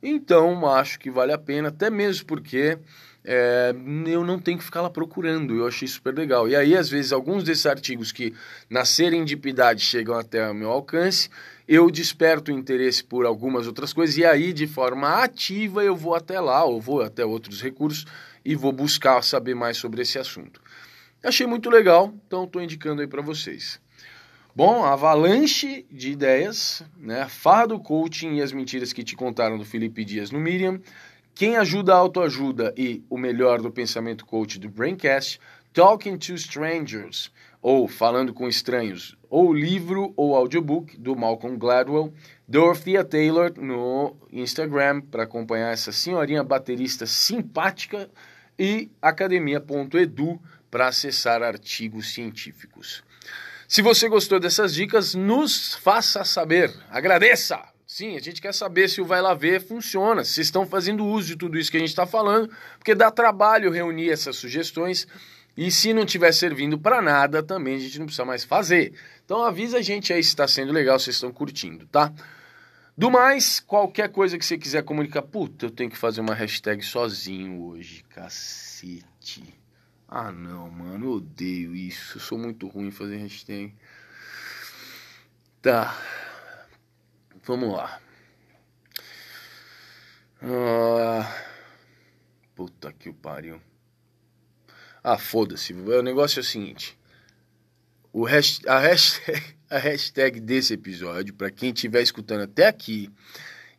Então, 0.03 0.69
acho 0.69 0.99
que 0.99 1.11
vale 1.11 1.33
a 1.33 1.39
pena, 1.39 1.69
até 1.69 1.89
mesmo 1.89 2.27
porque 2.27 2.79
é, 3.25 3.75
eu 4.07 4.25
não 4.25 4.39
tenho 4.39 4.59
que 4.59 4.65
ficar 4.65 4.83
lá 4.83 4.91
procurando. 4.91 5.57
Eu 5.57 5.67
achei 5.67 5.87
super 5.87 6.15
legal. 6.15 6.49
E 6.49 6.57
aí, 6.57 6.77
às 6.77 6.89
vezes, 6.89 7.13
alguns 7.13 7.45
desses 7.45 7.67
artigos 7.67 8.11
que 8.11 8.35
na 8.69 8.85
serendipidade 8.85 9.85
chegam 9.85 10.15
até 10.17 10.49
o 10.51 10.55
meu 10.55 10.71
alcance, 10.71 11.29
eu 11.69 11.91
desperto 11.91 12.53
o 12.53 12.55
interesse 12.55 13.05
por 13.05 13.25
algumas 13.25 13.67
outras 13.67 13.93
coisas 13.93 14.17
e 14.17 14.25
aí, 14.25 14.53
de 14.53 14.67
forma 14.67 15.23
ativa, 15.23 15.85
eu 15.85 15.95
vou 15.95 16.15
até 16.15 16.41
lá 16.41 16.65
ou 16.65 16.81
vou 16.81 17.03
até 17.03 17.25
outros 17.25 17.63
recursos 17.63 18.05
e 18.45 18.55
vou 18.55 18.73
buscar 18.73 19.23
saber 19.23 19.55
mais 19.55 19.77
sobre 19.77 20.03
esse 20.03 20.19
assunto. 20.19 20.61
Achei 21.23 21.47
muito 21.47 21.71
legal, 21.71 22.13
então 22.27 22.45
estou 22.45 22.61
indicando 22.61 23.01
aí 23.01 23.07
para 23.07 23.23
vocês. 23.23 23.81
Bom, 24.55 24.85
avalanche 24.85 25.87
de 25.91 26.11
ideias, 26.11 26.83
né? 26.99 27.27
Farra 27.27 27.69
do 27.69 27.79
coaching 27.79 28.35
e 28.35 28.43
as 28.43 28.53
mentiras 28.53 28.93
que 28.93 29.03
te 29.03 29.17
contaram 29.17 29.57
do 29.57 29.65
Felipe 29.65 30.05
Dias 30.05 30.31
no 30.31 30.39
Miriam, 30.39 30.79
quem 31.35 31.57
ajuda 31.57 31.95
a 31.95 31.97
autoajuda 31.97 32.75
e 32.77 33.03
o 33.09 33.17
melhor 33.17 33.61
do 33.61 33.71
pensamento 33.71 34.27
coach 34.27 34.59
do 34.59 34.69
Braincast, 34.69 35.41
Talking 35.73 36.19
to 36.19 36.35
Strangers, 36.35 37.33
ou 37.63 37.89
Falando 37.89 38.35
com 38.35 38.49
Estranhos, 38.49 39.17
ou 39.31 39.53
livro 39.53 40.13
ou 40.17 40.37
audiobook 40.37 40.99
do 40.99 41.17
Malcolm 41.17 41.57
Gladwell, 41.57 42.13
Dorothea 42.47 43.03
Taylor 43.03 43.53
no 43.57 44.15
Instagram 44.31 45.01
para 45.01 45.23
acompanhar 45.23 45.73
essa 45.73 45.91
senhorinha 45.91 46.45
baterista 46.45 47.07
simpática 47.07 48.11
e 48.59 48.91
academia.edu 49.01 50.39
para 50.71 50.89
acessar 50.89 51.43
artigos 51.43 52.13
científicos. 52.13 53.03
Se 53.67 53.81
você 53.81 54.07
gostou 54.07 54.39
dessas 54.39 54.75
dicas, 54.75 55.15
nos 55.15 55.75
faça 55.77 56.25
saber. 56.25 56.71
Agradeça! 56.91 57.72
Sim, 57.95 58.17
a 58.17 58.21
gente 58.21 58.41
quer 58.41 58.55
saber 58.55 58.89
se 58.89 59.03
o 59.03 59.05
Vai 59.05 59.21
Lá 59.21 59.35
Ver 59.35 59.61
funciona, 59.61 60.25
se 60.25 60.41
estão 60.41 60.67
fazendo 60.67 61.05
uso 61.05 61.27
de 61.27 61.37
tudo 61.37 61.59
isso 61.59 61.71
que 61.71 61.77
a 61.77 61.81
gente 61.81 61.91
está 61.91 62.07
falando, 62.07 62.51
porque 62.79 62.95
dá 62.95 63.11
trabalho 63.11 63.71
reunir 63.71 64.09
essas 64.09 64.35
sugestões 64.37 65.07
e 65.55 65.71
se 65.71 65.93
não 65.93 66.05
estiver 66.05 66.33
servindo 66.33 66.79
para 66.79 67.03
nada, 67.03 67.43
também 67.43 67.75
a 67.75 67.79
gente 67.79 67.99
não 67.99 68.07
precisa 68.07 68.25
mais 68.25 68.45
fazer. 68.45 68.95
Então 69.23 69.45
avisa 69.45 69.77
a 69.77 69.83
gente 69.83 70.11
aí 70.11 70.25
se 70.25 70.31
está 70.31 70.49
sendo 70.49 70.73
legal, 70.73 70.99
se 70.99 71.11
estão 71.11 71.31
curtindo, 71.31 71.87
tá? 71.87 72.11
Do 72.97 73.11
mais, 73.11 73.61
qualquer 73.61 74.09
coisa 74.09 74.39
que 74.39 74.47
você 74.47 74.57
quiser 74.57 74.83
comunicar, 74.85 75.21
puta, 75.21 75.67
eu 75.67 75.71
tenho 75.71 75.91
que 75.91 75.99
fazer 75.99 76.23
uma 76.23 76.35
hashtag 76.35 76.83
sozinho 76.83 77.63
hoje, 77.63 78.07
cacete. 78.09 79.45
Ah, 80.09 80.33
não, 80.33 80.71
mano, 80.71 81.09
eu 81.09 81.13
odeio 81.17 81.77
isso. 81.77 82.17
Eu 82.17 82.23
sou 82.23 82.39
muito 82.39 82.67
ruim 82.69 82.87
em 82.87 82.91
fazer 82.91 83.19
hashtag. 83.19 83.75
Tá. 85.61 85.95
Vamos 87.45 87.73
lá. 87.73 88.01
Ah, 90.41 91.45
puta 92.55 92.93
que 92.93 93.09
o 93.09 93.15
pariu. 93.15 93.61
Ah, 95.03 95.19
foda-se. 95.19 95.73
O 95.73 96.03
negócio 96.03 96.39
é 96.39 96.43
o 96.43 96.45
seguinte. 96.45 96.97
O 98.13 98.25
hashtag, 98.25 98.69
a, 98.69 98.79
hashtag, 98.79 99.43
a 99.69 99.79
hashtag 99.79 100.41
desse 100.41 100.75
episódio, 100.75 101.35
para 101.35 101.51
quem 101.51 101.73
estiver 101.73 102.03
escutando 102.03 102.43
até 102.43 102.67
aqui 102.67 103.11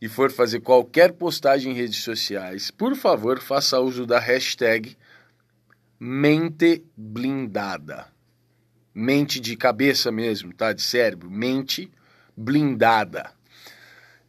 e 0.01 0.09
for 0.09 0.29
fazer 0.29 0.59
qualquer 0.59 1.13
postagem 1.13 1.71
em 1.71 1.75
redes 1.75 2.03
sociais, 2.03 2.69
por 2.69 2.95
favor, 2.97 3.39
faça 3.39 3.79
uso 3.79 4.05
da 4.05 4.19
hashtag 4.19 4.97
mente 5.97 6.83
blindada. 6.97 8.11
Mente 8.93 9.39
de 9.39 9.55
cabeça 9.55 10.11
mesmo, 10.11 10.53
tá? 10.53 10.73
De 10.73 10.81
cérebro. 10.81 11.31
Mente 11.31 11.89
blindada. 12.35 13.31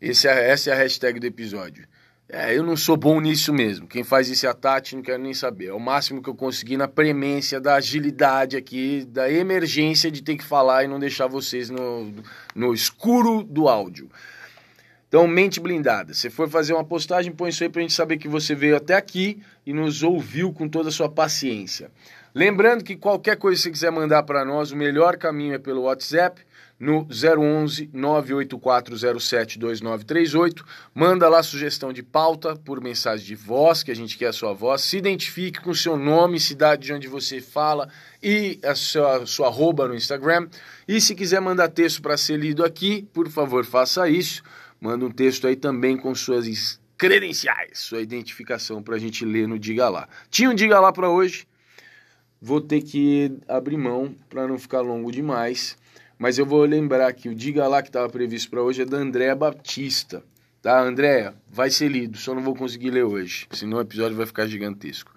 Esse 0.05 0.29
é, 0.29 0.51
essa 0.51 0.69
é 0.69 0.75
a 0.75 0.77
hashtag 0.77 1.19
do 1.19 1.27
episódio. 1.27 1.87
É, 2.29 2.55
eu 2.55 2.63
não 2.63 2.77
sou 2.77 2.95
bom 2.95 3.19
nisso 3.23 3.55
mesmo. 3.55 3.87
Quem 3.87 4.05
faz 4.05 4.29
isso 4.29 4.45
é 4.45 4.51
a 4.51 4.53
Tati, 4.53 4.95
não 4.95 5.03
quero 5.03 5.23
nem 5.23 5.33
saber. 5.33 5.69
É 5.69 5.73
o 5.73 5.81
máximo 5.81 6.21
que 6.23 6.29
eu 6.29 6.35
consegui 6.35 6.77
na 6.77 6.87
premência 6.87 7.59
da 7.59 7.77
agilidade 7.77 8.55
aqui, 8.55 9.07
da 9.09 9.31
emergência 9.33 10.11
de 10.11 10.23
ter 10.23 10.37
que 10.37 10.45
falar 10.45 10.85
e 10.85 10.89
não 10.89 10.99
deixar 10.99 11.27
vocês 11.27 11.71
no, 11.71 12.13
no 12.55 12.75
escuro 12.75 13.43
do 13.43 13.67
áudio. 13.67 14.11
Então, 15.09 15.27
mente 15.27 15.59
blindada. 15.59 16.13
Se 16.13 16.29
for 16.29 16.51
fazer 16.51 16.75
uma 16.75 16.85
postagem, 16.85 17.33
põe 17.33 17.49
isso 17.49 17.63
aí 17.63 17.71
para 17.71 17.81
a 17.81 17.83
gente 17.83 17.95
saber 17.95 18.19
que 18.19 18.29
você 18.29 18.55
veio 18.55 18.77
até 18.77 18.95
aqui 18.95 19.41
e 19.65 19.73
nos 19.73 20.03
ouviu 20.03 20.53
com 20.53 20.69
toda 20.69 20.91
a 20.91 20.93
sua 20.93 21.09
paciência. 21.09 21.91
Lembrando 22.35 22.85
que 22.85 22.95
qualquer 22.95 23.37
coisa 23.37 23.57
que 23.57 23.63
você 23.63 23.71
quiser 23.71 23.91
mandar 23.91 24.23
para 24.25 24.45
nós, 24.45 24.71
o 24.71 24.77
melhor 24.77 25.17
caminho 25.17 25.55
é 25.55 25.59
pelo 25.59 25.83
WhatsApp 25.83 26.43
no 26.79 27.09
011 27.11 27.89
984072938. 27.89 30.65
Manda 30.95 31.29
lá 31.29 31.43
sugestão 31.43 31.93
de 31.93 32.03
pauta 32.03 32.57
por 32.57 32.81
mensagem 32.81 33.27
de 33.27 33.35
voz, 33.35 33.83
que 33.83 33.91
a 33.91 33.97
gente 33.97 34.19
quer 34.19 34.29
a 34.29 34.33
sua 34.33 34.53
voz. 34.53 34.83
Se 34.83 34.97
identifique 34.97 35.61
com 35.61 35.75
seu 35.75 35.97
nome, 35.97 36.39
cidade 36.41 36.87
de 36.87 36.93
onde 36.93 37.09
você 37.09 37.41
fala 37.41 37.89
e 38.23 38.59
a 38.65 38.75
sua, 38.75 39.27
sua 39.27 39.49
arroba 39.49 39.89
no 39.89 39.95
Instagram. 39.95 40.49
E 40.87 41.01
se 41.01 41.15
quiser 41.15 41.41
mandar 41.41 41.69
texto 41.69 42.03
para 42.03 42.17
ser 42.17 42.39
lido 42.39 42.65
aqui, 42.65 43.09
por 43.13 43.29
favor, 43.29 43.65
faça 43.65 44.09
isso. 44.09 44.43
Manda 44.81 45.07
um 45.07 45.11
texto 45.11 45.47
aí 45.47 45.57
também 45.57 45.97
com 45.97 46.15
suas 46.15 46.79
credenciais, 46.97 47.81
sua 47.81 48.01
identificação 48.01 48.83
para 48.83 48.97
a 48.97 48.99
gente 48.99 49.25
ler 49.25 49.49
no 49.49 49.59
Diga 49.59 49.89
Lá. 49.89 50.09
Tinha 50.31 50.51
um 50.51 50.55
Diga 50.55 50.81
Lá 50.81 50.93
para 50.93 51.09
hoje, 51.09 51.47
vou 52.41 52.61
ter 52.61 52.83
que 52.83 53.33
abrir 53.49 53.77
mão 53.77 54.15
para 54.29 54.47
não 54.47 54.59
ficar 54.59 54.81
longo 54.81 55.11
demais, 55.11 55.77
mas 56.25 56.39
eu 56.39 56.47
vou 56.47 56.65
lembrar 56.65 57.13
que 57.13 57.29
o 57.29 57.35
Diga 57.35 57.69
Lá 57.69 57.83
que 57.83 57.91
estava 57.91 58.09
previsto 58.09 58.49
para 58.49 58.63
hoje 58.63 58.81
é 58.81 58.87
da 58.87 58.97
Andréa 58.97 59.35
Batista. 59.35 60.25
Tá, 60.63 60.81
Andréa? 60.81 61.35
Vai 61.51 61.69
ser 61.69 61.89
lido, 61.89 62.17
só 62.17 62.35
não 62.35 62.41
vou 62.41 62.57
conseguir 62.57 62.89
ler 62.89 63.05
hoje, 63.05 63.47
senão 63.51 63.77
o 63.77 63.81
episódio 63.83 64.17
vai 64.17 64.25
ficar 64.25 64.47
gigantesco. 64.47 65.13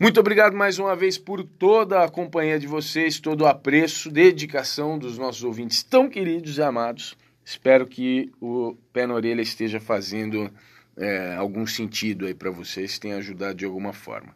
Muito 0.00 0.18
obrigado 0.18 0.56
mais 0.56 0.80
uma 0.80 0.96
vez 0.96 1.16
por 1.16 1.44
toda 1.44 2.02
a 2.02 2.08
companhia 2.08 2.58
de 2.58 2.66
vocês, 2.66 3.20
todo 3.20 3.42
o 3.42 3.46
apreço, 3.46 4.10
dedicação 4.10 4.98
dos 4.98 5.16
nossos 5.16 5.44
ouvintes 5.44 5.84
tão 5.84 6.08
queridos 6.08 6.58
e 6.58 6.62
amados. 6.62 7.16
Espero 7.44 7.86
que 7.86 8.32
o 8.40 8.76
pé 8.92 9.06
na 9.06 9.14
orelha 9.14 9.42
esteja 9.42 9.78
fazendo 9.78 10.50
é, 10.96 11.36
algum 11.36 11.64
sentido 11.68 12.26
aí 12.26 12.34
para 12.34 12.50
vocês, 12.50 12.98
tenha 12.98 13.16
ajudado 13.18 13.54
de 13.54 13.64
alguma 13.64 13.92
forma. 13.92 14.34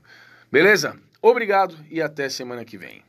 Beleza? 0.53 0.97
Obrigado 1.21 1.75
e 1.91 2.01
até 2.01 2.29
semana 2.29 2.65
que 2.65 2.79
vem. 2.79 3.03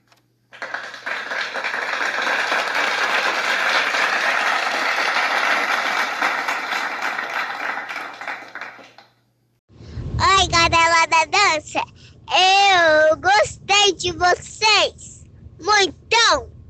Oi, 10.24 10.48
galera 10.50 11.08
da 11.08 11.26
dança! 11.26 11.80
Eu 12.34 13.18
gostei 13.18 13.94
de 13.96 14.14
vocês! 14.14 15.26
Muitão! 15.60 16.61